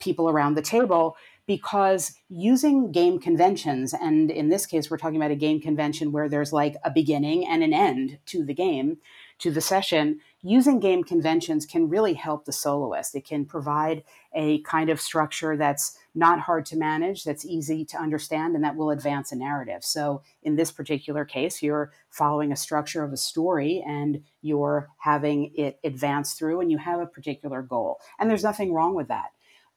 people 0.00 0.30
around 0.30 0.54
the 0.54 0.62
table 0.62 1.16
because 1.46 2.14
using 2.30 2.90
game 2.90 3.18
conventions, 3.20 3.92
and 3.92 4.30
in 4.30 4.48
this 4.48 4.64
case, 4.64 4.90
we're 4.90 4.96
talking 4.96 5.16
about 5.16 5.30
a 5.30 5.36
game 5.36 5.60
convention 5.60 6.12
where 6.12 6.30
there's 6.30 6.52
like 6.52 6.76
a 6.82 6.90
beginning 6.90 7.46
and 7.46 7.62
an 7.62 7.74
end 7.74 8.18
to 8.26 8.42
the 8.42 8.54
game, 8.54 8.98
to 9.38 9.50
the 9.50 9.60
session, 9.60 10.20
using 10.42 10.80
game 10.80 11.04
conventions 11.04 11.66
can 11.66 11.88
really 11.88 12.14
help 12.14 12.44
the 12.44 12.52
soloist. 12.52 13.14
It 13.14 13.24
can 13.24 13.44
provide 13.44 14.02
a 14.34 14.60
kind 14.62 14.90
of 14.90 15.00
structure 15.00 15.56
that's 15.56 15.96
not 16.14 16.40
hard 16.40 16.66
to 16.66 16.76
manage, 16.76 17.24
that's 17.24 17.44
easy 17.44 17.84
to 17.86 17.96
understand, 17.96 18.54
and 18.54 18.64
that 18.64 18.76
will 18.76 18.90
advance 18.90 19.32
a 19.32 19.36
narrative. 19.36 19.84
So, 19.84 20.22
in 20.42 20.56
this 20.56 20.72
particular 20.72 21.24
case, 21.24 21.62
you're 21.62 21.92
following 22.10 22.52
a 22.52 22.56
structure 22.56 23.04
of 23.04 23.12
a 23.12 23.16
story 23.16 23.82
and 23.86 24.22
you're 24.42 24.88
having 24.98 25.52
it 25.54 25.78
advance 25.84 26.34
through, 26.34 26.60
and 26.60 26.70
you 26.70 26.78
have 26.78 27.00
a 27.00 27.06
particular 27.06 27.62
goal. 27.62 28.00
And 28.18 28.28
there's 28.28 28.44
nothing 28.44 28.72
wrong 28.72 28.94
with 28.94 29.08
that. 29.08 29.30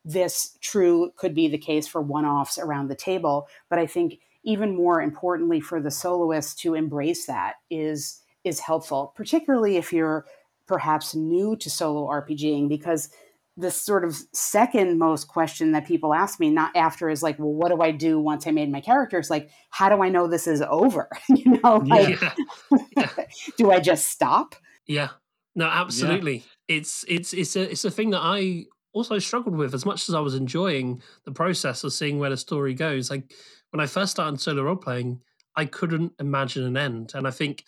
This 0.04 0.58
true 0.62 1.12
could 1.16 1.36
be 1.36 1.48
the 1.48 1.60
case 1.60 1.88
for 1.88 2.02
one 2.02 2.26
offs 2.26 2.58
around 2.58 2.88
the 2.88 2.96
table, 2.96 3.48
but 3.70 3.78
I 3.78 3.86
think 3.86 4.20
even 4.44 4.76
more 4.76 5.02
importantly 5.02 5.62
for 5.62 5.80
the 5.80 5.92
soloist 5.92 6.58
to 6.60 6.74
embrace 6.74 7.28
that 7.28 7.56
is 7.70 8.22
is 8.44 8.60
helpful 8.60 9.14
particularly 9.16 9.78
if 9.78 9.94
you're 9.94 10.26
perhaps 10.68 11.14
new 11.16 11.56
to 11.58 11.70
solo 11.70 12.08
RPGing 12.08 12.70
because 12.70 13.10
the 13.58 13.72
sort 13.72 14.06
of 14.06 14.16
second 14.34 14.98
most 14.98 15.28
question 15.28 15.74
that 15.74 15.86
people 15.86 16.14
ask 16.14 16.40
me 16.40 16.50
not 16.50 16.76
after 16.76 17.10
is 17.10 17.22
like 17.22 17.38
well 17.38 17.54
what 17.54 17.70
do 17.70 17.82
i 17.82 17.92
do 17.92 18.20
once 18.20 18.48
i 18.48 18.52
made 18.52 18.72
my 18.72 18.80
characters 18.80 19.30
like 19.30 19.50
how 19.70 19.90
do 19.90 20.02
i 20.02 20.10
know 20.10 20.28
this 20.28 20.48
is 20.48 20.62
over? 20.62 21.10
You 21.30 21.60
know 21.62 21.78
like 21.78 22.20
yeah. 22.22 23.10
do 23.58 23.72
i 23.72 23.80
just 23.80 24.08
stop? 24.08 24.56
Yeah. 24.88 25.10
No 25.56 25.66
absolutely. 25.66 26.38
Yeah. 26.38 26.78
it's 26.78 27.06
it's 27.08 27.34
it's 27.34 27.56
a 27.56 27.72
it's 27.72 27.86
a 27.86 27.92
thing 27.92 28.12
that 28.12 28.22
i 28.22 28.66
also 28.94 29.20
struggled 29.20 29.56
with 29.56 29.74
as 29.74 29.86
much 29.86 30.08
as 30.08 30.16
i 30.16 30.20
was 30.20 30.36
enjoying 30.36 31.02
the 31.26 31.32
process 31.32 31.84
of 31.84 31.94
seeing 31.94 32.20
where 32.20 32.30
the 32.30 32.38
story 32.38 32.74
goes. 32.74 33.10
Like 33.10 33.34
when 33.72 33.82
i 33.82 33.86
first 33.86 34.12
started 34.12 34.40
solo 34.40 34.64
role 34.64 34.76
playing 34.76 35.22
i 35.56 35.66
couldn't 35.66 36.14
imagine 36.20 36.64
an 36.64 36.78
end 36.78 37.12
and 37.14 37.28
i 37.28 37.32
think 37.32 37.66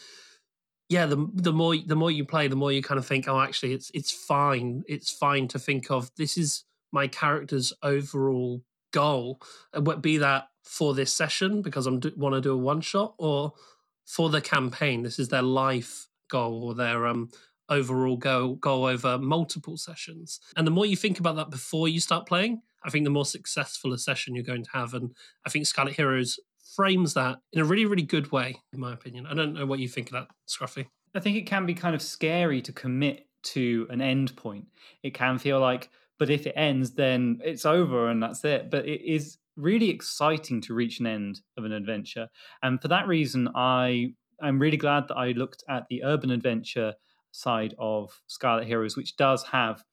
yeah, 0.93 1.07
the 1.07 1.27
the 1.33 1.51
more 1.51 1.75
the 1.75 1.95
more 1.95 2.11
you 2.11 2.23
play, 2.23 2.47
the 2.47 2.55
more 2.55 2.71
you 2.71 2.83
kind 2.83 2.99
of 2.99 3.07
think, 3.07 3.27
oh, 3.27 3.39
actually, 3.39 3.73
it's 3.73 3.89
it's 3.95 4.11
fine. 4.11 4.83
It's 4.87 5.11
fine 5.11 5.47
to 5.49 5.57
think 5.57 5.89
of 5.89 6.11
this 6.17 6.37
is 6.37 6.65
my 6.91 7.07
character's 7.07 7.73
overall 7.81 8.61
goal, 8.91 9.41
be 10.01 10.17
that 10.19 10.49
for 10.61 10.93
this 10.93 11.11
session 11.11 11.63
because 11.63 11.87
I'm 11.87 11.99
want 12.15 12.35
to 12.35 12.41
do 12.41 12.53
a 12.53 12.57
one 12.57 12.81
shot, 12.81 13.15
or 13.17 13.53
for 14.05 14.29
the 14.29 14.39
campaign. 14.39 15.01
This 15.01 15.17
is 15.17 15.29
their 15.29 15.41
life 15.41 16.07
goal 16.29 16.63
or 16.63 16.75
their 16.75 17.07
um 17.07 17.29
overall 17.69 18.15
goal 18.15 18.55
goal 18.55 18.85
over 18.85 19.17
multiple 19.17 19.77
sessions. 19.77 20.39
And 20.55 20.67
the 20.67 20.71
more 20.71 20.85
you 20.85 20.95
think 20.95 21.19
about 21.19 21.37
that 21.37 21.49
before 21.49 21.87
you 21.87 21.99
start 22.01 22.27
playing, 22.27 22.61
I 22.83 22.91
think 22.91 23.03
the 23.03 23.09
more 23.09 23.25
successful 23.25 23.93
a 23.93 23.97
session 23.97 24.35
you're 24.35 24.43
going 24.43 24.65
to 24.65 24.71
have. 24.73 24.93
And 24.93 25.15
I 25.43 25.49
think 25.49 25.65
Scarlet 25.65 25.95
Heroes 25.95 26.39
frames 26.75 27.13
that 27.13 27.39
in 27.51 27.61
a 27.61 27.65
really, 27.65 27.85
really 27.85 28.03
good 28.03 28.31
way, 28.31 28.55
in 28.73 28.79
my 28.79 28.93
opinion. 28.93 29.25
I 29.27 29.33
don't 29.33 29.53
know 29.53 29.65
what 29.65 29.79
you 29.79 29.87
think 29.87 30.07
of 30.07 30.13
that, 30.13 30.27
Scruffy. 30.47 30.87
I 31.15 31.19
think 31.19 31.37
it 31.37 31.45
can 31.45 31.65
be 31.65 31.73
kind 31.73 31.95
of 31.95 32.01
scary 32.01 32.61
to 32.61 32.71
commit 32.71 33.27
to 33.43 33.87
an 33.89 34.01
end 34.01 34.35
point. 34.35 34.65
It 35.03 35.13
can 35.13 35.37
feel 35.37 35.59
like, 35.59 35.89
but 36.17 36.29
if 36.29 36.47
it 36.47 36.53
ends, 36.55 36.91
then 36.91 37.39
it's 37.43 37.65
over 37.65 38.09
and 38.09 38.21
that's 38.23 38.43
it. 38.45 38.71
But 38.71 38.85
it 38.87 39.01
is 39.01 39.37
really 39.55 39.89
exciting 39.89 40.61
to 40.61 40.73
reach 40.73 40.99
an 40.99 41.05
end 41.05 41.41
of 41.57 41.65
an 41.65 41.71
adventure. 41.71 42.27
And 42.63 42.81
for 42.81 42.87
that 42.87 43.07
reason, 43.07 43.49
I 43.53 44.13
I'm 44.41 44.59
really 44.59 44.77
glad 44.77 45.07
that 45.07 45.15
I 45.15 45.31
looked 45.31 45.63
at 45.69 45.85
the 45.89 46.03
urban 46.03 46.31
adventure 46.31 46.93
side 47.31 47.75
of 47.77 48.11
Scarlet 48.27 48.67
Heroes, 48.67 48.97
which 48.97 49.15
does 49.15 49.43
have 49.43 49.83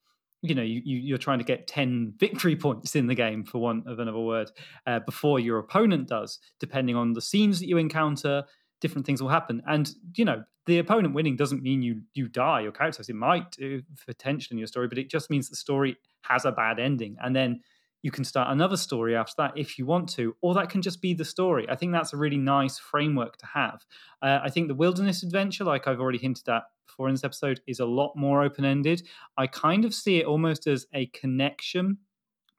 you 0.42 0.54
know 0.54 0.62
you, 0.62 0.82
you're 0.84 1.18
trying 1.18 1.38
to 1.38 1.44
get 1.44 1.66
10 1.66 2.14
victory 2.18 2.56
points 2.56 2.96
in 2.96 3.06
the 3.06 3.14
game 3.14 3.44
for 3.44 3.58
want 3.58 3.86
of 3.86 3.98
another 3.98 4.18
word 4.18 4.50
uh, 4.86 5.00
before 5.00 5.38
your 5.38 5.58
opponent 5.58 6.08
does 6.08 6.38
depending 6.58 6.96
on 6.96 7.12
the 7.12 7.20
scenes 7.20 7.60
that 7.60 7.66
you 7.66 7.76
encounter 7.76 8.44
different 8.80 9.06
things 9.06 9.22
will 9.22 9.28
happen 9.28 9.62
and 9.66 9.92
you 10.16 10.24
know 10.24 10.42
the 10.66 10.78
opponent 10.78 11.14
winning 11.14 11.36
doesn't 11.36 11.62
mean 11.62 11.82
you 11.82 12.00
you 12.14 12.28
die 12.28 12.60
your 12.60 12.72
character 12.72 13.02
it 13.06 13.14
might 13.14 13.50
do 13.52 13.82
for 13.96 14.12
tension 14.14 14.54
in 14.54 14.58
your 14.58 14.66
story 14.66 14.88
but 14.88 14.98
it 14.98 15.10
just 15.10 15.30
means 15.30 15.48
the 15.48 15.56
story 15.56 15.96
has 16.22 16.44
a 16.44 16.52
bad 16.52 16.78
ending 16.78 17.16
and 17.22 17.34
then 17.34 17.60
you 18.02 18.10
can 18.10 18.24
start 18.24 18.48
another 18.50 18.76
story 18.76 19.14
after 19.14 19.34
that 19.38 19.52
if 19.56 19.78
you 19.78 19.84
want 19.84 20.08
to, 20.08 20.34
or 20.40 20.54
that 20.54 20.70
can 20.70 20.80
just 20.82 21.02
be 21.02 21.12
the 21.12 21.24
story. 21.24 21.66
I 21.68 21.76
think 21.76 21.92
that's 21.92 22.12
a 22.12 22.16
really 22.16 22.38
nice 22.38 22.78
framework 22.78 23.36
to 23.38 23.46
have. 23.46 23.84
Uh, 24.22 24.38
I 24.42 24.50
think 24.50 24.68
the 24.68 24.74
wilderness 24.74 25.22
adventure, 25.22 25.64
like 25.64 25.86
I've 25.86 26.00
already 26.00 26.18
hinted 26.18 26.48
at 26.48 26.62
before 26.90 27.08
in 27.08 27.14
this 27.14 27.24
episode, 27.24 27.60
is 27.66 27.80
a 27.80 27.86
lot 27.86 28.12
more 28.16 28.42
open 28.42 28.64
ended. 28.64 29.06
I 29.36 29.46
kind 29.46 29.84
of 29.84 29.94
see 29.94 30.18
it 30.18 30.26
almost 30.26 30.66
as 30.66 30.86
a 30.94 31.06
connection 31.06 31.98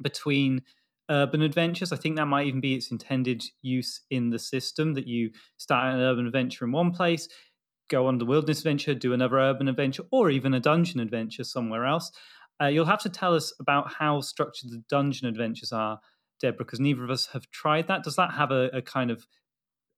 between 0.02 0.62
urban 1.10 1.42
adventures. 1.42 1.92
I 1.92 1.98
think 1.98 2.16
that 2.16 2.26
might 2.26 2.48
even 2.48 2.62
be 2.62 2.76
its 2.76 2.92
intended 2.92 3.44
use 3.62 4.02
in 4.10 4.30
the 4.30 4.40
system 4.40 4.94
that 4.94 5.08
you 5.08 5.32
start 5.58 5.94
an 5.94 6.02
urban 6.02 6.26
adventure 6.26 6.66
in 6.66 6.72
one 6.72 6.92
place, 6.92 7.28
go 7.90 8.08
on 8.08 8.18
the 8.18 8.26
wilderness 8.26 8.60
adventure, 8.60 8.94
do 8.94 9.14
another 9.14 9.38
urban 9.38 9.68
adventure, 9.68 10.04
or 10.12 10.30
even 10.30 10.54
a 10.54 10.60
dungeon 10.60 11.00
adventure 11.00 11.44
somewhere 11.44 11.86
else. 11.86 12.12
Uh, 12.62 12.68
you'll 12.68 12.86
have 12.86 13.02
to 13.02 13.10
tell 13.10 13.36
us 13.36 13.54
about 13.60 13.92
how 13.92 14.22
structured 14.22 14.70
the 14.72 14.84
dungeon 14.90 15.28
adventures 15.28 15.72
are, 15.72 16.00
Deborah, 16.40 16.66
because 16.66 16.80
neither 16.80 17.04
of 17.04 17.10
us 17.10 17.28
have 17.28 17.50
tried 17.52 17.88
that. 17.88 18.04
Does 18.04 18.16
that 18.16 18.32
have 18.34 18.52
a, 18.52 18.70
a 18.74 18.82
kind 18.82 19.12
of 19.12 19.26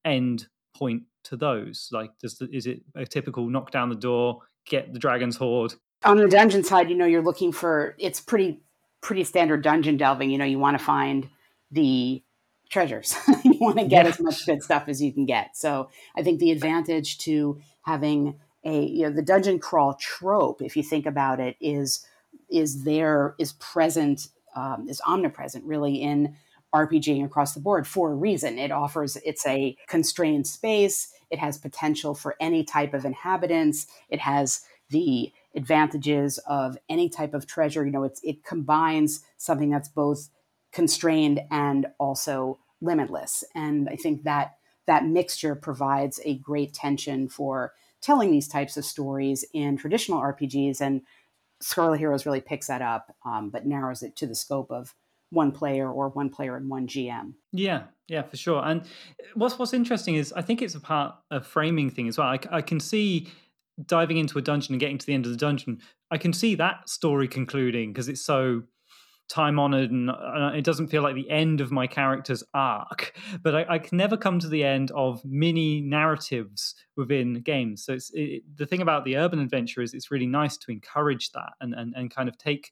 end 0.06 0.48
point 0.74 1.04
to 1.24 1.38
those? 1.38 1.90
Like, 1.92 2.12
does 2.20 2.38
the, 2.38 2.50
is 2.52 2.66
it 2.68 2.82
a 2.96 3.06
typical 3.06 3.50
knock 3.50 3.72
down 3.72 3.90
the 3.90 3.96
door, 3.96 4.42
get 4.66 4.94
the 4.94 5.00
dragon's 5.00 5.38
hoard? 5.38 5.74
On 6.06 6.18
the 6.18 6.28
dungeon 6.28 6.64
side, 6.64 6.90
you 6.90 6.96
know, 6.96 7.06
you're 7.06 7.22
looking 7.22 7.52
for 7.52 7.96
it's 7.98 8.20
pretty 8.20 8.62
pretty 9.02 9.24
standard 9.24 9.62
dungeon 9.64 9.98
delving. 9.98 10.30
You 10.30 10.38
know, 10.38 10.46
you 10.46 10.60
want 10.60 10.78
to 10.78 10.84
find 10.84 11.30
the 11.72 12.24
treasures. 12.70 13.16
you 13.44 13.58
want 13.60 13.78
to 13.78 13.86
get 13.86 14.06
yeah. 14.06 14.12
as 14.12 14.20
much 14.20 14.46
good 14.46 14.64
stuff 14.64 14.86
as 14.88 15.02
you 15.02 15.14
can 15.14 15.26
get. 15.26 15.56
So 15.56 15.90
I 16.16 16.24
think 16.24 16.40
the 16.40 16.52
advantage 16.52 17.20
to 17.20 17.60
having 17.84 18.40
a 18.66 18.86
you 18.86 19.04
know 19.04 19.12
the 19.12 19.22
dungeon 19.22 19.60
crawl 19.60 19.94
trope, 19.96 20.62
if 20.62 20.76
you 20.76 20.84
think 20.84 21.06
about 21.06 21.40
it, 21.40 21.56
is 21.62 22.06
is 22.50 22.84
there 22.84 23.36
is 23.38 23.54
present 23.54 24.28
um, 24.56 24.88
is 24.90 25.02
omnipresent 25.06 25.64
really 25.66 25.96
in 25.96 26.36
RPGing 26.74 27.24
across 27.24 27.54
the 27.54 27.60
board 27.60 27.88
for 27.88 28.12
a 28.12 28.16
reason. 28.16 28.58
It 28.58 28.72
offers 28.72 29.16
it's 29.18 29.46
a 29.46 29.78
constrained 29.88 30.48
space. 30.48 31.14
It 31.30 31.40
has 31.40 31.58
potential 31.58 32.14
for 32.16 32.36
any 32.40 32.64
type 32.64 32.94
of 32.94 33.06
inhabitants. 33.06 33.88
It 34.10 34.20
has 34.20 34.62
the 34.90 35.32
advantages 35.56 36.40
of 36.40 36.78
any 36.90 37.10
type 37.10 37.34
of 37.34 37.48
treasure. 37.48 37.86
You 37.86 37.92
know, 37.92 38.04
it's 38.04 38.22
it 38.24 38.44
combines 38.44 39.22
something 39.38 39.70
that's 39.70 39.90
both 39.90 40.30
constrained 40.72 41.42
and 41.52 41.88
also 42.00 42.60
limitless. 42.82 43.44
And 43.56 43.88
I 43.90 43.96
think 43.96 44.24
that 44.24 44.58
that 44.86 45.06
mixture 45.06 45.56
provides 45.56 46.20
a 46.26 46.38
great 46.40 46.74
tension 46.74 47.30
for 47.30 47.74
telling 48.02 48.32
these 48.32 48.48
types 48.48 48.76
of 48.76 48.84
stories 48.84 49.46
in 49.54 49.78
traditional 49.78 50.20
RPGs. 50.20 50.82
And 50.82 51.02
Scarlet 51.62 52.00
Heroes 52.00 52.26
really 52.26 52.42
picks 52.42 52.68
that 52.68 52.82
up, 52.82 53.16
um, 53.26 53.50
but 53.50 53.66
narrows 53.66 54.04
it 54.04 54.16
to 54.18 54.28
the 54.28 54.36
scope 54.36 54.72
of 54.72 54.94
one 55.34 55.52
player 55.52 55.92
or 55.92 56.10
one 56.10 56.30
player 56.30 56.56
and 56.56 56.70
one 56.70 56.88
GM. 56.88 57.34
Yeah, 57.52 57.84
yeah, 58.08 58.22
for 58.22 58.38
sure. 58.38 58.64
And 58.64 58.84
what's 59.34 59.58
what's 59.58 59.74
interesting 59.74 60.16
is 60.16 60.32
I 60.34 60.42
think 60.42 60.62
it's 60.62 60.76
a 60.76 60.80
part 60.80 61.16
of 61.32 61.46
framing 61.46 61.90
thing 61.90 62.08
as 62.08 62.18
well. 62.18 62.28
I, 62.28 62.40
I 62.52 62.62
can 62.62 62.80
see 62.80 63.30
diving 63.84 64.18
into 64.18 64.38
a 64.38 64.42
dungeon 64.42 64.74
and 64.74 64.80
getting 64.80 64.98
to 65.00 65.06
the 65.06 65.14
end 65.14 65.26
of 65.26 65.32
the 65.32 65.38
dungeon. 65.38 65.80
I 66.12 66.18
can 66.18 66.32
see 66.32 66.56
that 66.56 66.88
story 66.88 67.28
concluding 67.28 67.92
because 67.92 68.08
it's 68.08 68.24
so 68.24 68.64
time 69.30 69.58
honored 69.58 69.90
and 69.90 70.10
uh, 70.10 70.52
it 70.54 70.64
doesn't 70.64 70.88
feel 70.88 71.02
like 71.02 71.16
the 71.16 71.30
end 71.30 71.62
of 71.62 71.72
my 71.72 71.88
character's 71.88 72.44
arc 72.54 73.18
but 73.42 73.56
I, 73.56 73.66
I 73.70 73.80
can 73.80 73.98
never 73.98 74.18
come 74.18 74.38
to 74.40 74.50
the 74.50 74.64
end 74.64 74.92
of 74.92 75.24
mini 75.24 75.80
narratives 75.82 76.76
within 76.98 77.42
games 77.42 77.86
so 77.86 77.94
it's 77.94 78.12
it, 78.14 78.44
the 78.54 78.66
thing 78.66 78.82
about 78.82 79.06
the 79.06 79.16
urban 79.16 79.40
adventure 79.40 79.82
is 79.82 79.94
it's 79.94 80.12
really 80.12 80.28
nice 80.28 80.58
to 80.58 80.72
encourage 80.72 81.32
that 81.32 81.54
and, 81.62 81.74
and, 81.74 81.94
and 81.96 82.14
kind 82.14 82.28
of 82.28 82.38
take 82.38 82.72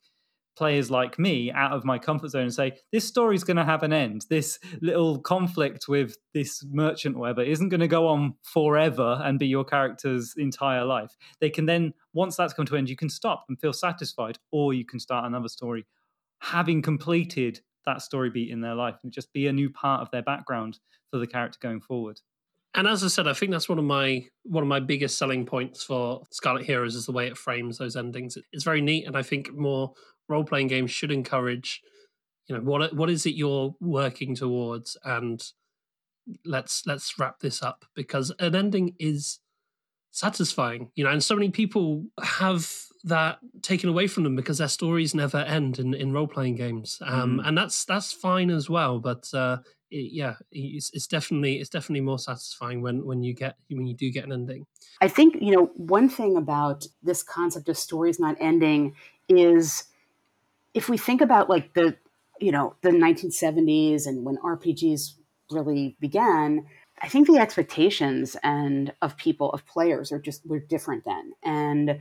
players 0.58 0.92
like 0.92 1.18
me 1.18 1.52
out 1.52 1.72
of 1.72 1.86
my 1.86 1.98
comfort 1.98 2.30
zone 2.30 2.44
and 2.44 2.54
say 2.54 2.74
this 2.92 3.08
story's 3.08 3.44
going 3.44 3.58
to 3.58 3.64
have 3.64 3.84
an 3.84 3.94
end 3.94 4.26
this 4.30 4.60
little 4.82 5.20
conflict 5.20 5.86
with 5.88 6.18
this 6.34 6.64
merchant 6.70 7.18
whatever 7.18 7.42
isn't 7.42 7.70
going 7.70 7.80
to 7.80 7.88
go 7.88 8.08
on 8.08 8.34
forever 8.44 9.22
and 9.24 9.40
be 9.40 9.48
your 9.48 9.64
character's 9.64 10.34
entire 10.38 10.84
life 10.84 11.16
they 11.40 11.50
can 11.50 11.66
then 11.66 11.94
once 12.14 12.36
that's 12.36 12.54
come 12.54 12.66
to 12.66 12.74
an 12.76 12.80
end 12.80 12.90
you 12.90 12.98
can 12.98 13.10
stop 13.10 13.46
and 13.48 13.60
feel 13.60 13.74
satisfied 13.74 14.38
or 14.52 14.74
you 14.74 14.86
can 14.86 15.00
start 15.00 15.26
another 15.26 15.48
story 15.48 15.86
having 16.42 16.82
completed 16.82 17.62
that 17.86 18.02
story 18.02 18.30
beat 18.30 18.50
in 18.50 18.62
their 18.62 18.76
life 18.76 18.96
and 19.04 19.12
just 19.12 19.32
be 19.34 19.48
a 19.48 19.54
new 19.54 19.70
part 19.70 20.02
of 20.02 20.12
their 20.12 20.22
background 20.22 20.80
for 21.10 21.18
the 21.18 21.28
character 21.28 21.60
going 21.62 21.82
forward. 21.82 22.20
And 22.74 22.88
as 22.88 23.04
I 23.04 23.08
said, 23.08 23.28
I 23.28 23.34
think 23.34 23.52
that's 23.52 23.68
one 23.68 23.80
of 23.80 23.86
my 23.86 24.26
one 24.44 24.64
of 24.64 24.68
my 24.68 24.80
biggest 24.80 25.18
selling 25.18 25.46
points 25.46 25.84
for 25.84 26.24
Scarlet 26.32 26.66
Heroes 26.66 26.96
is 26.96 27.06
the 27.06 27.12
way 27.12 27.28
it 27.28 27.38
frames 27.38 27.78
those 27.78 27.98
endings. 27.98 28.38
It's 28.54 28.64
very 28.64 28.82
neat, 28.82 29.06
and 29.06 29.18
I 29.18 29.24
think 29.24 29.54
more 29.54 29.94
role 30.32 30.44
playing 30.44 30.68
games 30.68 30.92
should 30.92 31.12
encourage, 31.12 31.82
you 32.48 32.56
know, 32.56 32.62
what 32.62 32.96
what 32.96 33.10
is 33.10 33.26
it 33.26 33.36
you're 33.36 33.76
working 33.80 34.36
towards, 34.36 34.98
and 35.04 35.44
let's 36.46 36.84
let's 36.86 37.18
wrap 37.20 37.40
this 37.40 37.62
up 37.62 37.86
because 37.96 38.32
an 38.40 38.56
ending 38.56 38.96
is 39.00 39.40
satisfying, 40.12 40.92
you 40.96 41.04
know, 41.04 41.10
and 41.10 41.24
so 41.24 41.36
many 41.36 41.50
people 41.50 42.06
have 42.22 42.70
that 43.04 43.40
taken 43.62 43.90
away 43.90 44.08
from 44.08 44.24
them 44.24 44.36
because 44.36 44.60
their 44.60 44.68
stories 44.68 45.16
never 45.16 45.38
end 45.38 45.80
in, 45.80 45.94
in 45.94 46.14
role 46.14 46.28
playing 46.28 46.56
games, 46.56 47.00
um, 47.06 47.40
mm. 47.40 47.48
and 47.48 47.58
that's 47.58 47.86
that's 47.86 48.12
fine 48.12 48.50
as 48.50 48.70
well. 48.70 49.00
But 49.00 49.28
uh, 49.34 49.58
it, 49.90 50.12
yeah, 50.14 50.36
it's, 50.52 50.92
it's 50.94 51.08
definitely 51.08 51.60
it's 51.60 51.70
definitely 51.70 52.02
more 52.02 52.20
satisfying 52.20 52.82
when 52.82 53.06
when 53.06 53.24
you 53.24 53.34
get 53.34 53.56
when 53.70 53.88
you 53.88 53.96
do 53.96 54.12
get 54.12 54.26
an 54.26 54.34
ending. 54.34 54.66
I 55.02 55.08
think 55.08 55.36
you 55.42 55.52
know 55.52 55.72
one 55.76 56.10
thing 56.10 56.38
about 56.38 56.86
this 57.02 57.24
concept 57.24 57.70
of 57.70 57.78
stories 57.78 58.20
not 58.20 58.38
ending 58.40 58.96
is 59.28 59.86
if 60.74 60.90
we 60.90 60.98
think 60.98 61.22
about 61.22 61.50
like 61.50 61.74
the 61.74 61.96
you 62.40 62.52
know 62.52 62.76
the 62.82 62.90
1970s 62.90 64.08
and 64.08 64.26
when 64.26 64.38
RPGs 64.38 65.14
really 65.52 65.96
began 66.00 66.66
I 67.02 67.08
think 67.08 67.28
the 67.28 67.40
expectations 67.40 68.38
and 68.44 68.94
of 69.02 69.18
people 69.18 69.52
of 69.52 69.66
players 69.66 70.12
are 70.12 70.20
just 70.20 70.46
were 70.46 70.60
different 70.60 71.04
then. 71.04 71.34
And 71.44 72.00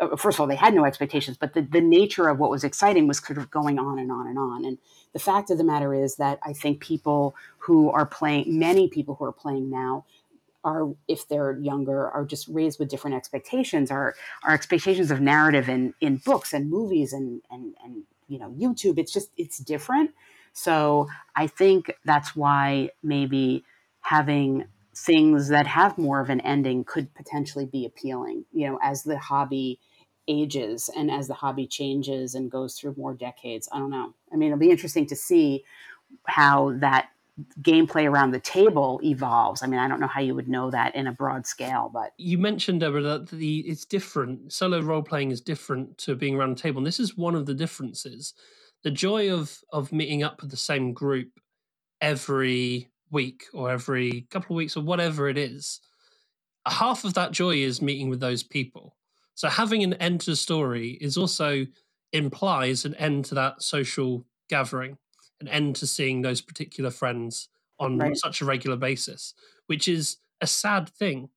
uh, 0.00 0.16
first 0.16 0.36
of 0.36 0.40
all, 0.40 0.46
they 0.46 0.56
had 0.56 0.74
no 0.74 0.84
expectations, 0.84 1.38
but 1.38 1.54
the, 1.54 1.62
the 1.62 1.80
nature 1.80 2.28
of 2.28 2.38
what 2.38 2.50
was 2.50 2.62
exciting 2.62 3.08
was 3.08 3.18
sort 3.18 3.38
of 3.38 3.50
going 3.50 3.78
on 3.78 3.98
and 3.98 4.12
on 4.12 4.26
and 4.26 4.38
on. 4.38 4.64
And 4.64 4.78
the 5.14 5.18
fact 5.18 5.50
of 5.50 5.58
the 5.58 5.64
matter 5.64 5.94
is 5.94 6.16
that 6.16 6.38
I 6.42 6.52
think 6.52 6.80
people 6.80 7.34
who 7.58 7.90
are 7.90 8.04
playing, 8.04 8.58
many 8.58 8.88
people 8.88 9.14
who 9.14 9.24
are 9.24 9.32
playing 9.32 9.70
now, 9.70 10.04
are 10.64 10.94
if 11.08 11.26
they're 11.26 11.58
younger 11.58 12.08
are 12.08 12.24
just 12.24 12.46
raised 12.46 12.78
with 12.78 12.88
different 12.88 13.16
expectations 13.16 13.90
our 13.90 14.14
our 14.44 14.54
expectations 14.54 15.10
of 15.10 15.20
narrative 15.20 15.68
in 15.68 15.92
in 16.00 16.18
books 16.18 16.52
and 16.52 16.70
movies 16.70 17.12
and 17.12 17.42
and 17.50 17.74
and 17.82 18.04
you 18.32 18.38
know 18.38 18.50
youtube 18.58 18.98
it's 18.98 19.12
just 19.12 19.30
it's 19.36 19.58
different 19.58 20.10
so 20.52 21.08
i 21.36 21.46
think 21.46 21.92
that's 22.04 22.34
why 22.34 22.90
maybe 23.02 23.64
having 24.00 24.64
things 24.94 25.48
that 25.48 25.66
have 25.66 25.96
more 25.96 26.20
of 26.20 26.30
an 26.30 26.40
ending 26.42 26.84
could 26.84 27.12
potentially 27.14 27.66
be 27.66 27.86
appealing, 27.86 28.44
you 28.52 28.68
know, 28.68 28.78
as 28.82 29.02
the 29.04 29.18
hobby 29.18 29.80
ages 30.28 30.90
and 30.96 31.10
as 31.10 31.28
the 31.28 31.34
hobby 31.34 31.66
changes 31.66 32.34
and 32.34 32.50
goes 32.50 32.78
through 32.78 32.94
more 32.96 33.14
decades. 33.14 33.68
I 33.72 33.78
don't 33.78 33.90
know. 33.90 34.14
I 34.32 34.36
mean, 34.36 34.48
it'll 34.48 34.58
be 34.58 34.70
interesting 34.70 35.06
to 35.06 35.16
see 35.16 35.64
how 36.26 36.72
that 36.78 37.08
gameplay 37.62 38.08
around 38.08 38.32
the 38.32 38.40
table 38.40 39.00
evolves. 39.02 39.62
I 39.62 39.66
mean, 39.66 39.80
I 39.80 39.88
don't 39.88 40.00
know 40.00 40.06
how 40.06 40.20
you 40.20 40.34
would 40.34 40.48
know 40.48 40.70
that 40.70 40.94
in 40.94 41.06
a 41.06 41.12
broad 41.12 41.46
scale, 41.46 41.90
but 41.92 42.12
you 42.18 42.38
mentioned 42.38 42.80
Deborah 42.80 43.02
that 43.02 43.28
the 43.28 43.60
it's 43.60 43.84
different. 43.84 44.52
Solo 44.52 44.80
role 44.80 45.02
playing 45.02 45.30
is 45.30 45.40
different 45.40 45.96
to 45.98 46.14
being 46.14 46.36
around 46.36 46.56
the 46.56 46.62
table, 46.62 46.78
and 46.78 46.86
this 46.86 47.00
is 47.00 47.16
one 47.16 47.34
of 47.34 47.46
the 47.46 47.54
differences. 47.54 48.34
The 48.84 48.90
joy 48.90 49.32
of 49.32 49.58
of 49.72 49.92
meeting 49.92 50.22
up 50.22 50.42
with 50.42 50.50
the 50.50 50.56
same 50.56 50.92
group 50.92 51.40
every 52.00 52.90
week 53.10 53.44
or 53.52 53.70
every 53.70 54.26
couple 54.30 54.54
of 54.54 54.58
weeks 54.58 54.76
or 54.76 54.82
whatever 54.82 55.28
it 55.28 55.38
is, 55.38 55.80
half 56.66 57.04
of 57.04 57.14
that 57.14 57.32
joy 57.32 57.56
is 57.56 57.82
meeting 57.82 58.08
with 58.08 58.20
those 58.20 58.42
people. 58.42 58.96
So 59.34 59.48
having 59.48 59.82
an 59.82 59.94
end 59.94 60.20
to 60.22 60.30
the 60.30 60.36
story 60.36 60.98
is 61.00 61.16
also 61.16 61.66
implies 62.12 62.84
an 62.84 62.94
end 62.96 63.24
to 63.26 63.34
that 63.36 63.62
social 63.62 64.26
gathering, 64.48 64.98
an 65.42 65.48
end 65.48 65.76
to 65.76 65.86
seeing 65.86 66.22
those 66.22 66.40
particular 66.40 66.90
friends 66.90 67.48
on 67.78 67.98
right. 67.98 68.16
such 68.16 68.40
a 68.40 68.44
regular 68.44 68.76
basis, 68.76 69.34
which 69.66 69.88
is 69.88 70.18
a 70.40 70.46
sad 70.46 70.88
thing. 70.88 71.28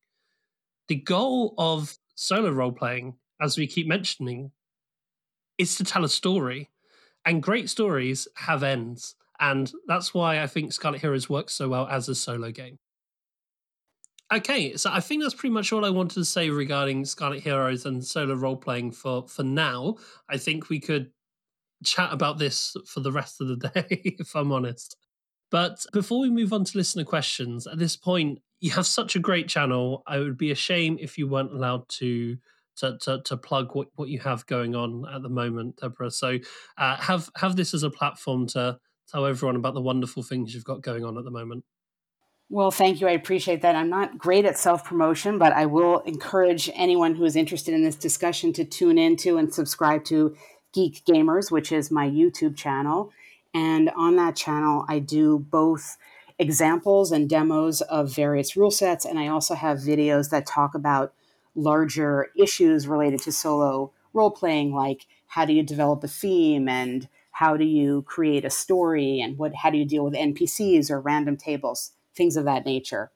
The 0.88 0.96
goal 0.96 1.54
of 1.58 1.98
solo 2.16 2.52
role 2.52 2.72
playing, 2.72 3.16
as 3.42 3.58
we 3.58 3.68
keep 3.68 3.88
mentioning, 3.88 4.52
is 5.58 5.76
to 5.78 5.84
tell 5.84 6.06
a 6.06 6.10
story. 6.10 6.70
And 7.26 7.42
great 7.42 7.70
stories 7.70 8.28
have 8.36 8.62
ends. 8.62 9.16
And 9.40 9.72
that's 9.88 10.14
why 10.14 10.42
I 10.42 10.48
think 10.48 10.72
Scarlet 10.72 11.02
Heroes 11.02 11.30
works 11.30 11.54
so 11.54 11.68
well 11.68 11.88
as 11.88 12.08
a 12.08 12.16
solo 12.16 12.52
game. 12.52 12.78
Okay, 14.34 14.76
so 14.76 14.90
I 14.92 15.02
think 15.02 15.22
that's 15.22 15.36
pretty 15.36 15.54
much 15.54 15.72
all 15.72 15.86
I 15.86 15.90
wanted 15.92 16.16
to 16.16 16.26
say 16.26 16.50
regarding 16.50 17.06
Scarlet 17.06 17.44
Heroes 17.44 17.86
and 17.86 18.04
solo 18.04 18.34
role 18.34 18.58
playing 18.58 18.92
for 18.92 19.28
for 19.28 19.44
now. 19.44 19.98
I 20.30 20.38
think 20.38 20.70
we 20.70 20.80
could 20.80 21.12
chat 21.86 22.12
about 22.12 22.38
this 22.38 22.76
for 22.88 23.00
the 23.00 23.12
rest 23.12 23.42
of 23.42 23.48
the 23.48 23.56
day, 23.70 23.86
if 24.20 24.36
I'm 24.36 24.52
honest. 24.52 24.98
But 25.52 25.86
before 25.94 26.20
we 26.20 26.30
move 26.30 26.54
on 26.54 26.66
to 26.66 26.78
listener 26.78 27.04
questions, 27.04 27.68
at 27.68 27.80
this 27.80 27.96
point, 27.96 28.40
you 28.60 28.72
have 28.72 28.86
such 28.86 29.16
a 29.16 29.20
great 29.20 29.48
channel. 29.48 30.04
I 30.08 30.20
would 30.20 30.38
be 30.38 30.52
a 30.52 30.56
shame 30.56 30.98
if 31.00 31.18
you 31.18 31.28
weren't 31.28 31.54
allowed 31.54 31.88
to 32.00 32.38
to, 32.78 32.98
to, 33.04 33.22
to 33.24 33.38
plug 33.38 33.74
what, 33.74 33.88
what 33.96 34.10
you 34.10 34.20
have 34.20 34.46
going 34.48 34.76
on 34.76 35.06
at 35.14 35.22
the 35.22 35.30
moment, 35.30 35.78
Deborah. 35.78 36.12
So 36.12 36.40
uh, 36.78 36.98
have 36.98 37.30
have 37.38 37.56
this 37.56 37.74
as 37.74 37.84
a 37.84 37.90
platform 37.90 38.48
to 38.48 38.80
tell 39.10 39.26
everyone 39.26 39.56
about 39.56 39.76
the 39.76 39.82
wonderful 39.82 40.24
things 40.24 40.54
you've 40.54 40.66
got 40.66 40.82
going 40.82 41.06
on 41.06 41.18
at 41.18 41.24
the 41.24 41.32
moment. 41.32 41.64
Well, 42.50 42.70
thank 42.70 43.02
you. 43.02 43.08
I 43.08 43.12
appreciate 43.12 43.62
that. 43.64 43.76
I'm 43.76 43.90
not 43.90 44.18
great 44.18 44.46
at 44.46 44.58
self 44.58 44.84
promotion, 44.84 45.40
but 45.40 45.54
I 45.54 45.66
will 45.66 46.00
encourage 46.02 46.70
anyone 46.76 47.16
who 47.16 47.26
is 47.26 47.36
interested 47.36 47.74
in 47.74 47.84
this 47.84 47.96
discussion 47.96 48.54
to 48.54 48.66
tune 48.66 48.98
into 48.98 49.38
and 49.38 49.54
subscribe 49.54 50.04
to 50.06 50.36
Geek 50.76 51.06
Gamers, 51.06 51.50
which 51.50 51.72
is 51.72 51.90
my 51.90 52.08
YouTube 52.08 52.58
channel. 52.58 53.14
And 53.54 53.90
on 53.96 54.18
that 54.18 54.36
channel, 54.36 54.86
I 54.90 55.00
do 55.00 55.40
both 55.40 55.98
examples 56.38 57.14
and 57.14 57.30
demos 57.30 57.80
of 57.82 58.14
various 58.14 58.58
rule 58.58 58.72
sets, 58.72 59.06
and 59.06 59.18
I 59.18 59.28
also 59.28 59.56
have 59.56 59.78
videos 59.78 60.30
that 60.32 60.46
talk 60.46 60.76
about 60.76 61.14
larger 61.56 62.28
issues 62.38 62.90
related 62.90 63.22
to 63.22 63.32
solo 63.32 63.94
role 64.14 64.32
playing, 64.32 64.74
like 64.74 65.06
how 65.28 65.46
do 65.46 65.54
you 65.54 65.64
develop 65.64 66.04
a 66.04 66.10
theme 66.10 66.68
and 66.68 67.08
how 67.32 67.56
do 67.56 67.64
you 67.64 68.02
create 68.04 68.44
a 68.44 68.50
story 68.50 69.22
and 69.22 69.38
what 69.38 69.56
how 69.56 69.70
do 69.70 69.78
you 69.78 69.86
deal 69.86 70.04
with 70.04 70.14
NPCs 70.14 70.90
or 70.90 71.00
random 71.00 71.38
tables, 71.38 71.92
things 72.14 72.36
of 72.36 72.44
that 72.44 72.66
nature. 72.66 73.12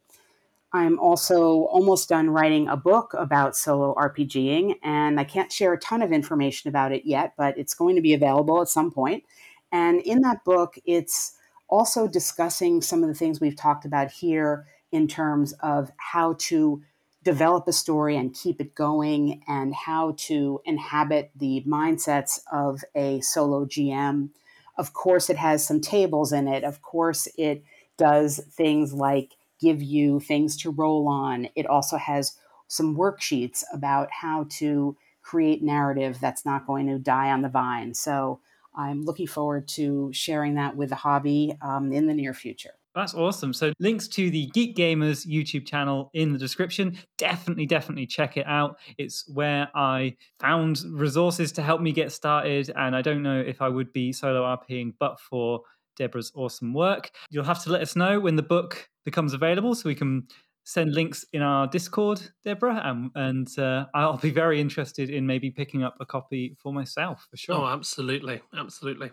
I'm 0.71 0.99
also 0.99 1.63
almost 1.63 2.09
done 2.09 2.29
writing 2.29 2.67
a 2.67 2.77
book 2.77 3.15
about 3.17 3.55
solo 3.55 3.95
RPGing, 3.95 4.75
and 4.83 5.19
I 5.19 5.23
can't 5.23 5.51
share 5.51 5.73
a 5.73 5.79
ton 5.79 6.01
of 6.01 6.11
information 6.11 6.69
about 6.69 6.91
it 6.91 7.05
yet, 7.05 7.33
but 7.37 7.57
it's 7.57 7.73
going 7.73 7.95
to 7.95 8.01
be 8.01 8.13
available 8.13 8.61
at 8.61 8.67
some 8.67 8.91
point. 8.91 9.23
And 9.71 9.99
in 10.01 10.21
that 10.21 10.43
book, 10.43 10.77
it's 10.85 11.33
also 11.67 12.07
discussing 12.07 12.81
some 12.81 13.03
of 13.03 13.09
the 13.09 13.15
things 13.15 13.39
we've 13.39 13.55
talked 13.55 13.85
about 13.85 14.11
here 14.11 14.67
in 14.91 15.07
terms 15.07 15.53
of 15.61 15.91
how 15.97 16.35
to 16.39 16.81
develop 17.23 17.67
a 17.67 17.73
story 17.73 18.15
and 18.15 18.33
keep 18.33 18.61
it 18.61 18.75
going 18.75 19.43
and 19.47 19.73
how 19.73 20.13
to 20.17 20.61
inhabit 20.65 21.31
the 21.35 21.63
mindsets 21.67 22.39
of 22.51 22.83
a 22.95 23.21
solo 23.21 23.65
GM. 23.65 24.29
Of 24.77 24.93
course, 24.93 25.29
it 25.29 25.37
has 25.37 25.65
some 25.65 25.81
tables 25.81 26.31
in 26.31 26.47
it. 26.47 26.63
Of 26.63 26.81
course, 26.81 27.27
it 27.37 27.63
does 27.97 28.39
things 28.51 28.93
like 28.93 29.35
give 29.59 29.81
you 29.81 30.19
things 30.19 30.57
to 30.57 30.71
roll 30.71 31.07
on. 31.07 31.49
It 31.55 31.65
also 31.65 31.97
has 31.97 32.35
some 32.67 32.95
worksheets 32.95 33.63
about 33.73 34.09
how 34.11 34.45
to 34.49 34.95
create 35.21 35.61
narrative 35.61 36.19
that's 36.19 36.45
not 36.45 36.65
going 36.65 36.87
to 36.87 36.97
die 36.97 37.29
on 37.31 37.41
the 37.41 37.49
vine. 37.49 37.93
So 37.93 38.39
I'm 38.75 39.03
looking 39.03 39.27
forward 39.27 39.67
to 39.69 40.11
sharing 40.13 40.55
that 40.55 40.75
with 40.75 40.89
the 40.89 40.95
hobby 40.95 41.55
um, 41.61 41.91
in 41.91 42.07
the 42.07 42.13
near 42.13 42.33
future. 42.33 42.71
That's 42.95 43.13
awesome. 43.13 43.53
So, 43.53 43.71
links 43.79 44.07
to 44.09 44.31
the 44.31 44.47
Geek 44.47 44.75
Gamers 44.75 45.25
YouTube 45.27 45.65
channel 45.65 46.09
in 46.13 46.33
the 46.33 46.39
description. 46.39 46.97
Definitely, 47.17 47.67
definitely 47.67 48.07
check 48.07 48.35
it 48.35 48.47
out. 48.47 48.79
It's 48.97 49.29
where 49.31 49.69
I 49.75 50.15
found 50.39 50.81
resources 50.89 51.51
to 51.53 51.61
help 51.61 51.81
me 51.81 51.91
get 51.91 52.11
started. 52.11 52.71
And 52.75 52.95
I 52.95 53.01
don't 53.01 53.21
know 53.21 53.39
if 53.39 53.61
I 53.61 53.69
would 53.69 53.93
be 53.93 54.11
solo 54.11 54.41
RPing 54.41 54.95
but 54.99 55.19
for 55.19 55.61
Deborah's 55.99 56.31
awesome 56.33 56.73
work. 56.73 57.11
You'll 57.29 57.43
have 57.43 57.63
to 57.63 57.71
let 57.71 57.81
us 57.81 57.95
know 57.95 58.19
when 58.19 58.35
the 58.35 58.41
book 58.41 58.89
becomes 59.05 59.33
available 59.33 59.75
so 59.75 59.87
we 59.87 59.95
can 59.95 60.27
send 60.63 60.93
links 60.93 61.25
in 61.33 61.41
our 61.41 61.67
Discord, 61.67 62.21
Deborah, 62.43 62.81
and, 62.83 63.11
and 63.15 63.59
uh, 63.59 63.85
I'll 63.93 64.17
be 64.17 64.31
very 64.31 64.59
interested 64.59 65.09
in 65.09 65.25
maybe 65.27 65.51
picking 65.51 65.83
up 65.83 65.97
a 65.99 66.05
copy 66.05 66.55
for 66.61 66.73
myself 66.73 67.27
for 67.29 67.37
sure. 67.37 67.55
Oh, 67.55 67.67
absolutely, 67.67 68.41
absolutely, 68.55 69.11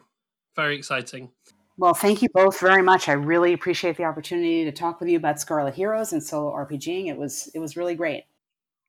very 0.55 0.77
exciting. 0.77 1.31
Well, 1.79 1.95
thank 1.95 2.23
you 2.23 2.29
both 2.33 2.59
very 2.59 2.83
much. 2.83 3.09
I 3.09 3.13
really 3.13 3.53
appreciate 3.53 3.97
the 3.97 4.05
opportunity 4.05 4.65
to 4.65 4.73
talk 4.73 4.99
with 4.99 5.11
you 5.11 5.19
about 5.19 5.41
Scarlet 5.41 5.75
Heroes 5.75 6.13
and 6.13 6.23
solo 6.23 6.53
RPGing. 6.53 7.09
It 7.09 7.19
was 7.19 7.51
it 7.55 7.59
was 7.59 7.77
really 7.77 7.95
great. 7.95 8.25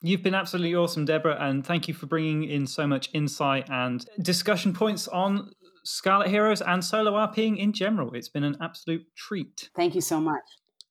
You've 0.02 0.22
been 0.22 0.36
absolutely 0.36 0.76
awesome, 0.76 1.06
Deborah, 1.06 1.38
and 1.40 1.66
thank 1.66 1.88
you 1.88 1.94
for 1.94 2.06
bringing 2.06 2.44
in 2.44 2.68
so 2.68 2.86
much 2.86 3.10
insight 3.14 3.70
and 3.70 4.06
discussion 4.22 4.72
points 4.74 5.08
on 5.08 5.52
Scarlet 5.88 6.28
Heroes 6.28 6.62
and 6.62 6.84
solo 6.84 7.14
RPing 7.14 7.58
in 7.58 7.72
general. 7.72 8.14
It's 8.14 8.28
been 8.28 8.44
an 8.44 8.58
absolute 8.62 9.06
treat. 9.16 9.70
Thank 9.76 9.96
you 9.96 10.02
so 10.02 10.20
much. 10.20 10.44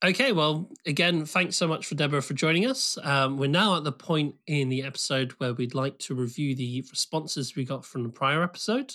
Okay, 0.04 0.32
well, 0.32 0.70
again, 0.86 1.24
thanks 1.24 1.56
so 1.56 1.66
much 1.66 1.86
for 1.86 1.94
Deborah 1.94 2.22
for 2.22 2.34
joining 2.34 2.66
us. 2.66 2.98
Um, 3.02 3.36
we're 3.36 3.48
now 3.48 3.76
at 3.76 3.84
the 3.84 3.92
point 3.92 4.34
in 4.46 4.68
the 4.68 4.82
episode 4.82 5.32
where 5.32 5.52
we'd 5.52 5.74
like 5.74 5.98
to 6.00 6.14
review 6.14 6.54
the 6.54 6.84
responses 6.90 7.56
we 7.56 7.64
got 7.64 7.84
from 7.84 8.02
the 8.02 8.08
prior 8.08 8.42
episode 8.42 8.94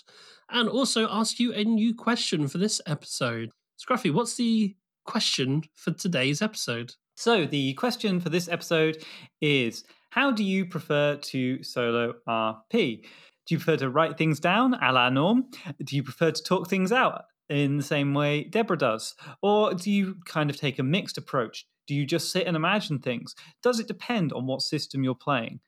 and 0.50 0.68
also 0.68 1.08
ask 1.10 1.40
you 1.40 1.54
a 1.54 1.64
new 1.64 1.94
question 1.94 2.48
for 2.48 2.58
this 2.58 2.82
episode. 2.88 3.52
Scruffy, 3.80 4.14
what's 4.14 4.36
the 4.36 4.76
question 5.06 5.64
for 5.74 5.92
today's 5.92 6.42
episode? 6.42 6.94
So, 7.16 7.46
the 7.46 7.74
question 7.74 8.20
for 8.20 8.30
this 8.30 8.48
episode 8.48 9.04
is 9.40 9.84
How 10.10 10.32
do 10.32 10.44
you 10.44 10.66
prefer 10.66 11.16
to 11.16 11.64
solo 11.64 12.16
RP? 12.28 13.06
Do 13.46 13.56
you 13.56 13.60
prefer 13.60 13.78
to 13.78 13.90
write 13.90 14.18
things 14.18 14.40
down 14.40 14.76
a 14.76 14.92
la 14.92 15.10
norm? 15.10 15.46
Do 15.84 15.96
you 15.96 16.04
prefer 16.04 16.32
to 16.32 16.44
talk 16.44 16.70
things 16.70 16.92
out 16.92 17.26
in 17.50 17.78
the 17.78 17.84
same 17.84 18.14
way 18.14 18.44
Deborah 18.44 18.78
does? 18.78 19.16
Or 19.42 19.74
do 19.74 19.92
you 19.92 20.18
kind 20.26 20.50
of 20.50 20.58
take 20.58 20.80
a 20.80 20.84
mixed 20.84 21.18
approach? 21.18 21.68
Do 21.88 21.96
you 21.96 22.06
just 22.06 22.32
sit 22.32 22.48
and 22.48 22.56
imagine 22.56 23.00
things? 23.00 23.36
Does 23.62 23.80
it 23.80 23.88
depend 23.88 24.32
on 24.32 24.46
what 24.46 24.62
system 24.62 25.04
you're 25.04 25.16
playing? 25.16 25.60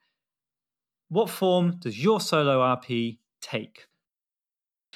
What 1.09 1.29
form 1.29 1.77
does 1.79 2.01
your 2.01 2.21
solo 2.21 2.59
RP 2.59 3.17
take? 3.41 3.87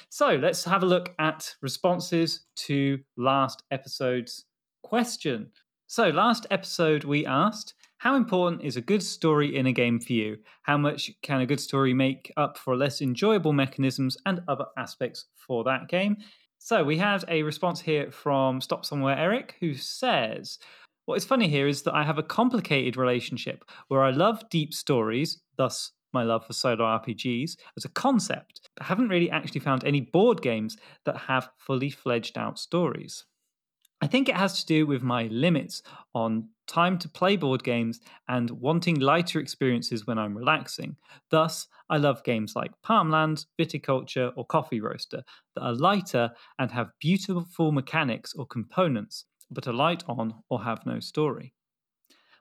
So 0.08 0.36
let's 0.36 0.64
have 0.64 0.82
a 0.82 0.86
look 0.86 1.14
at 1.18 1.54
responses 1.60 2.46
to 2.56 3.00
last 3.16 3.62
episode's 3.70 4.46
question. 4.82 5.50
So, 5.86 6.10
last 6.10 6.46
episode 6.50 7.04
we 7.04 7.24
asked, 7.24 7.74
how 7.98 8.14
important 8.14 8.62
is 8.62 8.76
a 8.76 8.80
good 8.80 9.02
story 9.02 9.56
in 9.56 9.66
a 9.66 9.72
game 9.72 9.98
for 9.98 10.12
you? 10.12 10.38
How 10.62 10.78
much 10.78 11.10
can 11.22 11.40
a 11.40 11.46
good 11.46 11.58
story 11.58 11.92
make 11.92 12.32
up 12.36 12.56
for 12.56 12.76
less 12.76 13.00
enjoyable 13.00 13.52
mechanisms 13.52 14.16
and 14.24 14.40
other 14.46 14.66
aspects 14.76 15.24
for 15.34 15.64
that 15.64 15.88
game? 15.88 16.16
So 16.58 16.84
we 16.84 16.96
have 16.98 17.24
a 17.26 17.42
response 17.42 17.80
here 17.80 18.12
from 18.12 18.60
Stop 18.60 18.84
Somewhere 18.84 19.18
Eric, 19.18 19.56
who 19.58 19.74
says, 19.74 20.58
What 21.06 21.16
is 21.16 21.24
funny 21.24 21.48
here 21.48 21.66
is 21.66 21.82
that 21.82 21.94
I 21.94 22.04
have 22.04 22.18
a 22.18 22.22
complicated 22.22 22.96
relationship 22.96 23.64
where 23.88 24.04
I 24.04 24.10
love 24.10 24.48
deep 24.48 24.74
stories, 24.74 25.40
thus 25.56 25.90
my 26.12 26.22
love 26.22 26.46
for 26.46 26.52
solo 26.52 26.84
RPGs, 26.84 27.56
as 27.76 27.84
a 27.84 27.90
concept, 27.90 28.60
but 28.76 28.86
haven't 28.86 29.08
really 29.08 29.30
actually 29.30 29.60
found 29.60 29.82
any 29.82 30.02
board 30.02 30.40
games 30.40 30.76
that 31.04 31.16
have 31.16 31.50
fully 31.58 31.90
fledged 31.90 32.38
out 32.38 32.60
stories. 32.60 33.24
I 34.00 34.06
think 34.06 34.28
it 34.28 34.36
has 34.36 34.60
to 34.60 34.66
do 34.66 34.86
with 34.86 35.02
my 35.02 35.24
limits 35.24 35.82
on 36.14 36.50
time 36.68 36.98
to 36.98 37.08
play 37.08 37.36
board 37.36 37.64
games 37.64 38.00
and 38.28 38.50
wanting 38.50 39.00
lighter 39.00 39.40
experiences 39.40 40.06
when 40.06 40.18
I'm 40.18 40.36
relaxing. 40.36 40.96
Thus, 41.30 41.66
I 41.90 41.96
love 41.96 42.22
games 42.22 42.54
like 42.54 42.70
Palm 42.82 43.12
Island, 43.12 43.46
Viticulture, 43.58 44.32
or 44.36 44.46
Coffee 44.46 44.80
Roaster 44.80 45.24
that 45.54 45.62
are 45.62 45.74
lighter 45.74 46.30
and 46.58 46.70
have 46.70 46.92
beautiful 47.00 47.72
mechanics 47.72 48.34
or 48.34 48.46
components, 48.46 49.24
but 49.50 49.66
are 49.66 49.72
light 49.72 50.04
on 50.06 50.34
or 50.50 50.62
have 50.62 50.86
no 50.86 51.00
story. 51.00 51.54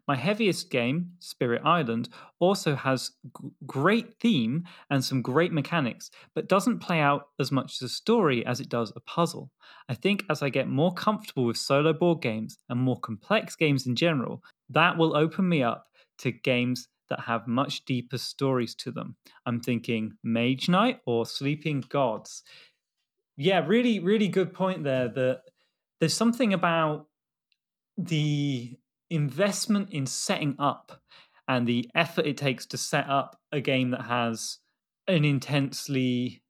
My 0.08 0.16
heaviest 0.16 0.70
game, 0.70 1.12
Spirit 1.20 1.62
Island, 1.66 2.08
also 2.40 2.76
has 2.76 3.12
g- 3.26 3.50
great 3.66 4.20
theme 4.20 4.64
and 4.90 5.04
some 5.04 5.22
great 5.22 5.52
mechanics, 5.52 6.10
but 6.34 6.48
doesn't 6.48 6.80
play 6.80 7.02
out 7.02 7.28
as 7.40 7.52
much 7.52 7.74
as 7.74 7.82
a 7.82 7.90
story 7.94 8.46
as 8.46 8.62
it 8.62 8.70
does 8.70 8.94
a 8.96 9.02
puzzle. 9.02 9.52
I 9.90 9.96
think 9.96 10.24
as 10.30 10.42
I 10.42 10.50
get 10.50 10.70
more 10.70 10.94
comfortable 10.94 11.46
with 11.46 11.58
solo 11.58 11.92
board 11.92 12.22
games 12.22 12.58
and 12.70 12.80
more 12.80 13.00
complex 13.00 13.56
games 13.56 13.86
in 13.86 13.96
general, 13.96 14.42
that 14.70 14.98
will 14.98 15.16
open 15.16 15.50
me 15.50 15.62
up 15.62 15.88
to 16.20 16.32
games 16.32 16.88
that 17.10 17.22
have 17.22 17.48
much 17.48 17.86
deeper 17.86 18.18
stories 18.18 18.76
to 18.76 18.92
them. 18.92 19.16
I'm 19.46 19.60
thinking 19.60 20.14
Mage 20.24 20.70
Knight 20.70 21.00
or 21.06 21.26
Sleeping 21.26 21.84
Gods. 21.90 22.44
Yeah, 23.36 23.66
really, 23.66 24.00
really 24.00 24.28
good 24.28 24.54
point 24.54 24.84
there. 24.84 25.08
That 25.10 25.42
there's 26.00 26.14
something 26.14 26.54
about 26.54 27.08
the 27.98 28.78
investment 29.10 29.90
in 29.92 30.06
setting 30.06 30.56
up 30.60 31.02
and 31.48 31.66
the 31.66 31.90
effort 31.96 32.26
it 32.26 32.38
takes 32.38 32.66
to 32.68 32.78
set 32.78 33.10
up 33.10 33.40
a 33.52 33.62
game 33.62 33.92
that 33.92 34.02
has 34.02 34.60
an 35.08 35.24
intensely 35.24 36.42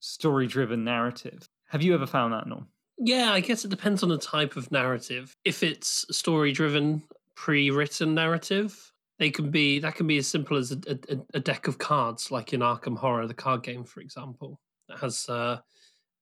story 0.00 0.46
driven 0.46 0.84
narrative. 0.84 1.48
Have 1.68 1.82
you 1.82 1.94
ever 1.94 2.06
found 2.06 2.32
that, 2.32 2.46
Norm? 2.46 2.68
Yeah, 2.98 3.32
I 3.32 3.40
guess 3.40 3.64
it 3.64 3.70
depends 3.70 4.02
on 4.02 4.08
the 4.08 4.18
type 4.18 4.56
of 4.56 4.70
narrative. 4.70 5.34
If 5.44 5.62
it's 5.62 6.06
story 6.16 6.52
driven, 6.52 7.02
pre 7.34 7.70
written 7.70 8.14
narrative, 8.14 8.92
they 9.18 9.30
can 9.30 9.50
be 9.50 9.78
that 9.80 9.94
can 9.94 10.06
be 10.06 10.18
as 10.18 10.26
simple 10.26 10.56
as 10.56 10.72
a, 10.72 10.78
a, 10.88 11.18
a, 11.34 11.40
deck 11.40 11.66
of 11.66 11.78
cards, 11.78 12.30
like 12.30 12.52
in 12.52 12.60
Arkham 12.60 12.96
Horror, 12.96 13.26
the 13.26 13.34
card 13.34 13.62
game, 13.62 13.84
for 13.84 14.00
example, 14.00 14.60
that 14.88 14.98
has 14.98 15.28
uh, 15.28 15.58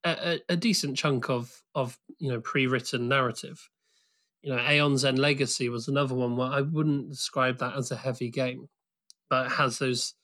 a, 0.04 0.40
a 0.48 0.56
decent 0.56 0.96
chunk 0.96 1.28
of 1.28 1.62
of 1.74 1.98
you 2.18 2.30
know 2.30 2.40
pre 2.40 2.66
written 2.66 3.08
narrative 3.08 3.68
you 4.42 4.54
know, 4.54 4.58
Aeon's 4.58 5.04
End 5.04 5.18
Legacy 5.18 5.68
was 5.68 5.88
another 5.88 6.14
one 6.14 6.36
where 6.36 6.48
I 6.48 6.60
wouldn't 6.60 7.10
describe 7.10 7.58
that 7.58 7.76
as 7.76 7.90
a 7.90 7.96
heavy 7.96 8.30
game, 8.30 8.68
but 9.30 9.46
it 9.46 9.52
has 9.52 9.78
those 9.78 10.14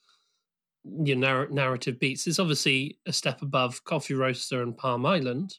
your 1.05 1.17
narr- 1.17 1.49
narrative 1.49 1.99
beats. 1.99 2.27
It's 2.27 2.39
obviously 2.39 2.99
a 3.07 3.13
step 3.13 3.43
above 3.43 3.85
Coffee 3.85 4.15
Roaster 4.15 4.63
and 4.63 4.77
Palm 4.77 5.07
Island, 5.07 5.55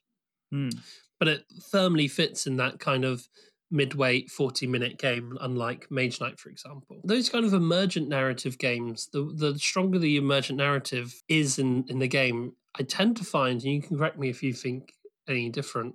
mm. 0.54 0.76
but 1.20 1.28
it 1.28 1.46
firmly 1.72 2.08
fits 2.08 2.48
in 2.48 2.58
that 2.58 2.80
kind 2.80 3.06
of 3.06 3.28
mid-weight 3.72 4.32
40 4.32 4.66
minute 4.66 4.98
game 4.98 5.38
unlike 5.42 5.86
mage 5.92 6.20
knight 6.20 6.40
for 6.40 6.50
example 6.50 7.00
those 7.04 7.30
kind 7.30 7.46
of 7.46 7.54
emergent 7.54 8.10
narrative 8.10 8.58
games 8.58 9.08
the 9.14 9.32
the 9.36 9.60
stronger 9.60 10.00
the 10.00 10.18
emergent 10.18 10.58
narrative 10.58 11.22
is 11.28 11.60
in 11.60 11.86
in 11.88 12.00
the 12.00 12.08
game 12.08 12.54
i 12.80 12.82
tend 12.82 13.16
to 13.16 13.24
find 13.24 13.62
and 13.62 13.72
you 13.72 13.80
can 13.80 13.96
correct 13.96 14.18
me 14.18 14.28
if 14.28 14.42
you 14.42 14.54
think 14.54 14.94
any 15.28 15.50
different 15.50 15.94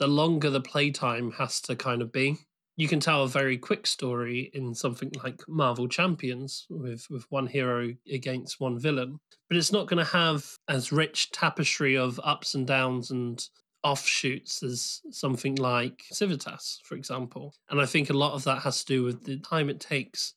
the 0.00 0.08
longer 0.08 0.50
the 0.50 0.60
playtime 0.60 1.30
has 1.32 1.60
to 1.60 1.76
kind 1.76 2.02
of 2.02 2.10
be 2.10 2.36
you 2.80 2.88
can 2.88 2.98
tell 2.98 3.24
a 3.24 3.28
very 3.28 3.58
quick 3.58 3.86
story 3.86 4.50
in 4.54 4.74
something 4.74 5.12
like 5.22 5.46
Marvel 5.46 5.86
Champions 5.86 6.66
with 6.70 7.06
with 7.10 7.26
one 7.28 7.46
hero 7.46 7.92
against 8.10 8.58
one 8.58 8.78
villain, 8.78 9.20
but 9.48 9.58
it's 9.58 9.70
not 9.70 9.86
going 9.86 10.02
to 10.02 10.12
have 10.12 10.46
as 10.66 10.90
rich 10.90 11.30
tapestry 11.30 11.94
of 11.98 12.18
ups 12.24 12.54
and 12.54 12.66
downs 12.66 13.10
and 13.10 13.46
offshoots 13.84 14.62
as 14.62 15.02
something 15.10 15.56
like 15.56 16.04
Civitas, 16.10 16.80
for 16.84 16.94
example. 16.94 17.52
And 17.68 17.82
I 17.82 17.84
think 17.84 18.08
a 18.08 18.14
lot 18.14 18.32
of 18.32 18.44
that 18.44 18.62
has 18.62 18.82
to 18.82 18.94
do 18.94 19.04
with 19.04 19.24
the 19.24 19.38
time 19.40 19.68
it 19.68 19.78
takes 19.78 20.32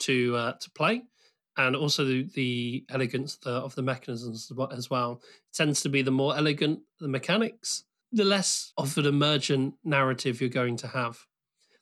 to 0.00 0.36
uh, 0.36 0.52
to 0.60 0.70
play, 0.72 1.02
and 1.56 1.74
also 1.74 2.04
the, 2.04 2.28
the 2.34 2.84
elegance 2.90 3.36
of 3.36 3.40
the, 3.40 3.52
of 3.52 3.74
the 3.74 3.82
mechanisms 3.82 4.52
as 4.70 4.90
well. 4.90 5.22
It 5.22 5.56
tends 5.56 5.80
to 5.80 5.88
be 5.88 6.02
the 6.02 6.10
more 6.10 6.36
elegant 6.36 6.80
the 7.00 7.08
mechanics, 7.08 7.84
the 8.12 8.24
less 8.24 8.72
of 8.76 8.96
an 8.98 9.06
emergent 9.06 9.74
narrative 9.84 10.40
you're 10.40 10.50
going 10.50 10.76
to 10.78 10.88
have. 10.88 11.18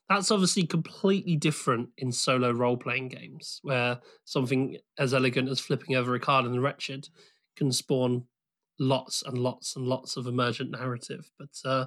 That's 0.09 0.31
obviously 0.31 0.67
completely 0.67 1.37
different 1.37 1.89
in 1.97 2.13
solo 2.13 2.51
role 2.51 2.77
playing 2.77 3.09
games, 3.09 3.61
where 3.63 4.01
something 4.25 4.77
as 4.99 5.15
elegant 5.15 5.49
as 5.49 5.61
flipping 5.61 5.97
over 5.97 6.15
a 6.15 6.21
card 6.21 6.45
in 6.45 6.53
the 6.53 6.61
Wretched 6.61 7.09
can 7.57 7.73
spawn 7.73 8.25
lots 8.79 9.23
and 9.23 9.39
lots 9.39 9.77
and 9.77 9.87
lots 9.87 10.17
of 10.17 10.27
emergent 10.27 10.73
narrative. 10.73 11.31
But 11.39 11.57
uh, 11.65 11.87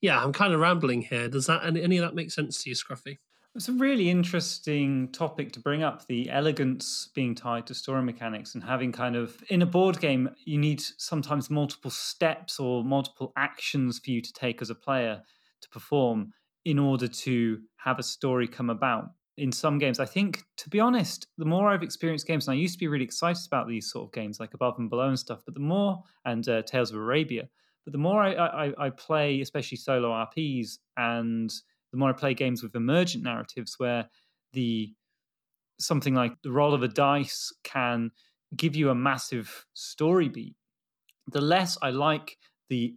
yeah, 0.00 0.22
I'm 0.22 0.32
kind 0.32 0.52
of 0.52 0.60
rambling 0.60 1.02
here. 1.02 1.28
Does 1.28 1.46
that 1.46 1.64
any, 1.64 1.82
any 1.82 1.98
of 1.98 2.02
that 2.02 2.14
make 2.14 2.30
sense 2.30 2.62
to 2.62 2.70
you, 2.70 2.76
Scruffy? 2.76 3.18
It's 3.58 3.68
a 3.68 3.72
really 3.72 4.08
interesting 4.08 5.08
topic 5.08 5.50
to 5.50 5.58
bring 5.58 5.82
up 5.82 6.06
the 6.06 6.30
elegance 6.30 7.08
being 7.12 7.34
tied 7.34 7.66
to 7.66 7.74
story 7.74 8.04
mechanics 8.04 8.54
and 8.54 8.62
having 8.62 8.92
kind 8.92 9.16
of 9.16 9.42
in 9.48 9.62
a 9.62 9.66
board 9.66 9.98
game, 9.98 10.30
you 10.44 10.58
need 10.58 10.80
sometimes 10.80 11.50
multiple 11.50 11.90
steps 11.90 12.60
or 12.60 12.84
multiple 12.84 13.32
actions 13.36 13.98
for 13.98 14.12
you 14.12 14.20
to 14.20 14.32
take 14.32 14.62
as 14.62 14.70
a 14.70 14.76
player 14.76 15.22
to 15.60 15.68
perform 15.70 16.30
in 16.64 16.78
order 16.78 17.08
to 17.08 17.58
have 17.78 17.98
a 17.98 18.02
story 18.04 18.46
come 18.46 18.70
about. 18.70 19.06
In 19.36 19.50
some 19.50 19.78
games, 19.78 19.98
I 19.98 20.06
think, 20.06 20.44
to 20.58 20.70
be 20.70 20.78
honest, 20.78 21.26
the 21.36 21.44
more 21.44 21.66
I've 21.66 21.82
experienced 21.82 22.28
games, 22.28 22.46
and 22.46 22.52
I 22.54 22.60
used 22.60 22.74
to 22.74 22.78
be 22.78 22.86
really 22.86 23.04
excited 23.04 23.42
about 23.44 23.66
these 23.66 23.90
sort 23.90 24.06
of 24.06 24.12
games 24.12 24.38
like 24.38 24.54
Above 24.54 24.78
and 24.78 24.88
Below 24.88 25.08
and 25.08 25.18
stuff, 25.18 25.42
but 25.44 25.54
the 25.54 25.60
more, 25.60 26.04
and 26.24 26.48
uh, 26.48 26.62
Tales 26.62 26.92
of 26.92 26.96
Arabia, 26.98 27.48
but 27.84 27.90
the 27.90 27.98
more 27.98 28.22
I, 28.22 28.34
I, 28.34 28.86
I 28.86 28.90
play, 28.90 29.40
especially 29.40 29.78
solo 29.78 30.10
RPs, 30.10 30.78
and 30.96 31.52
the 31.92 31.98
more 31.98 32.10
I 32.10 32.12
play 32.12 32.34
games 32.34 32.62
with 32.62 32.74
emergent 32.74 33.24
narratives 33.24 33.74
where 33.78 34.08
the 34.52 34.92
something 35.80 36.14
like 36.14 36.32
the 36.42 36.50
roll 36.50 36.74
of 36.74 36.82
a 36.82 36.88
dice 36.88 37.52
can 37.64 38.10
give 38.56 38.74
you 38.74 38.90
a 38.90 38.94
massive 38.94 39.66
story 39.74 40.28
beat, 40.28 40.56
the 41.30 41.40
less 41.40 41.78
I 41.82 41.90
like 41.90 42.36
the 42.68 42.94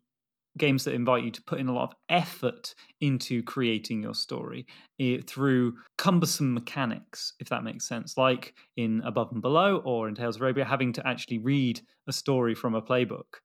games 0.58 0.84
that 0.84 0.94
invite 0.94 1.24
you 1.24 1.32
to 1.32 1.44
put 1.44 1.60
in 1.60 1.68
a 1.68 1.74
lot 1.74 1.90
of 1.90 1.96
effort 2.10 2.76
into 3.00 3.42
creating 3.44 4.04
your 4.04 4.14
story 4.14 4.66
eh, 5.00 5.20
through 5.26 5.76
cumbersome 5.98 6.54
mechanics, 6.54 7.34
if 7.40 7.50
that 7.50 7.64
makes 7.64 7.88
sense. 7.88 8.18
Like 8.18 8.54
in 8.76 9.02
Above 9.06 9.32
and 9.32 9.42
Below 9.42 9.78
or 9.78 10.10
in 10.10 10.16
Tales 10.16 10.36
of 10.36 10.42
Arabia, 10.42 10.66
having 10.66 10.92
to 10.94 11.08
actually 11.08 11.38
read 11.38 11.82
a 12.08 12.12
story 12.14 12.54
from 12.54 12.76
a 12.76 12.82
playbook. 12.82 13.40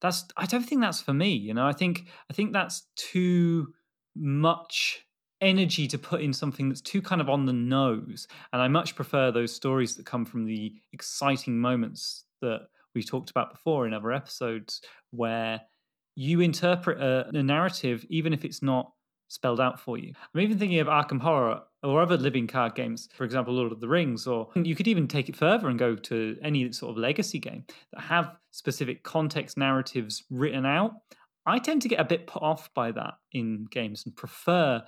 That's 0.00 0.24
I 0.36 0.46
don't 0.46 0.64
think 0.64 0.80
that's 0.80 1.00
for 1.00 1.12
me. 1.12 1.34
You 1.34 1.54
know, 1.54 1.66
I 1.66 1.72
think 1.72 2.08
I 2.30 2.32
think 2.32 2.52
that's 2.52 2.88
too 2.96 3.68
much 4.14 5.04
energy 5.40 5.88
to 5.88 5.98
put 5.98 6.22
in 6.22 6.32
something 6.32 6.68
that's 6.68 6.80
too 6.80 7.02
kind 7.02 7.20
of 7.20 7.28
on 7.28 7.46
the 7.46 7.52
nose. 7.52 8.28
And 8.52 8.62
I 8.62 8.68
much 8.68 8.94
prefer 8.94 9.30
those 9.30 9.54
stories 9.54 9.96
that 9.96 10.06
come 10.06 10.24
from 10.24 10.46
the 10.46 10.72
exciting 10.92 11.58
moments 11.58 12.24
that 12.40 12.68
we 12.94 13.02
talked 13.02 13.30
about 13.30 13.52
before 13.52 13.86
in 13.86 13.92
other 13.92 14.12
episodes 14.12 14.80
where 15.10 15.60
you 16.14 16.40
interpret 16.40 17.00
a, 17.00 17.28
a, 17.34 17.42
narrative 17.42 18.04
even 18.10 18.32
if 18.32 18.44
it's 18.44 18.62
not 18.62 18.92
spelled 19.28 19.60
out 19.60 19.80
for 19.80 19.96
you. 19.96 20.12
I'm 20.34 20.40
even 20.42 20.58
thinking 20.58 20.78
of 20.78 20.88
Arkham 20.88 21.20
Horror 21.20 21.62
or 21.82 22.02
other 22.02 22.18
living 22.18 22.46
card 22.46 22.74
games, 22.74 23.08
for 23.14 23.24
example, 23.24 23.54
Lord 23.54 23.72
of 23.72 23.80
the 23.80 23.88
Rings, 23.88 24.26
or 24.26 24.48
you 24.54 24.74
could 24.74 24.88
even 24.88 25.08
take 25.08 25.30
it 25.30 25.36
further 25.36 25.68
and 25.68 25.78
go 25.78 25.96
to 25.96 26.36
any 26.42 26.70
sort 26.72 26.90
of 26.90 26.98
legacy 26.98 27.38
game 27.38 27.64
that 27.92 28.02
have 28.02 28.36
specific 28.50 29.02
context 29.02 29.56
narratives 29.56 30.22
written 30.30 30.66
out. 30.66 30.92
I 31.46 31.58
tend 31.58 31.82
to 31.82 31.88
get 31.88 32.00
a 32.00 32.04
bit 32.04 32.26
put 32.26 32.42
off 32.42 32.72
by 32.74 32.92
that 32.92 33.14
in 33.32 33.66
games 33.70 34.04
and 34.04 34.14
prefer 34.16 34.82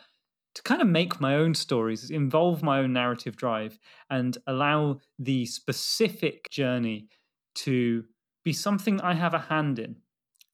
to 0.54 0.62
kind 0.62 0.80
of 0.80 0.86
make 0.86 1.20
my 1.20 1.34
own 1.34 1.54
stories, 1.54 2.10
involve 2.10 2.62
my 2.62 2.78
own 2.78 2.92
narrative 2.92 3.36
drive, 3.36 3.78
and 4.08 4.38
allow 4.46 5.00
the 5.18 5.46
specific 5.46 6.48
journey 6.50 7.08
to 7.56 8.04
be 8.44 8.52
something 8.52 9.00
I 9.00 9.14
have 9.14 9.34
a 9.34 9.38
hand 9.38 9.78
in 9.78 9.96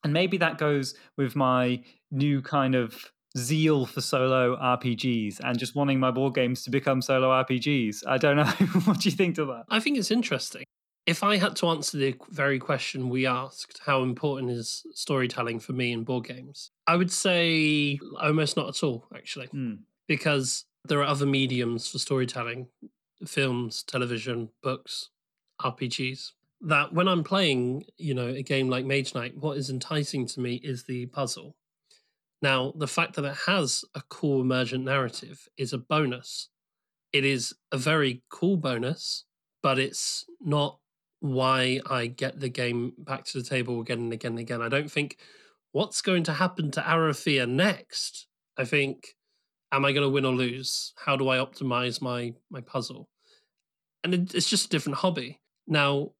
and 0.02 0.12
maybe 0.12 0.39
that 0.39 0.59
goes 0.59 0.94
with 1.16 1.36
my 1.36 1.82
new 2.10 2.43
kind 2.43 2.74
of 2.74 3.12
zeal 3.36 3.86
for 3.86 4.01
solo 4.01 4.56
RPGs 4.56 5.40
and 5.40 5.59
just 5.59 5.74
wanting 5.74 6.01
my 6.01 6.10
board 6.10 6.35
games 6.35 6.64
to 6.64 6.70
become 6.70 7.02
solo 7.02 7.28
RPGs. 7.28 8.02
I 8.06 8.18
don't 8.18 8.36
know. 8.36 8.44
what 8.85 9.01
do 9.01 9.09
you 9.09 9.14
think 9.14 9.36
to 9.36 9.44
that? 9.47 9.64
I 9.68 9.81
think 9.81 9.98
it's 9.98 10.10
interesting. 10.10 10.64
If 11.06 11.24
I 11.24 11.39
had 11.39 11.56
to 11.56 11.66
answer 11.68 11.97
the 11.98 12.14
very 12.28 12.59
question 12.59 13.09
we 13.09 13.27
asked, 13.27 13.81
how 13.86 14.02
important 14.02 14.51
is 14.51 14.85
storytelling 14.93 15.59
for 15.59 15.72
me 15.72 15.93
in 15.93 16.05
board 16.05 16.27
games? 16.27 16.70
I 16.86 16.97
would 16.97 17.10
say 17.10 17.98
almost 18.20 18.56
not 18.56 18.68
at 18.68 18.82
all, 18.82 19.06
actually, 19.14 19.48
mm. 19.48 19.78
because 20.06 20.66
there 20.85 21.01
are 21.01 21.06
other 21.06 21.27
mediums 21.27 21.89
for 21.89 21.98
storytelling 21.98 22.68
films, 23.27 23.82
television, 23.82 24.51
books, 24.62 25.10
RPGs 25.60 26.32
that 26.62 26.93
when 26.93 27.09
I'm 27.09 27.24
playing, 27.24 27.85
you 27.97 28.14
know, 28.14 28.28
a 28.28 28.43
game 28.43 28.68
like 28.68 28.85
Mage 28.85 29.14
Knight, 29.14 29.36
what 29.36 29.56
is 29.56 29.70
enticing 29.70 30.27
to 30.27 30.40
me 30.40 30.56
is 30.56 30.85
the 30.85 31.06
puzzle. 31.06 31.56
Now, 32.43 32.72
the 32.77 32.86
fact 32.86 33.14
that 33.16 33.24
it 33.24 33.36
has 33.47 33.85
a 33.94 34.02
cool 34.09 34.40
emergent 34.40 34.85
narrative 34.85 35.48
is 35.56 35.72
a 35.72 35.78
bonus. 35.78 36.48
It 37.12 37.24
is 37.24 37.55
a 37.72 37.78
very 37.78 38.22
cool 38.28 38.56
bonus, 38.56 39.24
but 39.62 39.78
it's 39.78 40.27
not 40.40 40.78
why 41.20 41.80
I 41.88 42.06
get 42.06 42.40
the 42.40 42.48
game 42.48 42.92
back 42.98 43.24
to 43.26 43.38
the 43.38 43.48
table 43.48 43.80
again 43.80 43.98
and 43.98 44.12
again 44.12 44.32
and 44.32 44.40
again. 44.40 44.62
I 44.62 44.68
don't 44.68 44.90
think 44.90 45.18
what's 45.72 46.02
going 46.02 46.24
to 46.24 46.32
happen 46.32 46.70
to 46.72 46.80
Arythea 46.80 47.48
next. 47.48 48.26
I 48.56 48.64
think, 48.64 49.14
am 49.72 49.84
I 49.84 49.92
going 49.92 50.02
to 50.02 50.10
win 50.10 50.24
or 50.24 50.32
lose? 50.32 50.92
How 50.97 51.16
do 51.16 51.28
I 51.28 51.38
optimize 51.38 52.01
my 52.02 52.34
my 52.51 52.60
puzzle? 52.60 53.09
And 54.02 54.14
it, 54.14 54.34
it's 54.34 54.48
just 54.48 54.66
a 54.66 54.70
different 54.70 54.98
hobby. 54.98 55.40
Now, 55.66 56.12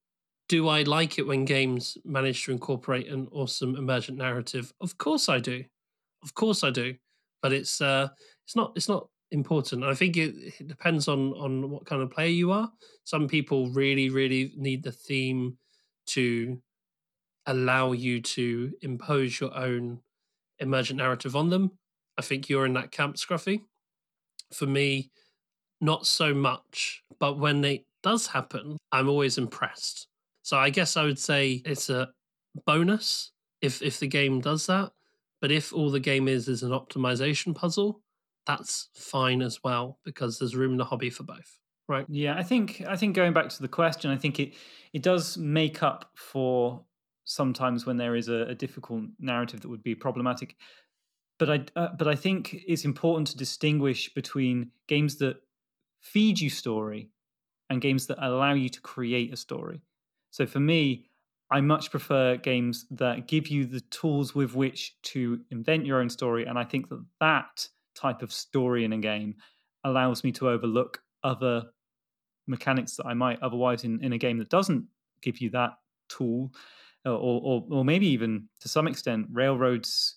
do 0.49 0.69
I 0.69 0.83
like 0.83 1.19
it 1.19 1.27
when 1.27 1.45
games 1.45 1.97
manage 2.05 2.45
to 2.45 2.53
incorporate 2.53 3.09
an 3.09 3.29
awesome 3.33 3.77
emergent 3.77 4.19
narrative? 4.19 4.73
Of 4.81 4.99
course 4.99 5.29
I 5.29 5.39
do. 5.39 5.65
Of 6.23 6.35
course 6.35 6.63
I 6.63 6.71
do. 6.71 6.95
But 7.43 7.53
it's 7.53 7.81
uh 7.81 8.09
it's 8.47 8.57
not 8.57 8.73
it's 8.77 8.89
not 8.89 9.09
important. 9.31 9.85
I 9.85 9.95
think 9.95 10.17
it, 10.17 10.35
it 10.61 10.69
depends 10.69 11.09
on 11.09 11.33
on 11.35 11.71
what 11.71 11.87
kind 11.87 12.03
of 12.03 12.11
player 12.11 12.29
you 12.29 12.53
are. 12.53 12.71
Some 13.05 13.29
people 13.29 13.71
really 13.71 14.11
really 14.11 14.53
need 14.57 14.83
the 14.83 14.93
theme 14.93 15.59
to 16.09 16.61
allow 17.47 17.93
you 17.93 18.21
to 18.21 18.73
impose 18.83 19.41
your 19.41 19.57
own 19.57 20.01
emergent 20.59 20.99
narrative 20.99 21.35
on 21.35 21.51
them. 21.51 21.73
I 22.19 22.23
think 22.23 22.49
you're 22.49 22.67
in 22.67 22.75
that 22.75 22.93
camp, 22.93 23.17
Scruffy. 23.17 23.63
For 24.53 24.67
me, 24.67 25.11
not 25.81 26.07
so 26.07 26.35
much. 26.35 27.03
But 27.19 27.39
when 27.39 27.65
it 27.65 27.87
does 28.03 28.27
happen, 28.27 28.77
I'm 28.93 29.09
always 29.09 29.39
impressed. 29.39 30.09
So 30.43 30.59
I 30.59 30.71
guess 30.71 30.97
I 30.97 31.05
would 31.05 31.19
say 31.19 31.63
it's 31.65 31.91
a 31.91 32.11
bonus 32.67 33.33
if 33.61 33.83
if 33.83 34.01
the 34.01 34.07
game 34.07 34.41
does 34.41 34.67
that. 34.67 34.93
But 35.41 35.51
if 35.51 35.73
all 35.73 35.91
the 35.91 36.01
game 36.01 36.29
is 36.29 36.49
is 36.49 36.63
an 36.63 36.71
optimization 36.71 37.55
puzzle, 37.55 38.03
that's 38.47 38.89
fine 38.95 39.43
as 39.43 39.63
well 39.63 39.99
because 40.05 40.39
there's 40.39 40.57
room 40.57 40.73
in 40.73 40.77
the 40.79 40.85
hobby 40.85 41.11
for 41.11 41.23
both. 41.23 41.59
Right. 41.89 42.07
Yeah, 42.09 42.37
I 42.37 42.43
think 42.43 42.83
I 42.87 42.97
think 42.97 43.17
going 43.17 43.33
back 43.33 43.49
to 43.49 43.63
the 43.63 43.69
question, 43.69 44.11
I 44.11 44.17
think 44.17 44.39
it 44.39 44.55
it 44.93 45.03
does 45.03 45.37
make 45.37 45.83
up 45.83 46.11
for 46.15 46.85
sometimes 47.25 47.85
when 47.85 47.97
there 47.97 48.17
is 48.17 48.29
a, 48.29 48.47
a 48.47 48.55
difficult 48.55 49.05
narrative 49.19 49.61
that 49.61 49.69
would 49.69 49.83
be 49.83 49.95
problematic. 49.95 50.57
But 51.39 51.51
I 51.51 51.65
uh, 51.75 51.89
but 51.99 52.07
I 52.07 52.15
think 52.15 52.57
it's 52.67 52.85
important 52.85 53.29
to 53.29 53.37
distinguish 53.37 54.13
between 54.15 54.71
games 54.87 55.17
that 55.17 55.37
feed 56.01 56.41
you 56.41 56.49
story 56.49 57.11
and 57.69 57.81
games 57.81 58.07
that 58.07 58.25
allow 58.25 58.53
you 58.53 58.69
to 58.69 58.81
create 58.81 59.33
a 59.33 59.37
story. 59.37 59.83
So 60.31 60.47
for 60.47 60.61
me, 60.61 61.07
I 61.51 61.61
much 61.61 61.91
prefer 61.91 62.37
games 62.37 62.87
that 62.93 63.27
give 63.27 63.49
you 63.49 63.65
the 63.65 63.81
tools 63.81 64.35
with 64.35 64.55
which 64.55 64.95
to 65.03 65.41
invent 65.51 65.87
your 65.87 66.01
own 66.01 66.09
story. 66.09 66.47
And 66.47 66.59
I 66.59 66.65
think 66.65 66.89
that 66.89 67.05
that 67.21 67.69
type 68.01 68.23
of 68.23 68.33
story 68.33 68.85
in 68.85 68.93
a 68.93 68.99
game 68.99 69.35
allows 69.85 70.25
me 70.25 70.33
to 70.33 70.49
overlook 70.49 71.03
other 71.23 71.65
mechanics 72.47 72.97
that 72.97 73.07
I 73.07 73.15
might 73.15 73.41
otherwise 73.43 73.85
in, 73.85 74.03
in 74.03 74.13
a 74.13 74.19
game 74.19 74.39
that 74.39 74.51
doesn't 74.51 74.85
give 75.23 75.39
you 75.39 75.51
that 75.51 75.73
tool, 76.09 76.53
uh, 77.07 77.11
or, 77.11 77.41
or, 77.43 77.67
or 77.71 77.85
maybe 77.85 78.07
even 78.09 78.49
to 78.61 78.69
some 78.69 78.87
extent 78.87 79.27
railroads 79.33 80.17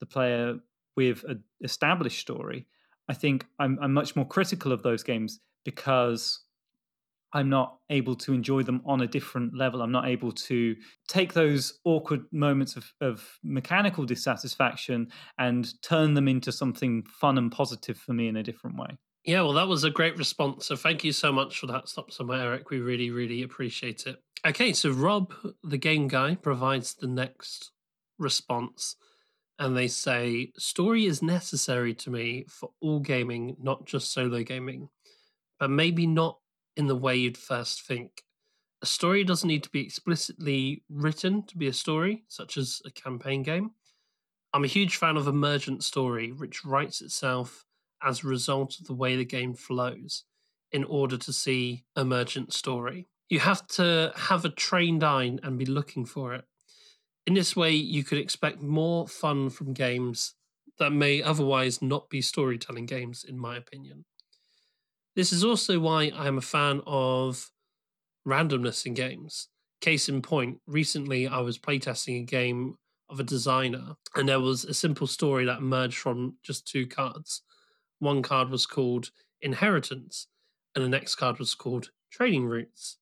the 0.00 0.06
player 0.06 0.56
with 0.96 1.24
an 1.24 1.42
established 1.62 2.20
story, 2.20 2.66
I 3.08 3.14
think 3.14 3.46
I'm, 3.58 3.78
I'm 3.80 3.92
much 3.92 4.14
more 4.14 4.26
critical 4.26 4.72
of 4.72 4.82
those 4.82 5.02
games 5.02 5.40
because 5.64 6.40
I'm 7.32 7.48
not 7.48 7.78
able 7.90 8.14
to 8.16 8.34
enjoy 8.34 8.62
them 8.62 8.82
on 8.84 9.00
a 9.00 9.06
different 9.06 9.56
level. 9.56 9.82
I'm 9.82 9.92
not 9.92 10.08
able 10.08 10.32
to 10.32 10.76
take 11.08 11.32
those 11.32 11.80
awkward 11.84 12.24
moments 12.32 12.76
of, 12.76 12.92
of, 13.00 13.26
mechanical 13.42 14.04
dissatisfaction 14.04 15.08
and 15.38 15.72
turn 15.82 16.14
them 16.14 16.28
into 16.28 16.52
something 16.52 17.04
fun 17.04 17.38
and 17.38 17.50
positive 17.50 17.96
for 17.96 18.12
me 18.12 18.28
in 18.28 18.36
a 18.36 18.42
different 18.42 18.76
way. 18.76 18.98
Yeah, 19.24 19.42
well, 19.42 19.52
that 19.54 19.68
was 19.68 19.84
a 19.84 19.90
great 19.90 20.16
response. 20.18 20.66
So 20.66 20.76
thank 20.76 21.04
you 21.04 21.12
so 21.12 21.32
much 21.32 21.58
for 21.58 21.66
that 21.68 21.88
stop 21.88 22.10
somewhere, 22.10 22.40
Eric. 22.40 22.70
We 22.70 22.80
really, 22.80 23.10
really 23.10 23.42
appreciate 23.42 24.06
it. 24.06 24.16
Okay, 24.44 24.72
so 24.72 24.90
Rob, 24.90 25.32
the 25.62 25.78
game 25.78 26.08
guy, 26.08 26.34
provides 26.34 26.94
the 26.94 27.06
next 27.06 27.70
response. 28.18 28.96
And 29.58 29.76
they 29.76 29.86
say, 29.86 30.50
Story 30.58 31.06
is 31.06 31.22
necessary 31.22 31.94
to 31.94 32.10
me 32.10 32.46
for 32.48 32.70
all 32.80 32.98
gaming, 32.98 33.56
not 33.60 33.86
just 33.86 34.12
solo 34.12 34.42
gaming, 34.42 34.88
but 35.60 35.70
maybe 35.70 36.06
not 36.06 36.38
in 36.76 36.86
the 36.86 36.96
way 36.96 37.16
you'd 37.16 37.38
first 37.38 37.82
think. 37.82 38.22
A 38.82 38.86
story 38.86 39.22
doesn't 39.22 39.48
need 39.48 39.62
to 39.62 39.70
be 39.70 39.80
explicitly 39.80 40.82
written 40.88 41.44
to 41.46 41.56
be 41.56 41.68
a 41.68 41.72
story, 41.72 42.24
such 42.28 42.56
as 42.56 42.82
a 42.84 42.90
campaign 42.90 43.42
game. 43.42 43.72
I'm 44.52 44.64
a 44.64 44.68
huge 44.68 44.96
fan 44.96 45.16
of 45.16 45.28
emergent 45.28 45.84
story, 45.84 46.30
which 46.30 46.64
writes 46.64 47.00
itself 47.00 47.64
as 48.02 48.22
a 48.22 48.28
result 48.28 48.78
of 48.80 48.86
the 48.86 48.94
way 48.94 49.16
the 49.16 49.24
game 49.24 49.54
flows 49.54 50.24
in 50.72 50.84
order 50.84 51.16
to 51.16 51.32
see 51.32 51.84
emergent 51.96 52.52
story. 52.52 53.08
You 53.28 53.40
have 53.40 53.66
to 53.68 54.12
have 54.16 54.44
a 54.44 54.50
trained 54.50 55.04
eye 55.04 55.38
and 55.42 55.58
be 55.58 55.64
looking 55.64 56.04
for 56.04 56.34
it. 56.34 56.44
In 57.26 57.34
this 57.34 57.54
way, 57.54 57.70
you 57.70 58.02
could 58.02 58.18
expect 58.18 58.60
more 58.60 59.06
fun 59.06 59.48
from 59.48 59.74
games 59.74 60.34
that 60.78 60.90
may 60.90 61.22
otherwise 61.22 61.80
not 61.80 62.10
be 62.10 62.20
storytelling 62.20 62.86
games, 62.86 63.24
in 63.24 63.38
my 63.38 63.56
opinion. 63.56 64.04
This 65.14 65.32
is 65.32 65.44
also 65.44 65.78
why 65.78 66.10
I 66.14 66.26
am 66.26 66.38
a 66.38 66.42
fan 66.42 66.80
of 66.86 67.50
randomness 68.26 68.86
in 68.86 68.94
games. 68.94 69.48
Case 69.80 70.08
in 70.08 70.22
point, 70.22 70.60
recently 70.66 71.26
I 71.26 71.40
was 71.40 71.58
playtesting 71.58 72.20
a 72.20 72.24
game 72.24 72.76
of 73.10 73.20
a 73.20 73.24
designer, 73.24 73.96
and 74.14 74.28
there 74.28 74.40
was 74.40 74.64
a 74.64 74.72
simple 74.72 75.06
story 75.06 75.44
that 75.44 75.58
emerged 75.58 75.98
from 75.98 76.36
just 76.42 76.66
two 76.66 76.86
cards. 76.86 77.42
One 77.98 78.22
card 78.22 78.48
was 78.48 78.64
called 78.64 79.10
Inheritance, 79.42 80.28
and 80.74 80.82
the 80.82 80.88
next 80.88 81.16
card 81.16 81.38
was 81.38 81.54
called 81.54 81.90
Trading 82.10 82.46
Routes. 82.46 82.96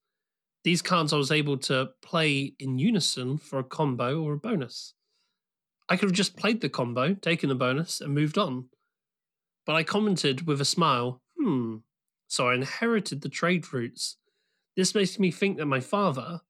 These 0.65 0.83
cards 0.83 1.13
I 1.13 1.17
was 1.17 1.31
able 1.31 1.59
to 1.59 1.91
play 2.03 2.55
in 2.59 2.79
unison 2.79 3.39
for 3.39 3.61
a 3.61 3.65
combo 3.65 4.21
or 4.21 4.33
a 4.33 4.39
bonus. 4.39 4.95
I 5.89 5.97
could 5.97 6.09
have 6.09 6.17
just 6.17 6.37
played 6.37 6.61
the 6.61 6.69
combo, 6.69 7.15
taken 7.15 7.49
the 7.49 7.55
bonus, 7.55 8.01
and 8.01 8.13
moved 8.13 8.37
on. 8.37 8.69
But 9.65 9.77
I 9.77 9.85
commented 9.85 10.47
with 10.47 10.61
a 10.61 10.65
smile, 10.65 11.23
hmm, 11.39 11.79
so 12.31 12.49
I 12.49 12.55
inherited 12.55 13.23
the 13.23 13.29
trade 13.29 13.73
routes. 13.73 14.17
This 14.77 14.95
makes 14.95 15.19
me 15.19 15.33
think 15.33 15.59
that 15.59 15.67
my 15.67 15.81
father 15.81 16.43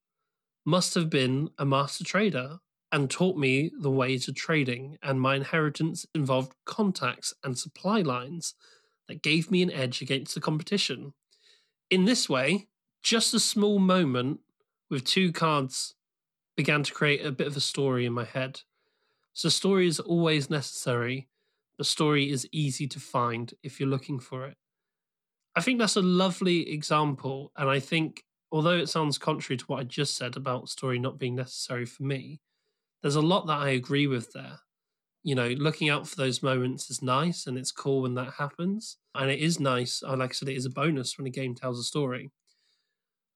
must 0.63 0.93
have 0.93 1.09
been 1.09 1.49
a 1.57 1.65
master 1.65 2.03
trader 2.03 2.59
and 2.91 3.09
taught 3.09 3.35
me 3.35 3.71
the 3.79 3.89
ways 3.89 4.27
of 4.27 4.35
trading, 4.35 4.99
and 5.01 5.19
my 5.19 5.35
inheritance 5.35 6.05
involved 6.13 6.53
contacts 6.65 7.33
and 7.43 7.57
supply 7.57 8.01
lines 8.01 8.53
that 9.07 9.23
gave 9.23 9.49
me 9.49 9.63
an 9.63 9.71
edge 9.71 10.03
against 10.03 10.35
the 10.35 10.39
competition. 10.39 11.13
In 11.89 12.05
this 12.05 12.29
way, 12.29 12.67
just 13.01 13.33
a 13.33 13.39
small 13.39 13.79
moment 13.79 14.41
with 14.91 15.03
two 15.03 15.31
cards 15.31 15.95
began 16.55 16.83
to 16.83 16.93
create 16.93 17.25
a 17.25 17.31
bit 17.31 17.47
of 17.47 17.57
a 17.57 17.61
story 17.61 18.05
in 18.05 18.13
my 18.13 18.25
head. 18.25 18.61
So, 19.33 19.49
story 19.49 19.87
is 19.87 19.99
always 19.99 20.47
necessary, 20.47 21.27
but 21.75 21.87
story 21.87 22.29
is 22.29 22.47
easy 22.51 22.87
to 22.87 22.99
find 22.99 23.51
if 23.63 23.79
you're 23.79 23.89
looking 23.89 24.19
for 24.19 24.45
it. 24.45 24.57
I 25.55 25.61
think 25.61 25.79
that's 25.79 25.95
a 25.95 26.01
lovely 26.01 26.69
example. 26.69 27.51
And 27.57 27.69
I 27.69 27.79
think, 27.79 28.23
although 28.51 28.77
it 28.77 28.87
sounds 28.89 29.17
contrary 29.17 29.57
to 29.57 29.65
what 29.65 29.79
I 29.79 29.83
just 29.83 30.15
said 30.15 30.37
about 30.37 30.69
story 30.69 30.99
not 30.99 31.19
being 31.19 31.35
necessary 31.35 31.85
for 31.85 32.03
me, 32.03 32.41
there's 33.01 33.15
a 33.15 33.21
lot 33.21 33.47
that 33.47 33.59
I 33.59 33.69
agree 33.71 34.07
with 34.07 34.33
there. 34.33 34.59
You 35.23 35.35
know, 35.35 35.49
looking 35.49 35.89
out 35.89 36.07
for 36.07 36.15
those 36.17 36.43
moments 36.43 36.89
is 36.89 37.01
nice 37.01 37.47
and 37.47 37.57
it's 37.57 37.71
cool 37.71 38.03
when 38.03 38.15
that 38.15 38.35
happens. 38.35 38.97
And 39.15 39.31
it 39.31 39.39
is 39.39 39.59
nice. 39.59 40.03
Uh, 40.03 40.17
like 40.17 40.31
I 40.31 40.33
said, 40.33 40.49
it 40.49 40.57
is 40.57 40.65
a 40.65 40.71
bonus 40.71 41.17
when 41.17 41.27
a 41.27 41.31
game 41.31 41.55
tells 41.55 41.79
a 41.79 41.83
story. 41.83 42.31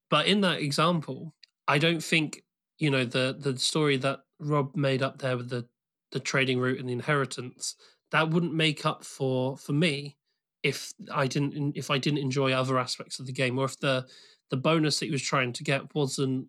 But 0.09 0.27
in 0.27 0.41
that 0.41 0.61
example, 0.61 1.35
I 1.67 1.77
don't 1.77 2.03
think, 2.03 2.43
you 2.77 2.89
know, 2.89 3.05
the 3.05 3.35
the 3.37 3.57
story 3.57 3.97
that 3.97 4.21
Rob 4.39 4.75
made 4.75 5.01
up 5.01 5.19
there 5.19 5.37
with 5.37 5.49
the 5.49 5.67
the 6.11 6.19
trading 6.19 6.59
route 6.59 6.79
and 6.79 6.87
the 6.89 6.93
inheritance, 6.93 7.75
that 8.11 8.29
wouldn't 8.29 8.53
make 8.53 8.85
up 8.85 9.03
for 9.03 9.57
for 9.57 9.73
me 9.73 10.17
if 10.65 10.91
I 11.13 11.27
didn't 11.27 11.77
if 11.77 11.91
I 11.91 11.99
didn't 11.99 12.17
enjoy 12.17 12.51
other 12.51 12.79
aspects 12.79 13.19
of 13.19 13.27
the 13.27 13.31
game, 13.31 13.59
or 13.59 13.65
if 13.65 13.79
the 13.79 14.03
the 14.49 14.57
bonus 14.57 14.99
that 14.99 15.05
he 15.05 15.11
was 15.11 15.21
trying 15.21 15.53
to 15.53 15.63
get 15.63 15.93
wasn't 15.93 16.47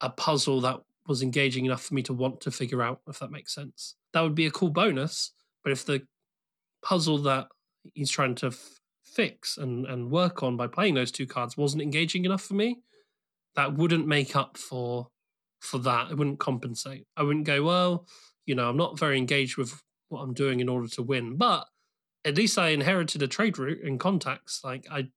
a 0.00 0.10
puzzle 0.10 0.60
that 0.62 0.80
was 1.06 1.22
engaging 1.22 1.64
enough 1.64 1.84
for 1.84 1.94
me 1.94 2.02
to 2.02 2.12
want 2.12 2.40
to 2.40 2.50
figure 2.50 2.82
out, 2.82 3.00
if 3.08 3.20
that 3.20 3.30
makes 3.30 3.54
sense. 3.54 3.94
That 4.12 4.22
would 4.22 4.34
be 4.34 4.46
a 4.46 4.50
cool 4.50 4.70
bonus, 4.70 5.30
but 5.62 5.72
if 5.72 5.86
the 5.86 6.02
puzzle 6.82 7.18
that 7.18 7.46
he's 7.94 8.10
trying 8.10 8.34
to 8.36 8.48
f- 8.48 8.80
fix 9.04 9.56
and, 9.56 9.86
and 9.86 10.10
work 10.10 10.42
on 10.42 10.56
by 10.56 10.66
playing 10.66 10.94
those 10.94 11.12
two 11.12 11.26
cards 11.26 11.56
wasn't 11.56 11.82
engaging 11.82 12.24
enough 12.24 12.42
for 12.42 12.54
me, 12.54 12.80
that 13.54 13.76
wouldn't 13.76 14.08
make 14.08 14.34
up 14.34 14.56
for 14.56 15.06
for 15.60 15.78
that. 15.78 16.10
It 16.10 16.18
wouldn't 16.18 16.40
compensate. 16.40 17.06
I 17.16 17.22
wouldn't 17.22 17.46
go, 17.46 17.62
well, 17.62 18.08
you 18.46 18.56
know, 18.56 18.68
I'm 18.68 18.76
not 18.76 18.98
very 18.98 19.16
engaged 19.16 19.56
with 19.56 19.80
what 20.08 20.22
I'm 20.22 20.34
doing 20.34 20.58
in 20.58 20.68
order 20.68 20.88
to 20.88 21.02
win, 21.04 21.36
but 21.36 21.68
at 22.24 22.36
least 22.36 22.58
I 22.58 22.68
inherited 22.68 23.22
a 23.22 23.28
trade 23.28 23.58
route 23.58 23.82
and 23.84 23.98
contacts. 23.98 24.62
Like 24.64 24.86
I, 24.90 25.08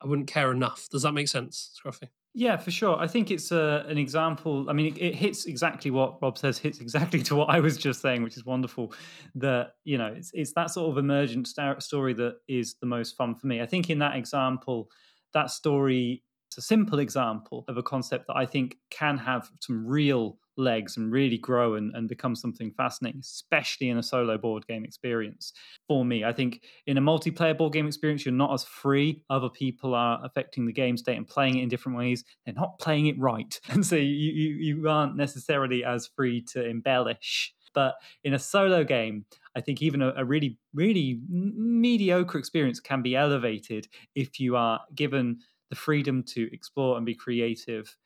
I 0.00 0.06
wouldn't 0.06 0.28
care 0.28 0.50
enough. 0.50 0.88
Does 0.90 1.02
that 1.02 1.12
make 1.12 1.28
sense, 1.28 1.78
Scruffy? 1.78 2.08
Yeah, 2.34 2.56
for 2.56 2.70
sure. 2.70 2.98
I 2.98 3.06
think 3.08 3.30
it's 3.30 3.52
a, 3.52 3.84
an 3.88 3.98
example. 3.98 4.70
I 4.70 4.72
mean, 4.72 4.96
it, 4.96 4.98
it, 4.98 5.14
hits 5.14 5.44
exactly 5.44 5.90
what 5.90 6.20
Rob 6.22 6.38
says. 6.38 6.56
Hits 6.56 6.80
exactly 6.80 7.22
to 7.24 7.36
what 7.36 7.50
I 7.50 7.60
was 7.60 7.76
just 7.76 8.00
saying, 8.00 8.22
which 8.22 8.38
is 8.38 8.44
wonderful. 8.46 8.94
That 9.34 9.74
you 9.84 9.98
know, 9.98 10.06
it's 10.06 10.30
it's 10.32 10.52
that 10.54 10.70
sort 10.70 10.90
of 10.90 10.98
emergent 10.98 11.46
story 11.46 12.14
that 12.14 12.36
is 12.48 12.76
the 12.80 12.86
most 12.86 13.16
fun 13.16 13.34
for 13.34 13.46
me. 13.46 13.60
I 13.60 13.66
think 13.66 13.90
in 13.90 13.98
that 13.98 14.16
example, 14.16 14.88
that 15.34 15.50
story 15.50 16.22
it's 16.52 16.58
a 16.58 16.62
simple 16.62 16.98
example 16.98 17.64
of 17.66 17.78
a 17.78 17.82
concept 17.82 18.26
that 18.26 18.36
I 18.36 18.44
think 18.44 18.76
can 18.90 19.16
have 19.16 19.50
some 19.60 19.86
real 19.86 20.36
legs 20.56 20.96
and 20.96 21.12
really 21.12 21.38
grow 21.38 21.74
and, 21.74 21.94
and 21.94 22.08
become 22.08 22.34
something 22.34 22.72
fascinating, 22.72 23.20
especially 23.20 23.88
in 23.88 23.98
a 23.98 24.02
solo 24.02 24.36
board 24.38 24.66
game 24.66 24.84
experience. 24.84 25.52
For 25.88 26.04
me, 26.04 26.24
I 26.24 26.32
think 26.32 26.62
in 26.86 26.98
a 26.98 27.00
multiplayer 27.00 27.56
board 27.56 27.72
game 27.72 27.86
experience, 27.86 28.24
you're 28.24 28.34
not 28.34 28.52
as 28.52 28.64
free. 28.64 29.24
Other 29.30 29.48
people 29.48 29.94
are 29.94 30.20
affecting 30.24 30.66
the 30.66 30.72
game 30.72 30.96
state 30.96 31.16
and 31.16 31.26
playing 31.26 31.58
it 31.58 31.62
in 31.62 31.68
different 31.68 31.98
ways. 31.98 32.24
They're 32.44 32.54
not 32.54 32.78
playing 32.78 33.06
it 33.06 33.18
right. 33.18 33.58
And 33.72 33.86
so 33.86 33.96
you, 33.96 34.02
you, 34.04 34.54
you 34.76 34.88
aren't 34.88 35.16
necessarily 35.16 35.82
as 35.82 36.10
free 36.14 36.42
to 36.52 36.64
embellish. 36.64 37.54
But 37.74 37.94
in 38.22 38.34
a 38.34 38.38
solo 38.38 38.84
game, 38.84 39.24
I 39.56 39.60
think 39.62 39.80
even 39.80 40.02
a, 40.02 40.12
a, 40.16 40.24
really, 40.24 40.58
really 40.74 41.20
mediocre 41.30 42.38
experience 42.38 42.80
can 42.80 43.00
be 43.00 43.16
elevated 43.16 43.88
if 44.14 44.38
you 44.38 44.56
are 44.56 44.80
given 44.94 45.38
the 45.70 45.76
freedom 45.76 46.22
to 46.22 46.48
explore 46.52 46.96
and 46.96 47.06
be 47.06 47.14
creative. 47.14 47.96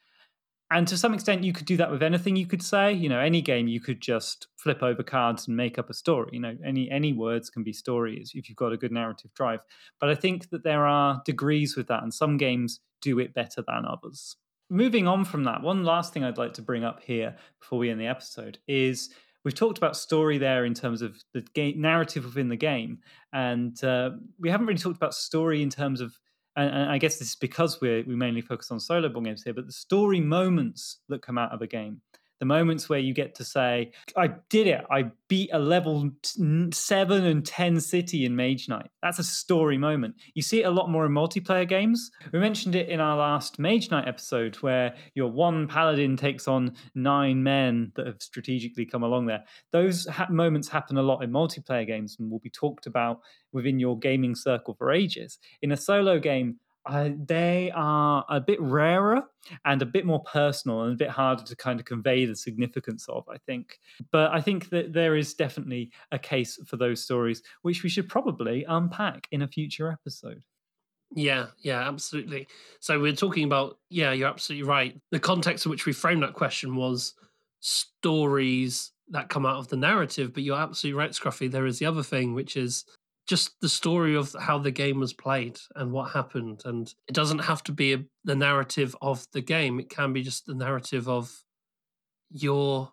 And 0.71 0.89
to 0.89 0.99
some 0.99 1.15
extent, 1.15 1.45
you 1.45 1.53
could 1.53 1.67
do 1.67 1.77
that 1.77 1.93
with 1.93 2.03
anything. 2.03 2.35
You 2.35 2.47
could 2.47 2.63
say, 2.63 2.93
you 2.93 3.09
know, 3.09 3.21
any 3.21 3.41
game 3.41 3.69
you 3.69 3.81
could 3.81 4.01
just 4.01 4.49
flip 4.57 4.83
over 4.83 5.03
cards 5.03 5.47
and 5.47 5.57
make 5.57 5.79
up 5.79 5.91
a 5.91 5.95
story. 5.95 6.31
You 6.33 6.41
know, 6.41 6.57
any 6.65 6.91
any 6.91 7.13
words 7.13 7.51
can 7.51 7.63
be 7.63 7.73
stories 7.73 8.33
if 8.35 8.49
you've 8.49 8.57
got 8.57 8.73
a 8.73 8.77
good 8.77 8.91
narrative 8.91 9.33
drive. 9.35 9.61
But 10.01 10.11
I 10.11 10.17
think 10.17 10.51
that 10.51 10.65
there 10.65 10.85
are 10.85 11.23
degrees 11.25 11.77
with 11.77 11.87
that, 11.87 12.03
and 12.03 12.13
some 12.13 12.37
games 12.37 12.81
do 13.01 13.21
it 13.21 13.33
better 13.33 13.63
than 13.63 13.85
others. 13.87 14.37
Moving 14.69 15.07
on 15.07 15.25
from 15.25 15.45
that, 15.45 15.63
one 15.63 15.85
last 15.85 16.13
thing 16.13 16.25
I'd 16.25 16.39
like 16.39 16.55
to 16.55 16.63
bring 16.63 16.83
up 16.83 17.01
here 17.01 17.37
before 17.61 17.79
we 17.79 17.89
end 17.89 18.01
the 18.01 18.09
episode 18.09 18.59
is 18.67 19.11
we've 19.45 19.55
talked 19.55 19.79
about 19.79 19.97
story 19.97 20.39
there 20.39 20.65
in 20.65 20.75
terms 20.75 21.03
of 21.03 21.23
the 21.33 21.43
game, 21.55 21.81
narrative 21.81 22.25
within 22.25 22.49
the 22.49 22.57
game, 22.57 22.99
and 23.33 23.83
uh, 23.85 24.11
we 24.41 24.51
haven't 24.51 24.67
really 24.67 24.81
talked 24.81 24.97
about 24.97 25.15
story 25.15 25.63
in 25.63 25.71
terms 25.71 26.01
of 26.01 26.19
and, 26.57 26.71
and, 26.71 26.91
I 26.91 26.99
guess 26.99 27.19
this 27.19 27.29
is 27.29 27.37
because 27.37 27.81
we 27.81 28.03
we 28.03 28.17
mainly 28.17 28.41
focus 28.41 28.71
on 28.71 28.81
solo 28.81 29.09
board 29.09 29.25
games 29.25 29.43
here, 29.43 29.55
but 29.55 29.67
the 29.67 29.73
story 29.73 30.21
moments 30.21 31.01
that 31.09 31.23
come 31.23 31.39
out 31.39 31.53
of 31.53 31.63
a 31.63 31.67
game 31.67 32.01
the 32.39 32.47
moments 32.47 32.89
where 32.89 32.99
you 32.99 33.15
get 33.15 33.35
to 33.37 33.45
say, 33.45 33.93
I 34.17 34.29
did 34.51 34.67
it. 34.67 34.85
I 34.91 35.11
beat 35.29 35.51
a 35.53 35.59
level 35.59 36.11
seven 36.73 37.25
and 37.25 37.45
10 37.45 37.81
city 37.81 38.25
in 38.25 38.37
Mage 38.37 38.69
Knight. 38.69 38.89
That's 39.03 39.19
a 39.19 39.25
story 39.25 39.79
moment. 39.79 40.17
You 40.35 40.43
see 40.43 40.63
it 40.63 40.67
a 40.67 40.71
lot 40.71 40.91
more 40.91 41.07
in 41.07 41.13
multiplayer 41.13 41.69
games. 41.69 42.11
We 42.33 42.39
mentioned 42.39 42.75
it 42.75 42.89
in 42.89 43.01
our 43.01 43.17
last 43.17 43.59
Mage 43.59 43.91
Knight 43.91 44.07
episode 44.07 44.57
where 44.57 44.95
your 45.15 45.31
one 45.31 45.67
paladin 45.67 46.17
takes 46.17 46.47
on 46.47 46.75
nine 46.95 47.43
men 47.43 47.93
that 47.97 48.07
have 48.07 48.21
strategically 48.21 48.85
come 48.85 49.03
along 49.03 49.27
there. 49.27 49.45
Those 49.73 50.07
ha- 50.07 50.29
moments 50.31 50.69
happen 50.69 50.99
a 50.99 51.03
lot 51.03 51.23
in 51.23 51.31
multiplayer 51.31 51.87
games 51.87 52.17
and 52.19 52.31
will 52.31 52.41
be 52.41 52.51
talked 52.51 52.87
about 52.87 53.21
within 53.53 53.81
your 53.81 53.99
gaming 53.99 54.35
circle 54.35 54.75
for 54.75 54.93
ages. 54.93 55.39
In 55.63 55.73
a 55.73 55.77
solo 55.77 56.19
game, 56.19 56.59
They 56.89 57.73
are 57.75 58.25
a 58.29 58.41
bit 58.41 58.61
rarer 58.61 59.23
and 59.65 59.83
a 59.83 59.87
bit 59.87 60.07
more 60.07 60.23
personal 60.23 60.83
and 60.83 60.93
a 60.93 60.97
bit 60.97 61.11
harder 61.11 61.43
to 61.45 61.57
kind 61.57 61.81
of 61.81 61.87
convey 61.87 62.25
the 62.27 62.37
significance 62.37 63.07
of, 63.09 63.29
I 63.29 63.39
think. 63.39 63.79
But 64.13 64.33
I 64.33 64.41
think 64.41 64.71
that 64.71 64.93
there 64.93 65.17
is 65.17 65.35
definitely 65.35 65.91
a 66.13 66.19
case 66.19 66.59
for 66.67 66.77
those 66.77 67.03
stories, 67.03 67.43
which 67.63 67.83
we 67.83 67.89
should 67.89 68.09
probably 68.09 68.65
unpack 68.69 69.27
in 69.33 69.43
a 69.43 69.49
future 69.49 69.91
episode. 69.91 70.43
Yeah, 71.15 71.47
yeah, 71.59 71.89
absolutely. 71.89 72.49
So 72.81 73.01
we're 73.01 73.15
talking 73.15 73.45
about, 73.45 73.79
yeah, 73.91 74.13
you're 74.13 74.29
absolutely 74.29 74.69
right. 74.69 75.01
The 75.13 75.21
context 75.21 75.65
in 75.65 75.71
which 75.71 75.87
we 75.87 75.93
framed 75.93 76.23
that 76.23 76.35
question 76.35 76.75
was 76.75 77.15
stories 77.61 78.91
that 79.11 79.29
come 79.29 79.47
out 79.47 79.59
of 79.59 79.69
the 79.69 79.77
narrative, 79.77 80.35
but 80.35 80.43
you're 80.43 80.59
absolutely 80.59 80.99
right, 80.99 81.11
Scruffy. 81.11 81.49
There 81.51 81.67
is 81.67 81.79
the 81.79 81.87
other 81.87 82.03
thing, 82.03 82.35
which 82.35 82.57
is 82.57 82.85
just 83.27 83.61
the 83.61 83.69
story 83.69 84.15
of 84.15 84.35
how 84.39 84.59
the 84.59 84.71
game 84.71 85.01
was 85.01 85.13
played 85.13 85.59
and 85.75 85.93
what 85.93 86.13
happened. 86.13 86.63
And 86.65 86.93
it 87.09 87.15
doesn't 87.15 87.41
have 87.41 87.63
to 87.65 87.73
be 87.73 87.93
a, 87.93 88.05
the 88.25 88.37
narrative 88.37 88.95
of 89.03 89.27
the 89.33 89.41
game, 89.41 89.81
it 89.81 89.91
can 89.91 90.13
be 90.13 90.23
just 90.23 90.47
the 90.47 90.55
narrative 90.55 91.09
of 91.09 91.43
your 92.31 92.93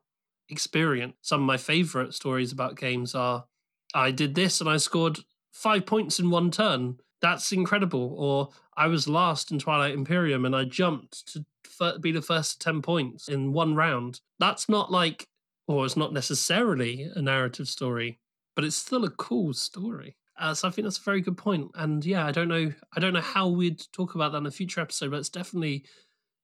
experience. 0.50 1.16
Some 1.22 1.42
of 1.42 1.48
my 1.48 1.58
favorite 1.58 2.14
stories 2.14 2.52
about 2.52 2.78
games 2.78 3.16
are 3.16 3.46
I 3.94 4.12
did 4.12 4.36
this 4.36 4.60
and 4.60 4.70
I 4.70 4.78
scored 4.78 5.20
five 5.52 5.86
points 5.86 6.20
in 6.20 6.30
one 6.30 6.50
turn. 6.50 6.98
That's 7.22 7.52
incredible. 7.52 8.16
Or 8.18 8.50
I 8.76 8.88
was 8.88 9.08
last 9.08 9.52
in 9.52 9.60
Twilight 9.60 9.94
Imperium 9.94 10.46
and 10.46 10.56
I 10.56 10.66
jumped 10.66 11.32
to 11.34 11.46
be 12.00 12.12
the 12.12 12.22
first 12.22 12.60
10 12.62 12.82
points 12.82 13.28
in 13.28 13.54
one 13.54 13.76
round. 13.76 14.22
That's 14.40 14.68
not 14.68 14.92
like, 14.92 15.28
or 15.68 15.86
it's 15.86 15.98
not 15.98 16.14
necessarily 16.14 17.10
a 17.16 17.22
narrative 17.22 17.68
story, 17.68 18.20
but 18.56 18.66
it's 18.66 18.76
still 18.76 19.06
a 19.06 19.10
cool 19.10 19.54
story. 19.54 20.16
Uh, 20.40 20.54
so 20.54 20.68
I 20.68 20.72
think 20.72 20.86
that's 20.86 20.98
a 20.98 21.04
very 21.04 21.22
good 21.22 21.38
point. 21.38 21.72
And 21.76 22.04
yeah, 22.06 22.26
I 22.26 22.32
don't 22.32 22.48
know, 22.48 22.74
I 22.96 23.00
don't 23.00 23.14
know 23.14 23.22
how 23.22 23.48
we'd 23.48 23.84
talk 23.92 24.16
about 24.16 24.32
that 24.32 24.40
in 24.40 24.46
a 24.46 24.52
future 24.52 24.82
episode, 24.82 25.12
but 25.12 25.20
it's 25.20 25.30
definitely, 25.30 25.86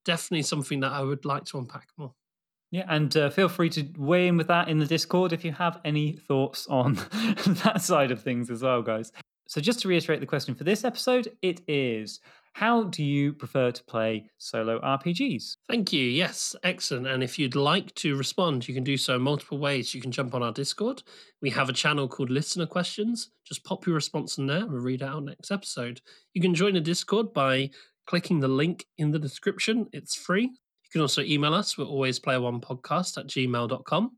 definitely 0.06 0.44
something 0.44 0.80
that 0.82 0.92
I 0.92 1.02
would 1.02 1.26
like 1.26 1.46
to 1.46 1.58
unpack 1.58 1.88
more. 1.98 2.14
Yeah, 2.72 2.86
and 2.88 3.16
uh, 3.18 3.32
feel 3.32 3.50
free 3.50 3.70
to 3.72 3.88
weigh 3.98 4.28
in 4.28 4.38
with 4.38 4.48
that 4.48 4.70
in 4.70 4.78
the 4.78 4.86
Discord 4.86 5.34
if 5.34 5.44
you 5.44 5.52
have 5.54 5.80
any 5.84 6.14
thoughts 6.14 6.68
on 6.68 6.94
that 7.64 7.82
side 7.82 8.12
of 8.12 8.22
things 8.22 8.52
as 8.52 8.62
well, 8.62 8.84
guys. 8.84 9.12
So, 9.48 9.60
just 9.60 9.80
to 9.80 9.88
reiterate 9.88 10.20
the 10.20 10.28
question 10.28 10.54
for 10.54 10.64
this 10.64 10.84
episode, 10.84 11.36
it 11.42 11.62
is 11.68 12.20
how 12.54 12.84
do 12.84 13.04
you 13.04 13.34
prefer 13.34 13.72
to 13.72 13.84
play 13.86 14.30
solo 14.38 14.80
RPGs? 14.82 15.58
Thank 15.70 15.94
you. 15.94 16.04
Yes, 16.04 16.56
excellent. 16.64 17.08
And 17.08 17.24
if 17.24 17.40
you'd 17.40 17.56
like 17.56 17.94
to 17.96 18.16
respond, 18.16 18.68
you 18.68 18.74
can 18.74 18.84
do 18.84 18.98
so 18.98 19.18
multiple 19.18 19.58
ways. 19.58 19.94
You 19.94 20.02
can 20.02 20.12
jump 20.12 20.34
on 20.34 20.44
our 20.44 20.52
Discord. 20.52 21.04
We 21.42 21.50
have 21.52 21.70
a 21.70 21.74
channel 21.74 22.08
called 22.08 22.30
Listener 22.30 22.66
Questions. 22.66 23.32
Just 23.46 23.64
pop 23.64 23.86
your 23.86 23.96
response 23.96 24.38
in 24.38 24.48
there. 24.48 24.64
and 24.64 24.72
We'll 24.72 24.82
read 24.82 25.04
out 25.04 25.24
next 25.24 25.52
episode. 25.52 26.02
You 26.34 26.42
can 26.42 26.54
join 26.54 26.74
the 26.74 26.82
Discord 26.82 27.34
by 27.34 27.70
clicking 28.08 28.40
the 28.40 28.48
link 28.48 28.86
in 28.98 29.12
the 29.12 29.20
description. 29.20 29.88
It's 29.94 30.16
free. 30.16 30.44
You 30.44 30.90
can 30.92 31.02
also 31.02 31.22
email 31.22 31.54
us. 31.54 31.78
We're 31.78 31.86
always 31.86 32.20
player 32.20 32.42
one 32.42 32.60
podcast 32.60 33.18
at 33.18 33.28
gmail.com. 33.28 34.12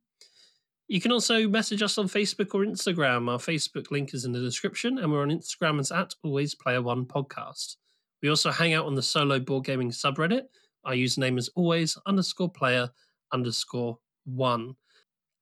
You 0.88 1.00
can 1.00 1.12
also 1.12 1.48
message 1.48 1.82
us 1.82 1.98
on 1.98 2.08
Facebook 2.08 2.54
or 2.54 2.66
Instagram. 2.66 3.30
Our 3.30 3.38
Facebook 3.38 3.92
link 3.92 4.14
is 4.14 4.26
in 4.26 4.32
the 4.34 4.42
description, 4.42 4.98
and 4.98 5.12
we're 5.12 5.22
on 5.22 5.30
Instagram 5.30 5.80
as 5.80 5.92
at 5.92 6.16
Always 6.24 6.54
Player 6.54 6.82
One 6.82 7.06
Podcast. 7.06 7.76
We 8.22 8.30
also 8.30 8.52
hang 8.52 8.74
out 8.74 8.86
on 8.86 8.96
the 8.96 9.02
solo 9.02 9.40
board 9.40 9.66
gaming 9.66 9.92
subreddit. 9.92 10.44
Our 10.86 10.94
username 10.94 11.38
is 11.38 11.50
always 11.56 11.98
underscore 12.06 12.50
player 12.50 12.90
underscore 13.32 13.98
one. 14.26 14.76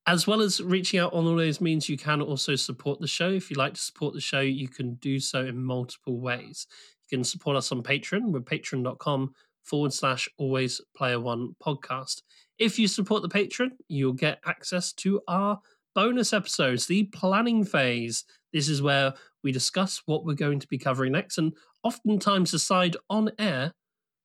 As 0.06 0.26
well 0.26 0.40
as 0.40 0.62
reaching 0.62 0.98
out 0.98 1.12
on 1.12 1.26
all 1.26 1.36
those 1.36 1.60
means, 1.60 1.88
you 1.88 1.96
can 1.96 2.20
also 2.20 2.56
support 2.56 3.00
the 3.00 3.06
show. 3.06 3.30
If 3.30 3.50
you'd 3.50 3.58
like 3.58 3.74
to 3.74 3.80
support 3.80 4.14
the 4.14 4.20
show, 4.20 4.40
you 4.40 4.68
can 4.68 4.94
do 4.94 5.20
so 5.20 5.44
in 5.44 5.62
multiple 5.62 6.20
ways. 6.20 6.66
You 7.08 7.18
can 7.18 7.24
support 7.24 7.56
us 7.56 7.70
on 7.70 7.82
Patreon. 7.82 8.32
We're 8.32 8.40
patreon.com 8.40 9.34
forward 9.62 9.92
slash 9.92 10.28
always 10.38 10.80
player 10.96 11.20
one 11.20 11.54
podcast. 11.62 12.22
If 12.58 12.78
you 12.78 12.88
support 12.88 13.22
the 13.22 13.28
Patreon, 13.28 13.70
you'll 13.88 14.12
get 14.14 14.40
access 14.46 14.92
to 14.94 15.20
our 15.28 15.60
bonus 15.94 16.32
episodes, 16.32 16.86
the 16.86 17.04
planning 17.04 17.64
phase. 17.64 18.24
This 18.52 18.68
is 18.68 18.82
where 18.82 19.14
we 19.42 19.52
discuss 19.52 20.02
what 20.06 20.24
we're 20.24 20.34
going 20.34 20.60
to 20.60 20.68
be 20.68 20.78
covering 20.78 21.12
next 21.12 21.38
and 21.38 21.52
oftentimes 21.82 22.50
decide 22.50 22.96
on 23.08 23.30
air 23.38 23.72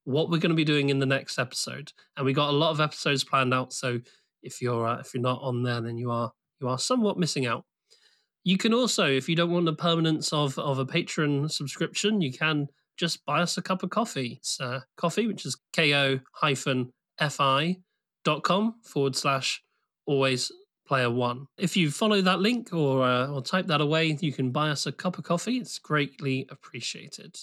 what 0.03 0.29
we're 0.29 0.39
going 0.39 0.49
to 0.49 0.55
be 0.55 0.63
doing 0.63 0.89
in 0.89 0.99
the 0.99 1.05
next 1.05 1.39
episode. 1.39 1.91
And 2.15 2.25
we 2.25 2.33
got 2.33 2.49
a 2.49 2.57
lot 2.57 2.71
of 2.71 2.79
episodes 2.79 3.23
planned 3.23 3.53
out, 3.53 3.73
so 3.73 3.99
if 4.43 4.61
you're 4.61 4.87
uh, 4.87 4.99
if 4.99 5.13
you're 5.13 5.23
not 5.23 5.41
on 5.41 5.63
there, 5.63 5.81
then 5.81 5.97
you 5.97 6.11
are 6.11 6.31
you 6.61 6.67
are 6.67 6.79
somewhat 6.79 7.17
missing 7.17 7.45
out. 7.45 7.65
You 8.43 8.57
can 8.57 8.73
also, 8.73 9.07
if 9.07 9.27
you 9.27 9.35
don't 9.35 9.51
want 9.51 9.65
the 9.65 9.73
permanence 9.73 10.31
of 10.31 10.59
of 10.59 10.77
a 10.77 10.85
Patreon 10.85 11.51
subscription, 11.51 12.21
you 12.21 12.31
can 12.31 12.67
just 12.97 13.25
buy 13.25 13.41
us 13.41 13.57
a 13.57 13.61
cup 13.61 13.83
of 13.83 13.89
coffee. 13.89 14.37
It's 14.37 14.61
uh, 14.61 14.81
coffee, 14.95 15.27
which 15.27 15.45
is 15.45 15.57
ko 15.75 16.19
hyphen 16.33 16.93
fi 17.29 17.77
dot 18.23 18.43
com 18.43 18.75
forward 18.83 19.15
slash 19.15 19.63
always 20.05 20.51
player 20.87 21.09
one. 21.09 21.47
If 21.57 21.75
you 21.75 21.91
follow 21.91 22.21
that 22.21 22.39
link 22.39 22.73
or 22.73 23.03
uh, 23.03 23.27
or 23.27 23.41
type 23.41 23.67
that 23.67 23.81
away, 23.81 24.17
you 24.19 24.31
can 24.31 24.51
buy 24.51 24.69
us 24.69 24.85
a 24.85 24.91
cup 24.91 25.17
of 25.17 25.23
coffee. 25.23 25.57
It's 25.57 25.79
greatly 25.79 26.47
appreciated. 26.49 27.37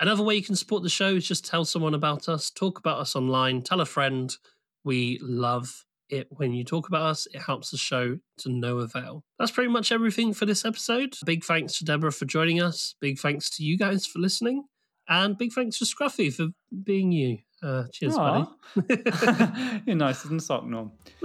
Another 0.00 0.24
way 0.24 0.34
you 0.34 0.42
can 0.42 0.56
support 0.56 0.82
the 0.82 0.88
show 0.88 1.14
is 1.14 1.26
just 1.26 1.46
tell 1.46 1.64
someone 1.64 1.94
about 1.94 2.28
us, 2.28 2.50
talk 2.50 2.78
about 2.78 2.98
us 2.98 3.14
online, 3.14 3.62
tell 3.62 3.80
a 3.80 3.86
friend. 3.86 4.36
We 4.84 5.18
love 5.22 5.84
it 6.10 6.26
when 6.30 6.52
you 6.52 6.64
talk 6.64 6.88
about 6.88 7.02
us. 7.02 7.26
It 7.32 7.42
helps 7.42 7.70
the 7.70 7.76
show 7.76 8.18
to 8.38 8.48
no 8.48 8.78
avail. 8.78 9.22
That's 9.38 9.52
pretty 9.52 9.70
much 9.70 9.92
everything 9.92 10.34
for 10.34 10.46
this 10.46 10.64
episode. 10.64 11.16
Big 11.24 11.44
thanks 11.44 11.78
to 11.78 11.84
Deborah 11.84 12.12
for 12.12 12.24
joining 12.24 12.60
us. 12.60 12.96
Big 13.00 13.18
thanks 13.18 13.48
to 13.50 13.62
you 13.62 13.78
guys 13.78 14.04
for 14.04 14.18
listening. 14.18 14.64
And 15.08 15.38
big 15.38 15.52
thanks 15.52 15.78
to 15.78 15.84
Scruffy 15.84 16.32
for 16.32 16.48
being 16.82 17.12
you. 17.12 17.38
Uh, 17.64 17.84
cheers, 17.92 18.14
Aww. 18.14 18.48
buddy. 18.76 19.80
You're 19.86 19.96
nicer 19.96 20.28
than 20.28 20.38
sock 20.38 20.66
norm. 20.66 20.92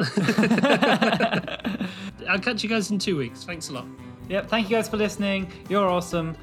I'll 2.29 2.39
catch 2.39 2.63
you 2.63 2.69
guys 2.69 2.91
in 2.91 2.99
two 2.99 3.17
weeks. 3.17 3.43
Thanks 3.43 3.69
a 3.69 3.73
lot. 3.73 3.85
Yep. 4.29 4.47
Thank 4.47 4.69
you 4.69 4.77
guys 4.77 4.87
for 4.87 4.95
listening. 4.95 5.51
You're 5.67 5.87
awesome. 5.87 6.37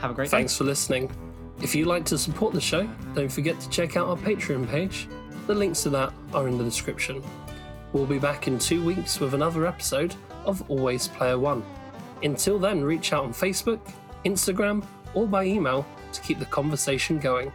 Have 0.00 0.12
a 0.12 0.14
great 0.14 0.30
Thanks 0.30 0.52
day. 0.52 0.58
for 0.58 0.64
listening. 0.64 1.10
If 1.60 1.74
you'd 1.74 1.88
like 1.88 2.04
to 2.06 2.16
support 2.16 2.54
the 2.54 2.60
show, 2.60 2.88
don't 3.14 3.30
forget 3.30 3.58
to 3.60 3.68
check 3.70 3.96
out 3.96 4.08
our 4.08 4.16
Patreon 4.16 4.68
page. 4.68 5.08
The 5.46 5.54
links 5.54 5.82
to 5.82 5.90
that 5.90 6.12
are 6.32 6.46
in 6.46 6.56
the 6.56 6.64
description. 6.64 7.22
We'll 7.92 8.06
be 8.06 8.18
back 8.20 8.46
in 8.46 8.58
two 8.58 8.84
weeks 8.84 9.18
with 9.18 9.34
another 9.34 9.66
episode 9.66 10.14
of 10.44 10.62
Always 10.70 11.08
Player 11.08 11.38
One. 11.38 11.64
Until 12.22 12.58
then, 12.58 12.84
reach 12.84 13.12
out 13.12 13.24
on 13.24 13.32
Facebook, 13.32 13.80
Instagram, 14.24 14.84
or 15.14 15.26
by 15.26 15.44
email 15.44 15.84
to 16.12 16.20
keep 16.20 16.38
the 16.38 16.44
conversation 16.46 17.18
going. 17.18 17.50